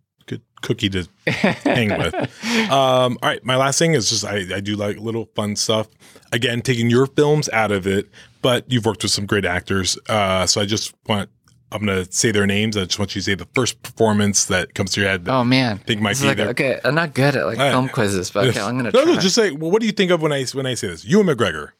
cookie 0.67 0.91
to 0.91 1.09
hang 1.27 1.97
with. 1.97 2.15
Um, 2.71 3.19
all 3.23 3.29
right, 3.29 3.45
my 3.45 3.57
last 3.57 3.79
thing 3.79 3.93
is 3.95 4.09
just 4.09 4.25
I, 4.25 4.57
I 4.57 4.61
do 4.61 4.77
like 4.77 4.99
little 4.99 5.27
fun 5.37 5.57
stuff. 5.57 5.89
Again, 6.33 6.63
taking 6.63 6.89
your 6.91 7.07
films 7.07 7.49
out 7.51 7.71
of 7.71 7.87
it, 7.87 8.09
but 8.43 8.65
you've 8.71 8.85
worked 8.87 9.03
with 9.03 9.13
some 9.13 9.27
great 9.27 9.45
actors. 9.45 9.99
Uh, 10.09 10.47
so 10.47 10.61
I 10.61 10.65
just 10.65 10.95
want 11.07 11.29
I'm 11.71 11.85
gonna 11.85 12.07
say 12.11 12.31
their 12.33 12.47
names. 12.47 12.77
I 12.77 12.85
just 12.85 12.99
want 12.99 13.15
you 13.15 13.21
to 13.21 13.25
say 13.25 13.35
the 13.35 13.47
first 13.55 13.83
performance 13.83 14.47
that 14.47 14.75
comes 14.75 14.93
to 14.93 15.01
your 15.01 15.11
head. 15.11 15.29
Oh 15.29 15.45
man, 15.45 15.75
I 15.75 15.79
think 15.79 16.01
might 16.01 16.11
This 16.13 16.23
be 16.23 16.29
like- 16.29 16.37
there. 16.39 16.49
Okay, 16.49 16.81
I'm 16.85 16.95
not 16.95 17.15
good 17.15 17.37
at 17.37 17.47
like 17.47 17.59
Uh, 17.59 17.71
film 17.71 17.89
quizzes, 17.89 18.31
but 18.31 18.47
okay, 18.49 18.61
I'm 18.61 18.77
gonna 18.77 18.91
no, 18.95 19.05
try. 19.05 19.15
no, 19.15 19.21
just 19.21 19.35
say. 19.35 19.51
Well, 19.51 19.71
what 19.71 19.81
do 19.81 19.87
you 19.87 19.93
think 19.93 20.11
of 20.11 20.23
when 20.23 20.33
I 20.33 20.45
when 20.55 20.67
I 20.67 20.75
say 20.75 20.89
this? 20.89 21.05
Ewan 21.05 21.27
McGregor. 21.27 21.71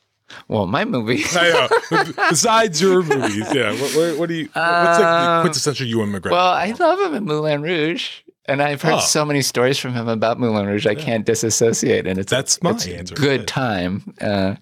well, 0.49 0.67
my 0.67 0.85
movie. 0.85 1.23
I 1.33 1.69
know. 1.91 2.13
Besides 2.31 2.83
your 2.83 3.03
movies, 3.03 3.47
yeah. 3.55 3.71
What, 3.73 3.93
what, 3.95 4.19
what 4.19 4.29
do 4.29 4.35
you? 4.35 4.45
What's 4.47 4.57
like 4.57 4.99
the 4.99 5.41
quintessential 5.43 5.87
Ewan 5.87 6.11
McGregor? 6.11 6.27
Uh, 6.27 6.31
Well, 6.33 6.49
I 6.49 6.71
love 6.79 7.01
him 7.01 7.15
in 7.15 7.25
Moulin 7.25 7.63
Rouge, 7.63 8.11
and 8.49 8.63
I've 8.63 8.83
heard 8.83 8.95
Oh. 8.95 9.01
so 9.01 9.25
many 9.25 9.43
stories 9.43 9.79
from 9.79 9.95
him 9.95 10.09
about 10.09 10.39
Moulin 10.39 10.67
Rouge. 10.67 10.87
I 10.87 10.95
can't 10.95 11.25
disassociate, 11.27 12.07
and 12.07 12.19
it's 12.19 12.31
That's 12.31 12.63
my 12.63 12.71
it's 12.71 12.87
a 12.87 12.97
answer. 12.99 13.15
Good 13.15 13.47
time. 13.47 14.15
Uh, 14.21 14.55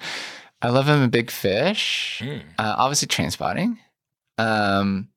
I 0.63 0.69
love 0.71 0.89
him 0.89 1.03
in 1.03 1.11
Big 1.11 1.31
Fish. 1.31 2.23
Hmm. 2.25 2.39
Uh, 2.59 2.75
obviously, 2.79 3.09
Trainspotting. 3.09 3.77
Um, 4.39 5.09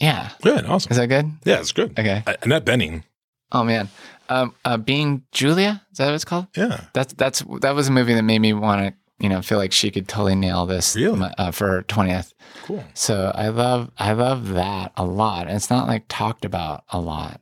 yeah, 0.00 0.30
Good, 0.42 0.64
awesome. 0.66 0.90
is 0.92 0.96
that 0.98 1.08
good? 1.08 1.30
Yeah, 1.44 1.60
it's 1.60 1.72
good. 1.72 1.98
Okay. 1.98 2.22
Annette 2.42 2.64
Bening. 2.64 3.02
Oh 3.50 3.64
man, 3.64 3.88
um, 4.28 4.54
uh, 4.64 4.76
being 4.76 5.22
Julia 5.32 5.82
is 5.90 5.98
that 5.98 6.06
what 6.06 6.14
it's 6.14 6.24
called? 6.24 6.46
Yeah. 6.56 6.84
That's 6.92 7.14
that's 7.14 7.42
that 7.62 7.74
was 7.74 7.88
a 7.88 7.90
movie 7.92 8.14
that 8.14 8.22
made 8.22 8.38
me 8.40 8.52
want 8.52 8.86
to 8.88 8.94
you 9.20 9.28
know 9.28 9.42
feel 9.42 9.58
like 9.58 9.72
she 9.72 9.90
could 9.90 10.08
totally 10.08 10.34
nail 10.34 10.64
this 10.66 10.94
Really? 10.96 11.30
uh, 11.38 11.50
for 11.50 11.68
her 11.68 11.82
twentieth. 11.82 12.32
Cool. 12.64 12.84
So 12.94 13.32
I 13.34 13.48
love 13.48 13.90
I 13.98 14.12
love 14.12 14.48
that 14.50 14.92
a 14.96 15.04
lot. 15.04 15.46
And 15.46 15.56
it's 15.56 15.70
not 15.70 15.86
like 15.88 16.04
talked 16.08 16.44
about 16.44 16.84
a 16.90 17.00
lot. 17.00 17.40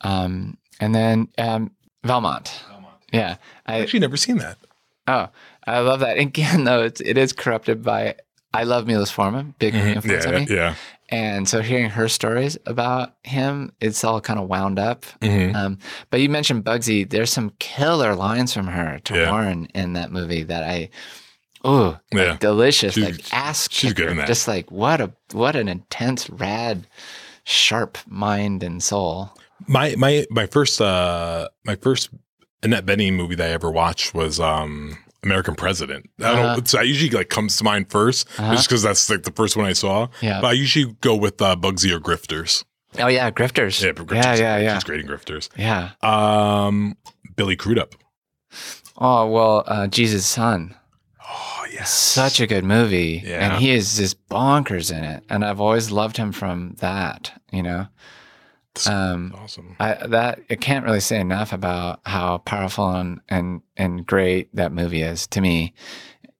Um, 0.00 0.56
and 0.80 0.94
then 0.94 1.28
um, 1.38 1.72
Valmont. 2.04 2.62
Valmont. 2.70 2.94
Yeah, 3.12 3.36
I 3.66 3.76
I've 3.76 3.82
actually 3.84 4.00
never 4.00 4.16
seen 4.16 4.38
that. 4.38 4.58
oh 5.06 5.28
I 5.66 5.80
love 5.80 6.00
that. 6.00 6.18
Again, 6.28 6.64
though, 6.64 6.82
it's 6.82 7.00
it 7.00 7.18
is 7.18 7.32
corrupted 7.32 7.82
by 7.82 8.14
I 8.54 8.64
love 8.64 8.86
Milos 8.86 9.10
Forman, 9.10 9.54
big 9.58 9.74
influence 9.74 10.24
Mm-hmm. 10.24 10.32
Yeah, 10.32 10.38
on 10.38 10.44
me. 10.46 10.54
yeah. 10.56 10.74
And 11.10 11.48
so 11.48 11.62
hearing 11.62 11.88
her 11.90 12.06
stories 12.08 12.58
about 12.66 13.14
him, 13.24 13.72
it's 13.80 14.04
all 14.04 14.20
kind 14.20 14.38
of 14.38 14.48
wound 14.48 14.78
up. 14.78 15.06
Mhm. 15.22 15.54
Um, 15.54 15.78
but 16.10 16.20
you 16.20 16.28
mentioned 16.28 16.64
Bugsy. 16.64 17.08
There's 17.08 17.32
some 17.32 17.52
killer 17.58 18.14
lines 18.14 18.52
from 18.52 18.66
her 18.66 19.00
to 19.04 19.14
Yeah. 19.14 19.30
Warren 19.30 19.66
in 19.74 19.94
that 19.94 20.12
movie 20.12 20.42
that 20.42 20.62
I, 20.64 20.90
oh, 21.64 21.98
Yeah. 22.12 22.36
delicious, 22.38 22.94
She's- 22.94 23.06
like 23.10 23.24
ass 23.32 23.68
she's 23.70 23.94
good 23.94 24.10
in 24.10 24.16
that. 24.18 24.26
Just 24.26 24.46
like 24.46 24.70
what 24.70 25.00
a 25.00 25.12
what 25.32 25.56
an 25.56 25.68
intense, 25.68 26.28
rad, 26.28 26.86
sharp 27.44 27.96
mind 28.06 28.62
and 28.62 28.82
soul. 28.82 29.32
My 29.66 29.94
my 29.96 30.26
my 30.30 30.46
first 30.46 30.80
uh 30.80 31.48
my 31.64 31.76
first 31.76 32.10
Annette 32.62 32.84
Bening 32.86 33.14
movie 33.14 33.34
that 33.36 33.48
I 33.48 33.52
ever 33.52 33.70
watched 33.70 34.12
was 34.14 34.38
um 34.40 34.98
American 35.24 35.54
President. 35.54 36.08
I 36.20 36.22
don't. 36.22 36.44
Uh-huh. 36.44 36.60
So 36.64 36.78
I 36.78 36.82
usually 36.82 37.10
like 37.10 37.28
comes 37.28 37.56
to 37.58 37.64
mind 37.64 37.88
1st 37.88 38.38
Uh-huh. 38.38 38.52
just 38.54 38.68
because 38.68 38.82
that's 38.82 39.08
like 39.10 39.22
the 39.24 39.32
first 39.32 39.56
one 39.56 39.66
I 39.66 39.72
saw. 39.72 40.08
Yeah. 40.20 40.40
But 40.40 40.48
I 40.48 40.52
usually 40.52 40.94
go 41.00 41.16
with 41.16 41.40
uh, 41.42 41.56
Bugsy 41.56 41.90
or 41.92 42.00
Grifters. 42.00 42.64
Oh 42.98 43.08
yeah, 43.08 43.30
Grifters. 43.30 43.82
Yeah, 43.84 43.92
but 43.92 44.06
Grifters. 44.06 44.38
yeah, 44.38 44.56
yeah, 44.56 44.58
yeah. 44.58 44.74
She's 44.74 44.84
great 44.84 45.00
in 45.00 45.06
Grifters. 45.06 45.48
Yeah. 45.56 45.90
Um, 46.02 46.96
Billy 47.36 47.56
Crudup. 47.56 47.94
Oh 48.96 49.26
well, 49.30 49.64
uh, 49.66 49.86
Jesus' 49.88 50.26
Son. 50.26 50.74
Oh 51.22 51.66
yes, 51.72 51.90
Such 51.90 52.40
a 52.40 52.46
good 52.46 52.64
movie, 52.64 53.22
Yeah. 53.24 53.52
and 53.52 53.62
he 53.62 53.70
is 53.70 53.96
just 53.98 54.26
bonkers 54.28 54.96
in 54.96 55.04
it. 55.04 55.22
And 55.28 55.44
I've 55.44 55.60
always 55.60 55.90
loved 55.90 56.16
him 56.16 56.32
from 56.32 56.76
that. 56.78 57.32
You 57.52 57.62
know. 57.62 57.88
Um, 58.86 59.34
awesome. 59.36 59.76
I 59.80 59.94
that 60.06 60.40
I 60.50 60.54
can't 60.54 60.84
really 60.84 61.00
say 61.00 61.18
enough 61.20 61.52
about 61.52 62.00
how 62.06 62.38
powerful 62.38 62.90
and 62.90 63.20
and 63.28 63.62
and 63.76 64.06
great 64.06 64.54
that 64.54 64.72
movie 64.72 65.02
is 65.02 65.26
to 65.28 65.40
me. 65.40 65.74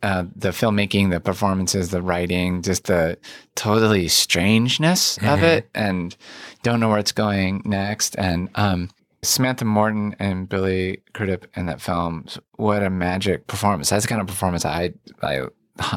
Uh, 0.00 0.24
the 0.36 0.50
filmmaking, 0.50 1.10
the 1.10 1.18
performances, 1.18 1.88
the 1.90 2.00
writing, 2.00 2.62
just 2.62 2.84
the 2.84 3.18
totally 3.56 4.06
strangeness 4.06 5.16
of 5.18 5.40
Mhm. 5.40 5.42
it, 5.42 5.70
and 5.74 6.16
don't 6.62 6.78
know 6.78 6.88
where 6.88 7.00
it's 7.00 7.10
going 7.10 7.62
next. 7.64 8.14
And 8.16 8.48
um, 8.54 8.90
Samantha 9.22 9.64
Morton 9.64 10.14
and 10.20 10.48
Billy 10.48 11.02
Crudup 11.14 11.46
in 11.56 11.66
that 11.66 11.80
film, 11.80 12.26
what 12.58 12.84
a 12.84 12.90
magic 12.90 13.48
performance! 13.48 13.90
That's 13.90 14.04
the 14.04 14.08
kind 14.08 14.20
of 14.20 14.28
performance 14.28 14.64
I 14.64 14.92
I 15.20 15.46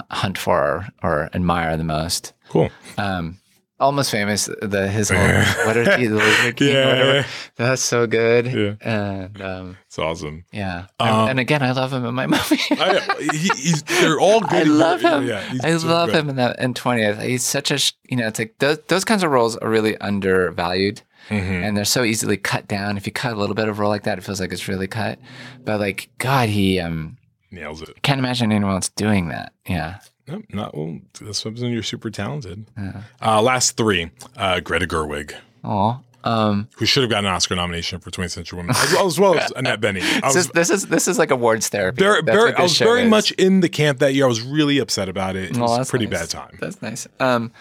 hunt 0.10 0.38
for 0.40 0.88
or, 1.04 1.30
admire 1.34 1.76
the 1.78 1.84
most. 1.84 2.34
Cool. 2.50 2.70
Um, 2.98 3.38
almost 3.82 4.12
famous. 4.12 4.46
The 4.62 4.88
his 4.88 5.10
whole 5.10 5.20
what 5.66 5.76
are 5.76 5.84
the 5.84 6.08
Lizard 6.10 6.56
King? 6.56 6.70
Yeah, 6.74 6.88
whatever. 6.88 7.28
That's 7.58 7.82
so 7.82 8.08
good. 8.08 8.46
Yeah. 8.46 8.76
And 8.82 9.42
um, 9.42 9.78
It's 9.88 10.00
awesome. 10.00 10.46
yeah. 10.54 10.88
Um, 11.00 11.30
and, 11.30 11.40
again, 11.40 11.62
I 11.62 11.72
love 11.74 11.92
him 11.92 12.06
in 12.06 12.14
my 12.16 12.28
movie. 12.36 12.60
I, 12.72 13.00
he, 13.32 13.50
he's, 13.50 13.84
they're 13.84 14.20
all 14.20 14.40
good. 14.54 14.54
I 14.54 14.64
love 14.64 15.02
him. 15.02 15.28
Yeah, 15.28 15.44
I 15.64 15.76
so 15.78 15.88
love 15.88 16.10
good. 16.12 16.20
him 16.20 16.30
in 16.30 16.36
that 16.38 16.60
in 16.60 16.74
twentieth. 16.74 17.20
He's 17.22 17.44
such 17.44 17.72
a 17.72 17.80
you 18.10 18.16
know. 18.18 18.28
It's 18.28 18.40
like 18.40 18.56
those 18.60 18.80
those 18.88 19.04
kinds 19.04 19.24
of 19.24 19.32
roles 19.32 19.58
are 19.58 19.70
really 19.70 19.98
undervalued, 19.98 21.02
Mhm. 21.30 21.64
and 21.68 21.76
they're 21.78 21.86
so 21.86 22.04
easily 22.04 22.38
cut 22.38 22.68
down. 22.68 22.98
If 22.98 23.06
you 23.06 23.12
cut 23.14 23.34
a 23.34 23.36
little 23.36 23.56
bit 23.56 23.68
of 23.68 23.78
a 23.78 23.82
role 23.82 23.90
like 23.92 24.04
that, 24.04 24.18
it 24.18 24.24
feels 24.24 24.40
like 24.40 24.52
it's 24.54 24.68
really 24.68 24.88
cut. 24.88 25.20
But 25.64 25.80
like 25.80 26.10
God, 26.18 26.50
he 26.50 26.80
um 26.80 27.18
Nails 27.52 27.82
it. 27.82 28.02
can't 28.02 28.20
imagine 28.20 28.52
anyone 28.52 28.76
else 28.76 28.90
doing 28.90 29.28
that. 29.30 29.52
Yeah. 29.68 30.00
Nope, 30.32 30.46
not 30.50 30.76
well. 30.78 31.00
That's 31.22 31.44
what 31.46 31.58
you're 31.58 31.84
super 31.84 32.10
talented. 32.10 32.66
Yeah. 32.78 33.04
Uh, 33.22 33.42
last 33.42 33.78
three. 33.78 34.12
Uh, 34.36 34.60
Greta 34.62 34.88
Gerwig, 34.88 35.34
Oh. 35.64 36.00
Um. 36.24 36.68
who 36.78 36.86
should 36.86 37.02
have 37.02 37.10
gotten 37.10 37.26
an 37.26 37.34
Oscar 37.34 37.56
nomination 37.56 38.00
for 38.00 38.12
20th 38.12 38.30
Century 38.30 38.58
Women, 38.58 38.76
as 38.76 38.94
well 38.94 39.08
as, 39.08 39.20
well 39.20 39.40
as 39.40 39.52
Annette 39.56 39.82
Bening. 39.82 40.04
I 40.24 40.28
This 40.32 40.36
is, 40.36 40.48
this 40.50 40.70
is 40.70 40.88
this 40.88 41.08
is 41.08 41.18
like 41.18 41.32
awards 41.32 41.68
therapy. 41.70 41.98
very, 42.00 42.22
That's 42.22 42.38
very, 42.38 42.54
I 42.54 42.62
was 42.62 42.78
very 42.78 43.02
is. 43.04 43.10
much 43.10 43.32
in 43.32 43.62
the 43.62 43.70
camp 43.70 43.98
that 44.00 44.14
year. 44.14 44.26
I 44.26 44.28
was 44.28 44.42
really 44.42 44.78
upset 44.78 45.10
about 45.10 45.36
it. 45.36 45.50
It 45.50 45.58
Oh, 45.58 45.62
was 45.62 45.88
a 45.88 45.90
pretty 45.90 46.06
nice. 46.06 46.20
bad 46.22 46.30
time. 46.30 46.58
That's 46.62 46.80
nice. 46.82 47.08
Um, 47.20 47.52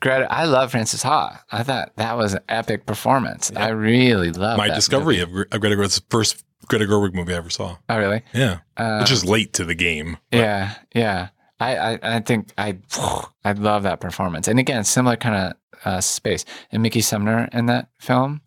Greta, 0.00 0.30
I 0.30 0.44
love 0.44 0.70
Frances 0.70 1.02
Ha. 1.02 1.42
I 1.50 1.62
thought 1.62 1.92
that 1.96 2.16
was 2.18 2.34
an 2.34 2.40
epic 2.50 2.84
performance. 2.84 3.52
I 3.56 3.68
really 3.70 4.32
love 4.32 4.58
My 4.58 4.68
discovery 4.68 5.24
movie. 5.24 5.46
of, 5.50 5.60
Greta 5.60 5.76
Gerwig's 5.76 6.02
first 6.10 6.44
Greta 6.68 6.84
Gerwig 6.84 7.14
movie 7.14 7.32
I 7.32 7.38
ever 7.38 7.48
saw. 7.50 7.76
Oh, 7.88 7.98
really? 7.98 8.22
Yeah, 8.34 8.58
Uh, 8.76 8.98
which 8.98 9.10
is 9.10 9.24
late 9.24 9.54
to 9.54 9.64
the 9.64 9.74
game. 9.74 10.18
but- 10.30 10.38
yeah, 10.38 10.74
yeah. 10.94 11.28
I, 11.60 11.76
I, 11.76 11.98
I 12.16 12.20
think 12.20 12.48
I, 12.58 12.78
I 13.44 13.52
love 13.52 13.82
that 13.84 14.00
performance. 14.00 14.48
And 14.48 14.58
again, 14.58 14.82
similar 14.84 15.16
kind 15.16 15.34
of 15.36 15.52
uh, 15.84 16.00
space. 16.00 16.44
And 16.72 16.82
Mickey 16.82 17.00
Sumner 17.00 17.48
in 17.52 17.66
that 17.66 17.88
film, 18.00 18.40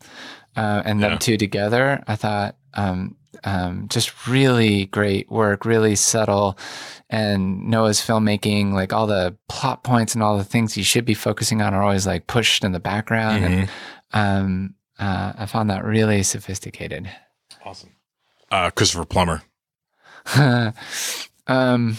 uh, 0.55 0.81
and 0.85 0.99
Yeah. 0.99 1.09
them 1.09 1.19
two 1.19 1.37
together, 1.37 2.03
I 2.07 2.15
thought 2.15 2.55
um, 2.75 3.15
um, 3.43 3.87
just 3.89 4.27
really 4.27 4.85
great 4.87 5.29
work, 5.31 5.65
really 5.65 5.95
subtle. 5.95 6.57
And 7.09 7.67
Noah's 7.69 7.99
filmmaking, 7.99 8.73
like 8.73 8.93
all 8.93 9.05
the 9.07 9.35
plot 9.49 9.83
points 9.83 10.13
and 10.15 10.23
all 10.23 10.37
the 10.37 10.43
things 10.43 10.75
you 10.77 10.83
should 10.83 11.05
be 11.05 11.13
focusing 11.13 11.61
on, 11.61 11.73
are 11.73 11.83
always 11.83 12.07
like 12.07 12.25
pushed 12.27 12.63
in 12.63 12.71
the 12.71 12.79
background. 12.79 13.43
And 13.45 13.67
Mhm. 13.67 13.69
um, 14.13 14.73
uh, 14.99 15.33
I 15.37 15.45
found 15.47 15.69
that 15.69 15.83
really 15.83 16.23
sophisticated. 16.23 17.09
Awesome. 17.65 17.91
Uh, 18.51 18.69
Christopher 18.71 19.05
Plummer. 19.05 19.41
um, 21.47 21.97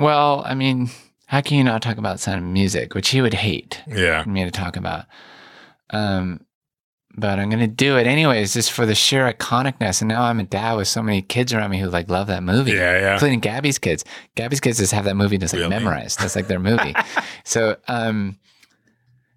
well, 0.00 0.42
I 0.46 0.54
mean, 0.54 0.90
how 1.26 1.40
can 1.40 1.56
you 1.56 1.64
not 1.64 1.82
talk 1.82 1.98
about 1.98 2.20
Sound 2.20 2.38
of 2.44 2.44
Music, 2.50 2.94
which 2.94 3.10
he 3.10 3.20
would 3.22 3.34
hate 3.34 3.82
Yeah. 3.86 4.24
me 4.26 4.44
to 4.44 4.50
talk 4.50 4.76
about? 4.76 5.06
Um, 5.90 6.40
but 7.14 7.38
I'm 7.38 7.50
gonna 7.50 7.66
do 7.66 7.98
it 7.98 8.06
anyways, 8.06 8.54
just 8.54 8.72
for 8.72 8.86
the 8.86 8.94
sheer 8.94 9.30
iconicness. 9.30 10.00
And 10.00 10.08
now 10.08 10.22
I'm 10.22 10.40
a 10.40 10.44
dad 10.44 10.74
with 10.74 10.88
so 10.88 11.02
many 11.02 11.20
kids 11.20 11.52
around 11.52 11.70
me 11.70 11.78
who 11.78 11.88
like 11.90 12.08
love 12.08 12.26
that 12.28 12.42
movie, 12.42 12.72
Yeah, 12.72 12.98
yeah. 12.98 13.12
including 13.14 13.40
Gaby's 13.40 13.78
kids. 13.78 14.02
Gaby's 14.34 14.60
kids 14.60 14.78
just 14.78 14.92
have 14.92 15.04
that 15.04 15.16
movie 15.16 15.36
just 15.36 15.52
like 15.52 15.60
Really? 15.60 15.70
memorized. 15.70 16.20
That's 16.20 16.34
like 16.36 16.48
their 16.48 16.58
movie. 16.70 16.94
so, 17.44 17.76
um, 17.88 18.38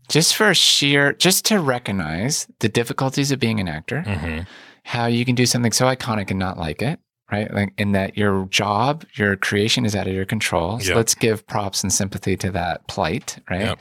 just 0.07 0.35
for 0.35 0.53
sheer, 0.53 1.13
just 1.13 1.45
to 1.45 1.59
recognize 1.59 2.47
the 2.59 2.69
difficulties 2.69 3.31
of 3.31 3.39
being 3.39 3.59
an 3.59 3.67
actor 3.67 4.01
hmm 4.03 4.41
how 4.87 5.07
you 5.07 5.25
can 5.25 5.33
do 5.33 5.47
something 5.47 5.71
so 5.71 5.87
iconic 5.87 6.29
and 6.29 6.37
not 6.37 6.59
like 6.59 6.79
it, 6.79 6.99
right? 7.31 7.51
Like 7.53 7.73
in 7.77 7.91
that 7.93 8.17
your 8.17 8.45
job, 8.45 9.03
your 9.15 9.35
creation 9.35 9.85
is 9.85 9.95
out 9.95 10.07
of 10.07 10.13
your 10.13 10.25
control. 10.25 10.79
So 10.79 10.89
Yep. 10.89 10.95
let's 10.95 11.15
give 11.15 11.47
props 11.47 11.81
and 11.83 11.91
sympathy 11.91 12.37
to 12.37 12.51
that 12.51 12.87
plight, 12.87 13.37
right? 13.49 13.61
Yep. 13.61 13.79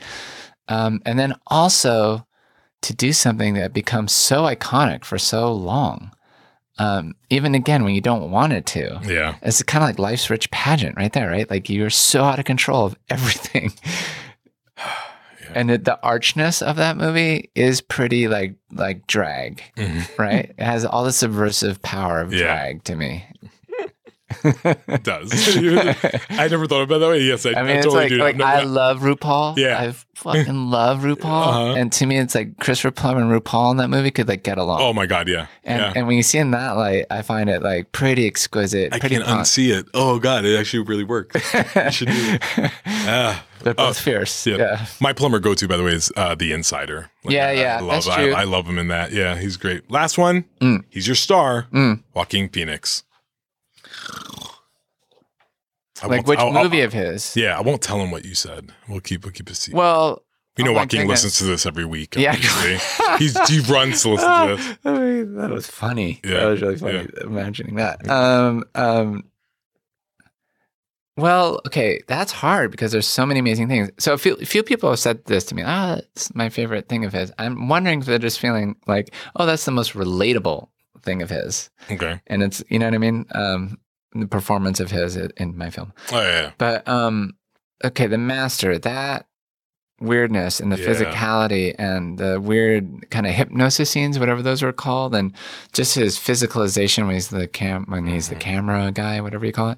Um, 0.67 1.01
and 1.05 1.19
then 1.19 1.35
also 1.47 2.25
to 2.81 2.93
do 2.93 3.13
something 3.13 3.53
that 3.55 3.73
becomes 3.73 4.13
so 4.13 4.43
iconic 4.43 5.05
for 5.05 5.17
so 5.17 5.51
long, 5.53 6.11
um, 6.77 7.15
even 7.29 7.55
again 7.55 7.83
when 7.83 7.95
you 7.95 8.01
don't 8.01 8.29
want 8.31 8.51
it 8.53 8.65
to. 8.67 8.99
Yeah. 9.05 9.35
It's 9.41 9.61
kind 9.63 9.83
of 9.83 9.89
like 9.89 9.99
life's 9.99 10.29
rich 10.29 10.49
pageant 10.51 10.97
right 10.97 11.13
there, 11.13 11.29
right? 11.29 11.49
Like 11.49 11.69
you're 11.69 11.89
so 11.89 12.23
out 12.23 12.39
of 12.39 12.45
control 12.45 12.85
of 12.85 12.95
everything. 13.09 13.71
And 15.53 15.71
it, 15.71 15.85
the 15.85 15.97
archness 16.03 16.61
of 16.61 16.75
that 16.77 16.97
movie 16.97 17.49
is 17.55 17.79
pretty 17.79 18.27
like 18.27 18.55
like 18.71 19.07
drag, 19.07 19.63
Mhm. 19.77 20.17
right? 20.17 20.53
It 20.57 20.63
has 20.63 20.83
all 20.85 21.05
the 21.05 21.13
subversive 21.13 21.81
power 21.81 22.19
of 22.19 22.33
Yeah. 22.33 22.39
drag 22.43 22.83
to 22.85 22.95
me. 22.95 23.23
It 24.45 25.03
does. 25.03 25.31
I 26.29 26.47
never 26.47 26.67
thought 26.67 26.81
about 26.83 26.99
that 26.99 27.09
way. 27.09 27.21
Yes, 27.21 27.45
I, 27.45 27.51
I 27.53 27.63
mean, 27.63 27.77
I 27.77 27.81
totally 27.81 27.95
like, 28.01 28.09
do. 28.09 28.17
like 28.17 28.41
I 28.41 28.63
love 28.63 28.99
RuPaul. 28.99 29.57
Yeah. 29.57 29.79
I 29.81 29.91
fucking 30.15 30.69
love 30.71 30.99
RuPaul. 31.01 31.25
Uh-huh. 31.47 31.73
And 31.77 31.91
to 31.93 32.05
me, 32.05 32.17
it's 32.17 32.35
like 32.35 32.57
Christopher 32.59 32.91
Plummer 32.91 33.21
and 33.21 33.31
RuPaul 33.43 33.71
in 33.71 33.77
that 33.77 33.89
movie 33.89 34.11
could 34.11 34.27
like 34.27 34.43
get 34.43 34.57
along. 34.57 34.81
oh 34.81 34.93
my 34.93 35.05
God, 35.05 35.27
yeah. 35.27 35.47
and, 35.63 35.81
yeah. 35.81 35.93
and 35.95 36.07
when 36.07 36.17
you 36.17 36.23
see 36.23 36.37
it 36.37 36.41
in 36.41 36.51
that 36.51 36.71
light, 36.77 37.05
I 37.09 37.21
find 37.21 37.49
it 37.49 37.61
like 37.63 37.91
pretty 37.91 38.27
exquisite. 38.27 38.93
I 38.93 38.99
pretty 38.99 39.15
can't 39.15 39.27
punk. 39.27 39.41
unsee 39.41 39.77
it. 39.77 39.85
Oh 39.93 40.19
God, 40.19 40.45
it 40.45 40.57
actually 40.59 40.83
really 40.83 41.03
works. 41.03 41.35
You 41.75 41.91
should 41.91 42.07
do 42.07 42.13
it. 42.57 42.71
Ah. 42.85 43.43
They're 43.61 43.73
both 43.73 43.89
Oh, 43.89 43.93
fierce. 43.93 44.45
Yeah. 44.45 44.57
Yeah. 44.57 44.85
My 45.01 45.11
Plummer 45.11 45.39
go 45.39 45.55
to, 45.55 45.67
by 45.67 45.75
the 45.77 45.83
way, 45.83 45.93
is 45.93 46.11
uh, 46.15 46.35
the 46.35 46.51
Insider. 46.51 47.09
Yeah, 47.23 47.47
I- 47.47 47.51
yeah, 47.53 47.77
I 47.77 47.79
love, 47.79 47.89
that's 47.89 48.07
I, 48.07 48.23
true. 48.25 48.33
I 48.33 48.43
love 48.43 48.67
him 48.67 48.77
in 48.77 48.89
that. 48.89 49.11
Yeah, 49.11 49.37
he's 49.37 49.57
great. 49.57 49.89
Last 49.89 50.19
one. 50.19 50.45
Mm. 50.61 50.83
He's 50.91 51.07
your 51.07 51.15
star, 51.15 51.65
Mm. 51.73 52.03
Joaquin 52.13 52.47
Phoenix. 52.49 53.04
I 56.03 56.07
Like 56.07 56.27
which 56.27 56.39
I'll- 56.39 56.55
I'll- 56.55 56.63
movie 56.63 56.81
of 56.81 56.93
his? 56.93 57.35
Yeah, 57.35 57.57
I 57.57 57.61
won't 57.61 57.81
tell 57.81 57.99
him 57.99 58.11
what 58.11 58.25
you 58.25 58.35
said. 58.35 58.71
We'll 58.87 58.99
keep 58.99 59.23
we'll 59.23 59.31
keep 59.31 59.49
a 59.49 59.55
secret. 59.55 59.77
Well, 59.77 60.23
you 60.57 60.63
know, 60.63 60.71
oh 60.71 60.75
Joaquin 60.75 61.07
listens 61.07 61.37
to 61.39 61.45
this 61.45 61.65
every 61.65 61.85
week. 61.85 62.15
Yeah. 62.17 62.33
He's 63.17 63.37
he 63.49 63.59
runs 63.71 64.01
to 64.03 64.09
listen 64.09 64.29
to 64.47 64.55
this. 64.57 64.77
I 64.85 64.91
mean, 64.99 65.35
that 65.35 65.49
was 65.49 65.67
funny. 65.67 66.19
Yeah, 66.23 66.39
That 66.41 66.45
was 66.45 66.61
really 66.61 66.77
funny 66.77 67.07
imagining 67.21 67.75
that. 67.75 68.07
Um, 68.09 68.63
um, 68.75 69.23
well, 71.17 71.61
okay, 71.65 72.01
that's 72.07 72.33
hard 72.33 72.71
because 72.71 72.91
there's 72.91 73.07
so 73.07 73.25
many 73.25 73.39
amazing 73.39 73.69
things. 73.69 73.89
So 73.97 74.13
a 74.13 74.17
few, 74.17 74.35
few 74.37 74.63
people 74.63 74.89
have 74.89 74.99
said 74.99 75.23
this 75.25 75.45
to 75.45 75.55
me. 75.55 75.63
Ah, 75.65 75.95
it's 76.13 76.33
my 76.35 76.49
favorite 76.49 76.89
thing 76.89 77.05
of 77.05 77.13
his. 77.13 77.31
I'm 77.39 77.69
wondering 77.69 78.01
if 78.01 78.05
they're 78.05 78.19
just 78.19 78.39
feeling 78.39 78.75
like, 78.85 79.13
oh, 79.37 79.45
that's 79.45 79.63
the 79.63 79.71
most 79.71 79.93
relatable 79.93 80.67
thing 81.03 81.21
of 81.21 81.29
his, 81.29 81.69
Okay. 81.89 82.19
and 82.27 82.43
it's 82.43 82.63
you 82.69 82.79
know 82.79 82.87
what 82.87 82.95
I 82.95 82.97
mean. 82.97 83.25
Um, 83.31 83.77
performance 84.29 84.79
of 84.79 84.91
his 84.91 85.15
in 85.15 85.57
my 85.57 85.69
film. 85.69 85.93
Oh 86.11 86.21
yeah. 86.21 86.51
But 86.57 86.87
um, 86.87 87.33
okay, 87.83 88.07
the 88.07 88.17
master 88.17 88.77
that 88.79 89.27
weirdness 90.01 90.59
and 90.59 90.71
the 90.71 90.77
Yeah. 90.79 90.87
physicality 90.87 91.73
and 91.79 92.17
the 92.17 92.39
weird 92.39 93.09
kind 93.11 93.25
of 93.25 93.33
hypnosis 93.33 93.89
scenes, 93.89 94.19
whatever 94.19 94.41
those 94.41 94.61
were 94.61 94.73
called, 94.73 95.15
and 95.15 95.33
just 95.73 95.95
his 95.95 96.17
physicalization 96.17 97.05
when 97.05 97.13
he's 97.15 97.29
the 97.29 97.47
cam 97.47 97.85
when 97.87 98.05
he's 98.05 98.25
Mm-hmm. 98.25 98.33
the 98.35 98.39
camera 98.39 98.91
guy, 98.91 99.21
whatever 99.21 99.45
you 99.45 99.53
call 99.53 99.69
it. 99.71 99.77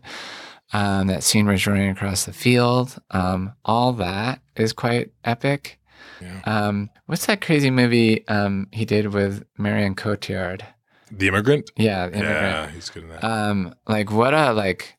Um, 0.74 1.08
that 1.08 1.24
scene 1.24 1.46
where 1.46 1.54
he's 1.56 1.66
running 1.66 1.90
across 1.90 2.26
the 2.26 2.34
field. 2.34 2.98
Um, 3.12 3.54
all 3.64 3.94
that 3.94 4.42
is 4.58 4.74
quite 4.74 5.12
epic. 5.24 5.80
Yeah. 6.20 6.42
Um, 6.46 6.90
what's 7.06 7.26
that 7.28 7.40
crazy 7.42 7.70
movie 7.70 8.28
um, 8.28 8.68
he 8.74 8.84
did 8.84 9.14
with 9.14 9.46
Marion 9.58 9.96
Cotillard? 9.96 10.64
The 11.12 11.28
immigrant. 11.28 11.72
Yeah, 11.76 12.08
the 12.08 12.18
immigrant. 12.18 12.41
Yeah, 12.41 12.70
he's 12.72 12.89
good 12.89 13.03
in 13.03 13.10
that. 13.10 13.24
Um, 13.24 13.74
like 13.88 14.12
what 14.12 14.34
a 14.34 14.51
like 14.53 14.95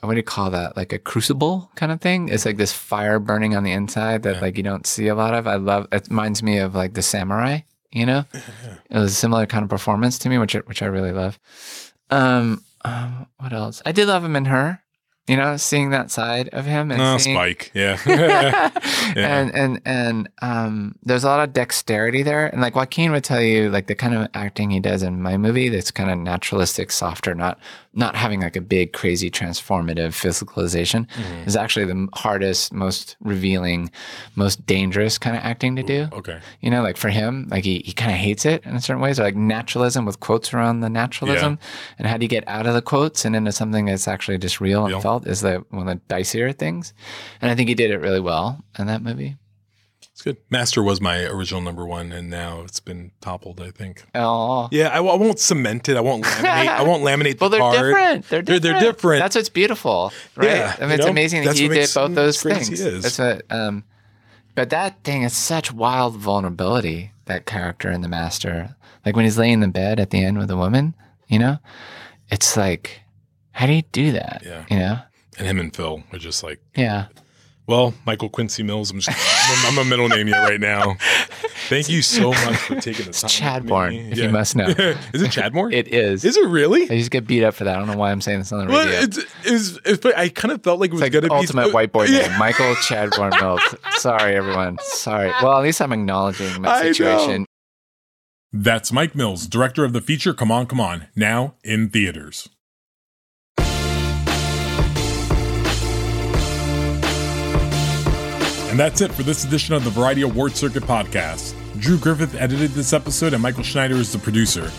what 0.00 0.10
do 0.10 0.16
you 0.16 0.22
call 0.22 0.50
that? 0.50 0.76
Like 0.76 0.92
a 0.92 0.98
crucible 0.98 1.70
kind 1.74 1.90
of 1.90 2.00
thing. 2.00 2.28
It's 2.28 2.46
like 2.46 2.56
this 2.56 2.72
fire 2.72 3.18
burning 3.18 3.56
on 3.56 3.64
the 3.64 3.72
inside 3.72 4.22
that 4.22 4.36
Yeah. 4.36 4.40
like 4.40 4.56
you 4.56 4.62
don't 4.62 4.86
see 4.86 5.08
a 5.08 5.14
lot 5.14 5.34
of. 5.34 5.46
I 5.46 5.56
love. 5.56 5.88
It 5.92 6.06
reminds 6.08 6.42
me 6.42 6.58
of 6.58 6.74
like 6.74 6.94
the 6.94 7.02
samurai. 7.02 7.60
You 7.90 8.06
know, 8.06 8.24
it 8.90 8.96
was 8.98 9.12
a 9.12 9.14
similar 9.14 9.46
kind 9.46 9.62
of 9.64 9.70
performance 9.70 10.18
to 10.20 10.28
me, 10.28 10.38
which 10.38 10.54
I- 10.54 10.60
which 10.60 10.82
I 10.82 10.86
really 10.86 11.12
love. 11.12 11.38
Um, 12.10 12.62
um, 12.84 13.26
what 13.38 13.52
else? 13.52 13.82
I 13.84 13.92
did 13.92 14.08
love 14.08 14.22
him 14.24 14.36
in 14.36 14.44
her. 14.44 14.82
You 15.28 15.36
know, 15.36 15.56
seeing 15.56 15.90
that 15.90 16.10
side 16.10 16.48
of 16.50 16.64
him 16.64 16.90
and 16.90 16.98
no, 16.98 17.18
seeing, 17.18 17.36
Spike. 17.36 17.70
Yeah. 17.74 17.98
and 19.16 19.54
and 19.54 19.80
and 19.84 20.28
um, 20.42 20.94
there's 21.02 21.24
a 21.24 21.28
lot 21.28 21.46
of 21.46 21.52
dexterity 21.52 22.22
there, 22.22 22.46
and 22.46 22.60
like 22.60 22.74
Joaquin 22.74 23.12
would 23.12 23.24
tell 23.24 23.40
you, 23.42 23.70
like 23.70 23.86
the 23.86 23.94
kind 23.94 24.14
of 24.14 24.28
acting 24.34 24.70
he 24.70 24.80
does 24.80 25.02
in 25.02 25.20
my 25.22 25.36
movie, 25.36 25.68
that's 25.68 25.90
kind 25.90 26.10
of 26.10 26.18
naturalistic, 26.18 26.90
softer, 26.90 27.34
not 27.34 27.58
not 27.94 28.14
having 28.14 28.40
like 28.40 28.54
a 28.54 28.60
big, 28.60 28.92
crazy, 28.92 29.30
transformative 29.30 30.10
physicalization, 30.10 31.06
is 31.46 31.56
actually 31.56 31.84
the 31.84 32.08
hardest, 32.14 32.72
most 32.72 33.16
revealing, 33.20 33.90
most 34.36 34.64
dangerous 34.66 35.18
kind 35.18 35.36
of 35.36 35.42
acting 35.42 35.74
to 35.76 35.82
do. 35.82 36.08
okay. 36.12 36.38
You 36.60 36.70
know, 36.70 36.82
like 36.82 36.96
for 36.96 37.08
him, 37.08 37.48
like 37.50 37.64
he, 37.64 37.80
he 37.84 37.92
kind 37.92 38.12
of 38.12 38.18
hates 38.18 38.46
it 38.46 38.64
in 38.64 38.78
certain 38.80 39.02
ways, 39.02 39.18
or 39.18 39.24
like 39.24 39.34
naturalism 39.36 40.04
with 40.04 40.20
quotes 40.20 40.54
around 40.54 40.80
the 40.80 40.88
naturalism. 40.90 41.58
And 41.98 42.06
how 42.06 42.16
do 42.16 42.24
you 42.24 42.28
get 42.28 42.46
out 42.46 42.66
of 42.66 42.74
the 42.74 42.82
quotes 42.82 43.24
and 43.24 43.34
into 43.34 43.52
something 43.52 43.86
that's 43.86 44.06
actually 44.06 44.38
just 44.38 44.60
real 44.60 44.84
and 44.84 44.94
Real. 44.94 45.00
Felt 45.24 45.30
is 45.30 45.40
the 45.40 45.64
one 45.70 45.88
of 45.88 46.00
the 46.06 46.14
dicier 46.14 46.56
things. 46.56 46.92
And 47.40 47.50
I 47.50 47.54
think 47.54 47.68
he 47.68 47.74
did 47.74 47.90
it 47.90 47.98
really 47.98 48.20
well 48.20 48.64
in 48.78 48.86
that 48.86 49.02
movie. 49.02 49.36
It's 50.12 50.22
good. 50.22 50.36
Master 50.50 50.82
was 50.82 51.00
my 51.00 51.22
original 51.26 51.60
number 51.60 51.86
one, 51.86 52.10
and 52.10 52.28
now 52.28 52.62
it's 52.62 52.80
been 52.80 53.12
toppled. 53.20 53.60
I 53.60 53.70
think. 53.70 54.04
Oh. 54.16 54.68
Yeah, 54.72 54.88
I, 54.88 54.96
w- 54.96 55.12
I 55.14 55.16
won't 55.16 55.38
cement 55.38 55.88
it. 55.88 55.96
I 55.96 56.00
won't 56.00 56.24
laminate. 56.24 56.44
I 56.68 56.82
won't 56.82 57.04
laminate 57.04 57.38
the 57.38 57.42
Well, 57.42 57.50
they're 57.50 57.60
card. 57.60 57.74
different. 57.76 58.28
They're 58.28 58.42
They're- 58.42 58.58
different. 58.58 58.80
they're 58.82 58.92
different. 58.92 59.20
That's 59.22 59.36
what's 59.36 59.48
beautiful, 59.48 60.12
right? 60.34 60.48
Yeah, 60.48 60.76
I 60.76 60.82
mean, 60.82 60.90
it's 60.92 61.04
know, 61.04 61.10
amazing 61.12 61.44
that 61.44 61.56
he 61.56 61.68
did 61.68 61.88
both 61.94 62.14
those 62.16 62.36
as 62.36 62.42
great 62.42 62.56
as 62.56 62.66
things. 62.68 62.80
he 62.80 62.86
is. 62.88 63.02
That's 63.04 63.18
what. 63.18 63.42
Um, 63.56 63.84
but 64.56 64.70
that 64.70 65.04
thing 65.04 65.22
is 65.22 65.36
such 65.36 65.72
wild 65.72 66.16
vulnerability. 66.16 67.12
That 67.26 67.44
character 67.46 67.90
in 67.90 68.00
the 68.00 68.08
master, 68.08 68.74
like 69.06 69.14
when 69.14 69.24
he's 69.26 69.36
laying 69.38 69.52
in 69.54 69.60
the 69.60 69.68
bed 69.68 70.00
at 70.00 70.08
the 70.10 70.24
end 70.24 70.38
with 70.38 70.48
the 70.48 70.56
woman, 70.56 70.94
you 71.28 71.38
know, 71.38 71.58
it's 72.30 72.56
like, 72.56 73.02
how 73.52 73.66
do 73.66 73.72
you 73.74 73.82
do 73.92 74.12
that? 74.12 74.42
Yeah. 74.44 74.64
You 74.70 74.78
know. 74.78 74.98
And 75.38 75.46
him 75.46 75.58
and 75.60 75.74
Phil 75.74 76.02
are 76.12 76.18
just 76.18 76.42
like, 76.42 76.60
Yeah. 76.76 77.06
well, 77.66 77.94
Michael 78.06 78.28
Quincy 78.28 78.62
Mills. 78.62 78.90
I'm 78.90 79.00
just, 79.00 79.16
I'm, 79.66 79.78
a 79.78 79.84
middle 79.84 80.08
name 80.08 80.26
you 80.28 80.34
right 80.34 80.60
now. 80.60 80.96
Thank 81.68 81.88
you 81.90 82.00
so 82.02 82.30
much 82.30 82.56
for 82.56 82.80
taking 82.80 83.06
the 83.06 83.12
time. 83.12 83.28
Chadbourne, 83.28 83.90
me. 83.90 84.10
if 84.12 84.18
you 84.18 84.30
must 84.30 84.56
know. 84.56 84.66
is 85.12 85.22
it 85.22 85.30
Chadmore? 85.30 85.72
It 85.72 85.88
is. 85.88 86.24
Is 86.24 86.36
it 86.38 86.46
really? 86.46 86.84
I 86.84 86.96
just 86.98 87.10
get 87.10 87.26
beat 87.26 87.44
up 87.44 87.54
for 87.54 87.64
that. 87.64 87.76
I 87.76 87.78
don't 87.78 87.88
know 87.88 87.96
why 87.96 88.10
I'm 88.10 88.20
saying 88.22 88.38
this 88.38 88.52
on 88.52 88.66
the 88.66 88.72
Well, 88.72 88.84
radio. 88.86 89.00
it's, 89.00 89.18
it's, 89.44 89.78
it's, 89.84 89.98
but 90.02 90.16
I 90.16 90.30
kind 90.30 90.52
of 90.52 90.62
felt 90.64 90.80
like 90.80 90.88
it 90.90 90.94
was 90.94 91.02
like 91.02 91.12
gonna 91.12 91.32
ultimate 91.32 91.74
white 91.74 91.92
boy 91.92 92.04
Yeah. 92.08 92.28
name, 92.28 92.38
Michael 92.38 92.74
Chadbourne 92.76 93.38
Mills. 93.40 93.60
Sorry, 93.96 94.34
everyone. 94.34 94.78
Sorry. 94.80 95.30
Well, 95.42 95.58
at 95.58 95.62
least 95.62 95.82
I'm 95.82 95.92
acknowledging 95.92 96.62
my 96.62 96.80
situation. 96.82 97.44
That's 98.50 98.90
Mike 98.90 99.14
Mills, 99.14 99.46
director 99.46 99.84
of 99.84 99.92
the 99.92 100.00
feature 100.00 100.32
Come 100.32 100.50
On, 100.50 100.64
Come 100.64 100.80
On, 100.80 101.06
now 101.14 101.56
in 101.64 101.90
theaters. 101.90 102.48
And 108.68 108.78
that's 108.78 109.00
it 109.00 109.10
for 109.12 109.22
this 109.22 109.44
edition 109.44 109.74
of 109.74 109.82
the 109.84 109.90
Variety 109.90 110.22
Award 110.22 110.54
Circuit 110.54 110.82
podcast. 110.82 111.54
Drew 111.80 111.96
Griffith 111.96 112.34
edited 112.34 112.72
this 112.72 112.92
episode, 112.92 113.32
and 113.32 113.42
Michael 113.42 113.62
Schneider 113.62 113.94
is 113.94 114.12
the 114.12 114.18
producer. 114.18 114.70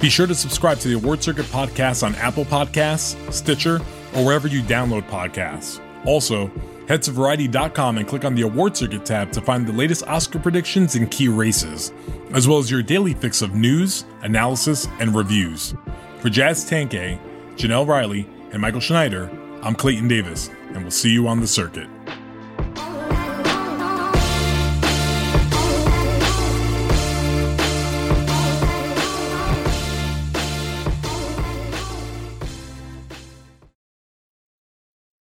Be 0.00 0.08
sure 0.10 0.26
to 0.26 0.34
subscribe 0.34 0.78
to 0.78 0.88
the 0.88 0.94
Award 0.94 1.22
Circuit 1.22 1.46
podcast 1.46 2.02
on 2.04 2.16
Apple 2.16 2.44
Podcasts, 2.44 3.32
Stitcher, 3.32 3.76
or 4.16 4.24
wherever 4.24 4.48
you 4.48 4.60
download 4.62 5.08
podcasts. 5.08 5.80
Also, 6.04 6.50
head 6.88 7.00
to 7.02 7.12
variety.com 7.12 7.98
and 7.98 8.08
click 8.08 8.24
on 8.24 8.34
the 8.34 8.42
Award 8.42 8.76
Circuit 8.76 9.04
tab 9.06 9.30
to 9.32 9.40
find 9.40 9.66
the 9.66 9.72
latest 9.72 10.04
Oscar 10.08 10.40
predictions 10.40 10.96
and 10.96 11.08
key 11.08 11.28
races, 11.28 11.92
as 12.32 12.48
well 12.48 12.58
as 12.58 12.72
your 12.72 12.82
daily 12.82 13.14
fix 13.14 13.40
of 13.40 13.54
news, 13.54 14.04
analysis, 14.22 14.88
and 14.98 15.14
reviews. 15.14 15.74
For 16.18 16.28
Jazz 16.28 16.68
Tangcay, 16.68 17.20
Jenelle 17.54 17.86
Riley, 17.86 18.28
and 18.50 18.60
Michael 18.60 18.80
Schneider, 18.80 19.30
I'm 19.62 19.76
Clayton 19.76 20.08
Davis, 20.08 20.50
and 20.70 20.82
we'll 20.82 20.90
see 20.90 21.10
you 21.10 21.28
on 21.28 21.38
the 21.38 21.46
circuit. 21.46 21.88